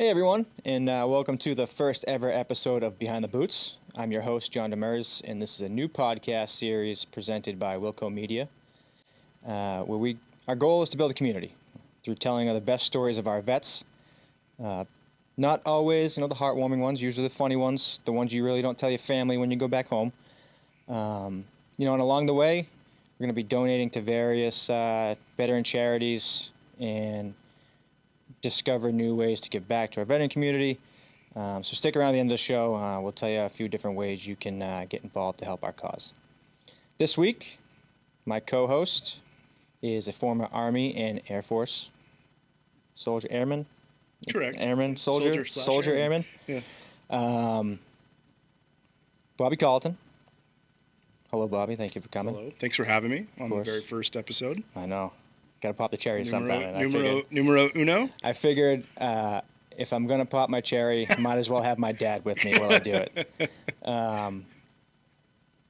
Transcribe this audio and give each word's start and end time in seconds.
Hey 0.00 0.08
everyone, 0.08 0.46
and 0.64 0.88
uh, 0.88 1.04
welcome 1.06 1.36
to 1.36 1.54
the 1.54 1.66
first 1.66 2.06
ever 2.08 2.32
episode 2.32 2.82
of 2.82 2.98
Behind 2.98 3.22
the 3.22 3.28
Boots. 3.28 3.76
I'm 3.94 4.10
your 4.10 4.22
host 4.22 4.50
John 4.50 4.72
Demers, 4.72 5.20
and 5.26 5.42
this 5.42 5.56
is 5.56 5.60
a 5.60 5.68
new 5.68 5.88
podcast 5.88 6.48
series 6.48 7.04
presented 7.04 7.58
by 7.58 7.76
Wilco 7.76 8.10
Media, 8.10 8.48
uh, 9.46 9.82
where 9.82 9.98
we 9.98 10.16
our 10.48 10.54
goal 10.54 10.82
is 10.82 10.88
to 10.88 10.96
build 10.96 11.10
a 11.10 11.14
community 11.14 11.54
through 12.02 12.14
telling 12.14 12.48
of 12.48 12.54
the 12.54 12.62
best 12.62 12.86
stories 12.86 13.18
of 13.18 13.28
our 13.28 13.42
vets. 13.42 13.84
Uh, 14.58 14.86
not 15.36 15.60
always, 15.66 16.16
you 16.16 16.22
know, 16.22 16.28
the 16.28 16.34
heartwarming 16.34 16.78
ones. 16.78 17.02
Usually 17.02 17.28
the 17.28 17.34
funny 17.34 17.56
ones, 17.56 18.00
the 18.06 18.12
ones 18.12 18.32
you 18.32 18.42
really 18.42 18.62
don't 18.62 18.78
tell 18.78 18.88
your 18.88 18.98
family 18.98 19.36
when 19.36 19.50
you 19.50 19.58
go 19.58 19.68
back 19.68 19.86
home. 19.88 20.14
Um, 20.88 21.44
you 21.76 21.84
know, 21.84 21.92
and 21.92 22.00
along 22.00 22.24
the 22.24 22.32
way, 22.32 22.66
we're 23.18 23.24
going 23.24 23.34
to 23.34 23.34
be 23.34 23.42
donating 23.42 23.90
to 23.90 24.00
various 24.00 24.70
uh, 24.70 25.14
veteran 25.36 25.62
charities 25.62 26.52
and 26.78 27.34
discover 28.40 28.92
new 28.92 29.14
ways 29.14 29.40
to 29.42 29.50
give 29.50 29.68
back 29.68 29.90
to 29.92 30.00
our 30.00 30.06
veteran 30.06 30.28
community. 30.28 30.78
Um, 31.36 31.62
so 31.62 31.74
stick 31.74 31.94
around 31.96 32.12
the 32.14 32.20
end 32.20 32.28
of 32.30 32.34
the 32.34 32.38
show. 32.42 32.74
Uh, 32.74 33.00
we'll 33.00 33.12
tell 33.12 33.28
you 33.28 33.40
a 33.40 33.48
few 33.48 33.68
different 33.68 33.96
ways 33.96 34.26
you 34.26 34.36
can 34.36 34.60
uh, 34.62 34.86
get 34.88 35.02
involved 35.04 35.38
to 35.40 35.44
help 35.44 35.62
our 35.62 35.72
cause. 35.72 36.12
This 36.98 37.16
week, 37.16 37.58
my 38.26 38.40
co-host 38.40 39.20
is 39.82 40.08
a 40.08 40.12
former 40.12 40.48
Army 40.52 40.94
and 40.94 41.20
Air 41.28 41.42
Force 41.42 41.90
soldier 42.94 43.28
airman. 43.30 43.66
Correct. 44.30 44.58
Airman, 44.60 44.96
soldier, 44.96 45.32
Soldier 45.32 45.44
soldier 45.46 45.94
airman. 45.94 46.24
airman. 46.48 46.64
Um, 47.08 47.78
Bobby 49.36 49.56
Colleton. 49.56 49.96
Hello, 51.30 51.46
Bobby. 51.46 51.76
Thank 51.76 51.94
you 51.94 52.00
for 52.02 52.08
coming. 52.08 52.34
Hello. 52.34 52.50
Thanks 52.58 52.76
for 52.76 52.84
having 52.84 53.10
me 53.10 53.26
on 53.38 53.50
the 53.50 53.62
very 53.62 53.80
first 53.80 54.16
episode. 54.16 54.62
I 54.76 54.84
know. 54.86 55.12
Got 55.60 55.68
to 55.68 55.74
pop 55.74 55.90
the 55.90 55.96
cherry 55.96 56.24
sometime. 56.24 56.62
and 56.62 56.76
I 56.76 56.82
numero, 56.82 57.02
figured, 57.02 57.32
numero 57.32 57.70
uno. 57.76 58.10
I 58.24 58.32
figured 58.32 58.84
uh, 58.96 59.42
if 59.76 59.92
I'm 59.92 60.06
gonna 60.06 60.26
pop 60.26 60.50
my 60.50 60.60
cherry, 60.60 61.06
might 61.18 61.38
as 61.38 61.48
well 61.48 61.62
have 61.62 61.78
my 61.78 61.92
dad 61.92 62.24
with 62.24 62.44
me 62.44 62.52
while 62.58 62.72
I 62.72 62.78
do 62.78 62.92
it. 62.92 63.50
Um, 63.82 64.44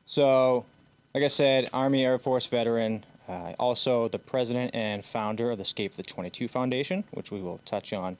so, 0.04 0.66
like 1.14 1.22
I 1.22 1.28
said, 1.28 1.70
Army 1.72 2.04
Air 2.04 2.18
Force 2.18 2.48
veteran, 2.48 3.04
uh, 3.28 3.52
also 3.60 4.08
the 4.08 4.18
president 4.18 4.74
and 4.74 5.04
founder 5.04 5.52
of 5.52 5.58
the 5.58 5.64
Skate 5.64 5.92
for 5.92 5.98
the 5.98 6.02
22 6.02 6.48
Foundation, 6.48 7.04
which 7.12 7.30
we 7.30 7.40
will 7.40 7.58
touch 7.58 7.92
on 7.92 8.18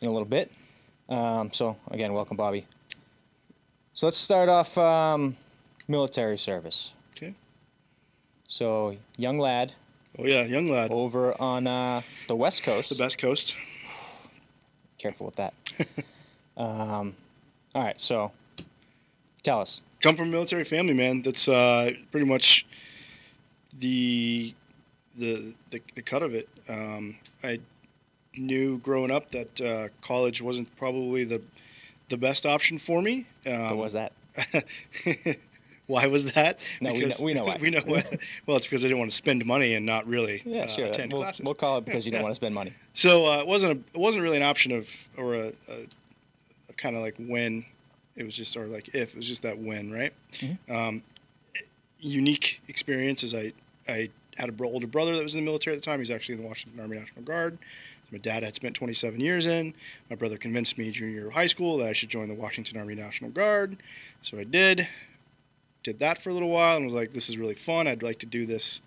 in 0.00 0.08
a 0.08 0.10
little 0.10 0.26
bit. 0.26 0.50
Um, 1.08 1.52
so, 1.52 1.76
again, 1.92 2.12
welcome, 2.12 2.36
Bobby. 2.36 2.66
So 3.94 4.08
let's 4.08 4.18
start 4.18 4.48
off 4.48 4.76
um, 4.76 5.36
military 5.86 6.36
service. 6.36 6.94
Okay. 7.16 7.34
So, 8.48 8.96
young 9.16 9.38
lad 9.38 9.74
Oh 10.18 10.26
yeah, 10.26 10.42
young 10.42 10.66
lad. 10.66 10.90
over 10.90 11.40
on 11.40 11.66
uh, 11.66 12.02
the 12.26 12.34
West 12.34 12.62
Coast. 12.64 12.88
The 12.90 12.96
best 12.96 13.18
coast. 13.18 13.54
Careful 14.98 15.26
with 15.26 15.36
that. 15.36 15.54
um, 16.56 17.14
all 17.74 17.84
right, 17.84 18.00
so 18.00 18.32
tell 19.42 19.60
us. 19.60 19.82
Come 20.00 20.16
from 20.16 20.28
a 20.28 20.30
military 20.30 20.64
family, 20.64 20.92
man. 20.92 21.22
That's 21.22 21.46
uh, 21.48 21.92
pretty 22.10 22.26
much 22.26 22.66
the, 23.78 24.54
the 25.16 25.54
the 25.70 25.80
the 25.94 26.02
cut 26.02 26.22
of 26.22 26.34
it. 26.34 26.48
Um, 26.68 27.16
I 27.44 27.60
knew 28.36 28.78
growing 28.78 29.10
up 29.12 29.30
that 29.30 29.60
uh, 29.60 29.88
college 30.00 30.42
wasn't 30.42 30.74
probably 30.76 31.24
the 31.24 31.40
the 32.08 32.16
best 32.16 32.44
option 32.44 32.78
for 32.78 33.00
me. 33.02 33.26
Um, 33.46 33.68
What 33.70 33.76
was 33.76 33.92
that? 33.92 34.12
Why 35.88 36.06
was 36.06 36.32
that? 36.34 36.60
No, 36.80 36.92
we 36.92 37.06
know- 37.06 37.14
we 37.22 37.34
know 37.34 37.44
why. 37.46 37.56
we 37.60 37.70
know 37.70 37.80
why. 37.84 38.02
well, 38.46 38.56
it's 38.56 38.66
because 38.66 38.84
I 38.84 38.88
didn't 38.88 38.98
want 39.00 39.10
to 39.10 39.16
spend 39.16 39.44
money 39.44 39.74
and 39.74 39.84
not 39.84 40.06
really 40.08 40.42
Yeah, 40.44 40.62
uh, 40.62 40.66
sure. 40.68 40.86
attend 40.86 41.12
We'll, 41.12 41.22
classes. 41.22 41.44
we'll 41.44 41.54
call 41.54 41.78
it 41.78 41.86
because 41.86 42.06
you 42.06 42.12
Yeah. 42.12 42.18
don't 42.18 42.24
want 42.24 42.32
to 42.32 42.36
spend 42.36 42.54
money. 42.54 42.74
So 42.94 43.26
uh, 43.26 43.40
it 43.40 43.46
wasn't 43.46 43.72
a, 43.72 43.96
it 43.96 43.98
wasn't 43.98 44.22
really 44.22 44.36
an 44.36 44.42
option 44.42 44.70
of 44.70 44.88
or 45.16 45.34
a, 45.34 45.46
a, 45.68 45.86
a 46.68 46.72
kind 46.76 46.94
of 46.94 47.02
like 47.02 47.16
when 47.18 47.64
it 48.16 48.22
was 48.24 48.36
just 48.36 48.56
or 48.56 48.66
like 48.66 48.88
if 48.94 49.10
it 49.10 49.16
was 49.16 49.26
just 49.26 49.42
that 49.42 49.58
when 49.58 49.90
right. 49.90 50.12
Mhm. 50.32 50.58
Um, 50.70 51.02
unique 52.00 52.60
experience 52.68 53.22
is 53.22 53.34
I 53.34 53.52
I 53.88 54.10
had 54.36 54.48
a 54.48 54.52
bro- 54.52 54.68
older 54.68 54.86
brother 54.86 55.16
that 55.16 55.22
was 55.22 55.34
in 55.34 55.40
the 55.40 55.44
military 55.44 55.74
at 55.76 55.82
the 55.82 55.86
time. 55.86 55.98
He's 56.00 56.10
actually 56.10 56.36
in 56.36 56.42
the 56.42 56.46
Washington 56.48 56.78
Army 56.80 56.98
National 56.98 57.22
Guard. 57.22 57.58
My 58.12 58.18
dad 58.18 58.42
had 58.42 58.54
spent 58.54 58.74
27 58.74 59.20
years 59.20 59.46
in. 59.46 59.74
My 60.08 60.16
brother 60.16 60.38
convinced 60.38 60.78
me 60.78 60.90
junior 60.90 61.12
year 61.12 61.26
of 61.28 61.34
high 61.34 61.46
school 61.46 61.76
that 61.78 61.88
I 61.88 61.92
should 61.92 62.08
join 62.08 62.28
the 62.28 62.34
Washington 62.34 62.78
Army 62.78 62.94
National 62.94 63.30
Guard. 63.30 63.76
So 64.22 64.38
I 64.38 64.44
did. 64.44 64.86
Did 65.88 66.00
that 66.00 66.18
for 66.22 66.28
a 66.28 66.34
little 66.34 66.50
while 66.50 66.76
and 66.76 66.84
was 66.84 66.92
like, 66.94 67.14
this 67.14 67.30
is 67.30 67.38
really 67.38 67.54
fun. 67.54 67.86
I'd 67.88 68.02
like 68.02 68.18
to 68.18 68.26
do 68.26 68.44
this 68.44 68.82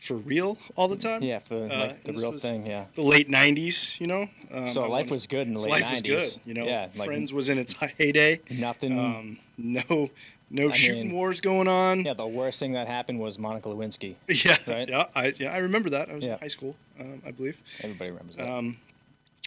for 0.00 0.14
real 0.16 0.58
all 0.74 0.88
the 0.88 0.96
time 0.96 1.22
Yeah, 1.22 1.38
for 1.38 1.68
Uh, 1.70 1.92
the 2.02 2.12
real 2.14 2.36
thing. 2.36 2.66
Yeah. 2.66 2.86
the 2.96 3.02
late 3.02 3.28
'90s, 3.30 4.00
you 4.00 4.08
know. 4.08 4.28
Um, 4.50 4.68
so 4.68 4.80
I 4.82 4.86
life 4.86 4.90
wanted- 4.90 5.10
was 5.12 5.26
good 5.28 5.46
in 5.46 5.54
the 5.54 5.60
so 5.60 5.66
late 5.68 5.82
life 5.82 5.90
was 5.92 6.02
'90s. 6.02 6.34
good, 6.34 6.40
you 6.48 6.54
know. 6.54 6.64
Yeah, 6.66 6.88
like 6.96 7.06
Friends 7.06 7.32
was 7.32 7.48
in 7.48 7.58
its 7.58 7.74
heyday. 7.98 8.40
nothing. 8.50 8.98
Um, 8.98 9.38
no, 9.56 10.10
no 10.50 10.68
I 10.70 10.72
shooting 10.72 11.06
mean, 11.08 11.12
wars 11.12 11.40
going 11.40 11.68
on. 11.68 12.04
yeah, 12.04 12.14
the 12.14 12.26
worst 12.26 12.58
thing 12.58 12.72
that 12.72 12.88
happened 12.88 13.20
was 13.20 13.38
Monica 13.38 13.68
Lewinsky. 13.68 14.16
yeah, 14.28 14.56
Right? 14.66 14.88
yeah. 14.88 15.06
I 15.14 15.34
yeah 15.38 15.52
I 15.52 15.58
remember 15.58 15.90
that. 15.90 16.10
I 16.10 16.14
was 16.16 16.24
Yeah. 16.24 16.32
in 16.32 16.38
high 16.40 16.48
school, 16.48 16.74
um, 16.98 17.22
I 17.24 17.30
believe. 17.30 17.56
Everybody 17.84 18.10
remembers 18.10 18.34
that. 18.36 18.48
Um, 18.48 18.78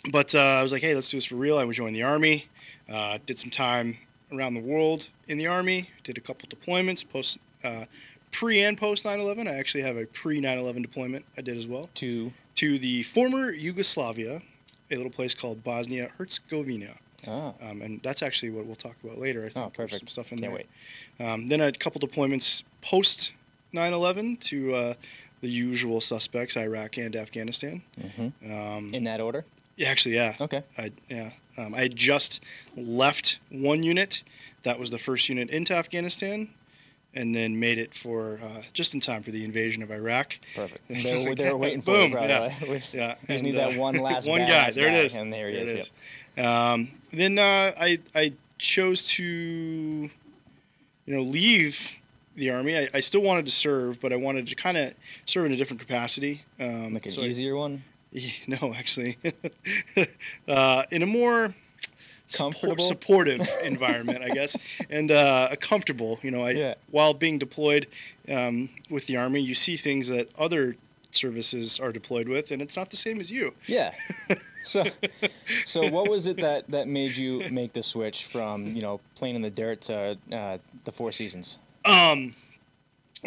but 0.10 0.34
uh, 0.34 0.40
I 0.40 0.64
was 0.64 0.72
like, 0.72 0.82
hey, 0.84 0.96
let's 0.96 1.10
do 1.10 1.18
this 1.18 1.26
for 1.26 1.36
real. 1.36 1.58
I 1.58 1.66
would 1.66 1.76
join 1.76 1.92
the 1.92 2.04
army. 2.04 2.46
Uh, 2.88 3.18
did 3.26 3.40
some 3.40 3.50
time 3.52 3.98
around 4.32 4.54
the 4.56 4.60
world 4.62 5.10
in 5.28 5.38
the 5.38 5.48
army. 5.48 5.90
Did 6.04 6.18
a 6.18 6.22
couple 6.22 6.48
deployments, 6.50 7.08
post, 7.08 7.38
uh, 7.64 7.86
pre 8.32 8.62
and 8.64 8.78
post 8.78 9.04
9/11. 9.06 9.48
I 9.48 9.56
actually 9.58 9.84
have 9.84 9.98
a 9.98 10.06
pre 10.06 10.40
9/11 10.42 10.82
deployment. 10.82 11.26
I 11.38 11.42
did 11.42 11.58
as 11.58 11.68
well. 11.68 11.90
Two. 11.94 12.34
to 12.56 12.80
the 12.80 13.04
former 13.04 13.52
Yugoslavia, 13.52 14.42
a 14.90 14.96
little 14.96 15.12
place 15.12 15.34
called 15.36 15.62
Bosnia 15.64 16.10
Herzegovina, 16.18 16.96
Oh, 17.28 17.54
um, 17.62 17.82
and 17.82 18.00
that's 18.04 18.22
actually 18.24 18.52
what 18.52 18.66
we'll 18.66 18.76
talk 18.78 18.96
about 19.04 19.18
later. 19.18 19.42
I 19.42 19.50
think 19.50 19.58
oh, 19.58 19.72
There's 19.76 19.90
perfect. 19.90 20.00
some 20.02 20.08
stuff 20.08 20.32
in 20.32 20.38
Can't 20.40 20.54
there. 20.54 20.66
wait. 21.20 21.28
Um, 21.28 21.50
then 21.50 21.60
I 21.60 21.66
had 21.66 21.76
a 21.76 21.80
couple 21.80 22.00
deployments 22.00 22.64
post 22.82 23.32
9/11 23.74 24.40
to 24.52 24.74
uh, 24.74 24.94
the 25.42 25.50
usual 25.50 26.00
suspects, 26.02 26.56
Iraq 26.56 26.98
and 26.98 27.14
Afghanistan. 27.16 27.82
hmm 28.00 28.28
Um, 28.52 28.94
In 28.94 29.04
that 29.04 29.20
order. 29.22 29.44
yeah, 29.76 29.90
actually, 29.90 30.16
yeah, 30.16 30.36
Okay. 30.40 30.64
I, 30.78 30.92
yeah. 31.10 31.32
Um, 31.58 31.74
I 31.74 31.82
had 31.82 31.96
just 31.96 32.42
left 32.76 33.40
one 33.50 33.84
unit. 33.84 34.24
That 34.64 34.80
was 34.80 34.90
the 34.90 34.98
first 35.00 35.30
unit 35.30 35.50
into 35.50 35.74
Afghanistan. 35.74 36.50
And 37.18 37.34
then 37.34 37.58
made 37.62 37.78
it 37.78 37.94
for 37.94 38.42
uh, 38.44 38.64
just 38.74 38.94
in 38.94 39.00
time 39.00 39.24
for 39.24 39.32
the 39.32 39.46
invasion 39.46 39.82
of 39.82 39.90
Iraq. 39.90 40.38
Perfect. 40.54 40.82
They 40.90 41.26
were, 41.26 41.34
they 41.34 41.50
were 41.50 41.58
waiting 41.58 41.80
for 41.82 41.92
Boom, 41.94 42.10
you, 42.12 42.18
bro. 42.18 42.24
yeah. 42.26 42.54
We- 42.62 42.68
Yeah, 42.70 42.72
You 42.72 42.82
just 42.82 43.30
and, 43.30 43.42
need 43.44 43.56
that 43.56 43.76
uh, 43.78 43.80
one 43.80 43.96
last 44.02 44.28
one 44.28 44.42
guy. 44.42 44.70
There 44.72 44.88
it 44.90 44.92
guy, 44.92 44.98
is. 44.98 45.16
and 45.16 45.32
there 45.32 45.48
he 45.50 45.54
There 45.56 45.64
is. 45.64 45.72
it 45.72 45.78
Yep. 45.78 45.86
is. 46.38 46.46
Um, 46.46 46.92
then 47.14 47.40
uh, 47.40 47.72
I 47.80 48.00
I 48.14 48.34
chose 48.58 49.08
to, 49.10 49.24
you 49.24 50.10
know, 51.08 51.22
leave 51.22 51.96
the 52.36 52.50
army. 52.50 52.78
I, 52.78 52.90
I 52.94 53.00
still 53.00 53.22
wanted 53.22 53.46
to 53.46 53.52
serve, 53.54 54.02
but 54.02 54.12
I 54.12 54.18
wanted 54.18 54.48
to 54.48 54.56
kind 54.56 54.76
of 54.76 54.94
serve 55.26 55.46
in 55.46 55.54
a 55.54 55.56
different 55.56 55.80
capacity. 55.80 56.44
Um, 56.60 56.94
Like 56.94 57.06
an 57.06 57.12
so 57.12 57.22
I- 57.22 57.26
easier 57.28 57.56
one. 58.16 58.24
no, 58.62 58.74
actually, 58.74 59.18
uh, 60.48 60.84
in 60.92 61.04
a 61.04 61.06
more 61.06 61.54
support- 62.28 62.82
supportive 62.82 63.48
environment, 63.64 64.24
I 64.24 64.30
guess, 64.30 64.58
and 64.90 65.12
uh, 65.12 65.50
a 65.52 65.58
comfortable. 65.58 66.20
You 66.22 66.32
know, 66.32 66.44
I 66.44 66.52
Yeah. 66.52 66.74
while 66.92 67.14
being 67.14 67.38
deployed 67.38 67.88
um, 68.30 68.70
with 68.90 69.08
the 69.08 69.18
army, 69.18 69.42
you 69.42 69.56
see 69.56 69.78
things 69.78 70.08
that 70.08 70.30
other 70.38 70.76
services 71.12 71.80
are 71.80 71.92
deployed 71.92 72.28
with, 72.28 72.52
and 72.52 72.62
it's 72.62 72.76
not 72.76 72.90
the 72.90 72.98
same 72.98 73.22
as 73.22 73.32
you. 73.32 73.54
Yeah. 73.68 73.94
So, 74.64 74.84
so 75.64 75.88
what 75.90 76.10
was 76.10 76.26
it 76.28 76.38
that 76.38 76.68
that 76.72 76.88
made 76.88 77.16
you 77.16 77.44
make 77.52 77.74
the 77.74 77.84
switch 77.84 78.26
from 78.26 78.76
you 78.76 78.82
know 78.82 79.00
playing 79.16 79.36
in 79.36 79.42
the 79.44 79.52
dirt 79.52 79.82
to 79.82 80.18
uh, 80.32 80.58
the 80.84 80.92
Four 80.92 81.12
Seasons? 81.12 81.60
Um, 81.86 82.34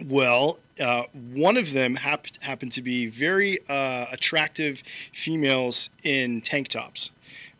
well, 0.04 0.58
uh, 0.80 1.04
one 1.32 1.56
of 1.56 1.72
them 1.72 1.94
hap- 1.96 2.26
happened 2.42 2.72
to 2.72 2.82
be 2.82 3.06
very 3.06 3.58
uh, 3.68 4.06
attractive 4.12 4.82
females 5.12 5.90
in 6.04 6.40
tank 6.40 6.68
tops, 6.68 7.10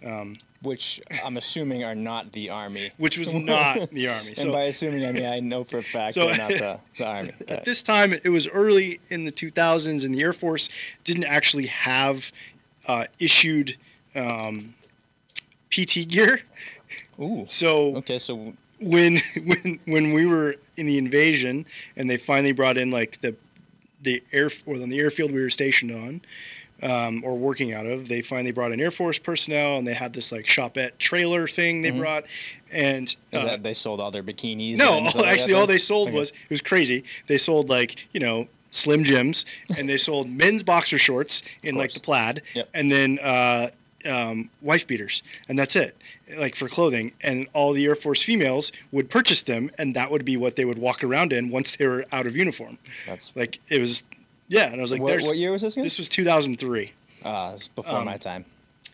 um, 0.05 0.37
Which 0.63 1.01
I'm 1.25 1.37
assuming 1.37 1.85
are 1.85 1.95
not 1.95 2.33
the 2.33 2.51
army. 2.51 2.91
which 2.99 3.19
was 3.19 3.33
not 3.35 3.91
the 3.91 4.09
army. 4.09 4.29
and 4.29 4.39
So 4.39 4.53
by 4.53 4.63
assuming, 4.65 5.05
I 5.07 5.13
mean 5.13 5.27
I 5.27 5.41
know 5.41 5.65
for 5.65 5.79
a 5.79 5.83
fact 5.83 6.15
So- 6.15 6.27
they're 6.27 6.37
not 6.37 6.49
the, 6.51 6.81
the 6.99 7.07
army. 7.07 7.33
At 7.49 7.65
this 7.65 7.83
time, 7.83 8.13
it 8.13 8.29
was 8.31 8.47
early 8.49 9.01
in 9.11 9.25
the 9.25 9.33
2000s, 9.33 10.05
and 10.05 10.15
the 10.15 10.23
Air 10.23 10.33
Force 10.33 10.69
didn't 11.05 11.25
actually 11.25 11.67
have 11.67 12.33
uh, 12.87 13.05
issued 13.19 13.77
um, 14.15 14.75
PT 15.71 16.09
gear. 16.09 16.41
Ooh. 17.21 17.45
So 17.47 17.97
Okay, 17.97 18.19
so 18.19 18.55
when 18.81 19.17
when 19.45 19.81
when 19.87 20.13
we 20.13 20.27
were 20.27 20.57
in 20.77 20.87
the 20.87 20.99
invasion 20.99 21.67
and 21.97 22.09
they 22.09 22.17
finally 22.17 22.53
brought 22.53 22.77
in 22.79 22.91
like 22.91 23.21
the 23.21 23.35
the 24.03 24.23
air 24.33 24.51
or 24.67 24.75
on 24.77 24.89
the 24.89 24.99
airfield 25.01 25.33
we 25.33 25.41
were 25.41 25.51
stationed 25.51 25.91
on 25.91 26.21
um, 26.81 27.25
or 27.25 27.37
working 27.37 27.73
out 27.73 27.87
of 27.87 28.07
they 28.09 28.23
finally 28.23 28.53
brought 28.53 28.71
in 28.71 28.81
air 28.81 28.93
force 28.93 29.19
personnel 29.19 29.77
and 29.79 29.87
they 29.87 29.95
had 29.95 30.13
this 30.13 30.31
like 30.31 30.45
shopette 30.47 30.97
trailer 30.99 31.49
thing 31.49 31.83
they 31.83 31.91
Mhm. 31.91 31.99
brought 31.99 32.25
and 32.71 33.17
uh, 33.33 33.45
that 33.45 33.63
they 33.65 33.75
sold 33.75 34.01
all 34.01 34.11
their 34.13 34.23
bikinis? 34.23 34.77
no 34.77 34.99
and 34.99 35.11
stuff 35.11 35.27
actually 35.27 35.55
all 35.55 35.67
they 35.67 35.79
sold 35.79 36.09
Okay. 36.09 36.17
was 36.17 36.31
it 36.31 36.51
was 36.51 36.61
crazy 36.61 37.03
they 37.27 37.39
sold 37.39 37.69
like 37.69 37.97
you 38.13 38.21
know 38.21 38.47
slim 38.71 39.03
jims 39.03 39.45
and 39.77 39.89
they 39.89 39.97
sold 40.09 40.29
men's 40.29 40.63
boxer 40.63 40.99
shorts 40.99 41.43
in 41.65 41.75
like 41.75 41.93
the 41.93 42.01
plaid 42.01 42.43
Yep. 42.55 42.69
and 42.75 42.93
then 42.93 43.19
uh, 43.21 43.71
um, 44.07 44.51
wife 44.63 44.87
beaters, 44.87 45.23
and 45.49 45.59
that's 45.59 45.75
it, 45.77 45.97
like 46.37 46.55
for 46.55 46.69
clothing. 46.69 47.13
And 47.23 47.49
all 47.53 47.73
the 47.73 47.85
Air 47.87 47.95
Force 47.95 48.23
females 48.23 48.71
would 48.93 49.11
purchase 49.11 49.43
them, 49.43 49.71
and 49.79 49.95
that 49.97 50.11
would 50.11 50.25
be 50.25 50.37
what 50.37 50.57
they 50.57 50.65
would 50.65 50.79
walk 50.79 51.03
around 51.03 51.33
in 51.33 51.51
once 51.51 51.77
they 51.77 51.87
were 51.87 52.05
out 52.13 52.27
of 52.27 52.37
uniform. 52.37 52.79
That's 53.07 53.35
Like 53.35 53.59
it 53.69 53.81
was, 53.81 54.03
yeah. 54.49 54.67
And 54.71 54.77
I 54.77 54.83
was 54.83 54.93
like, 54.93 55.01
what, 55.01 55.09
"There's." 55.11 55.25
what 55.25 55.37
year 55.37 55.53
was 55.53 55.63
this 55.63 55.75
again? 55.75 55.85
This 55.85 55.99
was 55.99 56.09
2003. 56.09 56.93
uh, 57.25 57.53
this 57.53 57.69
before 57.69 57.99
um, 57.99 58.05
my 58.05 58.17
time. 58.17 58.45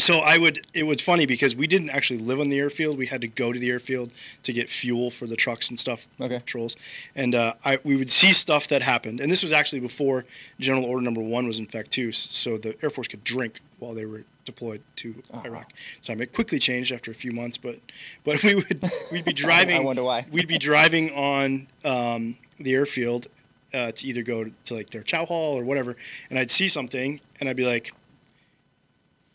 So 0.01 0.19
I 0.19 0.39
would. 0.39 0.67
It 0.75 0.83
was 0.85 1.01
funny 1.01 1.25
because 1.25 1.55
we 1.55 1.69
didn't 1.69 1.91
actually 1.91 2.19
live 2.19 2.41
on 2.41 2.49
the 2.49 2.59
airfield. 2.59 2.99
We 2.99 3.07
had 3.07 3.21
to 3.21 3.29
go 3.29 3.53
to 3.53 3.59
the 3.61 3.71
airfield 3.71 4.11
to 4.43 4.53
get 4.53 4.69
fuel 4.69 5.09
for 5.13 5.29
the 5.29 5.37
trucks 5.37 5.69
and 5.71 5.79
stuff, 5.79 6.09
Okay. 6.21 6.41
patrols, 6.41 6.75
and 7.15 7.33
uh, 7.33 7.55
I 7.65 7.79
we 7.85 7.95
would 7.95 8.11
see 8.11 8.33
stuff 8.33 8.67
that 8.69 8.83
happened. 8.83 9.21
And 9.21 9.31
this 9.31 9.45
was 9.45 9.53
actually 9.53 9.79
before 9.81 10.25
General 10.59 10.85
Order 10.87 11.03
Number 11.03 11.21
One 11.21 11.47
was 11.47 11.61
in 11.61 11.67
fact 11.67 11.93
too, 11.93 12.11
so 12.11 12.59
the 12.59 12.75
Air 12.83 12.91
Force 12.91 13.07
could 13.07 13.23
drink 13.23 13.61
while 13.79 13.95
they 13.95 14.05
were 14.05 14.25
deployed 14.45 14.83
to 14.97 15.15
Uh-huh. 15.33 15.43
Iraq. 15.47 15.73
Time 16.05 16.21
it 16.21 16.33
quickly 16.33 16.59
changed 16.59 16.93
after 16.93 17.11
a 17.11 17.15
few 17.15 17.33
months, 17.33 17.57
but 17.59 17.79
but 18.25 18.43
we 18.43 18.55
would 18.55 18.91
we'd 19.13 19.25
be 19.25 19.33
driving. 19.47 19.77
I 19.77 19.81
wonder 19.81 20.03
why. 20.03 20.27
We'd 20.31 20.49
be 20.49 20.59
driving 20.59 21.11
on 21.15 21.67
um, 21.85 22.37
the 22.59 22.75
airfield 22.75 23.27
uh, 23.73 23.93
to 23.93 24.07
either 24.07 24.23
go 24.23 24.45
to 24.65 24.75
like 24.75 24.91
their 24.91 25.03
chow 25.03 25.25
hall 25.27 25.59
or 25.59 25.65
whatever, 25.65 25.97
and 26.31 26.39
I'd 26.39 26.51
see 26.51 26.69
something, 26.69 27.21
and 27.41 27.49
I'd 27.49 27.57
be 27.57 27.67
like 27.67 27.93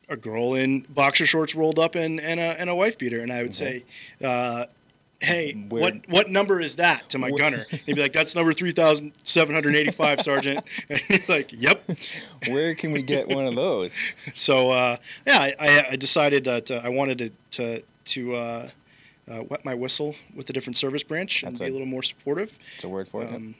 a 0.07 0.17
girl 0.17 0.55
in 0.55 0.81
boxer 0.89 1.25
shorts 1.27 1.53
rolled 1.53 1.77
up 1.77 1.93
and, 1.93 2.19
and, 2.19 2.39
a, 2.39 2.59
and 2.59 2.67
a 2.67 2.73
wife 2.73 2.97
beater. 2.97 3.21
And 3.21 3.31
I 3.31 3.43
would 3.43 3.53
say, 3.53 3.83
uh, 4.23 4.65
hey, 5.21 5.53
what, 5.69 5.81
Weird. 5.81 6.05
what 6.07 6.29
number 6.29 6.59
is 6.61 6.77
that 6.77 7.09
to 7.09 7.17
my 7.17 7.31
gunner? 7.31 7.65
He'd 7.85 7.95
be 7.95 8.01
like, 8.01 8.13
that's 8.13 8.35
number 8.35 8.53
3,785, 8.53 10.21
Sergeant. 10.21 10.65
And 10.89 10.99
he's 11.01 11.29
like, 11.29 11.51
yep. 11.51 11.81
Where 12.47 12.73
can 12.75 12.91
we 12.91 13.01
get 13.01 13.27
one 13.27 13.45
of 13.45 13.55
those? 13.55 13.95
So, 14.33 14.71
uh, 14.71 14.97
yeah, 15.27 15.39
I, 15.59 15.85
I, 15.91 15.95
decided 15.95 16.45
that 16.45 16.71
uh, 16.71 16.81
I 16.83 16.89
wanted 16.89 17.17
to, 17.19 17.31
to, 17.51 17.83
to 18.05 18.35
uh, 18.35 18.69
uh, 19.29 19.43
wet 19.49 19.63
my 19.65 19.73
whistle 19.73 20.15
with 20.35 20.49
a 20.49 20.53
different 20.53 20.77
service 20.77 21.03
branch 21.03 21.43
and 21.43 21.51
That's 21.51 21.59
be 21.61 21.67
a 21.67 21.69
a- 21.69 21.73
little 21.73 21.87
more 21.87 22.03
supportive. 22.03 22.57
It's 22.75 22.83
a 22.83 22.89
word 22.89 23.07
for 23.07 23.23
it. 23.23 23.33
Um, 23.33 23.55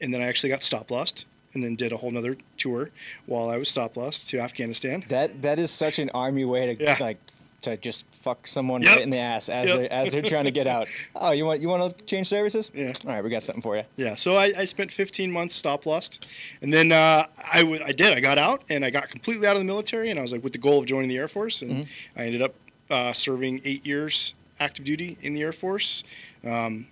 and 0.00 0.12
then 0.14 0.20
I 0.22 0.26
actually 0.26 0.50
got 0.50 0.62
stop 0.62 0.90
lost 0.90 1.24
and 1.54 1.64
then 1.64 1.74
did 1.76 1.92
a 1.92 1.96
whole 1.96 2.10
nother 2.10 2.36
tour 2.56 2.90
while 3.26 3.48
I 3.50 3.56
was 3.56 3.68
stop 3.68 3.96
lost 3.96 4.28
to 4.30 4.38
Afghanistan. 4.38 5.04
That 5.08 5.42
that 5.42 5.58
is 5.58 5.70
such 5.70 5.98
an 5.98 6.10
army 6.14 6.44
way 6.44 6.74
to 6.74 6.82
Yeah. 6.82 6.96
like 7.00 7.18
to 7.62 7.76
just 7.76 8.04
fuck 8.12 8.46
someone 8.46 8.82
Yep. 8.82 8.90
right 8.96 9.02
in 9.02 9.10
the 9.10 9.18
ass 9.18 9.48
as 9.48 9.68
Yep. 9.68 9.76
they're 9.78 9.92
as 9.92 10.12
they're 10.12 10.22
trying 10.22 10.44
to 10.44 10.50
get 10.50 10.66
out. 10.66 10.88
Oh, 11.14 11.32
you 11.32 11.44
want 11.44 11.60
you 11.60 11.68
want 11.68 11.96
to 11.98 12.04
change 12.04 12.28
services? 12.28 12.70
Yeah. 12.74 12.92
All 13.04 13.12
right, 13.12 13.22
we 13.22 13.30
got 13.30 13.42
something 13.42 13.62
for 13.62 13.76
you. 13.76 13.82
Yeah, 13.96 14.14
so 14.16 14.36
I, 14.36 14.52
I 14.56 14.64
spent 14.64 14.92
15 14.92 15.30
months 15.30 15.54
stop 15.54 15.84
lost, 15.86 16.26
and 16.62 16.72
then 16.72 16.92
uh, 16.92 17.26
I, 17.52 17.60
w- 17.60 17.82
I 17.84 17.92
did. 17.92 18.12
I 18.12 18.20
got 18.20 18.38
out, 18.38 18.62
and 18.70 18.84
I 18.84 18.90
got 18.90 19.08
completely 19.08 19.46
out 19.46 19.56
of 19.56 19.60
the 19.60 19.66
military, 19.66 20.10
and 20.10 20.18
I 20.18 20.22
was 20.22 20.32
like 20.32 20.42
with 20.42 20.52
the 20.52 20.58
goal 20.58 20.78
of 20.78 20.86
joining 20.86 21.08
the 21.08 21.18
Air 21.18 21.28
Force, 21.28 21.62
and 21.62 21.86
I 22.16 22.24
ended 22.26 22.42
up 22.42 22.54
uh, 22.90 23.12
serving 23.12 23.60
eight 23.64 23.84
years 23.84 24.34
active 24.58 24.84
duty 24.84 25.18
in 25.22 25.34
the 25.34 25.42
Air 25.42 25.52
Force. 25.52 26.04
Um, 26.44 26.86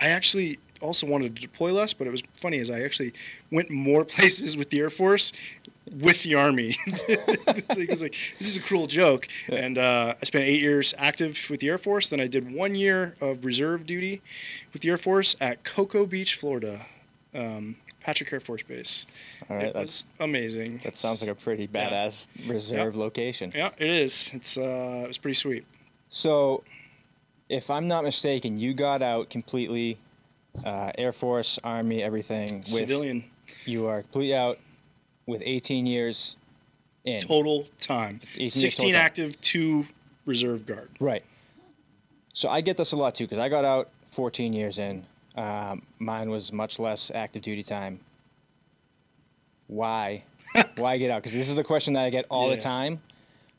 I 0.00 0.08
actually 0.08 0.58
also 0.80 1.06
wanted 1.06 1.36
to 1.36 1.42
deploy 1.42 1.72
less, 1.72 1.92
but 1.92 2.06
it 2.06 2.10
was 2.10 2.22
funny 2.40 2.58
as 2.58 2.68
I 2.70 2.80
actually 2.82 3.12
went 3.50 3.70
more 3.70 4.04
places 4.16 4.56
with 4.56 4.70
the 4.70 4.80
Air 4.80 4.90
Force 4.90 5.32
with 5.90 6.22
the 6.22 6.34
Army. 6.34 6.76
was 7.88 8.02
like, 8.02 8.16
"This 8.38 8.48
is 8.48 8.56
a 8.56 8.60
cruel 8.60 8.86
joke," 8.86 9.28
and 9.48 9.78
uh, 9.78 10.14
I 10.20 10.24
spent 10.24 10.44
eight 10.44 10.60
years 10.60 10.94
active 10.98 11.46
with 11.50 11.60
the 11.60 11.68
Air 11.68 11.78
Force. 11.78 12.08
Then 12.08 12.20
I 12.20 12.26
did 12.26 12.54
one 12.54 12.74
year 12.74 13.16
of 13.20 13.44
reserve 13.44 13.86
duty 13.86 14.22
with 14.72 14.82
the 14.82 14.90
Air 14.90 14.98
Force 14.98 15.36
at 15.40 15.64
Cocoa 15.64 16.06
Beach, 16.06 16.34
Florida, 16.36 16.86
um, 17.34 17.76
Patrick 18.00 18.32
Air 18.32 18.40
Force 18.40 18.62
Base. 18.62 19.06
All 19.48 19.56
right, 19.56 19.66
it 19.66 19.74
that's 19.74 20.06
was 20.06 20.08
amazing. 20.20 20.80
that 20.84 20.96
sounds 20.96 21.20
like 21.20 21.30
a 21.30 21.34
pretty 21.34 21.66
badass 21.68 22.28
reserve 22.46 22.96
location. 22.96 23.52
yeah, 23.54 23.70
it 23.78 23.90
is. 23.90 24.30
It's 24.32 24.56
uh, 24.56 25.02
it 25.04 25.08
was 25.08 25.18
pretty 25.18 25.34
sweet. 25.34 25.64
So, 26.10 26.62
if 27.48 27.70
I'm 27.70 27.88
not 27.88 28.04
mistaken, 28.04 28.58
you 28.58 28.74
got 28.74 29.02
out 29.02 29.30
completely, 29.30 29.98
uh, 30.64 30.92
Air 30.98 31.12
Force, 31.12 31.58
Army, 31.64 32.02
everything. 32.02 32.58
With, 32.58 32.68
Civilian 32.68 33.24
You 33.64 33.86
are 33.86 34.02
completely 34.02 34.34
out 34.34 34.58
with 35.26 35.42
18 35.44 35.86
years 35.86 36.36
in. 37.04 37.20
total 37.22 37.66
time. 37.80 38.20
16 38.36 38.70
total 38.70 38.92
time. 38.92 38.94
active, 39.00 39.40
two 39.40 39.86
reserve 40.26 40.66
guard. 40.66 40.88
Right. 41.00 41.24
So 42.32 42.48
I 42.48 42.60
get 42.60 42.76
this 42.76 42.92
a 42.92 42.96
lot 42.96 43.14
too 43.14 43.24
because 43.24 43.38
I 43.38 43.48
got 43.48 43.64
out 43.64 43.90
14 44.08 44.52
years 44.52 44.78
in. 44.78 45.04
Um, 45.36 45.82
mine 45.98 46.30
was 46.30 46.52
much 46.52 46.78
less 46.78 47.10
active 47.14 47.42
duty 47.42 47.62
time. 47.62 48.00
Why? 49.66 50.24
Why 50.76 50.98
get 50.98 51.10
out? 51.10 51.22
Because 51.22 51.32
this 51.34 51.48
is 51.48 51.54
the 51.54 51.64
question 51.64 51.94
that 51.94 52.04
I 52.04 52.10
get 52.10 52.26
all 52.30 52.48
Yeah. 52.50 52.56
the 52.56 52.60
time. 52.60 53.00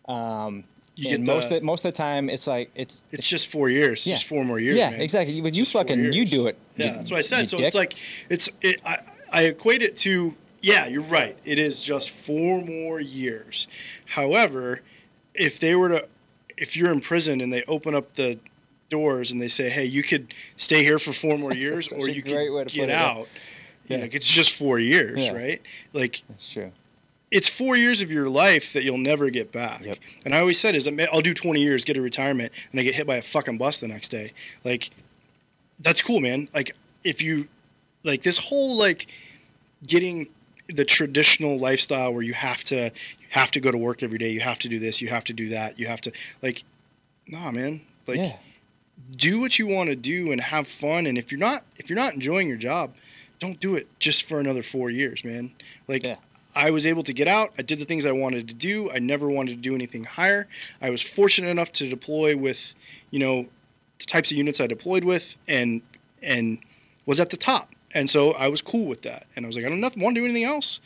Um, 0.07 0.63
You 0.95 1.09
get 1.09 1.21
most 1.21 1.49
the- 1.49 1.57
of, 1.57 1.63
most 1.63 1.85
of 1.85 1.91
the 1.93 1.97
time, 1.97 2.29
it's 2.29 2.45
like 2.45 2.69
it's 2.75 3.03
It's 3.11 3.27
just 3.27 3.47
four 3.47 3.69
years. 3.69 4.05
Yeah. 4.05 4.15
Just 4.15 4.25
four 4.25 4.43
more 4.45 4.59
years. 4.59 4.75
yeah, 4.77 4.91
man. 4.91 5.01
exactly. 5.01 5.41
But 5.41 5.53
you 5.55 5.63
Just 5.63 5.73
fucking 5.73 6.13
you 6.13 6.25
do 6.25 6.47
it. 6.47 6.57
Yeah, 6.75 6.85
you- 6.87 6.91
that's 6.97 7.11
what 7.11 7.17
I 7.17 7.21
said. 7.21 7.49
So 7.49 7.57
dick. 7.57 7.65
it's 7.67 7.75
like 7.75 7.95
it's 8.29 8.49
it, 8.61 8.79
I 8.85 8.99
I 9.31 9.43
equate 9.45 9.81
it 9.81 9.97
to 9.97 10.35
yeah, 10.63 10.87
you're 10.87 11.03
right. 11.03 11.37
It 11.45 11.59
is 11.59 11.81
just 11.83 12.09
four 12.09 12.61
more 12.61 12.99
years. 12.99 13.67
However, 14.05 14.81
if 15.35 15.59
they 15.59 15.75
were 15.75 15.89
to 15.89 16.07
if 16.57 16.77
you're 16.77 16.91
in 16.91 17.01
prison 17.01 17.41
and 17.41 17.51
they 17.51 17.63
open 17.67 17.93
up 17.93 18.15
the 18.15 18.39
doors 18.89 19.29
and 19.31 19.41
they 19.41 19.47
say, 19.49 19.69
"Hey, 19.69 19.85
you 19.85 20.01
could 20.03 20.33
stay 20.55 20.83
here 20.83 20.97
for 20.99 21.11
four 21.13 21.37
more 21.37 21.53
years, 21.65 21.91
or 21.91 22.07
you 22.09 22.23
could 22.23 22.31
get 22.69 22.89
it, 22.89 22.95
out," 22.95 23.27
Yeah. 23.87 23.97
you 23.97 24.03
know, 24.03 24.09
it's 24.11 24.27
just 24.27 24.51
four 24.55 24.79
years, 24.79 25.21
Yeah. 25.25 25.33
right? 25.33 25.61
Like 25.91 26.21
That's 26.29 26.53
true. 26.53 26.71
it's 27.29 27.49
four 27.49 27.75
years 27.75 28.01
of 28.01 28.09
your 28.09 28.29
life 28.29 28.71
that 28.71 28.83
you'll 28.83 28.97
never 28.97 29.29
get 29.29 29.51
back. 29.51 29.81
Yep. 29.83 29.97
And 30.23 30.33
I 30.33 30.39
always 30.39 30.59
said 30.59 30.75
is 30.75 30.87
I'll 31.11 31.21
do 31.21 31.33
20 31.33 31.61
years, 31.61 31.83
get 31.83 31.97
a 31.97 32.01
retirement, 32.01 32.53
and 32.71 32.79
I 32.79 32.83
get 32.83 32.95
hit 32.95 33.05
by 33.05 33.17
a 33.17 33.21
fucking 33.21 33.57
bus 33.57 33.79
the 33.79 33.87
next 33.89 34.09
day. 34.09 34.31
Like, 34.63 34.91
that's 35.79 36.01
cool, 36.01 36.21
man. 36.21 36.47
Like, 36.53 36.73
if 37.03 37.21
you, 37.21 37.47
like 38.03 38.21
this 38.23 38.37
whole 38.37 38.77
like 38.77 39.07
getting 39.85 40.27
the 40.67 40.85
traditional 40.85 41.57
lifestyle 41.57 42.13
where 42.13 42.21
you 42.23 42.33
have 42.33 42.63
to 42.65 42.85
you 42.85 43.27
have 43.29 43.51
to 43.51 43.59
go 43.59 43.71
to 43.71 43.77
work 43.77 44.03
every 44.03 44.17
day, 44.17 44.29
you 44.29 44.41
have 44.41 44.59
to 44.59 44.69
do 44.69 44.79
this, 44.79 45.01
you 45.01 45.09
have 45.09 45.23
to 45.25 45.33
do 45.33 45.49
that, 45.49 45.79
you 45.79 45.87
have 45.87 46.01
to 46.01 46.11
like, 46.41 46.63
nah, 47.27 47.51
man. 47.51 47.81
Like, 48.07 48.17
yeah. 48.17 48.37
do 49.15 49.39
what 49.39 49.57
you 49.57 49.67
want 49.67 49.89
to 49.89 49.95
do 49.95 50.31
and 50.31 50.41
have 50.41 50.67
fun. 50.67 51.05
And 51.07 51.17
if 51.17 51.31
you're 51.31 51.39
not 51.39 51.63
if 51.77 51.89
you're 51.89 51.97
not 51.97 52.13
enjoying 52.13 52.47
your 52.47 52.57
job, 52.57 52.93
don't 53.39 53.59
do 53.59 53.75
it 53.75 53.87
just 53.99 54.23
for 54.23 54.39
another 54.39 54.63
four 54.63 54.89
years, 54.89 55.23
man. 55.23 55.51
Like 55.87 56.03
Yeah. 56.03 56.17
I 56.55 56.69
was 56.69 56.85
able 56.85 57.03
to 57.03 57.13
get 57.13 57.27
out. 57.27 57.51
I 57.57 57.63
did 57.63 57.79
the 57.79 57.85
things 57.85 58.05
I 58.05 58.11
wanted 58.11 58.47
to 58.47 58.53
do. 58.53 58.91
I 58.91 58.99
never 58.99 59.29
wanted 59.29 59.55
to 59.55 59.61
do 59.61 59.73
anything 59.73 60.03
higher. 60.03 60.47
I 60.81 60.91
was 60.91 61.01
fortunate 61.01 61.49
enough 61.49 61.71
to 61.73 61.89
deploy 61.89 62.37
with, 62.37 62.75
you 63.09 63.19
know, 63.19 63.47
the 63.99 64.05
types 64.05 64.31
of 64.31 64.37
units 64.37 64.61
I 64.61 64.67
deployed 64.67 65.03
with, 65.03 65.37
and 65.47 65.81
and 66.21 66.59
was 67.05 67.19
at 67.19 67.31
the 67.31 67.37
top. 67.37 67.72
And 67.93 68.09
so 68.09 68.31
I 68.31 68.47
was 68.47 68.61
cool 68.61 68.85
with 68.85 69.03
that. 69.03 69.27
And 69.35 69.45
I 69.45 69.47
was 69.47 69.55
like, 69.55 69.65
I 69.65 69.69
don't 69.69 69.81
want 69.81 70.15
to 70.15 70.21
do 70.21 70.25
anything 70.25 70.43
else. 70.43 70.79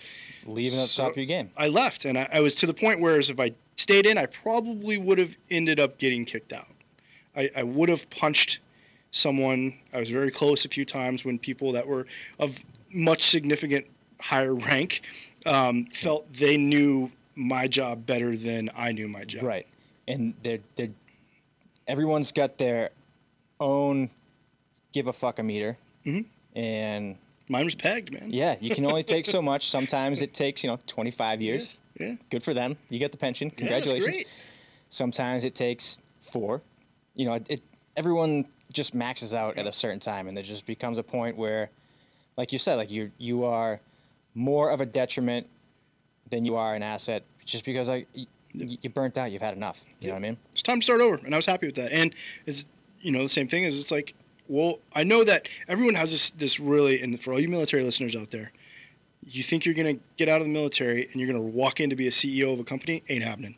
Leaving 0.45 0.79
at 0.79 0.87
the 0.87 0.93
top 0.95 1.11
of 1.11 1.17
your 1.17 1.25
game. 1.25 1.51
I 1.57 1.67
left, 1.67 2.05
and 2.05 2.17
I, 2.17 2.27
I 2.31 2.39
was 2.39 2.55
to 2.55 2.65
the 2.65 2.73
point 2.73 2.99
where 3.01 3.17
as 3.19 3.29
if 3.29 3.39
I 3.39 3.51
stayed 3.75 4.05
in, 4.05 4.17
I 4.17 4.27
probably 4.27 4.97
would 4.97 5.17
have 5.17 5.35
ended 5.49 5.79
up 5.79 5.97
getting 5.97 6.23
kicked 6.25 6.53
out. 6.53 6.67
I, 7.35 7.49
I 7.55 7.63
would 7.63 7.89
have 7.89 8.09
punched 8.09 8.59
someone. 9.11 9.77
I 9.93 9.99
was 9.99 10.09
very 10.09 10.31
close 10.31 10.63
a 10.65 10.69
few 10.69 10.85
times 10.85 11.25
when 11.25 11.37
people 11.37 11.71
that 11.73 11.85
were 11.87 12.07
of 12.39 12.59
much 12.93 13.23
significant 13.23 13.85
higher 14.21 14.55
rank 14.55 15.01
um, 15.45 15.85
felt 15.93 16.33
they 16.33 16.57
knew 16.57 17.11
my 17.35 17.67
job 17.67 18.05
better 18.05 18.35
than 18.35 18.69
I 18.75 18.91
knew 18.91 19.07
my 19.07 19.23
job. 19.23 19.43
Right. 19.43 19.67
And 20.07 20.33
they're 20.43 20.59
they're 20.75 20.89
everyone's 21.87 22.31
got 22.31 22.57
their 22.57 22.89
own 23.59 24.09
give 24.93 25.07
a 25.07 25.13
fuck 25.13 25.39
a 25.39 25.43
meter. 25.43 25.77
Mhm. 26.05 26.25
And 26.57 27.17
Mine 27.49 27.65
was 27.65 27.75
pegged, 27.75 28.11
man. 28.11 28.29
yeah, 28.31 28.55
you 28.59 28.73
can 28.73 28.85
only 28.85 29.03
take 29.03 29.25
so 29.25 29.41
much. 29.51 29.69
Sometimes 29.69 30.21
it 30.21 30.33
takes, 30.33 30.63
you 30.63 30.69
know, 30.69 30.79
25 30.87 31.41
years. 31.41 31.81
Yeah. 31.99 32.15
Good 32.29 32.43
for 32.43 32.53
them. 32.53 32.77
You 32.89 32.99
get 32.99 33.11
the 33.11 33.17
pension. 33.17 33.49
Yeah, 33.49 33.57
Congratulations. 33.57 34.15
great. 34.15 34.27
Sometimes 34.89 35.45
it 35.45 35.55
takes 35.55 35.99
4. 36.21 36.61
You 37.15 37.25
know, 37.25 37.33
it, 37.35 37.45
it 37.49 37.61
everyone 37.95 38.45
just 38.71 38.93
maxes 38.93 39.33
out 39.33 39.57
at 39.57 39.65
a 39.65 39.71
certain 39.71 39.99
time 39.99 40.27
and 40.27 40.35
there 40.35 40.43
just 40.43 40.65
becomes 40.65 40.97
a 40.97 41.03
point 41.03 41.37
where 41.37 41.69
like 42.35 42.51
you 42.51 42.59
said, 42.59 42.75
like 42.75 42.91
you 42.91 43.11
you 43.17 43.45
are 43.45 43.79
more 44.35 44.69
of 44.71 44.81
a 44.81 44.85
detriment 44.85 45.47
than 46.29 46.43
you 46.43 46.55
are 46.55 46.75
an 46.75 46.83
asset 46.83 47.23
just 47.45 47.63
because 47.65 47.87
like 47.87 48.07
you, 48.13 48.25
you 48.53 48.89
burnt 48.89 49.17
out, 49.17 49.31
you've 49.31 49.41
had 49.41 49.55
enough. 49.55 49.83
You 50.01 50.07
know 50.09 50.13
what 50.15 50.19
I 50.19 50.21
mean? 50.21 50.37
it's 50.51 50.61
time 50.61 50.79
to 50.79 50.83
start 50.83 51.01
over 51.01 51.15
and 51.23 51.33
i 51.33 51.37
was 51.37 51.45
happy 51.45 51.65
with 51.67 51.75
that 51.75 51.91
and 51.91 52.13
it's 52.45 52.65
you 53.01 53.11
know 53.11 53.23
the 53.23 53.29
same 53.29 53.47
thing 53.47 53.63
is 53.63 53.79
it's 53.79 53.91
like 53.91 54.13
well 54.47 54.79
i 54.93 55.03
know 55.03 55.23
that 55.23 55.47
everyone 55.67 55.95
has 55.95 56.11
this 56.11 56.29
this 56.31 56.59
really 56.59 57.01
and 57.01 57.21
for 57.21 57.33
all 57.33 57.39
you 57.39 57.49
military 57.49 57.83
listeners 57.83 58.15
out 58.15 58.31
there 58.31 58.51
you 59.29 59.43
think 59.43 59.65
you're 59.65 59.75
going 59.75 59.97
to 59.97 60.03
get 60.15 60.29
out 60.29 60.39
of 60.39 60.47
the 60.47 60.53
military 60.53 61.03
and 61.11 61.15
you're 61.15 61.31
going 61.31 61.39
to 61.39 61.57
walk 61.57 61.79
in 61.79 61.89
to 61.89 61.95
be 61.95 62.07
a 62.07 62.11
ceo 62.11 62.53
of 62.53 62.59
a 62.59 62.63
company? 62.63 63.03
Ain't 63.09 63.23
happening 63.23 63.55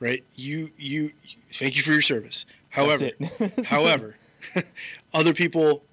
right? 0.00 0.24
You 0.34 0.70
you 0.78 1.12
thank 1.52 1.76
you 1.76 1.82
for 1.82 1.92
your 1.92 2.02
service. 2.02 2.46
However 2.70 3.10
however 3.64 4.16
other 5.12 5.34
people 5.34 5.84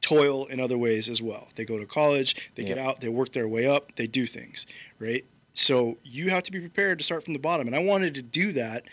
toil 0.00 0.46
in 0.46 0.60
other 0.60 0.78
ways 0.78 1.08
as 1.08 1.20
well. 1.20 1.48
They 1.54 1.64
go 1.64 1.78
to 1.78 1.86
college 1.86 2.50
they 2.56 2.64
get 2.64 2.78
out 2.78 3.00
they 3.00 3.08
work 3.08 3.32
their 3.32 3.48
way 3.48 3.66
up 3.66 3.94
they 3.96 4.06
do 4.06 4.26
things 4.26 4.66
right? 4.98 5.24
So 5.52 5.98
you 6.04 6.30
have 6.30 6.42
to 6.44 6.52
be 6.52 6.60
prepared 6.60 6.98
to 6.98 7.04
start 7.04 7.24
from 7.24 7.34
the 7.34 7.38
bottom. 7.38 7.66
And 7.66 7.76
i 7.76 7.80
wanted 7.80 8.14
to 8.14 8.22
do 8.22 8.52
that 8.52 8.84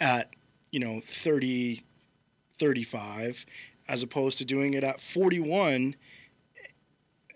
at 0.00 0.30
you 0.70 0.80
know 0.80 1.02
30 1.06 1.84
35 2.58 3.46
as 3.88 4.02
opposed 4.02 4.38
to 4.38 4.44
doing 4.44 4.74
it 4.74 4.84
at 4.84 5.00
41 5.00 5.96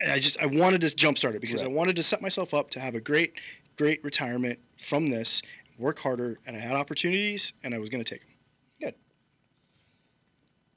and 0.00 0.12
i 0.12 0.18
just 0.18 0.40
i 0.40 0.46
wanted 0.46 0.80
to 0.80 0.86
jumpstart 0.88 1.34
it 1.34 1.40
because 1.40 1.62
i 1.62 1.66
wanted 1.66 1.96
to 1.96 2.02
set 2.02 2.22
myself 2.22 2.54
up 2.54 2.70
to 2.70 2.80
have 2.80 2.94
a 2.94 3.00
great 3.00 3.34
great 3.76 4.02
retirement 4.02 4.58
from 4.80 5.08
this 5.08 5.42
work 5.78 5.98
harder 6.00 6.38
and 6.46 6.56
i 6.56 6.60
had 6.60 6.72
opportunities 6.72 7.52
and 7.62 7.74
i 7.74 7.78
was 7.78 7.88
going 7.88 8.02
to 8.02 8.10
take 8.10 8.22
them 8.22 8.34
Good. 8.80 8.94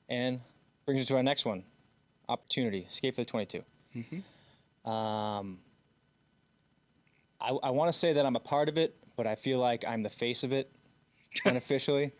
And 0.09 0.41
brings 0.85 1.01
us 1.01 1.07
to 1.07 1.15
our 1.15 1.23
next 1.23 1.45
one 1.45 1.63
opportunity, 2.27 2.85
skate 2.89 3.15
for 3.15 3.21
the 3.21 3.25
22. 3.25 3.63
mm-hmm. 3.95 4.89
Um, 4.89 5.59
I, 7.39 7.49
I 7.49 7.69
want 7.69 7.91
to 7.91 7.97
say 7.97 8.13
that 8.13 8.25
I'm 8.25 8.35
a 8.35 8.39
part 8.41 8.67
of 8.67 8.77
it, 8.77 8.95
but 9.15 9.27
I 9.27 9.35
feel 9.35 9.59
like 9.59 9.85
I'm 9.87 10.01
the 10.01 10.09
face 10.09 10.43
of 10.43 10.51
it 10.51 10.71
unofficially. 11.45 12.13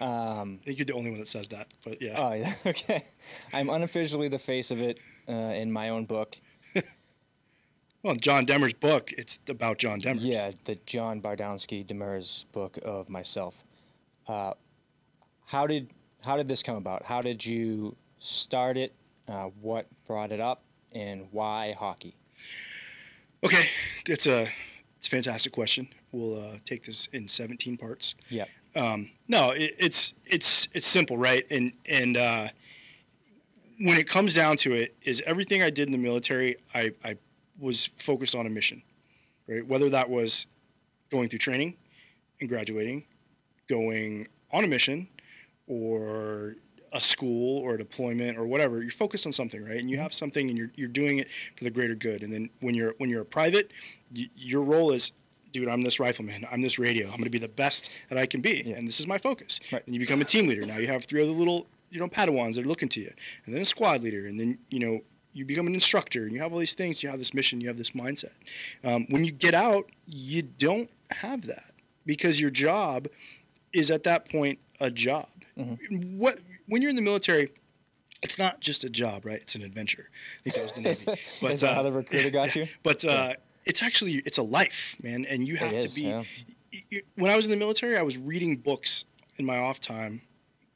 I 0.00 0.44
think 0.64 0.78
you're 0.78 0.86
the 0.86 0.92
only 0.94 1.10
one 1.10 1.20
that 1.20 1.28
says 1.28 1.48
that 1.48 1.68
but 1.84 2.00
yeah 2.02 2.16
Oh, 2.18 2.32
yeah. 2.32 2.54
Okay. 2.66 3.04
I'm 3.52 3.68
unofficially 3.70 4.28
the 4.28 4.38
face 4.38 4.70
of 4.70 4.80
it 4.80 4.98
uh, 5.28 5.32
in 5.32 5.70
my 5.72 5.88
own 5.90 6.04
book. 6.04 6.36
well 8.02 8.16
john 8.16 8.44
demers' 8.46 8.78
book 8.78 9.12
it's 9.12 9.38
about 9.48 9.78
john 9.78 10.00
demers 10.00 10.18
Yeah, 10.22 10.52
the 10.64 10.76
John 10.86 11.20
Bardowski 11.20 11.86
Demers 11.86 12.44
book 12.52 12.78
of 12.84 13.08
myself. 13.08 13.62
Uh, 14.26 14.54
how 15.46 15.66
did 15.66 15.90
how 16.24 16.36
did 16.36 16.48
this 16.48 16.62
come 16.62 16.76
about? 16.76 17.04
How 17.04 17.20
did 17.20 17.44
you 17.44 17.96
start 18.18 18.76
it? 18.76 18.94
Uh, 19.28 19.50
what 19.60 19.86
brought 20.06 20.30
it 20.32 20.40
up, 20.40 20.62
and 20.92 21.26
why 21.30 21.74
hockey? 21.78 22.16
okay 23.44 23.66
it's 24.06 24.26
a 24.26 24.48
it's 24.98 25.06
a 25.08 25.10
fantastic 25.10 25.52
question 25.52 25.88
we'll 26.12 26.40
uh, 26.40 26.58
take 26.64 26.84
this 26.84 27.08
in 27.12 27.26
17 27.28 27.76
parts 27.76 28.14
Yep. 28.28 28.48
Um, 28.74 29.10
no, 29.28 29.50
it, 29.50 29.74
it's 29.78 30.14
it's 30.26 30.68
it's 30.72 30.86
simple, 30.86 31.16
right? 31.16 31.44
And 31.50 31.72
and 31.86 32.16
uh, 32.16 32.48
when 33.78 33.98
it 33.98 34.08
comes 34.08 34.34
down 34.34 34.56
to 34.58 34.74
it, 34.74 34.94
is 35.02 35.22
everything 35.26 35.62
I 35.62 35.70
did 35.70 35.88
in 35.88 35.92
the 35.92 35.98
military, 35.98 36.56
I, 36.74 36.92
I 37.04 37.16
was 37.58 37.86
focused 37.96 38.34
on 38.34 38.46
a 38.46 38.50
mission, 38.50 38.82
right? 39.48 39.66
Whether 39.66 39.90
that 39.90 40.08
was 40.08 40.46
going 41.10 41.28
through 41.28 41.40
training 41.40 41.76
and 42.40 42.48
graduating, 42.48 43.04
going 43.68 44.28
on 44.52 44.64
a 44.64 44.68
mission, 44.68 45.08
or 45.66 46.56
a 46.92 47.00
school 47.00 47.58
or 47.58 47.74
a 47.74 47.78
deployment 47.78 48.36
or 48.36 48.46
whatever. 48.46 48.82
You're 48.82 48.90
focused 48.90 49.26
on 49.26 49.32
something, 49.32 49.64
right? 49.64 49.78
And 49.78 49.90
you 49.90 49.98
have 49.98 50.12
something, 50.12 50.48
and 50.48 50.58
you're 50.58 50.70
you're 50.74 50.88
doing 50.88 51.18
it 51.18 51.28
for 51.56 51.64
the 51.64 51.70
greater 51.70 51.94
good. 51.94 52.22
And 52.22 52.32
then 52.32 52.50
when 52.60 52.74
you're 52.74 52.94
when 52.98 53.08
you're 53.10 53.22
a 53.22 53.26
private, 53.26 53.70
y- 54.14 54.30
your 54.36 54.62
role 54.62 54.92
is 54.92 55.12
dude, 55.52 55.68
I'm 55.68 55.82
this 55.82 56.00
rifleman. 56.00 56.46
I'm 56.50 56.62
this 56.62 56.78
radio. 56.78 57.06
I'm 57.06 57.12
going 57.12 57.24
to 57.24 57.30
be 57.30 57.38
the 57.38 57.48
best 57.48 57.90
that 58.08 58.18
I 58.18 58.26
can 58.26 58.40
be, 58.40 58.62
Yeah. 58.66 58.76
and 58.76 58.88
this 58.88 58.98
is 59.00 59.06
my 59.06 59.18
focus. 59.18 59.60
Right. 59.72 59.82
And 59.86 59.94
you 59.94 60.00
become 60.00 60.20
a 60.20 60.24
team 60.24 60.46
leader. 60.46 60.64
Now 60.66 60.78
you 60.78 60.86
have 60.88 61.04
three 61.04 61.22
other 61.22 61.32
little, 61.32 61.66
you 61.90 62.00
know, 62.00 62.08
Padawans 62.08 62.54
that 62.54 62.64
are 62.64 62.68
looking 62.68 62.88
to 62.90 63.00
you, 63.00 63.12
and 63.46 63.54
then 63.54 63.62
a 63.62 63.66
squad 63.66 64.02
leader, 64.02 64.26
and 64.26 64.40
then 64.40 64.58
you 64.70 64.78
know 64.80 65.00
you 65.34 65.44
become 65.44 65.66
an 65.66 65.74
instructor, 65.74 66.24
and 66.24 66.32
you 66.32 66.40
have 66.40 66.52
all 66.52 66.58
these 66.58 66.74
things. 66.74 67.02
You 67.02 67.08
have 67.10 67.18
this 67.18 67.32
mission. 67.34 67.60
You 67.60 67.68
have 67.68 67.78
this 67.78 67.90
mindset. 67.90 68.32
Um, 68.84 69.06
when 69.10 69.24
you 69.24 69.32
get 69.32 69.54
out, 69.54 69.88
you 70.06 70.42
don't 70.42 70.90
have 71.10 71.46
that 71.46 71.72
because 72.06 72.40
your 72.40 72.50
job 72.50 73.08
is 73.72 73.90
at 73.90 74.02
that 74.04 74.28
point 74.30 74.58
a 74.80 74.90
job. 74.90 75.28
What 75.90 76.38
when 76.66 76.82
you're 76.82 76.90
in 76.90 76.96
the 76.96 77.02
military. 77.02 77.50
It's 78.24 78.38
not 78.38 78.60
just 78.60 78.84
a 78.84 78.88
job, 78.88 79.24
right? 79.26 79.40
It's 79.40 79.56
an 79.56 79.62
adventure. 79.62 80.08
I 80.46 80.50
think 80.50 80.54
that 80.54 80.62
was 80.62 80.72
the 80.74 80.80
Navy. 81.16 81.52
is 81.54 81.60
that 81.62 81.74
how 81.74 81.82
the 81.82 81.90
recruiter 81.90 82.30
got 82.30 82.54
you? 82.54 82.68
But 82.84 83.04
uh, 83.04 83.32
it's 83.64 83.82
actually 83.82 84.22
it's 84.26 84.38
a 84.38 84.42
life, 84.42 84.96
man, 85.02 85.24
and 85.24 85.46
you 85.46 85.56
have 85.56 85.72
It 85.72 85.82
to 85.88 85.94
be. 85.94 86.02
yeah. 86.02 86.22
y- 86.72 86.82
y- 86.92 87.02
When 87.16 87.30
I 87.30 87.36
was 87.36 87.44
in 87.46 87.50
the 87.50 87.56
military, 87.56 87.96
I 87.96 88.02
was 88.02 88.18
reading 88.18 88.56
books 88.56 89.04
in 89.36 89.44
my 89.44 89.58
off 89.58 89.80
time. 89.80 90.22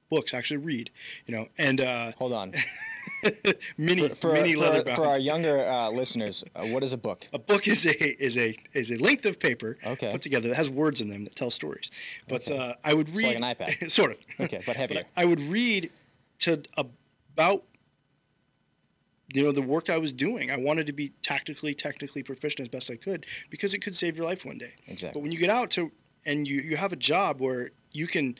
Books, 0.08 0.32
actually 0.32 0.58
read, 0.58 0.90
you 1.26 1.34
know, 1.34 1.48
and 1.58 1.80
uh, 1.80 2.12
Hold 2.18 2.32
on. 2.32 2.54
mini 3.76 4.08
For, 4.08 4.14
for, 4.14 4.32
mini 4.34 4.52
for, 4.54 4.60
leather 4.60 4.94
for 4.94 5.04
our 5.06 5.18
younger 5.18 5.66
uh, 5.68 5.90
listeners, 5.90 6.44
uh, 6.54 6.64
what 6.66 6.84
is 6.84 6.92
a 6.92 6.96
book? 6.96 7.28
a 7.32 7.38
book 7.40 7.66
is 7.66 7.84
a 7.86 8.24
is 8.24 8.36
a 8.38 8.56
is 8.72 8.90
a 8.92 8.96
length 8.98 9.26
of 9.26 9.38
paper 9.40 9.78
Okay. 9.84 10.12
put 10.12 10.22
together 10.22 10.48
that 10.48 10.54
has 10.54 10.70
words 10.70 11.00
in 11.00 11.08
them 11.10 11.24
that 11.24 11.34
tell 11.34 11.50
stories. 11.50 11.90
But 12.28 12.48
Okay. 12.50 12.56
uh, 12.56 12.74
I 12.84 12.94
would 12.94 13.08
It's 13.08 13.18
read 13.18 13.26
like 13.26 13.36
an 13.36 13.42
iPad. 13.42 13.90
sort 13.98 14.12
of. 14.12 14.18
Okay, 14.46 14.60
but 14.66 14.76
heavier. 14.76 15.04
I 15.16 15.24
would 15.24 15.40
read 15.40 15.90
to 16.40 16.62
about 16.76 17.64
you 19.36 19.44
know 19.44 19.52
the 19.52 19.62
work 19.62 19.90
I 19.90 19.98
was 19.98 20.12
doing. 20.12 20.50
I 20.50 20.56
wanted 20.56 20.86
to 20.86 20.92
be 20.92 21.10
tactically, 21.22 21.74
technically 21.74 22.22
proficient 22.22 22.60
as 22.60 22.68
best 22.68 22.90
I 22.90 22.96
could 22.96 23.26
because 23.50 23.74
it 23.74 23.78
could 23.80 23.94
save 23.94 24.16
your 24.16 24.24
life 24.24 24.44
one 24.44 24.58
day. 24.58 24.72
Exactly. 24.86 25.18
But 25.18 25.22
when 25.22 25.32
you 25.32 25.38
get 25.38 25.50
out 25.50 25.70
to 25.72 25.92
and 26.24 26.46
you 26.48 26.60
you 26.60 26.76
have 26.76 26.92
a 26.92 26.96
job 26.96 27.40
where 27.40 27.70
you 27.92 28.06
can 28.06 28.36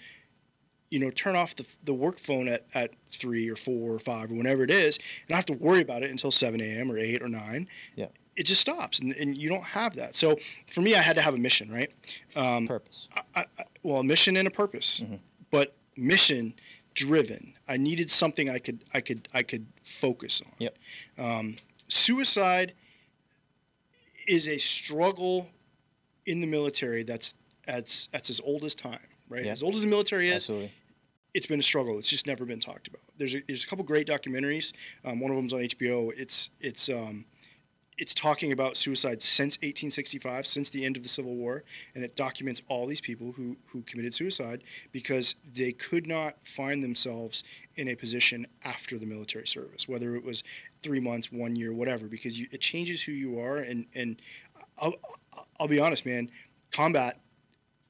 you 0.90 0.98
know 1.00 1.10
turn 1.10 1.34
off 1.36 1.54
the, 1.56 1.66
the 1.84 1.94
work 1.94 2.18
phone 2.20 2.46
at, 2.48 2.64
at 2.74 2.90
three 3.10 3.48
or 3.48 3.56
four 3.56 3.92
or 3.92 3.98
five 3.98 4.30
or 4.30 4.34
whenever 4.34 4.62
it 4.62 4.70
is 4.70 4.96
and 4.96 5.30
not 5.30 5.36
have 5.36 5.46
to 5.46 5.52
worry 5.52 5.80
about 5.82 6.02
it 6.02 6.10
until 6.10 6.30
7 6.30 6.60
a.m 6.60 6.90
or 6.92 6.96
8 6.98 7.22
or 7.22 7.28
9 7.28 7.68
Yeah. 7.96 8.06
it 8.36 8.44
just 8.44 8.60
stops 8.60 9.00
and, 9.00 9.12
and 9.14 9.36
you 9.36 9.48
don't 9.48 9.64
have 9.64 9.96
that 9.96 10.14
so 10.14 10.36
for 10.70 10.82
me 10.82 10.94
i 10.94 11.00
had 11.02 11.16
to 11.16 11.22
have 11.22 11.34
a 11.34 11.38
mission 11.38 11.72
right 11.72 11.90
um, 12.36 12.68
Purpose. 12.68 13.08
I, 13.34 13.40
I, 13.58 13.64
well, 13.82 13.98
a 14.00 14.04
mission 14.04 14.36
and 14.36 14.46
a 14.46 14.50
purpose, 14.50 15.00
Mm-hmm. 15.00 15.16
but 15.50 15.74
mission 15.96 16.54
driven. 16.94 17.54
I 17.68 17.76
needed 17.76 18.10
something 18.10 18.48
I 18.48 18.58
could 18.58 18.84
I 18.94 19.00
could 19.00 19.28
I 19.34 19.42
could 19.42 19.66
focus 19.82 20.42
on. 20.44 20.52
Yep. 20.58 20.78
Um, 21.18 21.56
suicide 21.88 22.74
is 24.26 24.48
a 24.48 24.58
struggle 24.58 25.48
in 26.26 26.40
the 26.40 26.46
military 26.46 27.02
that's 27.02 27.34
that's 27.66 28.08
that's 28.12 28.30
as 28.30 28.40
old 28.40 28.64
as 28.64 28.74
time, 28.74 29.00
right? 29.28 29.44
Yeah. 29.44 29.52
As 29.52 29.62
old 29.62 29.74
as 29.74 29.82
the 29.82 29.88
military 29.88 30.28
is, 30.28 30.36
Absolutely. 30.36 30.72
it's 31.34 31.46
been 31.46 31.60
a 31.60 31.64
struggle. 31.64 31.98
It's 31.98 32.08
just 32.08 32.26
never 32.26 32.44
been 32.44 32.60
talked 32.60 32.88
about. 32.88 33.02
There's 33.18 33.34
a, 33.34 33.42
there's 33.46 33.64
a 33.64 33.66
couple 33.66 33.84
great 33.84 34.06
documentaries. 34.06 34.72
Um, 35.04 35.20
one 35.20 35.30
of 35.30 35.36
them's 35.36 35.52
on 35.52 35.60
HBO. 35.60 36.12
It's 36.16 36.50
it's 36.60 36.88
um, 36.88 37.24
it's 37.98 38.12
talking 38.12 38.52
about 38.52 38.76
suicide 38.76 39.22
since 39.22 39.56
1865, 39.56 40.46
since 40.46 40.68
the 40.68 40.84
end 40.84 40.96
of 40.96 41.02
the 41.02 41.08
Civil 41.08 41.34
War, 41.34 41.64
and 41.94 42.04
it 42.04 42.14
documents 42.14 42.60
all 42.68 42.86
these 42.86 43.00
people 43.00 43.32
who 43.32 43.56
who 43.68 43.82
committed 43.82 44.14
suicide 44.14 44.62
because 44.92 45.34
they 45.54 45.72
could 45.72 46.06
not 46.06 46.36
find 46.46 46.82
themselves 46.84 47.42
in 47.76 47.88
a 47.88 47.94
position 47.94 48.46
after 48.64 48.98
the 48.98 49.06
military 49.06 49.46
service, 49.46 49.88
whether 49.88 50.14
it 50.14 50.24
was 50.24 50.42
three 50.82 51.00
months, 51.00 51.32
one 51.32 51.56
year, 51.56 51.72
whatever, 51.72 52.06
because 52.06 52.38
you, 52.38 52.46
it 52.52 52.60
changes 52.60 53.02
who 53.02 53.12
you 53.12 53.40
are. 53.40 53.58
And 53.58 53.86
and 53.94 54.20
I'll 54.78 54.94
I'll 55.58 55.68
be 55.68 55.80
honest, 55.80 56.04
man, 56.04 56.30
combat 56.72 57.18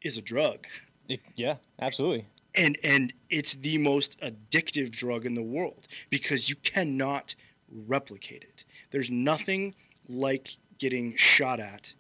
is 0.02 0.16
a 0.18 0.22
drug 0.22 0.66
It- 1.08 1.20
yeah, 1.34 1.56
absolutely. 1.80 2.26
and 2.54 2.78
and 2.84 3.12
it's 3.28 3.54
the 3.54 3.78
most 3.78 4.20
addictive 4.20 4.90
drug 4.92 5.26
in 5.26 5.34
the 5.34 5.42
world 5.42 5.88
because 6.10 6.48
you 6.48 6.54
cannot 6.56 7.34
replicate 7.68 8.42
it. 8.44 8.64
There's 8.92 9.10
nothing 9.10 9.74
like 10.08 10.56
getting 10.78 11.16
shot 11.16 11.60
at 11.60 11.94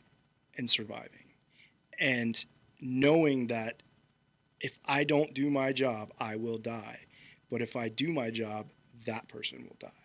and 0.56 0.68
surviving. 0.68 1.32
And 1.98 2.44
knowing 2.80 3.46
that 3.48 3.82
if 4.60 4.78
I 4.84 5.04
don't 5.04 5.34
do 5.34 5.50
my 5.50 5.72
job, 5.72 6.12
I 6.18 6.36
will 6.36 6.58
die. 6.58 7.00
But 7.50 7.62
if 7.62 7.76
I 7.76 7.88
do 7.88 8.12
my 8.12 8.30
job, 8.30 8.66
that 9.06 9.28
person 9.28 9.64
will 9.68 9.76
die. 9.78 9.95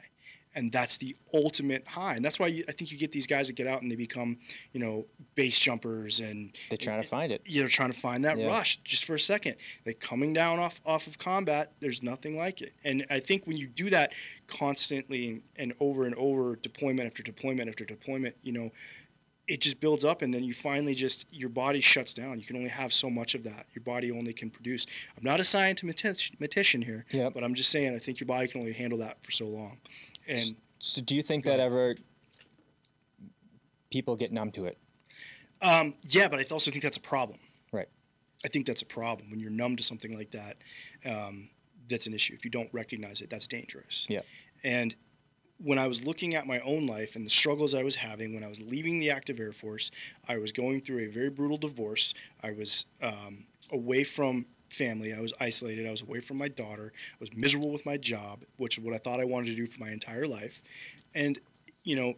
And 0.53 0.71
that's 0.71 0.97
the 0.97 1.15
ultimate 1.33 1.87
high. 1.87 2.15
And 2.15 2.25
that's 2.25 2.37
why 2.37 2.47
you, 2.47 2.65
I 2.67 2.73
think 2.73 2.91
you 2.91 2.97
get 2.97 3.11
these 3.13 3.25
guys 3.25 3.47
that 3.47 3.53
get 3.53 3.67
out 3.67 3.81
and 3.81 3.89
they 3.89 3.95
become, 3.95 4.37
you 4.73 4.79
know, 4.81 5.05
base 5.35 5.57
jumpers 5.57 6.19
and 6.19 6.51
They're 6.69 6.77
trying 6.77 7.01
to 7.01 7.07
find 7.07 7.31
it. 7.31 7.41
you're 7.45 7.69
trying 7.69 7.91
to 7.93 7.97
find 7.97 8.25
that 8.25 8.37
Yeah. 8.37 8.47
rush 8.47 8.77
just 8.83 9.05
for 9.05 9.15
a 9.15 9.19
second. 9.19 9.55
Like 9.85 9.99
coming 10.01 10.33
down 10.33 10.59
off 10.59 10.81
off 10.85 11.07
of 11.07 11.17
combat, 11.17 11.71
there's 11.79 12.03
nothing 12.03 12.35
like 12.35 12.61
it. 12.61 12.73
And 12.83 13.05
I 13.09 13.21
think 13.21 13.47
when 13.47 13.55
you 13.55 13.67
do 13.67 13.89
that 13.91 14.11
constantly 14.47 15.29
and, 15.29 15.41
and 15.55 15.73
over 15.79 16.05
and 16.05 16.15
over, 16.15 16.55
deployment 16.57 17.07
after 17.07 17.23
deployment 17.23 17.69
after 17.69 17.85
deployment, 17.85 18.35
you 18.43 18.51
know, 18.51 18.71
it 19.47 19.59
just 19.59 19.79
builds 19.81 20.05
up, 20.05 20.21
and 20.21 20.33
then 20.33 20.43
you 20.43 20.53
finally 20.53 20.93
just 20.95 21.25
your 21.31 21.49
body 21.49 21.81
shuts 21.81 22.13
down. 22.13 22.39
You 22.39 22.45
can 22.45 22.55
only 22.55 22.69
have 22.69 22.93
so 22.93 23.09
much 23.09 23.35
of 23.35 23.43
that. 23.43 23.65
Your 23.73 23.83
body 23.83 24.09
only 24.11 24.31
can 24.33 24.49
produce. 24.49 24.85
I'm 25.17 25.23
not 25.23 25.39
a 25.39 25.43
scientist 25.43 26.01
here, 26.01 27.05
Yep. 27.11 27.33
but 27.33 27.43
I'm 27.43 27.53
just 27.55 27.69
saying 27.69 27.93
I 27.93 27.99
think 27.99 28.19
your 28.19 28.27
body 28.27 28.47
can 28.47 28.61
only 28.61 28.71
handle 28.73 28.99
that 28.99 29.21
for 29.23 29.31
so 29.31 29.47
long. 29.47 29.77
And 30.31 30.55
So 30.79 31.01
do 31.01 31.15
you 31.15 31.21
think 31.21 31.45
that 31.45 31.59
ever 31.59 31.95
people 33.91 34.15
get 34.15 34.31
numb 34.31 34.51
to 34.53 34.65
it? 34.65 34.77
Um, 35.61 35.93
yeah, 36.03 36.27
but 36.27 36.39
I 36.39 36.45
also 36.51 36.71
think 36.71 36.83
that's 36.83 36.97
a 36.97 37.01
problem. 37.01 37.39
Right. 37.71 37.87
I 38.43 38.47
think 38.47 38.65
that's 38.65 38.81
a 38.81 38.85
problem 38.85 39.29
when 39.29 39.39
you're 39.39 39.51
numb 39.51 39.75
to 39.77 39.83
something 39.83 40.15
like 40.17 40.31
that. 40.31 40.57
Um, 41.05 41.49
that's 41.89 42.07
an 42.07 42.13
issue. 42.13 42.33
If 42.33 42.43
you 42.45 42.51
don't 42.51 42.69
recognize 42.73 43.21
it, 43.21 43.29
that's 43.29 43.47
dangerous. 43.47 44.07
Yeah. 44.09 44.21
And 44.63 44.95
when 45.57 45.77
I 45.77 45.87
was 45.87 46.03
looking 46.03 46.33
at 46.33 46.47
my 46.47 46.59
own 46.61 46.87
life 46.87 47.15
and 47.15 47.25
the 47.25 47.29
struggles 47.29 47.73
I 47.73 47.83
was 47.83 47.97
having 47.97 48.33
when 48.33 48.43
I 48.43 48.47
was 48.47 48.59
leaving 48.59 48.99
the 48.99 49.11
active 49.11 49.39
Air 49.39 49.53
Force, 49.53 49.91
I 50.27 50.37
was 50.37 50.51
going 50.51 50.81
through 50.81 50.99
a 50.99 51.07
very 51.07 51.29
brutal 51.29 51.57
divorce. 51.57 52.13
I 52.41 52.51
was 52.51 52.85
um, 53.01 53.45
away 53.71 54.03
from 54.03 54.47
family. 54.71 55.13
I 55.13 55.19
was 55.19 55.33
isolated. 55.39 55.87
I 55.87 55.91
was 55.91 56.01
away 56.01 56.21
from 56.21 56.37
my 56.37 56.47
daughter. 56.47 56.93
I 56.95 57.17
was 57.19 57.33
miserable 57.35 57.71
with 57.71 57.85
my 57.85 57.97
job, 57.97 58.43
which 58.57 58.77
is 58.77 58.83
what 58.83 58.93
I 58.93 58.97
thought 58.97 59.19
I 59.19 59.25
wanted 59.25 59.47
to 59.47 59.55
do 59.55 59.67
for 59.67 59.79
my 59.79 59.91
entire 59.91 60.25
life. 60.25 60.61
And, 61.13 61.39
you 61.83 61.95
know, 61.95 62.15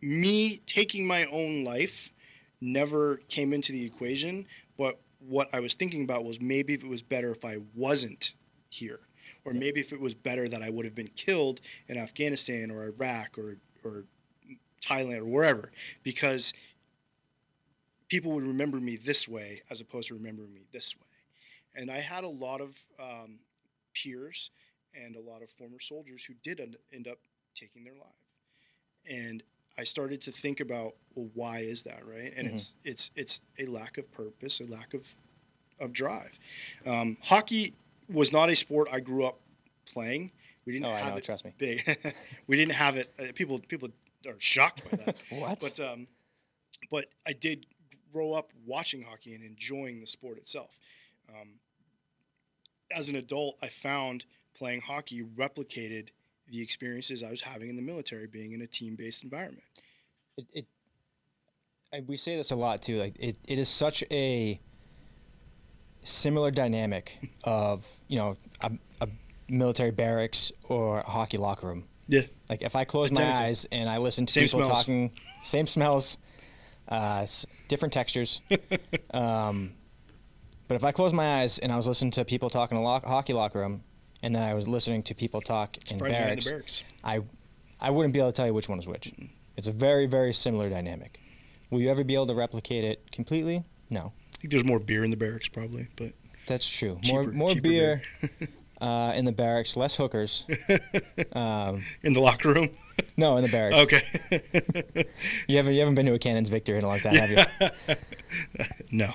me 0.00 0.58
taking 0.66 1.06
my 1.06 1.24
own 1.26 1.64
life 1.64 2.12
never 2.60 3.16
came 3.28 3.52
into 3.52 3.72
the 3.72 3.84
equation. 3.84 4.46
But 4.78 5.00
what 5.18 5.48
I 5.52 5.60
was 5.60 5.74
thinking 5.74 6.04
about 6.04 6.24
was 6.24 6.40
maybe 6.40 6.74
if 6.74 6.82
it 6.82 6.88
was 6.88 7.02
better 7.02 7.30
if 7.30 7.44
I 7.44 7.58
wasn't 7.74 8.32
here, 8.68 9.00
or 9.44 9.52
maybe 9.52 9.80
if 9.80 9.92
it 9.92 10.00
was 10.00 10.14
better 10.14 10.48
that 10.48 10.62
I 10.62 10.70
would 10.70 10.84
have 10.84 10.94
been 10.94 11.10
killed 11.16 11.60
in 11.88 11.98
Afghanistan 11.98 12.70
or 12.70 12.84
Iraq 12.84 13.38
or 13.38 13.58
or 13.84 14.04
Thailand 14.84 15.18
or 15.18 15.24
wherever, 15.24 15.72
because 16.02 16.54
people 18.08 18.32
would 18.32 18.46
remember 18.46 18.78
me 18.78 18.96
this 18.96 19.26
way 19.26 19.62
as 19.70 19.80
opposed 19.80 20.08
to 20.08 20.14
remembering 20.14 20.52
me 20.52 20.62
this 20.72 20.94
way. 20.96 21.11
And 21.74 21.90
I 21.90 22.00
had 22.00 22.24
a 22.24 22.28
lot 22.28 22.60
of 22.60 22.76
um, 23.00 23.38
peers 23.94 24.50
and 24.94 25.16
a 25.16 25.20
lot 25.20 25.42
of 25.42 25.50
former 25.50 25.80
soldiers 25.80 26.24
who 26.24 26.34
did 26.42 26.60
end- 26.92 27.08
up 27.08 27.18
taking 27.54 27.84
their 27.84 27.94
life. 27.94 28.26
And 29.08 29.42
I 29.78 29.84
started 29.84 30.20
to 30.22 30.32
think 30.32 30.60
about, 30.60 30.94
well, 31.14 31.30
why 31.34 31.60
is 31.60 31.82
that, 31.84 32.06
right? 32.06 32.32
And 32.36 32.48
Mhm. 32.48 32.52
it's 32.52 32.74
it's 32.84 33.10
it's 33.16 33.40
a 33.58 33.66
lack 33.66 33.96
of 33.98 34.10
purpose, 34.12 34.60
a 34.60 34.64
lack 34.64 34.92
of 34.94 35.06
of 35.80 35.92
drive. 35.92 36.38
Um, 36.84 37.16
hockey 37.22 37.74
was 38.08 38.32
not 38.32 38.50
a 38.50 38.54
sport 38.56 38.88
I 38.92 39.00
grew 39.00 39.24
up 39.24 39.40
playing. 39.86 40.30
We 40.66 40.72
didn't 40.74 40.86
Oh, 40.86 40.90
I 40.92 41.00
have 41.00 41.12
know. 41.12 41.16
it 41.18 41.24
Trust 41.24 41.44
me. 41.44 41.52
big. 41.58 42.14
we 42.46 42.56
didn't 42.56 42.74
have 42.74 42.96
it. 42.98 43.10
Uh, 43.18 43.32
people 43.34 43.58
people 43.60 43.88
are 44.26 44.36
shocked 44.38 44.88
by 44.90 44.96
that. 44.98 45.16
What? 45.30 45.58
But 45.60 45.80
um, 45.80 46.06
but 46.90 47.06
I 47.26 47.32
did 47.32 47.66
grow 48.12 48.34
up 48.34 48.52
watching 48.66 49.02
hockey 49.02 49.34
and 49.34 49.42
enjoying 49.42 50.00
the 50.00 50.06
sport 50.06 50.36
itself. 50.36 50.78
Um, 51.32 51.48
as 52.94 53.08
an 53.08 53.16
adult, 53.16 53.56
I 53.62 53.68
found 53.68 54.24
playing 54.56 54.82
hockey 54.82 55.22
replicated 55.22 56.08
the 56.50 56.60
experiences 56.60 57.22
I 57.22 57.30
was 57.30 57.40
having 57.40 57.70
in 57.70 57.76
the 57.76 57.82
military, 57.82 58.26
being 58.26 58.52
in 58.52 58.60
a 58.60 58.66
team-based 58.66 59.24
environment. 59.24 59.64
it, 60.36 60.46
it 60.52 60.66
I, 61.94 62.00
we 62.06 62.16
say 62.16 62.36
this 62.36 62.50
a 62.50 62.56
lot 62.56 62.82
too. 62.82 62.98
Like 62.98 63.16
it, 63.18 63.36
it 63.46 63.58
is 63.58 63.68
such 63.68 64.02
a 64.10 64.60
similar 66.04 66.50
dynamic 66.50 67.30
of 67.44 67.86
you 68.08 68.18
know 68.18 68.36
a, 68.60 68.72
a 69.00 69.08
military 69.48 69.90
barracks 69.90 70.52
or 70.68 71.00
a 71.00 71.08
hockey 71.10 71.36
locker 71.36 71.66
room. 71.66 71.84
Yeah, 72.08 72.22
Like 72.50 72.62
if 72.62 72.74
I 72.76 72.84
close 72.84 73.12
my 73.12 73.24
eyes 73.24 73.66
and 73.70 73.88
I 73.88 73.98
listen 73.98 74.26
to 74.26 74.32
Same 74.32 74.44
people 74.44 74.64
smells. 74.64 74.78
talking, 74.80 75.12
same 75.44 75.66
smells, 75.66 76.18
uh, 76.88 77.24
different 77.68 77.94
textures. 77.94 78.42
um, 79.14 79.72
but 80.72 80.76
if 80.76 80.84
I 80.84 80.92
close 80.92 81.12
my 81.12 81.42
eyes 81.42 81.58
and 81.58 81.70
I 81.70 81.76
was 81.76 81.86
listening 81.86 82.12
to 82.12 82.24
people 82.24 82.48
talking 82.48 82.78
in 82.78 82.82
a 82.82 82.86
lock, 82.86 83.04
hockey 83.04 83.34
locker 83.34 83.58
room, 83.58 83.82
and 84.22 84.34
then 84.34 84.42
I 84.42 84.54
was 84.54 84.66
listening 84.66 85.02
to 85.02 85.14
people 85.14 85.42
talk 85.42 85.76
in 85.90 85.98
barracks, 85.98 86.48
barracks. 86.48 86.82
I, 87.04 87.20
I 87.78 87.90
wouldn't 87.90 88.14
be 88.14 88.20
able 88.20 88.32
to 88.32 88.34
tell 88.34 88.46
you 88.46 88.54
which 88.54 88.70
one 88.70 88.78
is 88.78 88.86
which. 88.86 89.12
It's 89.54 89.66
a 89.66 89.70
very, 89.70 90.06
very 90.06 90.32
similar 90.32 90.70
dynamic. 90.70 91.20
Will 91.68 91.82
you 91.82 91.90
ever 91.90 92.04
be 92.04 92.14
able 92.14 92.26
to 92.28 92.34
replicate 92.34 92.84
it 92.84 93.12
completely? 93.12 93.64
No, 93.90 94.14
I 94.32 94.36
think 94.38 94.50
there's 94.50 94.64
more 94.64 94.78
beer 94.78 95.04
in 95.04 95.10
the 95.10 95.16
barracks, 95.18 95.46
probably, 95.46 95.88
but 95.94 96.12
that's 96.46 96.66
true. 96.66 96.98
More, 97.06 97.24
Cheaper- 97.24 97.32
more 97.34 97.50
cheaper 97.50 97.60
beer 97.60 98.02
uh, 98.80 99.12
in 99.14 99.26
the 99.26 99.32
barracks, 99.32 99.76
less 99.76 99.96
hookers. 99.96 100.46
um, 101.34 101.84
in 102.02 102.14
the 102.14 102.20
locker 102.20 102.48
room. 102.54 102.70
no, 103.18 103.36
in 103.36 103.44
the 103.44 103.50
barracks. 103.50 103.76
okay. 103.82 105.04
You 105.48 105.58
haven't, 105.58 105.74
you 105.74 105.80
haven't 105.80 105.96
been 105.96 106.06
to 106.06 106.14
a 106.14 106.18
Cannons 106.18 106.48
Victor 106.48 106.76
in 106.76 106.84
a 106.84 106.88
long 106.88 107.00
time, 107.00 107.14
have 107.14 107.30
you? 107.30 107.96
no, 108.90 109.12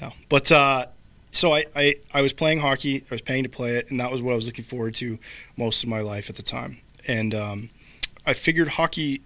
no. 0.00 0.12
But 0.28 0.50
uh, 0.52 0.86
so 1.30 1.54
I, 1.54 1.66
I, 1.74 1.96
I 2.12 2.22
was 2.22 2.32
playing 2.32 2.60
hockey. 2.60 3.04
I 3.10 3.14
was 3.14 3.20
paying 3.20 3.42
to 3.42 3.48
play 3.48 3.76
it, 3.76 3.90
and 3.90 4.00
that 4.00 4.10
was 4.10 4.22
what 4.22 4.32
I 4.32 4.36
was 4.36 4.46
looking 4.46 4.64
forward 4.64 4.94
to 4.96 5.18
most 5.56 5.82
of 5.82 5.88
my 5.88 6.00
life 6.00 6.30
at 6.30 6.36
the 6.36 6.42
time. 6.42 6.78
And 7.06 7.34
um, 7.34 7.70
I 8.26 8.32
figured 8.32 8.68
hockey 8.68 9.20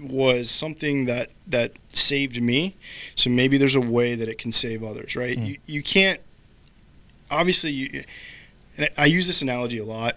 was 0.00 0.50
something 0.50 1.06
that 1.06 1.30
that 1.46 1.72
saved 1.92 2.40
me. 2.40 2.76
So 3.14 3.30
maybe 3.30 3.58
there's 3.58 3.74
a 3.74 3.80
way 3.80 4.14
that 4.14 4.28
it 4.28 4.38
can 4.38 4.52
save 4.52 4.82
others, 4.82 5.16
right? 5.16 5.38
Mm. 5.38 5.46
You 5.46 5.58
you 5.66 5.82
can't. 5.82 6.20
Obviously, 7.30 7.70
you. 7.70 8.04
And 8.76 8.88
I 8.96 9.06
use 9.06 9.26
this 9.26 9.42
analogy 9.42 9.78
a 9.78 9.84
lot. 9.84 10.16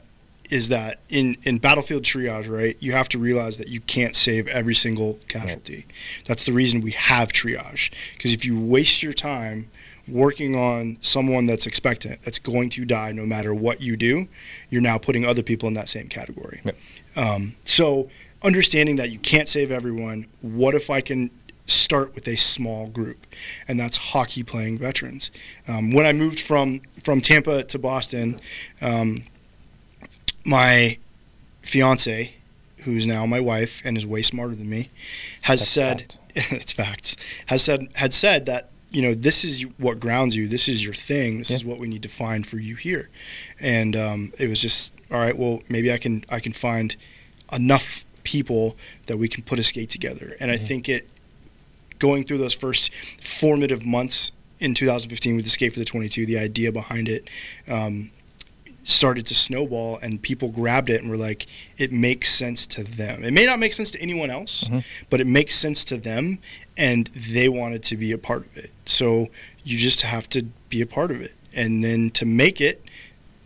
Is 0.49 0.69
that 0.69 0.99
in 1.09 1.37
in 1.43 1.57
battlefield 1.57 2.03
triage, 2.03 2.49
right? 2.49 2.77
You 2.79 2.91
have 2.93 3.09
to 3.09 3.19
realize 3.19 3.57
that 3.57 3.67
you 3.67 3.81
can't 3.81 4.15
save 4.15 4.47
every 4.47 4.75
single 4.75 5.19
casualty. 5.27 5.85
That's 6.25 6.45
the 6.45 6.53
reason 6.53 6.81
we 6.81 6.91
have 6.91 7.31
triage. 7.31 7.91
Because 8.13 8.31
if 8.31 8.45
you 8.45 8.59
waste 8.59 9.01
your 9.01 9.13
time 9.13 9.69
working 10.07 10.55
on 10.55 10.97
someone 11.01 11.45
that's 11.45 11.65
expectant, 11.65 12.21
that's 12.23 12.37
going 12.37 12.69
to 12.71 12.85
die 12.85 13.11
no 13.11 13.25
matter 13.25 13.53
what 13.53 13.81
you 13.81 13.97
do, 13.97 14.27
you're 14.69 14.81
now 14.81 14.97
putting 14.97 15.25
other 15.25 15.43
people 15.43 15.67
in 15.67 15.73
that 15.73 15.89
same 15.89 16.07
category. 16.07 16.61
Yep. 16.63 16.77
Um, 17.15 17.55
so, 17.65 18.09
understanding 18.43 18.97
that 18.97 19.09
you 19.09 19.19
can't 19.19 19.49
save 19.49 19.71
everyone, 19.71 20.27
what 20.41 20.75
if 20.75 20.89
I 20.89 21.01
can 21.01 21.31
start 21.67 22.13
with 22.13 22.27
a 22.27 22.35
small 22.35 22.87
group? 22.87 23.25
And 23.67 23.79
that's 23.79 23.97
hockey 23.97 24.43
playing 24.43 24.77
veterans. 24.77 25.31
Um, 25.67 25.91
when 25.91 26.05
I 26.05 26.13
moved 26.13 26.39
from, 26.39 26.81
from 27.01 27.21
Tampa 27.21 27.63
to 27.63 27.79
Boston, 27.79 28.39
um, 28.81 29.23
my 30.43 30.99
fiance, 31.63 32.33
who's 32.79 33.07
now 33.07 33.25
my 33.25 33.39
wife 33.39 33.81
and 33.83 33.97
is 33.97 34.05
way 34.05 34.21
smarter 34.21 34.53
than 34.53 34.69
me, 34.69 34.89
has 35.41 35.61
That's 35.61 35.69
said, 35.69 35.99
fact. 35.99 36.19
it's 36.51 36.71
facts, 36.71 37.15
has 37.47 37.63
said, 37.63 37.87
had 37.95 38.13
said 38.13 38.45
that 38.45 38.69
you 38.95 39.01
know 39.01 39.13
this 39.13 39.43
is 39.43 39.61
what 39.77 39.99
grounds 39.99 40.35
you. 40.37 40.47
This 40.47 40.67
is 40.73 40.83
your 40.87 40.93
thing. 40.93 41.39
This 41.39 41.49
Yeah. 41.49 41.57
is 41.57 41.65
what 41.65 41.79
we 41.79 41.87
need 41.93 42.03
to 42.03 42.09
find 42.23 42.47
for 42.47 42.57
you 42.67 42.75
here. 42.75 43.09
And 43.59 43.93
um, 43.95 44.19
it 44.39 44.47
was 44.47 44.59
just 44.67 44.93
all 45.11 45.19
right 45.19 45.37
well 45.37 45.61
maybe 45.69 45.91
i 45.91 45.99
can 45.99 46.23
i 46.29 46.39
can 46.39 46.53
find 46.53 46.95
enough 47.51 48.03
people 48.23 48.75
that 49.07 49.17
we 49.17 49.27
can 49.27 49.43
put 49.43 49.59
a 49.59 49.63
skate 49.63 49.89
together. 49.89 50.27
And 50.39 50.49
i 50.49 50.57
think 50.57 50.87
it 50.89 51.03
going 51.99 52.23
through 52.25 52.39
those 52.39 52.53
first 52.65 52.91
formative 53.21 53.85
months 53.85 54.31
in 54.59 54.73
2015 54.73 55.35
with 55.35 55.45
the 55.45 55.51
skate 55.51 55.73
for 55.73 55.79
the 55.79 55.85
22 55.85 56.25
the 56.25 56.37
idea 56.39 56.71
behind 56.71 57.07
it 57.09 57.29
um, 57.67 58.09
started 58.87 59.25
to 59.25 59.35
snowball 59.35 59.97
and 59.97 60.21
people 60.21 60.49
grabbed 60.49 60.89
it 60.89 61.01
and 61.01 61.09
were 61.09 61.17
like 61.17 61.47
it 61.77 61.91
makes 61.91 62.29
sense 62.33 62.65
to 62.67 62.83
them. 62.83 63.23
It 63.23 63.31
may 63.33 63.45
not 63.45 63.57
make 63.59 63.73
sense 63.73 63.89
to 63.91 64.01
anyone 64.01 64.29
else 64.29 64.63
Mhm. 64.65 64.83
but 65.09 65.19
it 65.19 65.27
makes 65.27 65.55
sense 65.55 65.83
to 65.85 65.97
them 65.97 66.37
and 66.77 67.09
they 67.15 67.49
wanted 67.49 67.81
to 67.83 67.97
be 67.97 68.11
a 68.11 68.17
part 68.19 68.45
of 68.45 68.55
it. 68.57 68.69
So 68.85 69.29
you 69.63 69.77
just 69.79 70.01
have 70.01 70.29
to 70.29 70.43
be 70.69 70.81
a 70.81 70.85
part 70.85 71.09
of 71.11 71.19
it. 71.19 71.33
And 71.53 71.83
then 71.83 72.11
to 72.11 72.25
make 72.25 72.61
it 72.61 72.83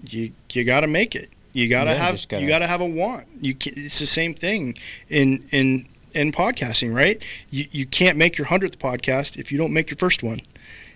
you 0.06 0.32
you 0.54 0.64
got 0.64 0.82
to 0.82 0.88
make 0.88 1.16
it. 1.16 1.30
You 1.54 1.68
got 1.68 1.86
to 1.86 1.92
Yeah, 1.92 1.98
have 2.06 2.28
gotta- 2.28 2.44
you 2.44 2.48
got 2.48 2.60
to 2.60 2.68
have 2.68 2.80
a 2.82 2.86
want. 2.86 3.26
You 3.42 3.54
can, 3.56 3.74
it's 3.76 4.00
the 4.00 4.06
same 4.06 4.34
thing 4.34 4.78
in 5.10 5.44
in 5.52 5.86
in 6.14 6.32
podcasting 6.32 6.94
right? 6.94 7.22
You 7.50 7.66
you 7.72 7.86
can't 7.86 8.18
make 8.18 8.38
your 8.38 8.48
100th 8.48 8.78
podcast 8.78 9.38
if 9.38 9.52
you 9.52 9.58
don't 9.58 9.72
make 9.74 9.90
your 9.90 9.98
first 9.98 10.22
one 10.24 10.42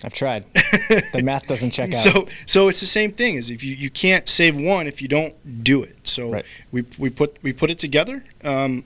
I've 0.04 0.14
tried. 0.14 0.46
The 0.54 1.22
math 1.24 1.48
doesn't 1.48 1.72
check 1.72 1.90
out. 1.94 1.96
so 2.02 2.28
so 2.46 2.68
it's 2.68 2.80
the 2.80 2.86
same 2.86 3.12
thing 3.12 3.38
as 3.38 3.50
if 3.50 3.64
you, 3.64 3.74
you 3.76 3.90
can't 3.90 4.28
save 4.28 4.56
one 4.56 4.88
if 4.88 5.02
you 5.02 5.08
don't 5.08 5.64
do 5.64 5.84
it. 5.84 5.96
So 6.04 6.30
Right. 6.30 6.46
we, 6.72 6.84
we 6.98 7.10
put 7.10 7.38
we 7.44 7.54
put 7.54 7.70
it 7.70 7.80
together, 7.80 8.24
um, 8.44 8.84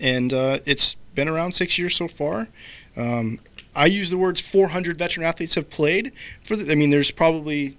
and 0.00 0.32
uh, 0.32 0.58
it's 0.66 0.94
been 1.14 1.28
around 1.28 1.52
six 1.52 1.78
years 1.78 1.94
so 1.96 2.08
far. 2.08 2.48
Um, 2.96 3.38
I 3.74 3.86
use 3.86 4.08
the 4.10 4.16
words 4.18 4.40
400 4.40 4.96
veteran 4.96 5.26
athletes 5.26 5.54
have 5.54 5.68
played 5.70 6.12
for. 6.42 6.56
The, 6.56 6.72
I 6.72 6.74
mean, 6.74 6.90
there's 6.90 7.10
probably 7.10 7.76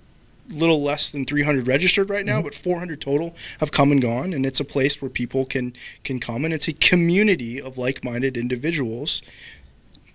little 0.49 0.81
less 0.81 1.09
than 1.09 1.25
300 1.25 1.67
registered 1.67 2.09
right 2.09 2.25
now, 2.25 2.39
Mhm. 2.39 2.43
but 2.45 2.55
400 2.55 3.01
total 3.01 3.35
have 3.59 3.71
come 3.71 3.91
and 3.91 4.01
gone, 4.01 4.31
and 4.31 4.45
it's 4.45 4.61
a 4.61 4.63
place 4.63 5.01
where 5.01 5.09
people 5.09 5.43
can 5.45 5.73
can 6.05 6.19
come, 6.19 6.45
and 6.45 6.53
it's 6.53 6.67
a 6.69 6.73
community 6.73 7.59
of 7.61 7.77
like-minded 7.77 8.37
individuals 8.37 9.21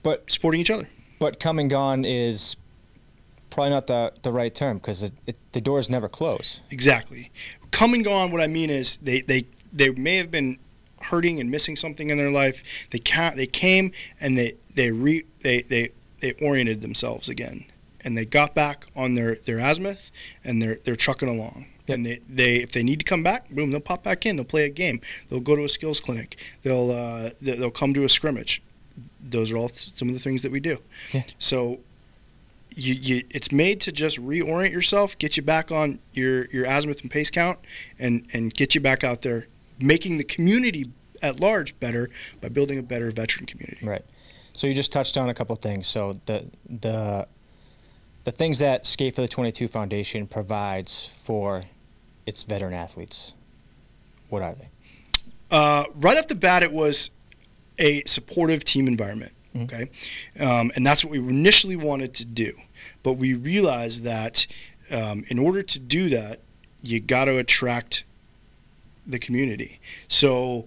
but 0.02 0.30
supporting 0.30 0.60
each 0.60 0.70
other. 0.70 0.88
but 1.20 1.38
come 1.38 1.58
and 1.58 1.68
gone 1.70 2.04
is 2.04 2.56
probably 3.52 3.70
not 3.70 3.86
the 3.86 4.12
the 4.22 4.32
right 4.32 4.54
term 4.54 4.78
because 4.78 5.02
it, 5.02 5.12
it, 5.26 5.36
the 5.52 5.60
doors 5.60 5.88
never 5.90 6.08
close. 6.08 6.60
Exactly. 6.70 7.30
Come 7.70 7.94
and 7.94 8.04
gone. 8.04 8.32
What 8.32 8.40
I 8.40 8.46
mean 8.46 8.70
is 8.70 8.96
they 8.98 9.20
they 9.20 9.46
they 9.72 9.90
may 9.90 10.16
have 10.16 10.30
been 10.30 10.58
hurting 11.02 11.40
and 11.40 11.50
missing 11.50 11.74
something 11.76 12.10
in 12.10 12.18
their 12.18 12.30
life. 12.30 12.62
They 12.90 12.98
ca 12.98 13.32
they 13.34 13.46
came 13.46 13.92
and 14.20 14.36
they 14.38 14.54
they 14.74 14.90
re 14.90 15.24
they 15.42 15.62
they 15.62 15.90
they 16.20 16.32
oriented 16.34 16.80
themselves 16.82 17.28
again, 17.28 17.64
and 18.04 18.16
they 18.16 18.24
got 18.24 18.54
back 18.54 18.86
on 18.96 19.14
their 19.14 19.36
their 19.36 19.58
azimuth, 19.58 20.10
and 20.44 20.60
they're 20.62 20.78
they're 20.84 20.96
trucking 20.96 21.28
along. 21.28 21.66
Yep. 21.88 21.96
And 21.96 22.06
they, 22.06 22.20
they 22.28 22.56
if 22.56 22.70
they 22.72 22.84
need 22.84 23.00
to 23.00 23.04
come 23.04 23.24
back, 23.24 23.50
boom, 23.50 23.72
they'll 23.72 23.80
pop 23.80 24.04
back 24.04 24.24
in. 24.24 24.36
They'll 24.36 24.44
play 24.44 24.64
a 24.64 24.70
game. 24.70 25.00
They'll 25.28 25.40
go 25.40 25.56
to 25.56 25.64
a 25.64 25.68
skills 25.68 25.98
clinic. 25.98 26.36
They'll 26.62 26.90
uh, 26.92 27.30
they- 27.40 27.56
they'll 27.56 27.72
come 27.72 27.92
to 27.94 28.04
a 28.04 28.08
scrimmage. 28.08 28.62
Those 29.20 29.50
are 29.50 29.56
all 29.56 29.68
th- 29.68 29.92
some 29.96 30.08
of 30.08 30.14
the 30.14 30.20
things 30.20 30.42
that 30.42 30.52
we 30.52 30.60
do. 30.60 30.78
Yeah. 31.12 31.24
So 31.40 31.80
you, 32.76 32.94
you 32.94 33.24
it's 33.30 33.52
made 33.52 33.80
to 33.82 33.92
just 33.92 34.18
reorient 34.18 34.72
yourself, 34.72 35.16
get 35.18 35.36
you 35.36 35.42
back 35.42 35.70
on 35.70 35.98
your 36.12 36.46
your 36.46 36.66
azimuth 36.66 37.00
and 37.02 37.10
pace 37.10 37.30
count, 37.30 37.58
and 37.98 38.26
and 38.32 38.54
get 38.54 38.74
you 38.74 38.80
back 38.80 39.04
out 39.04 39.22
there, 39.22 39.48
making 39.78 40.18
the 40.18 40.24
community 40.24 40.90
at 41.22 41.38
large 41.38 41.78
better 41.80 42.10
by 42.40 42.48
building 42.48 42.78
a 42.78 42.82
better 42.82 43.10
veteran 43.10 43.46
community. 43.46 43.86
Right. 43.86 44.04
So 44.52 44.66
you 44.66 44.74
just 44.74 44.92
touched 44.92 45.16
on 45.16 45.28
a 45.28 45.34
couple 45.34 45.56
things. 45.56 45.86
So 45.86 46.20
the 46.26 46.46
the 46.68 47.26
the 48.24 48.32
things 48.32 48.58
that 48.60 48.86
Skate 48.86 49.14
for 49.14 49.20
the 49.20 49.28
22 49.28 49.68
Foundation 49.68 50.26
provides 50.26 51.06
for 51.06 51.64
its 52.26 52.42
veteran 52.42 52.74
athletes. 52.74 53.34
What 54.28 54.42
are 54.42 54.54
they? 54.54 54.68
Uh, 55.50 55.84
right 55.94 56.16
off 56.16 56.28
the 56.28 56.34
bat, 56.34 56.62
it 56.62 56.72
was 56.72 57.10
a 57.78 58.02
supportive 58.04 58.64
team 58.64 58.86
environment. 58.86 59.32
Okay, 59.56 59.90
um, 60.40 60.72
and 60.74 60.86
that's 60.86 61.04
what 61.04 61.10
we 61.10 61.18
initially 61.18 61.76
wanted 61.76 62.14
to 62.14 62.24
do, 62.24 62.56
but 63.02 63.14
we 63.14 63.34
realized 63.34 64.02
that 64.04 64.46
um, 64.90 65.24
in 65.28 65.38
order 65.38 65.62
to 65.62 65.78
do 65.78 66.08
that, 66.08 66.40
you 66.82 67.00
got 67.00 67.26
to 67.26 67.38
attract 67.38 68.04
the 69.06 69.18
community. 69.18 69.80
So 70.08 70.66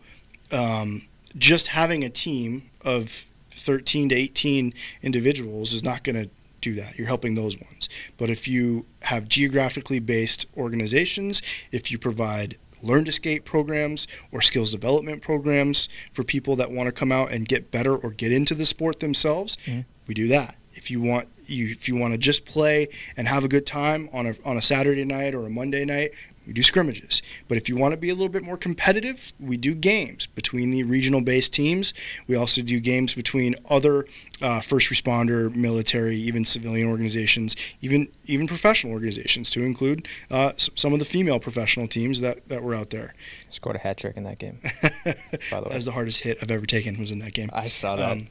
um, 0.51 1.03
just 1.37 1.67
having 1.67 2.03
a 2.03 2.09
team 2.09 2.69
of 2.81 3.25
13 3.51 4.09
to 4.09 4.15
18 4.15 4.73
individuals 5.01 5.73
is 5.73 5.83
not 5.83 6.03
going 6.03 6.15
to 6.15 6.29
do 6.61 6.75
that. 6.75 6.97
You're 6.97 7.07
helping 7.07 7.35
those 7.35 7.57
ones. 7.57 7.87
But 8.17 8.29
if 8.29 8.47
you 8.47 8.85
have 9.03 9.27
geographically 9.27 9.99
based 9.99 10.45
organizations, 10.57 11.41
if 11.71 11.91
you 11.91 11.97
provide 11.97 12.57
learn 12.85 13.05
to 13.05 13.11
skate 13.11 13.45
programs 13.45 14.07
or 14.31 14.41
skills 14.41 14.71
development 14.71 15.21
programs 15.21 15.89
for 16.11 16.23
people 16.23 16.55
that 16.55 16.71
want 16.71 16.87
to 16.87 16.91
come 16.91 17.11
out 17.11 17.31
and 17.31 17.47
get 17.47 17.71
better 17.71 17.95
or 17.95 18.11
get 18.11 18.31
into 18.31 18.55
the 18.55 18.65
sport 18.65 18.99
themselves, 18.99 19.57
mm-hmm. 19.65 19.81
we 20.07 20.13
do 20.13 20.27
that. 20.27 20.55
If 20.73 20.91
you 20.91 21.01
want 21.01 21.29
you 21.47 21.67
if 21.67 21.87
you 21.87 21.95
want 21.95 22.13
to 22.13 22.17
just 22.17 22.45
play 22.45 22.89
and 23.15 23.27
have 23.27 23.43
a 23.43 23.47
good 23.47 23.65
time 23.65 24.09
on 24.11 24.27
a 24.27 24.35
on 24.43 24.57
a 24.57 24.61
Saturday 24.61 25.05
night 25.05 25.33
or 25.33 25.45
a 25.45 25.49
Monday 25.49 25.85
night, 25.85 26.11
we 26.45 26.53
do 26.53 26.63
scrimmages. 26.63 27.21
But 27.47 27.57
if 27.57 27.67
you 27.67 27.75
want 27.75 27.93
to 27.93 27.97
be 27.97 28.09
a 28.09 28.13
little 28.13 28.29
bit 28.29 28.43
more 28.43 28.57
competitive, 28.57 29.33
we 29.39 29.57
do 29.57 29.73
games 29.73 30.27
between 30.27 30.71
the 30.71 30.83
regional 30.83 31.21
based 31.21 31.53
teams. 31.53 31.93
We 32.27 32.35
also 32.35 32.61
do 32.61 32.79
games 32.79 33.13
between 33.13 33.55
other 33.69 34.05
uh, 34.41 34.61
first 34.61 34.89
responder, 34.89 35.53
military, 35.53 36.17
even 36.17 36.45
civilian 36.45 36.87
organizations, 36.87 37.55
even 37.81 38.09
even 38.25 38.47
professional 38.47 38.93
organizations, 38.93 39.49
to 39.51 39.63
include 39.63 40.07
uh, 40.29 40.53
some 40.57 40.93
of 40.93 40.99
the 40.99 41.05
female 41.05 41.39
professional 41.39 41.87
teams 41.87 42.21
that, 42.21 42.47
that 42.49 42.63
were 42.63 42.75
out 42.75 42.89
there. 42.89 43.13
Scored 43.49 43.75
a 43.75 43.79
hat 43.79 43.97
trick 43.97 44.17
in 44.17 44.23
that 44.23 44.39
game. 44.39 44.59
by 44.83 45.59
the 45.59 45.63
way, 45.63 45.69
that's 45.71 45.85
the 45.85 45.91
hardest 45.91 46.21
hit 46.21 46.37
I've 46.41 46.51
ever 46.51 46.65
taken 46.65 46.99
was 46.99 47.11
in 47.11 47.19
that 47.19 47.33
game. 47.33 47.49
I 47.53 47.67
saw 47.67 47.95
that. 47.95 48.11
Um, 48.11 48.27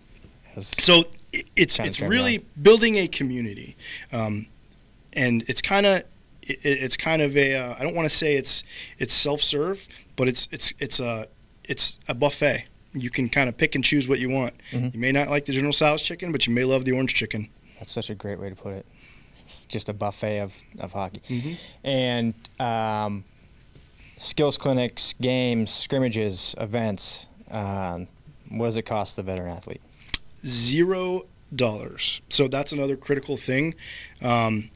so 0.60 1.04
it's 1.56 1.80
it's 1.80 2.00
really 2.00 2.38
building 2.60 2.96
a 2.96 3.08
community, 3.08 3.76
um, 4.12 4.46
and 5.12 5.44
it's 5.48 5.60
kind 5.60 5.84
of 5.84 6.04
it, 6.48 6.58
it's 6.62 6.96
kind 6.96 7.22
of 7.22 7.36
a 7.36 7.54
uh, 7.54 7.74
I 7.78 7.82
don't 7.82 7.94
want 7.94 8.08
to 8.08 8.14
say 8.14 8.36
it's 8.36 8.64
it's 8.98 9.14
self-serve, 9.14 9.86
but 10.16 10.28
it's 10.28 10.48
it's 10.50 10.74
it's 10.78 11.00
a 11.00 11.28
it's 11.64 11.98
a 12.08 12.14
buffet. 12.14 12.64
You 12.92 13.10
can 13.10 13.28
kind 13.28 13.48
of 13.48 13.56
pick 13.56 13.74
and 13.74 13.82
choose 13.82 14.06
what 14.06 14.20
you 14.20 14.30
want. 14.30 14.54
Mm-hmm. 14.70 14.88
You 14.92 15.00
may 15.00 15.12
not 15.12 15.28
like 15.28 15.46
the 15.46 15.52
General 15.52 15.72
Tso's 15.72 16.02
chicken, 16.02 16.30
but 16.30 16.46
you 16.46 16.52
may 16.52 16.64
love 16.64 16.84
the 16.84 16.92
orange 16.92 17.14
chicken. 17.14 17.48
That's 17.78 17.90
such 17.90 18.08
a 18.08 18.14
great 18.14 18.38
way 18.38 18.50
to 18.50 18.54
put 18.54 18.74
it. 18.74 18.86
It's 19.42 19.66
just 19.66 19.88
a 19.88 19.92
buffet 19.92 20.38
of, 20.38 20.62
of 20.78 20.92
hockey. 20.92 21.20
Mm-hmm. 21.28 21.86
And 21.86 22.34
um, 22.60 23.24
skills 24.16 24.56
clinics, 24.56 25.14
games, 25.20 25.70
scrimmages, 25.72 26.54
events. 26.58 27.28
Um, 27.50 28.06
what 28.48 28.66
does 28.66 28.76
it 28.76 28.82
cost 28.82 29.16
the 29.16 29.22
veteran 29.22 29.50
athlete? 29.50 29.82
Zero 30.46 31.26
dollars. 31.54 32.20
So 32.30 32.48
that's 32.48 32.72
another 32.72 32.96
critical 32.96 33.36
thing. 33.36 33.74
Um, 34.22 34.70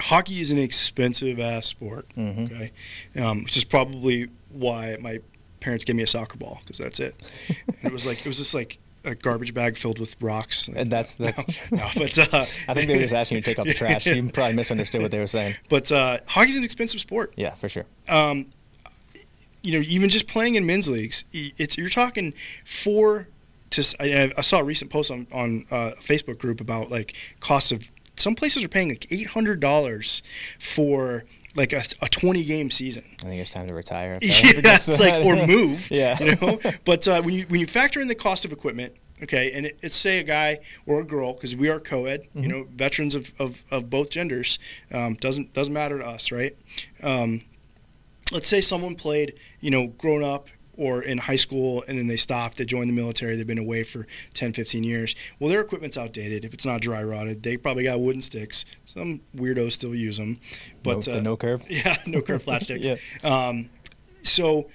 hockey 0.00 0.40
is 0.40 0.50
an 0.50 0.58
expensive 0.58 1.38
ass 1.40 1.66
sport. 1.66 2.06
Mm-hmm. 2.16 2.44
Okay, 2.44 2.72
um, 3.16 3.44
which 3.44 3.56
is 3.56 3.64
probably 3.64 4.28
why 4.50 4.96
my 5.00 5.20
parents 5.60 5.84
gave 5.84 5.96
me 5.96 6.02
a 6.02 6.06
soccer 6.06 6.36
ball 6.36 6.60
because 6.62 6.78
that's 6.78 7.00
it. 7.00 7.14
and 7.48 7.84
it 7.84 7.92
was 7.92 8.06
like 8.06 8.20
it 8.20 8.26
was 8.26 8.38
just 8.38 8.54
like 8.54 8.78
a 9.04 9.14
garbage 9.14 9.52
bag 9.54 9.76
filled 9.76 9.98
with 9.98 10.16
rocks. 10.20 10.68
And 10.68 10.90
that's 10.90 11.14
that's. 11.14 11.70
No, 11.70 11.78
no 11.78 11.88
but 11.94 12.18
uh, 12.18 12.44
I 12.68 12.74
think 12.74 12.88
they 12.88 12.94
were 12.94 13.02
just 13.02 13.14
asking 13.14 13.36
you 13.36 13.42
to 13.42 13.50
take 13.50 13.58
out 13.58 13.66
the 13.66 13.74
trash. 13.74 14.06
You 14.06 14.28
probably 14.32 14.54
misunderstood 14.54 15.02
what 15.02 15.10
they 15.10 15.18
were 15.18 15.26
saying. 15.26 15.56
But 15.68 15.90
uh, 15.92 16.18
hockey's 16.26 16.56
an 16.56 16.64
expensive 16.64 17.00
sport. 17.00 17.32
Yeah, 17.36 17.54
for 17.54 17.68
sure. 17.68 17.86
Um, 18.08 18.46
you 19.62 19.72
know, 19.72 19.84
even 19.86 20.10
just 20.10 20.26
playing 20.26 20.56
in 20.56 20.66
men's 20.66 20.88
leagues, 20.88 21.24
it's 21.32 21.78
you're 21.78 21.88
talking 21.88 22.34
four 22.64 23.28
to. 23.70 23.96
I, 24.00 24.32
I 24.36 24.40
saw 24.42 24.58
a 24.58 24.64
recent 24.64 24.90
post 24.90 25.10
on 25.10 25.26
on 25.32 25.66
uh, 25.70 25.92
a 25.98 26.02
Facebook 26.02 26.38
group 26.38 26.60
about 26.60 26.90
like 26.90 27.14
costs 27.40 27.72
of 27.72 27.88
some 28.16 28.34
places 28.34 28.64
are 28.64 28.68
paying 28.68 28.88
like 28.88 29.06
eight 29.10 29.28
hundred 29.28 29.60
dollars 29.60 30.22
for 30.58 31.24
like 31.56 31.72
a, 31.72 31.84
a 32.02 32.08
20 32.08 32.44
game 32.44 32.70
season. 32.70 33.04
I 33.20 33.26
think 33.26 33.40
it's 33.40 33.50
time 33.50 33.68
to 33.68 33.74
retire. 33.74 34.18
yeah, 34.22 34.40
it's 34.44 35.00
like 35.00 35.24
or 35.24 35.46
move. 35.46 35.90
yeah. 35.90 36.20
You 36.20 36.36
know? 36.36 36.60
But 36.84 37.06
uh, 37.06 37.22
when 37.22 37.34
you 37.34 37.46
when 37.46 37.60
you 37.60 37.66
factor 37.66 38.00
in 38.00 38.08
the 38.08 38.14
cost 38.14 38.44
of 38.44 38.52
equipment, 38.52 38.94
okay, 39.22 39.52
and 39.52 39.66
it, 39.66 39.78
it's 39.82 39.96
say 39.96 40.18
a 40.18 40.22
guy 40.22 40.60
or 40.86 41.00
a 41.00 41.04
girl 41.04 41.34
because 41.34 41.54
we 41.54 41.68
are 41.68 41.80
co-ed, 41.80 42.22
mm-hmm. 42.22 42.42
you 42.42 42.48
know, 42.48 42.66
veterans 42.74 43.14
of, 43.14 43.32
of, 43.38 43.62
of 43.70 43.88
both 43.88 44.10
genders, 44.10 44.58
um, 44.92 45.14
doesn't 45.14 45.54
doesn't 45.54 45.72
matter 45.72 45.98
to 45.98 46.06
us, 46.06 46.32
right? 46.32 46.56
Um, 47.02 47.42
let's 48.32 48.48
say 48.48 48.60
someone 48.60 48.96
played, 48.96 49.34
you 49.60 49.70
know, 49.70 49.88
grown 49.88 50.24
up 50.24 50.48
or 50.76 51.02
in 51.02 51.18
high 51.18 51.36
school 51.36 51.84
and 51.88 51.98
then 51.98 52.06
they 52.06 52.16
stopped 52.16 52.56
they 52.56 52.64
joined 52.64 52.88
the 52.88 52.94
military 52.94 53.36
they've 53.36 53.46
been 53.46 53.58
away 53.58 53.84
for 53.84 54.06
10 54.34 54.52
15 54.52 54.84
years 54.84 55.14
well 55.38 55.48
their 55.48 55.60
equipment's 55.60 55.96
outdated 55.96 56.44
if 56.44 56.52
it's 56.54 56.66
not 56.66 56.80
dry 56.80 57.02
rotted 57.02 57.42
they 57.42 57.56
probably 57.56 57.84
got 57.84 58.00
wooden 58.00 58.22
sticks 58.22 58.64
some 58.86 59.20
weirdos 59.36 59.72
still 59.72 59.94
use 59.94 60.16
them 60.16 60.38
but 60.82 61.06
no, 61.06 61.14
uh, 61.14 61.20
no 61.20 61.36
curve 61.36 61.64
yeah 61.70 61.96
no 62.06 62.20
curve 62.20 62.42
flat 62.42 62.62
sticks 62.64 62.86
yeah. 62.86 62.96
Um, 63.22 63.70
so 64.22 64.68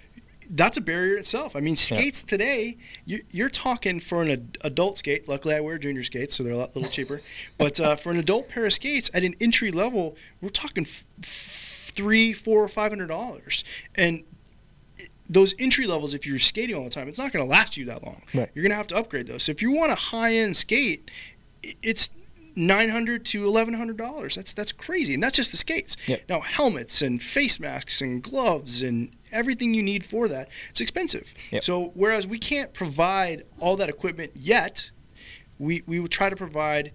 that's 0.49 0.77
a 0.77 0.81
barrier 0.81 1.17
itself. 1.17 1.55
I 1.55 1.59
mean, 1.59 1.75
skates 1.75 2.23
yeah. 2.23 2.29
today, 2.29 2.77
you, 3.05 3.45
are 3.45 3.49
talking 3.49 3.99
for 3.99 4.21
an 4.21 4.31
ad- 4.31 4.57
adult 4.61 4.97
skate. 4.97 5.27
Luckily, 5.27 5.53
I 5.53 5.59
wear 5.59 5.77
junior 5.77 6.03
skates, 6.03 6.35
so 6.35 6.43
they're 6.43 6.53
a 6.53 6.57
lot, 6.57 6.75
little 6.75 6.89
cheaper. 6.89 7.21
but 7.57 7.79
uh, 7.79 7.95
for 7.95 8.11
an 8.11 8.17
adult 8.17 8.49
pair 8.49 8.65
of 8.65 8.73
skates 8.73 9.11
at 9.13 9.23
an 9.23 9.35
entry 9.39 9.71
level, 9.71 10.15
we're 10.41 10.49
talking 10.49 10.85
f- 10.85 11.05
three, 11.21 12.33
four, 12.33 12.63
or 12.63 12.67
five 12.67 12.91
hundred 12.91 13.07
dollars. 13.07 13.63
And 13.95 14.23
those 15.29 15.53
entry 15.59 15.85
levels, 15.85 16.13
if 16.13 16.25
you're 16.25 16.39
skating 16.39 16.75
all 16.75 16.83
the 16.83 16.89
time, 16.89 17.07
it's 17.07 17.19
not 17.19 17.31
going 17.31 17.45
to 17.45 17.49
last 17.49 17.77
you 17.77 17.85
that 17.85 18.03
long. 18.03 18.23
Right. 18.33 18.49
You're 18.53 18.63
going 18.63 18.71
to 18.71 18.75
have 18.75 18.87
to 18.87 18.97
upgrade 18.97 19.27
those. 19.27 19.43
So 19.43 19.51
if 19.51 19.61
you 19.61 19.71
want 19.71 19.91
a 19.91 19.95
high 19.95 20.33
end 20.33 20.57
skate, 20.57 21.11
it's 21.61 22.09
nine 22.55 22.89
hundred 22.89 23.25
to 23.25 23.45
eleven 23.45 23.73
hundred 23.75 23.97
dollars. 23.97 24.35
That's 24.35 24.53
that's 24.53 24.71
crazy, 24.71 25.13
and 25.13 25.23
that's 25.23 25.35
just 25.37 25.51
the 25.51 25.57
skates. 25.57 25.95
Yep. 26.07 26.23
Now 26.29 26.39
helmets 26.41 27.01
and 27.01 27.21
face 27.21 27.59
masks 27.59 28.01
and 28.01 28.21
gloves 28.23 28.81
and 28.81 29.11
everything 29.31 29.73
you 29.73 29.83
need 29.83 30.03
for 30.03 30.27
that, 30.27 30.49
it's 30.69 30.81
expensive. 30.81 31.33
Yep. 31.51 31.63
So 31.63 31.91
whereas 31.93 32.25
we 32.25 32.39
can't 32.39 32.73
provide 32.73 33.43
all 33.59 33.75
that 33.77 33.89
equipment 33.89 34.31
yet, 34.35 34.91
we 35.57 35.83
we 35.85 35.99
would 35.99 36.11
try 36.11 36.29
to 36.29 36.35
provide 36.35 36.91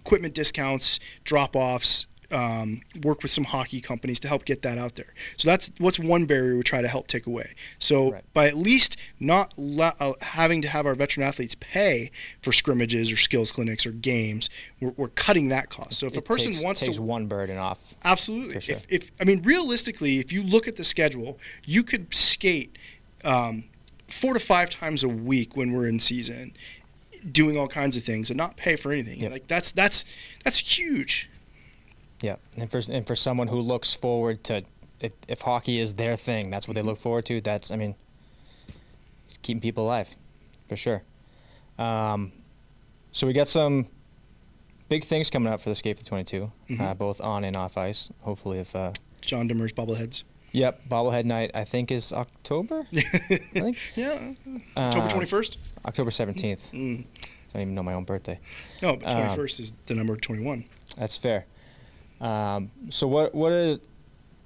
equipment 0.00 0.34
discounts, 0.34 0.98
drop 1.24 1.54
offs, 1.54 2.06
um, 2.30 2.80
work 3.02 3.22
with 3.22 3.30
some 3.30 3.44
hockey 3.44 3.80
companies 3.80 4.20
to 4.20 4.28
help 4.28 4.44
get 4.44 4.62
that 4.62 4.78
out 4.78 4.96
there. 4.96 5.12
So 5.36 5.48
that's 5.48 5.70
what's 5.78 5.98
one 5.98 6.26
barrier 6.26 6.56
we 6.56 6.62
try 6.62 6.82
to 6.82 6.88
help 6.88 7.06
take 7.06 7.26
away. 7.26 7.54
So 7.78 8.12
right. 8.12 8.24
by 8.32 8.48
at 8.48 8.56
least 8.56 8.96
not 9.18 9.52
la- 9.56 9.94
uh, 10.00 10.12
having 10.20 10.62
to 10.62 10.68
have 10.68 10.86
our 10.86 10.94
veteran 10.94 11.26
athletes 11.26 11.56
pay 11.58 12.10
for 12.42 12.52
scrimmages 12.52 13.10
or 13.10 13.16
skills 13.16 13.52
clinics 13.52 13.86
or 13.86 13.92
games, 13.92 14.48
we're, 14.80 14.90
we're 14.96 15.08
cutting 15.08 15.48
that 15.48 15.70
cost. 15.70 15.94
So 15.94 16.06
if 16.06 16.14
it 16.14 16.18
a 16.18 16.22
person 16.22 16.52
takes, 16.52 16.64
wants 16.64 16.80
takes 16.80 16.96
to 16.96 17.02
one 17.02 17.26
burden 17.26 17.58
off, 17.58 17.94
absolutely. 18.04 18.60
Sure. 18.60 18.76
If, 18.76 18.86
if, 18.88 19.10
I 19.20 19.24
mean 19.24 19.42
realistically, 19.42 20.18
if 20.18 20.32
you 20.32 20.42
look 20.42 20.68
at 20.68 20.76
the 20.76 20.84
schedule, 20.84 21.38
you 21.64 21.82
could 21.82 22.14
skate. 22.14 22.76
Um, 23.22 23.64
four 24.08 24.34
to 24.34 24.40
five 24.40 24.70
times 24.70 25.04
a 25.04 25.08
week 25.08 25.56
when 25.56 25.72
we're 25.72 25.86
in 25.86 26.00
season 26.00 26.52
doing 27.30 27.56
all 27.56 27.68
kinds 27.68 27.96
of 27.96 28.04
things 28.04 28.30
and 28.30 28.36
not 28.36 28.56
pay 28.56 28.76
for 28.76 28.92
anything. 28.92 29.20
Yep. 29.20 29.32
Like 29.32 29.48
that's 29.48 29.72
that's 29.72 30.04
that's 30.44 30.58
huge. 30.58 31.29
Yeah, 32.20 32.36
and 32.56 32.70
for 32.70 32.82
and 32.90 33.06
for 33.06 33.16
someone 33.16 33.48
who 33.48 33.60
looks 33.60 33.94
forward 33.94 34.44
to 34.44 34.64
if 35.00 35.12
if 35.28 35.40
hockey 35.42 35.78
is 35.78 35.94
their 35.94 36.16
thing, 36.16 36.50
that's 36.50 36.68
what 36.68 36.74
they 36.74 36.82
look 36.82 36.98
forward 36.98 37.24
to. 37.26 37.40
That's 37.40 37.70
I 37.70 37.76
mean, 37.76 37.94
it's 39.26 39.38
keeping 39.38 39.60
people 39.60 39.84
alive, 39.84 40.14
for 40.68 40.76
sure. 40.76 41.02
Um, 41.78 42.32
so 43.10 43.26
we 43.26 43.32
got 43.32 43.48
some 43.48 43.86
big 44.88 45.04
things 45.04 45.30
coming 45.30 45.52
up 45.52 45.60
for 45.60 45.70
the 45.70 45.74
Skate 45.74 45.98
for 45.98 46.04
22, 46.04 46.52
mm-hmm. 46.68 46.82
uh, 46.82 46.94
both 46.94 47.20
on 47.20 47.44
and 47.44 47.56
off 47.56 47.76
ice. 47.78 48.10
Hopefully, 48.20 48.58
if 48.58 48.76
uh, 48.76 48.92
John 49.22 49.48
Demers 49.48 49.72
bobbleheads. 49.72 50.22
Yep, 50.52 50.88
bobblehead 50.88 51.24
night. 51.24 51.52
I 51.54 51.64
think 51.64 51.92
is 51.92 52.12
October. 52.12 52.86
I 52.94 53.00
think. 53.52 53.78
Yeah, 53.94 54.34
October 54.76 55.08
twenty 55.08 55.26
first. 55.26 55.58
Uh, 55.84 55.88
October 55.88 56.10
seventeenth. 56.10 56.72
Mm. 56.72 57.04
I 57.04 57.54
don't 57.54 57.62
even 57.62 57.74
know 57.74 57.82
my 57.82 57.94
own 57.94 58.04
birthday. 58.04 58.38
No, 58.82 58.96
but 58.96 59.10
twenty 59.10 59.34
first 59.34 59.60
um, 59.60 59.64
is 59.64 59.72
the 59.86 59.94
number 59.94 60.16
twenty 60.16 60.44
one. 60.44 60.64
That's 60.96 61.16
fair. 61.16 61.46
Um, 62.20 62.70
so 62.90 63.06
what 63.06 63.34
what 63.34 63.52
is 63.52 63.78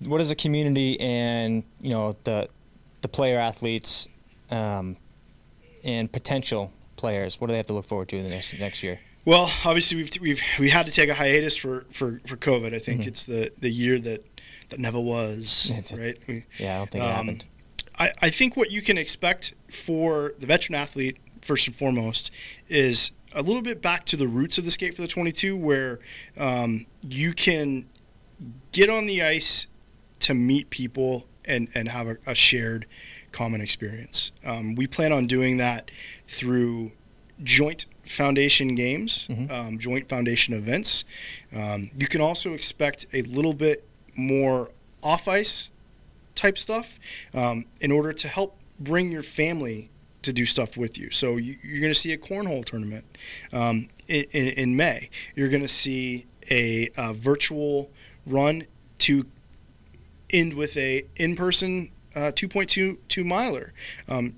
what 0.01 0.21
is 0.21 0.31
a 0.31 0.35
community 0.35 0.99
and 1.01 1.65
you 1.81 1.91
know 1.91 2.17
the 2.25 2.49
the 3.01 3.09
player 3.09 3.39
athletes 3.39 4.09
um, 4.51 4.97
and 5.83 6.11
potential 6.11 6.73
players? 6.97 7.41
What 7.41 7.49
do 7.49 7.53
they 7.53 7.59
have 7.59 7.67
to 7.67 7.75
look 7.75 7.85
forward 7.85 8.09
to 8.11 8.17
in 8.17 8.25
the 8.25 8.31
next 8.31 8.59
next 8.59 8.83
year? 8.83 9.01
Well, 9.25 9.51
obviously 9.65 9.97
we've 9.97 10.11
we've 10.21 10.43
we 10.59 10.71
had 10.71 10.87
to 10.87 10.93
take 10.93 11.09
a 11.09 11.15
hiatus 11.15 11.57
for 11.57 11.87
for, 11.91 12.21
for 12.27 12.37
COVID. 12.37 12.75
I 12.75 12.79
think 12.79 13.01
mm-hmm. 13.01 13.09
it's 13.09 13.25
the 13.25 13.53
the 13.59 13.71
year 13.71 13.99
that 14.01 14.25
that 14.71 14.79
never 14.79 15.01
was. 15.01 15.71
A, 15.93 16.01
right? 16.01 16.19
We, 16.27 16.45
yeah, 16.59 16.75
I 16.75 16.79
don't 16.79 16.91
think 16.91 17.05
um, 17.05 17.11
it 17.11 17.15
happened. 17.15 17.45
I, 17.97 18.13
I 18.23 18.31
think 18.31 18.57
what 18.57 18.71
you 18.73 18.83
can 18.83 18.99
expect 18.99 19.55
for 19.71 20.35
the 20.39 20.47
veteran 20.47 20.75
athlete 20.75 21.17
first 21.45 21.67
and 21.67 21.77
foremost 21.77 22.31
is 22.69 23.11
a 23.33 23.43
little 23.43 23.63
bit 23.63 23.83
back 23.83 24.07
to 24.07 24.17
the 24.17 24.27
roots 24.29 24.59
of 24.59 24.65
the 24.65 24.71
skate 24.71 24.95
for 24.97 25.03
the 25.03 25.09
22 25.09 25.57
where 25.57 26.01
um, 26.39 26.87
you 27.03 27.33
can 27.33 27.87
get 28.73 28.89
on 28.89 29.07
the 29.07 29.23
ice 29.23 29.67
to 30.21 30.35
meet 30.35 30.71
people 30.71 31.27
and, 31.45 31.69
and 31.75 31.89
have 31.89 32.07
a, 32.07 32.17
a 32.27 32.35
shared 32.35 32.87
common 33.33 33.61
experience. 33.61 34.33
Um, 34.45 34.75
we 34.75 34.87
plan 34.87 35.13
on 35.13 35.27
doing 35.27 35.57
that 35.59 35.91
through 36.29 36.93
joint 37.43 37.87
foundation 38.07 38.75
games, 38.77 39.27
Mhm. 39.31 39.51
um, 39.51 39.79
joint 39.79 40.09
foundation 40.09 40.55
events. 40.55 41.05
Um, 41.55 41.91
you 41.99 42.07
can 42.07 42.21
also 42.21 42.53
expect 42.55 43.07
a 43.13 43.23
little 43.23 43.55
bit 43.55 43.85
more 44.15 44.71
off 45.03 45.27
ice 45.27 45.71
type 46.35 46.57
stuff 46.57 46.99
um, 47.35 47.65
in 47.81 47.91
order 47.91 48.13
to 48.13 48.29
help 48.29 48.57
bring 48.79 49.11
your 49.11 49.23
family 49.23 49.91
to 50.25 50.33
do 50.33 50.47
stuff 50.47 50.77
with 50.77 50.99
you. 50.99 51.11
So 51.11 51.37
you, 51.37 51.57
you're 51.63 51.81
going 51.81 51.93
to 51.93 51.99
see 51.99 52.13
a 52.13 52.19
cornhole 52.19 52.65
tournament 52.65 53.05
um, 53.53 53.89
in, 54.09 54.25
in, 54.25 54.77
May. 54.77 55.11
You're 55.35 55.49
going 55.49 55.63
to 55.63 55.69
see 55.69 56.27
a, 56.51 56.91
uh 56.97 57.13
virtual 57.13 57.91
run 58.27 58.67
to 58.99 59.27
end 60.31 60.55
with 60.55 60.77
a 60.77 61.05
in-person 61.17 61.91
uh, 62.15 62.33
2.2 62.33 62.99
two 63.09 63.25
miler, 63.25 63.73
um, 64.09 64.37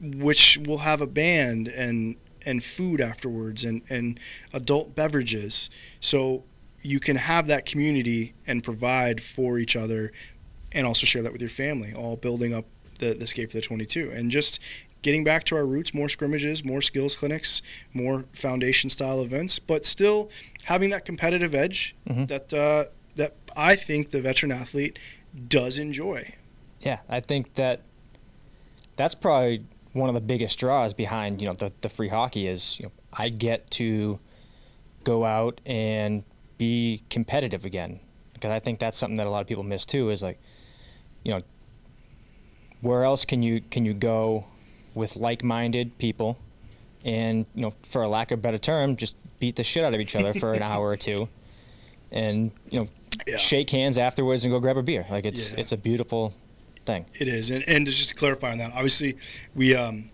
which 0.00 0.58
will 0.66 0.78
have 0.78 1.00
a 1.00 1.06
band 1.06 1.68
and 1.68 2.16
and 2.46 2.64
food 2.64 3.00
afterwards 3.00 3.64
and 3.64 3.82
and 3.90 4.18
adult 4.52 4.94
beverages. 4.94 5.68
So 6.00 6.44
you 6.82 6.98
can 6.98 7.16
have 7.16 7.46
that 7.48 7.66
community 7.66 8.34
and 8.46 8.64
provide 8.64 9.22
for 9.22 9.58
each 9.58 9.76
other, 9.76 10.12
and 10.72 10.86
also 10.86 11.04
share 11.04 11.22
that 11.22 11.32
with 11.32 11.40
your 11.42 11.50
family, 11.50 11.92
all 11.92 12.16
building 12.16 12.54
up 12.54 12.64
the 13.00 13.12
the 13.14 13.26
skate 13.26 13.50
for 13.50 13.56
the 13.56 13.62
22 13.62 14.10
and 14.14 14.30
just. 14.30 14.58
Getting 15.02 15.24
back 15.24 15.44
to 15.44 15.56
our 15.56 15.64
roots, 15.64 15.94
more 15.94 16.10
scrimmages, 16.10 16.62
more 16.62 16.82
skills 16.82 17.16
clinics, 17.16 17.62
more 17.94 18.26
foundation 18.34 18.90
style 18.90 19.22
events, 19.22 19.58
but 19.58 19.86
still 19.86 20.28
having 20.64 20.90
that 20.90 21.06
competitive 21.06 21.54
edge 21.54 21.96
Mhm. 22.06 22.28
that 22.28 22.52
uh, 22.52 22.84
that 23.16 23.32
I 23.56 23.76
think 23.76 24.10
the 24.10 24.20
veteran 24.20 24.52
athlete 24.52 24.98
does 25.48 25.78
enjoy. 25.78 26.34
Yeah, 26.82 26.98
I 27.08 27.20
think 27.20 27.54
that 27.54 27.80
that's 28.96 29.14
probably 29.14 29.64
one 29.94 30.10
of 30.10 30.14
the 30.14 30.20
biggest 30.20 30.58
draws 30.58 30.92
behind 30.92 31.40
you 31.40 31.48
know 31.48 31.54
the, 31.54 31.72
the 31.80 31.88
free 31.88 32.08
hockey 32.08 32.46
is 32.46 32.78
you 32.78 32.84
know 32.84 32.92
I 33.14 33.30
get 33.30 33.70
to 33.80 34.18
go 35.04 35.24
out 35.24 35.62
and 35.64 36.24
be 36.58 37.04
competitive 37.08 37.64
again 37.64 38.00
because 38.34 38.50
I 38.50 38.58
think 38.58 38.78
that's 38.80 38.98
something 38.98 39.16
that 39.16 39.26
a 39.26 39.30
lot 39.30 39.40
of 39.40 39.46
people 39.46 39.64
miss 39.64 39.86
too 39.86 40.10
is 40.10 40.22
like 40.22 40.38
you 41.24 41.32
know 41.32 41.40
where 42.80 43.04
else 43.04 43.24
can 43.24 43.42
you 43.42 43.60
can 43.70 43.84
you 43.84 43.92
go 43.94 44.44
with 44.94 45.16
like-minded 45.16 45.96
people 45.98 46.38
and 47.04 47.46
you 47.54 47.62
know 47.62 47.74
for 47.82 48.02
a 48.02 48.08
lack 48.08 48.30
of 48.30 48.38
a 48.38 48.42
better 48.42 48.58
term 48.58 48.96
just 48.96 49.14
beat 49.38 49.56
the 49.56 49.64
shit 49.64 49.84
out 49.84 49.94
of 49.94 50.00
each 50.00 50.14
other 50.16 50.34
for 50.34 50.52
an 50.54 50.62
hour 50.72 50.88
or 50.88 50.96
two 50.96 51.28
and 52.10 52.50
you 52.70 52.80
know 52.80 52.88
Yeah. 53.26 53.36
shake 53.36 53.70
hands 53.70 53.96
afterwards 53.98 54.44
and 54.44 54.52
go 54.52 54.60
grab 54.60 54.76
a 54.76 54.82
beer 54.82 55.06
like 55.10 55.24
it's 55.24 55.52
Yeah. 55.52 55.60
it's 55.60 55.72
a 55.72 55.76
beautiful 55.76 56.34
thing 56.84 57.06
It 57.18 57.28
is, 57.28 57.50
and, 57.50 57.62
and 57.68 57.86
just 57.86 58.08
to 58.08 58.14
clarify 58.14 58.52
on 58.52 58.58
that, 58.58 58.72
obviously, 58.72 59.16
we 59.54 59.74
um, 59.74 60.10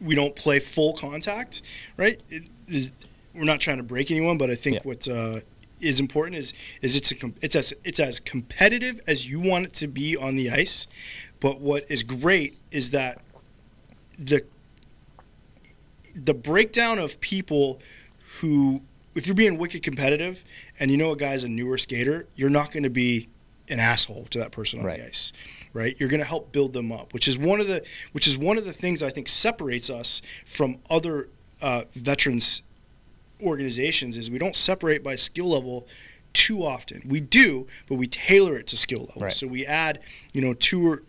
we 0.00 0.14
don't 0.14 0.34
play 0.36 0.60
full 0.60 0.92
contact, 0.94 1.62
right? 1.96 2.20
It, 2.30 2.44
it- 2.68 2.92
we're 3.34 3.44
not 3.44 3.60
trying 3.60 3.76
to 3.76 3.82
break 3.84 4.10
anyone, 4.10 4.38
but 4.38 4.50
I 4.50 4.54
think 4.56 4.76
Yeah. 4.76 4.82
what 4.84 5.06
uh, 5.08 5.40
is 5.80 5.98
important 6.00 6.36
is 6.36 6.52
is 6.82 6.96
it's 6.96 7.10
a 7.12 7.16
it's 7.42 7.54
as 7.56 7.72
it's 7.84 8.00
as 8.00 8.18
competitive 8.20 9.00
as 9.06 9.28
you 9.28 9.40
want 9.40 9.66
it 9.66 9.72
to 9.74 9.86
be 9.88 10.16
on 10.16 10.34
the 10.36 10.50
ice. 10.50 10.86
But 11.40 11.60
what 11.60 11.90
is 11.90 12.02
great 12.02 12.58
is 12.70 12.90
that 12.90 13.20
the 14.18 14.44
the 16.14 16.34
breakdown 16.34 16.98
of 16.98 17.20
people 17.20 17.80
who, 18.40 18.82
if 19.14 19.26
you're 19.26 19.34
being 19.34 19.58
wicked 19.58 19.82
competitive 19.82 20.44
and 20.78 20.90
you 20.90 20.96
know 20.96 21.12
a 21.12 21.16
guy's 21.16 21.44
a 21.44 21.48
newer 21.48 21.78
skater, 21.78 22.26
you're 22.34 22.50
not 22.50 22.70
going 22.72 22.82
to 22.82 22.90
be 22.90 23.28
an 23.68 23.78
asshole 23.78 24.26
to 24.30 24.38
that 24.38 24.50
person 24.50 24.80
on 24.80 24.84
Right. 24.86 24.98
the 24.98 25.06
ice, 25.06 25.32
right? 25.72 25.96
You're 25.98 26.08
going 26.08 26.20
to 26.20 26.26
help 26.26 26.50
build 26.52 26.72
them 26.72 26.90
up, 26.90 27.14
which 27.14 27.28
is 27.28 27.38
one 27.38 27.60
of 27.60 27.68
the 27.68 27.84
which 28.12 28.26
is 28.26 28.36
one 28.36 28.58
of 28.58 28.64
the 28.64 28.72
things 28.72 29.02
I 29.02 29.10
think 29.10 29.28
separates 29.28 29.88
us 29.88 30.20
from 30.44 30.78
other 30.90 31.28
uh, 31.62 31.84
veterans 31.94 32.62
organizations 33.42 34.16
is 34.16 34.30
we 34.30 34.38
don't 34.38 34.56
separate 34.56 35.02
by 35.02 35.14
skill 35.16 35.50
level 35.50 35.86
too 36.32 36.64
often. 36.64 37.02
We 37.08 37.20
do, 37.20 37.66
but 37.88 37.94
we 37.94 38.06
tailor 38.06 38.56
it 38.58 38.66
to 38.68 38.76
skill 38.76 39.00
level. 39.06 39.22
Right. 39.22 39.32
So 39.32 39.46
we 39.46 39.64
add, 39.64 40.00
you 40.32 40.40
know, 40.42 40.54
two 40.54 40.86
or 40.86 41.02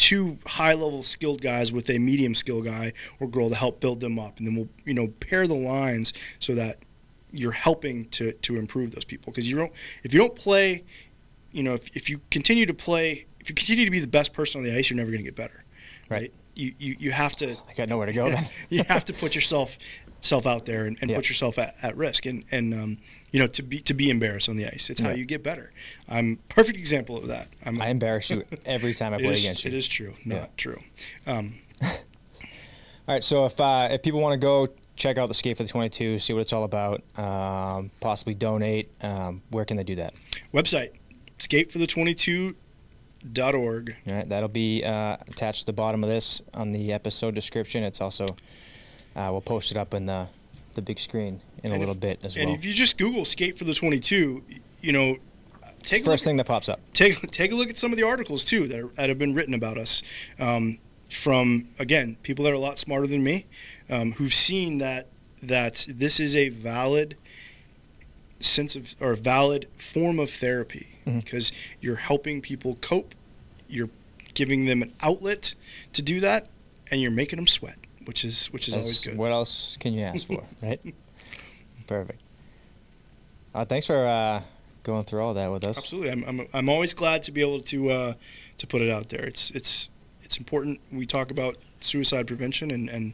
two 0.00 0.38
high 0.46 0.72
level 0.72 1.02
skilled 1.04 1.42
guys 1.42 1.70
with 1.70 1.90
a 1.90 1.98
medium 1.98 2.34
skill 2.34 2.62
guy 2.62 2.90
or 3.20 3.28
girl 3.28 3.50
to 3.50 3.54
help 3.54 3.80
build 3.80 4.00
them 4.00 4.18
up 4.18 4.38
and 4.38 4.46
then 4.46 4.56
we'll 4.56 4.68
you 4.86 4.94
know 4.94 5.08
pair 5.20 5.46
the 5.46 5.54
lines 5.54 6.14
so 6.38 6.54
that 6.54 6.78
you're 7.32 7.52
helping 7.52 8.08
to 8.08 8.32
to 8.32 8.56
improve 8.56 8.92
those 8.92 9.04
people 9.04 9.30
because 9.30 9.46
you 9.48 9.54
don't 9.56 9.72
if 10.02 10.14
you 10.14 10.18
don't 10.18 10.34
play 10.34 10.82
you 11.52 11.62
know 11.62 11.74
if, 11.74 11.94
if 11.94 12.08
you 12.08 12.18
continue 12.30 12.64
to 12.64 12.72
play 12.72 13.26
if 13.40 13.48
you 13.50 13.54
continue 13.54 13.84
to 13.84 13.90
be 13.90 14.00
the 14.00 14.06
best 14.06 14.32
person 14.32 14.58
on 14.58 14.64
the 14.64 14.74
ice 14.74 14.88
you're 14.88 14.96
never 14.96 15.10
going 15.10 15.22
to 15.22 15.28
get 15.30 15.36
better 15.36 15.64
Right. 16.08 16.32
you, 16.54 16.74
you 16.78 16.96
you 16.98 17.10
have 17.12 17.36
to 17.36 17.52
I 17.68 17.72
got 17.76 17.88
nowhere 17.90 18.06
to 18.06 18.12
go 18.14 18.30
then. 18.34 18.44
you 18.70 18.82
have 18.88 19.04
to 19.04 19.12
put 19.12 19.34
yourself 19.34 19.76
self 20.22 20.46
out 20.46 20.64
there 20.64 20.86
and, 20.86 20.96
and 21.02 21.10
Yeah. 21.10 21.16
put 21.16 21.28
yourself 21.28 21.58
at, 21.58 21.74
at 21.82 21.94
risk 21.96 22.24
and 22.26 22.44
and 22.50 22.72
um, 22.74 22.98
you 23.32 23.40
know 23.40 23.46
to 23.46 23.62
be 23.62 23.80
to 23.80 23.94
be 23.94 24.10
embarrassed 24.10 24.48
on 24.48 24.56
the 24.56 24.66
ice 24.66 24.90
it's 24.90 25.00
how 25.00 25.10
you 25.10 25.24
get 25.24 25.42
better 25.42 25.72
i'm 26.08 26.38
perfect 26.48 26.78
example 26.78 27.16
of 27.16 27.28
that 27.28 27.48
i'm 27.64 27.80
I 27.80 27.88
embarrass 27.88 28.30
you 28.30 28.44
every 28.64 28.94
time 28.94 29.14
I 29.14 29.18
play 29.18 29.30
is- 29.32 29.40
against 29.40 29.64
you. 29.64 29.70
it 29.70 29.74
is 29.74 29.88
true 29.88 30.14
not 30.24 30.34
Yeah. 30.36 30.46
true 30.56 30.80
um, 31.26 31.54
All 33.08 33.14
right, 33.16 33.24
so 33.24 33.46
if 33.46 33.60
uh, 33.60 33.88
if 33.90 34.02
people 34.02 34.20
want 34.20 34.34
to 34.34 34.38
go 34.44 34.68
check 34.94 35.18
out 35.18 35.26
the 35.26 35.34
skate 35.34 35.56
for 35.56 35.64
the 35.64 35.68
22, 35.68 36.20
see 36.20 36.32
what 36.32 36.40
it's 36.40 36.52
all 36.52 36.62
about, 36.62 37.02
um, 37.18 37.90
possibly 37.98 38.34
donate, 38.34 38.88
um, 39.02 39.42
where 39.50 39.64
can 39.64 39.76
they 39.76 39.82
do 39.82 39.96
that? 39.96 40.14
website 40.54 40.90
skatefor22.org 41.40 42.54
All 44.08 44.14
right, 44.14 44.28
that'll 44.28 44.48
be 44.48 44.84
uh, 44.84 45.16
attached 45.28 45.60
to 45.60 45.66
the 45.66 45.72
bottom 45.72 46.02
of 46.04 46.10
this 46.10 46.42
on 46.54 46.72
the 46.72 46.92
episode 46.92 47.34
description. 47.34 47.82
It's 47.82 48.00
also 48.00 48.24
uh, 49.16 49.28
we'll 49.30 49.40
post 49.40 49.70
it 49.70 49.76
up 49.76 49.94
in 49.94 50.06
the 50.06 50.26
the 50.74 50.82
big 50.82 50.98
screen 51.00 51.40
in 51.62 51.72
a 51.72 51.78
little 51.78 51.94
if- 51.94 52.00
bit 52.00 52.20
as 52.22 52.36
and 52.36 52.46
well. 52.46 52.54
And 52.54 52.58
if 52.58 52.64
you 52.64 52.72
just 52.72 52.96
google 52.98 53.24
skate 53.24 53.58
for 53.58 53.64
the 53.64 53.74
22 53.74 54.42
you 54.80 54.92
know 54.92 55.16
take 55.82 56.04
first 56.04 56.24
look, 56.24 56.30
thing 56.30 56.36
that 56.36 56.46
pops 56.46 56.68
up. 56.68 56.80
take 56.92 57.30
take 57.30 57.52
a 57.52 57.54
look 57.54 57.68
at 57.70 57.78
some 57.78 57.90
of 57.92 57.96
the 57.98 58.04
articles 58.04 58.44
too 58.44 58.66
that, 58.68 58.78
are, 58.80 58.88
that 58.96 59.08
have 59.08 59.18
been 59.18 59.34
written 59.34 59.54
about 59.54 59.78
us 59.78 60.02
um, 60.38 60.78
from 61.10 61.68
again 61.78 62.16
people 62.22 62.44
that 62.44 62.50
are 62.52 62.56
a 62.56 62.58
lot 62.58 62.78
smarter 62.78 63.06
than 63.06 63.22
me 63.24 63.46
um, 63.88 64.12
who've 64.12 64.34
seen 64.34 64.78
that 64.78 65.06
that 65.42 65.86
this 65.88 66.20
is 66.20 66.36
a 66.36 66.48
valid 66.50 67.16
sense 68.40 68.74
of 68.74 68.94
or 69.00 69.14
valid 69.14 69.68
form 69.78 70.18
of 70.18 70.30
therapy 70.30 70.86
Mhm. 71.06 71.22
because 71.24 71.52
you're 71.80 71.96
helping 71.96 72.40
people 72.40 72.76
cope 72.80 73.14
you're 73.68 73.90
giving 74.34 74.64
them 74.66 74.82
an 74.82 74.92
outlet 75.00 75.54
to 75.92 76.02
do 76.02 76.20
that 76.20 76.46
and 76.90 77.00
you're 77.00 77.10
making 77.10 77.36
them 77.36 77.46
sweat 77.46 77.76
which 78.04 78.24
is 78.24 78.46
which 78.46 78.66
is 78.68 78.74
always 78.74 79.04
good 79.04 79.16
What 79.16 79.30
else 79.32 79.76
can 79.78 79.92
you 79.92 80.00
ask 80.02 80.26
for, 80.26 80.44
right? 80.62 80.80
Perfect. 81.90 82.22
Uh, 83.52 83.64
thanks 83.64 83.88
for 83.88 84.06
uh, 84.06 84.42
going 84.84 85.02
through 85.02 85.22
all 85.22 85.34
that 85.34 85.50
with 85.50 85.64
us. 85.64 85.76
Absolutely, 85.76 86.12
I'm, 86.12 86.22
I'm, 86.24 86.46
I'm 86.54 86.68
always 86.68 86.94
glad 86.94 87.24
to 87.24 87.32
be 87.32 87.40
able 87.40 87.60
to 87.62 87.90
uh, 87.90 88.14
to 88.58 88.66
put 88.68 88.80
it 88.80 88.88
out 88.88 89.08
there. 89.08 89.24
It's 89.24 89.50
it's 89.50 89.88
it's 90.22 90.36
important. 90.36 90.78
We 90.92 91.04
talk 91.04 91.32
about 91.32 91.56
suicide 91.80 92.28
prevention, 92.28 92.70
and 92.70 92.88
and 92.88 93.12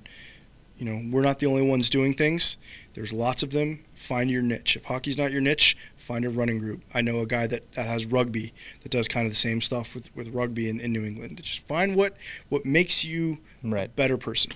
you 0.76 0.84
know 0.84 1.02
we're 1.10 1.22
not 1.22 1.38
the 1.38 1.46
only 1.46 1.62
ones 1.62 1.88
doing 1.88 2.12
things. 2.12 2.58
There's 2.92 3.14
lots 3.14 3.42
of 3.42 3.50
them. 3.52 3.82
Find 3.94 4.30
your 4.30 4.42
niche. 4.42 4.76
If 4.76 4.84
hockey's 4.84 5.16
not 5.16 5.32
your 5.32 5.40
niche, 5.40 5.74
find 5.96 6.26
a 6.26 6.28
running 6.28 6.58
group. 6.58 6.82
I 6.92 7.00
know 7.00 7.20
a 7.20 7.26
guy 7.26 7.46
that, 7.46 7.72
that 7.72 7.86
has 7.86 8.04
rugby 8.04 8.52
that 8.82 8.90
does 8.92 9.08
kind 9.08 9.24
of 9.24 9.32
the 9.32 9.36
same 9.36 9.62
stuff 9.62 9.94
with, 9.94 10.14
with 10.14 10.28
rugby 10.34 10.68
in, 10.68 10.80
in 10.80 10.92
New 10.92 11.02
England. 11.02 11.42
Just 11.42 11.60
find 11.60 11.96
what 11.96 12.14
what 12.50 12.66
makes 12.66 13.06
you 13.06 13.38
a 13.64 13.68
Right. 13.68 13.96
better 13.96 14.18
person. 14.18 14.52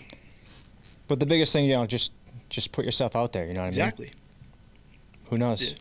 But 1.08 1.20
the 1.20 1.26
biggest 1.26 1.54
thing, 1.54 1.64
you 1.64 1.72
know, 1.74 1.86
just 1.86 2.12
just 2.50 2.72
put 2.72 2.84
yourself 2.84 3.16
out 3.16 3.32
there. 3.32 3.46
You 3.46 3.54
know 3.54 3.62
what 3.62 3.68
I 3.68 3.70
mean? 3.70 3.80
Exactly. 3.80 4.12
Who 5.30 5.38
knows? 5.38 5.72
Yeah. 5.72 5.78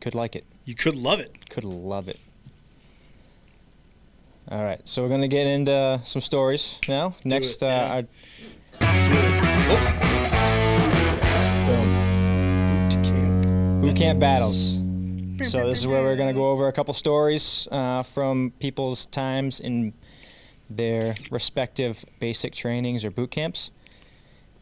Could 0.00 0.14
like 0.14 0.36
it. 0.36 0.44
You 0.64 0.74
could 0.74 0.94
love 0.94 1.18
it. 1.20 1.50
Could 1.50 1.64
love 1.64 2.06
it. 2.08 2.20
All 4.48 4.64
right, 4.64 4.80
so 4.84 5.02
we're 5.02 5.08
gonna 5.08 5.28
get 5.28 5.46
into 5.46 6.00
some 6.02 6.20
stories 6.20 6.80
now. 6.88 7.14
Next, 7.22 7.62
it, 7.62 7.66
yeah. 7.66 7.84
uh, 7.84 7.94
our 7.94 8.02
boom, 11.66 11.86
boot 12.88 13.04
camp. 13.04 13.80
boot 13.80 13.96
camp 13.96 14.18
battles. 14.18 14.80
So 15.48 15.68
this 15.68 15.78
is 15.78 15.86
where 15.86 16.02
we're 16.02 16.16
gonna 16.16 16.32
go 16.32 16.50
over 16.50 16.66
a 16.66 16.72
couple 16.72 16.92
stories 16.94 17.68
uh, 17.70 18.02
from 18.02 18.52
people's 18.58 19.06
times 19.06 19.60
in 19.60 19.92
their 20.68 21.14
respective 21.30 22.04
basic 22.18 22.52
trainings 22.52 23.04
or 23.04 23.12
boot 23.12 23.30
camps, 23.30 23.70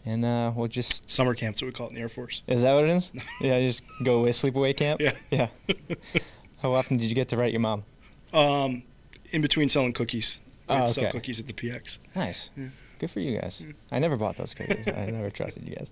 and 0.05 0.25
uh, 0.25 0.53
we'll 0.55 0.69
just 0.69 1.09
Summer 1.11 1.35
camps, 1.35 1.61
what 1.63 1.67
we 1.67 1.73
call 1.73 1.87
it 1.87 1.91
in 1.91 1.97
the 1.97 2.01
Air 2.03 2.09
Force. 2.09 2.43
is 2.47 2.63
that 2.63 2.75
what 2.75 2.85
it 2.85 2.91
is? 2.91 3.13
yeah, 3.41 3.61
just 3.61 3.83
go 4.03 4.23
with 4.23 4.35
sleepaway 4.35 4.77
camp. 4.77 5.01
Yeah. 5.01 5.15
Yeah. 5.31 5.49
How 6.63 6.73
often 6.73 6.97
did 6.97 7.09
you 7.09 7.15
get 7.15 7.29
to 7.29 7.37
write 7.37 7.53
your 7.53 7.61
mom? 7.61 7.85
Um, 8.33 8.83
in 9.31 9.41
between 9.43 9.69
selling 9.69 9.93
cookies. 9.93 10.39
We 10.69 10.75
Oh, 10.75 10.87
to 10.87 10.89
sell 10.93 11.11
cookies 11.13 11.41
at 11.41 11.47
the 11.47 11.53
PX. 11.53 11.99
Nice. 12.15 12.51
Yeah. 12.57 12.69
Good 12.99 13.11
for 13.11 13.21
you 13.21 13.39
guys. 13.41 13.63
I 13.93 14.01
never 14.01 14.17
bought 14.17 14.37
those 14.37 14.55
cookies. 14.55 14.89
I 14.89 15.07
never 15.07 15.31
trusted 15.31 15.67
you 15.67 15.75
guys. 15.77 15.91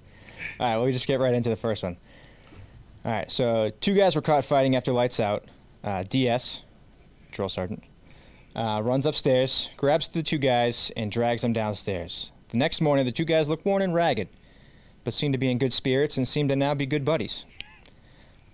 All 0.58 0.66
right, 0.66 0.76
well, 0.76 0.84
we 0.84 0.92
just 0.92 1.06
get 1.06 1.20
right 1.20 1.32
into 1.34 1.48
the 1.48 1.56
first 1.56 1.82
one. 1.82 1.96
All 3.04 3.12
right, 3.12 3.30
so 3.30 3.70
two 3.80 3.94
guys 3.94 4.16
were 4.16 4.22
caught 4.22 4.44
fighting 4.44 4.74
after 4.74 4.92
lights 4.92 5.20
out. 5.20 5.44
Uh, 5.84 6.02
DS, 6.02 6.64
drill 7.30 7.48
sergeant, 7.48 7.84
uh, 8.56 8.80
runs 8.82 9.06
upstairs, 9.06 9.70
grabs 9.76 10.08
the 10.08 10.22
two 10.22 10.38
guys, 10.38 10.90
and 10.96 11.12
drags 11.12 11.42
them 11.42 11.52
downstairs. 11.52 12.32
The 12.48 12.56
next 12.56 12.80
morning, 12.80 13.04
the 13.04 13.12
two 13.12 13.24
guys 13.24 13.48
looked 13.48 13.64
worn 13.64 13.82
and 13.82 13.94
ragged, 13.94 14.28
but 15.04 15.14
seemed 15.14 15.34
to 15.34 15.38
be 15.38 15.50
in 15.50 15.58
good 15.58 15.72
spirits 15.72 16.16
and 16.16 16.26
seemed 16.26 16.48
to 16.50 16.56
now 16.56 16.74
be 16.74 16.86
good 16.86 17.04
buddies. 17.04 17.44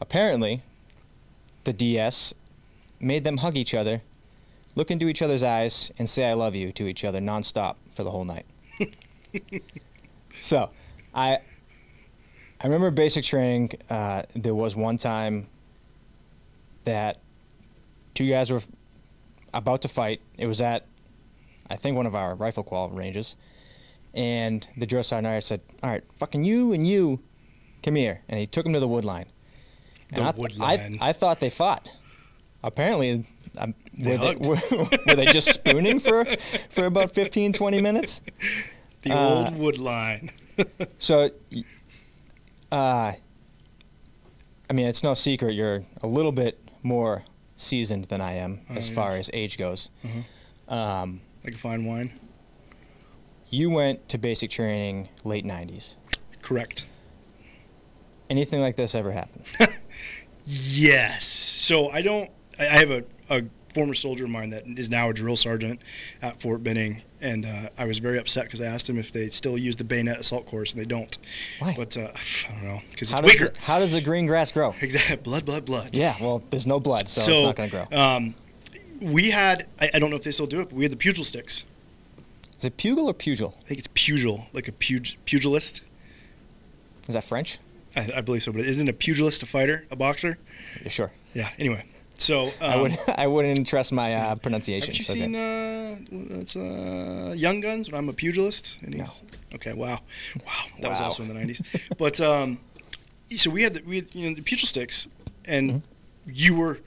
Apparently, 0.00 0.62
the 1.64 1.72
DS 1.72 2.34
made 3.00 3.24
them 3.24 3.38
hug 3.38 3.56
each 3.56 3.74
other, 3.74 4.02
look 4.74 4.90
into 4.90 5.08
each 5.08 5.22
other's 5.22 5.42
eyes, 5.42 5.92
and 5.98 6.08
say 6.08 6.24
"I 6.28 6.32
love 6.32 6.54
you" 6.54 6.72
to 6.72 6.86
each 6.86 7.04
other 7.04 7.20
nonstop 7.20 7.76
for 7.94 8.02
the 8.02 8.10
whole 8.10 8.24
night. 8.24 8.46
so, 10.40 10.70
I 11.14 11.38
I 12.60 12.66
remember 12.66 12.90
basic 12.90 13.24
training. 13.24 13.72
Uh, 13.90 14.22
there 14.34 14.54
was 14.54 14.76
one 14.76 14.96
time 14.96 15.48
that 16.84 17.18
two 18.14 18.28
guys 18.28 18.50
were 18.50 18.62
about 19.52 19.82
to 19.82 19.88
fight. 19.88 20.20
It 20.38 20.46
was 20.46 20.60
at, 20.60 20.86
I 21.68 21.76
think, 21.76 21.96
one 21.96 22.06
of 22.06 22.14
our 22.14 22.34
rifle 22.34 22.62
qual 22.62 22.88
ranges. 22.90 23.36
And 24.14 24.66
the 24.76 24.86
drill 24.86 25.02
sergeant 25.02 25.32
I 25.32 25.38
said, 25.40 25.60
"All 25.82 25.90
right, 25.90 26.04
fucking 26.16 26.44
you 26.44 26.72
and 26.72 26.86
you, 26.86 27.20
come 27.82 27.94
here." 27.94 28.20
And 28.28 28.38
he 28.38 28.46
took 28.46 28.66
him 28.66 28.72
to 28.74 28.80
the 28.80 28.88
wood 28.88 29.04
line. 29.04 29.26
And 30.10 30.18
The 30.18 30.28
I, 30.28 30.30
wood 30.36 30.58
line. 30.58 30.98
I, 31.00 31.12
thought 31.12 31.40
they 31.40 31.48
fought. 31.48 31.88
Apparently, 32.62 33.24
um, 33.56 33.74
were, 33.98 34.18
they, 34.18 34.34
were, 34.36 34.56
were 35.06 35.14
they 35.16 35.24
just 35.26 35.48
spooning 35.54 35.98
for 35.98 36.24
for 36.68 36.84
about 36.86 37.12
15, 37.12 37.52
20 37.54 37.80
minutes? 37.80 38.20
The 39.02 39.12
Uh, 39.12 39.44
old 39.46 39.56
wood 39.56 39.78
line. 39.78 40.30
So, 40.98 41.30
uh, 42.70 43.12
I 44.68 44.72
mean, 44.72 44.86
it's 44.86 45.02
no 45.02 45.14
secret 45.14 45.54
you're 45.54 45.82
a 46.02 46.06
little 46.06 46.30
bit 46.32 46.58
more 46.82 47.24
seasoned 47.56 48.06
than 48.06 48.20
I 48.20 48.32
am 48.34 48.60
Oh, 48.70 48.74
as 48.74 48.88
yes. 48.88 48.94
far 48.94 49.10
as 49.16 49.30
age 49.32 49.56
goes. 49.58 49.90
Um, 50.68 51.20
Like 51.44 51.54
a 51.54 51.58
fine 51.58 51.84
wine. 51.86 52.12
You 53.52 53.70
went 53.70 54.08
to 54.08 54.18
basic 54.18 54.50
training 54.50 55.10
late 55.22 55.44
90s. 55.44 55.94
Correct. 56.40 56.84
Anything 58.28 58.60
like 58.60 58.74
this 58.74 58.96
ever 58.96 59.12
happen? 59.12 59.44
Yes. 60.44 61.26
So 61.26 61.90
I 61.90 62.02
don't. 62.02 62.30
I 62.58 62.64
have 62.64 62.90
a, 62.90 63.04
a 63.30 63.42
former 63.74 63.94
soldier 63.94 64.24
of 64.24 64.30
mine 64.30 64.50
that 64.50 64.64
is 64.66 64.90
now 64.90 65.10
a 65.10 65.14
drill 65.14 65.36
sergeant 65.36 65.80
at 66.20 66.40
Fort 66.40 66.62
Benning, 66.62 67.02
and 67.20 67.46
uh, 67.46 67.68
I 67.78 67.86
was 67.86 67.98
very 67.98 68.18
upset 68.18 68.44
because 68.44 68.60
I 68.60 68.66
asked 68.66 68.88
him 68.88 68.98
if 68.98 69.12
they 69.12 69.30
still 69.30 69.56
use 69.56 69.76
the 69.76 69.84
bayonet 69.84 70.20
assault 70.20 70.46
course, 70.46 70.72
and 70.72 70.80
they 70.80 70.86
don't. 70.86 71.16
Why? 71.58 71.74
But 71.76 71.96
uh, 71.96 72.10
I 72.48 72.52
don't 72.52 72.64
know 72.64 72.82
because 72.90 73.12
it's 73.12 73.20
does, 73.20 73.32
weaker. 73.32 73.48
the, 73.50 73.60
how 73.60 73.78
does 73.78 73.92
the 73.92 74.00
green 74.00 74.26
grass 74.26 74.52
grow? 74.52 74.74
Exactly. 74.82 75.16
Blood, 75.16 75.44
blood, 75.44 75.64
blood. 75.64 75.90
Yeah, 75.92 76.16
well, 76.20 76.42
there's 76.50 76.66
no 76.66 76.80
blood, 76.80 77.08
so, 77.08 77.32
it's 77.32 77.42
not 77.42 77.56
going 77.56 77.70
to 77.70 77.86
grow. 77.88 77.98
Um, 77.98 78.34
we 79.00 79.30
had. 79.30 79.66
I, 79.80 79.90
I 79.94 79.98
don't 79.98 80.10
know 80.10 80.16
if 80.16 80.24
they 80.24 80.32
still 80.32 80.46
do 80.46 80.60
it, 80.60 80.68
but 80.68 80.74
we 80.74 80.84
had 80.84 80.92
the 80.92 80.96
pugil 80.96 81.24
sticks. 81.24 81.64
Is 82.62 82.66
it 82.66 82.76
pugil 82.76 83.06
or 83.06 83.14
pugil? 83.14 83.54
I 83.64 83.66
think 83.66 83.80
it's 83.80 83.88
pugil, 83.88 84.46
like 84.52 84.68
a 84.68 84.72
pug, 84.72 85.08
pugilist. 85.26 85.80
Is 87.08 87.14
that 87.14 87.24
French? 87.24 87.58
I, 87.96 88.08
I 88.18 88.20
believe 88.20 88.44
so, 88.44 88.52
but 88.52 88.60
isn't 88.60 88.88
a 88.88 88.92
pugilist 88.92 89.42
a 89.42 89.46
fighter, 89.46 89.84
a 89.90 89.96
boxer? 89.96 90.38
Yeah, 90.80 90.88
sure. 90.88 91.10
Yeah. 91.34 91.48
Anyway, 91.58 91.84
so 92.18 92.44
um, 92.46 92.50
I 92.60 92.80
would 92.80 92.98
I 93.08 93.26
wouldn't 93.26 93.66
trust 93.66 93.92
my 93.92 94.14
uh, 94.14 94.36
pronunciation. 94.36 94.94
Haven't 94.94 94.98
you 95.00 95.04
so 95.04 95.12
seen 95.12 95.34
uh, 95.34 96.38
it's 96.40 96.54
uh, 96.54 97.34
Young 97.36 97.58
Guns 97.58 97.90
when 97.90 97.98
I'm 97.98 98.08
a 98.08 98.12
pugilist? 98.12 98.78
No. 98.86 99.06
Okay, 99.56 99.72
wow, 99.72 99.98
wow, 100.46 100.52
that 100.82 100.88
was 100.88 101.00
also 101.00 101.24
in 101.24 101.28
the 101.30 101.34
'90s. 101.34 101.66
but 101.98 102.20
um, 102.20 102.60
so 103.34 103.50
we 103.50 103.64
had 103.64 103.74
the 103.74 103.82
we 103.82 103.96
had, 103.96 104.14
you 104.14 104.28
know 104.28 104.36
the 104.36 104.42
pugil 104.42 104.66
sticks, 104.66 105.08
and 105.44 105.70
Mm-hmm. 105.72 106.30
you 106.32 106.54
were 106.54 106.78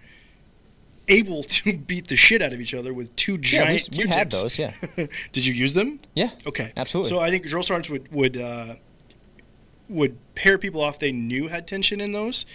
able 1.07 1.43
to 1.43 1.77
beat 1.87 2.07
the 2.07 2.15
shit 2.15 2.41
out 2.41 2.53
of 2.53 2.61
each 2.61 2.73
other 2.73 2.93
with 2.93 3.15
two 3.15 3.33
yeah, 3.33 3.65
giant 3.65 3.89
we, 3.91 4.05
we 4.05 4.09
had 4.09 4.31
those. 4.31 4.57
Yeah, 4.57 4.73
Did 5.31 5.45
you 5.45 5.53
use 5.53 5.73
them? 5.73 5.99
yeah. 6.13 6.31
Okay, 6.45 6.71
Absolutely. 6.77 7.09
So 7.09 7.19
I 7.19 7.29
think 7.29 7.45
drill 7.45 7.63
sergeants 7.63 7.89
would 7.89 8.11
would 8.11 8.37
uh, 8.37 8.75
would 9.89 10.17
pair 10.35 10.57
people 10.57 10.81
off 10.81 10.99
they 10.99 11.11
knew 11.11 11.47
had 11.47 11.67
tension 11.67 12.01
in 12.01 12.11
those, 12.11 12.45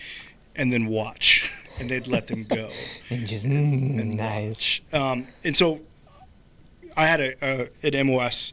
and 0.57 0.73
then 0.73 0.87
watch, 0.87 1.53
and 1.79 1.89
they'd 1.89 2.07
let 2.07 2.27
them 2.29 2.45
go. 2.45 2.69
And 3.11 3.27
just 3.27 3.45
mm, 3.45 4.01
and 4.01 4.17
nice. 4.17 4.81
Um, 4.93 5.27
and 5.45 5.57
so 5.57 5.81
I 6.97 7.07
had 7.07 7.21
a, 7.21 7.35
a 7.43 7.69
an 7.83 8.07
MOS, 8.07 8.53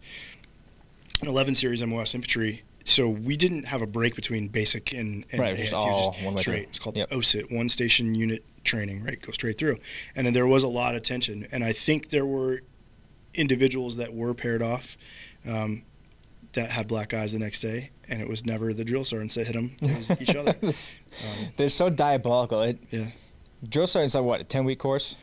an 1.21 1.27
11 1.27 1.55
series 1.55 1.86
MOS 1.86 2.15
infantry. 2.15 2.63
So 2.88 3.10
we 3.10 3.36
didn't 3.36 3.63
have 3.65 3.82
a 3.82 3.86
break 3.88 4.15
between 4.15 4.47
basic 4.47 4.93
and, 4.93 5.26
and 5.32 5.41
Right, 5.41 5.50
it 5.50 5.60
was 5.60 5.69
just 5.69 5.73
all 5.73 6.15
one 6.23 6.36
way 6.36 6.41
straight. 6.41 6.56
through. 6.63 6.69
It's 6.69 6.80
called 6.80 6.95
Yep. 6.97 7.10
OSUT, 7.12 7.52
one 7.56 7.67
station 7.69 8.15
unit 8.15 8.43
training. 8.63 9.04
Right, 9.04 9.21
go 9.21 9.32
straight 9.34 9.58
through. 9.58 9.78
And 10.15 10.26
then 10.26 10.34
there 10.34 10.47
was 10.47 10.63
a 10.63 10.67
lot 10.69 10.95
of 10.95 11.02
tension, 11.04 11.47
and 11.52 11.63
I 11.63 11.73
think 11.73 12.10
there 12.10 12.26
were 12.26 12.62
individuals 13.34 13.97
that 13.97 14.13
were 14.13 14.34
paired 14.34 14.62
off. 14.62 14.97
Um, 15.47 15.84
that 16.54 16.71
had 16.71 16.88
black 16.88 17.13
eyes 17.13 17.34
the 17.34 17.39
next 17.39 17.60
day, 17.60 17.91
and 18.10 18.19
it 18.21 18.28
was 18.28 18.43
never 18.45 18.73
the 18.73 18.84
drill 18.84 19.06
sergeants 19.06 19.36
that 19.36 19.45
hit 19.45 19.54
them; 19.54 19.76
it 19.82 19.95
was 19.97 20.21
each 20.21 20.36
other. 20.36 20.56
Um, 20.63 21.47
They're 21.58 21.69
so 21.69 21.89
diabolical. 21.89 22.62
It, 22.62 22.80
yeah, 22.89 23.08
drill 23.67 23.86
sergeant's 23.86 24.15
like 24.15 24.23
what 24.23 24.41
a 24.41 24.43
ten 24.43 24.65
week 24.65 24.80
course. 24.80 25.17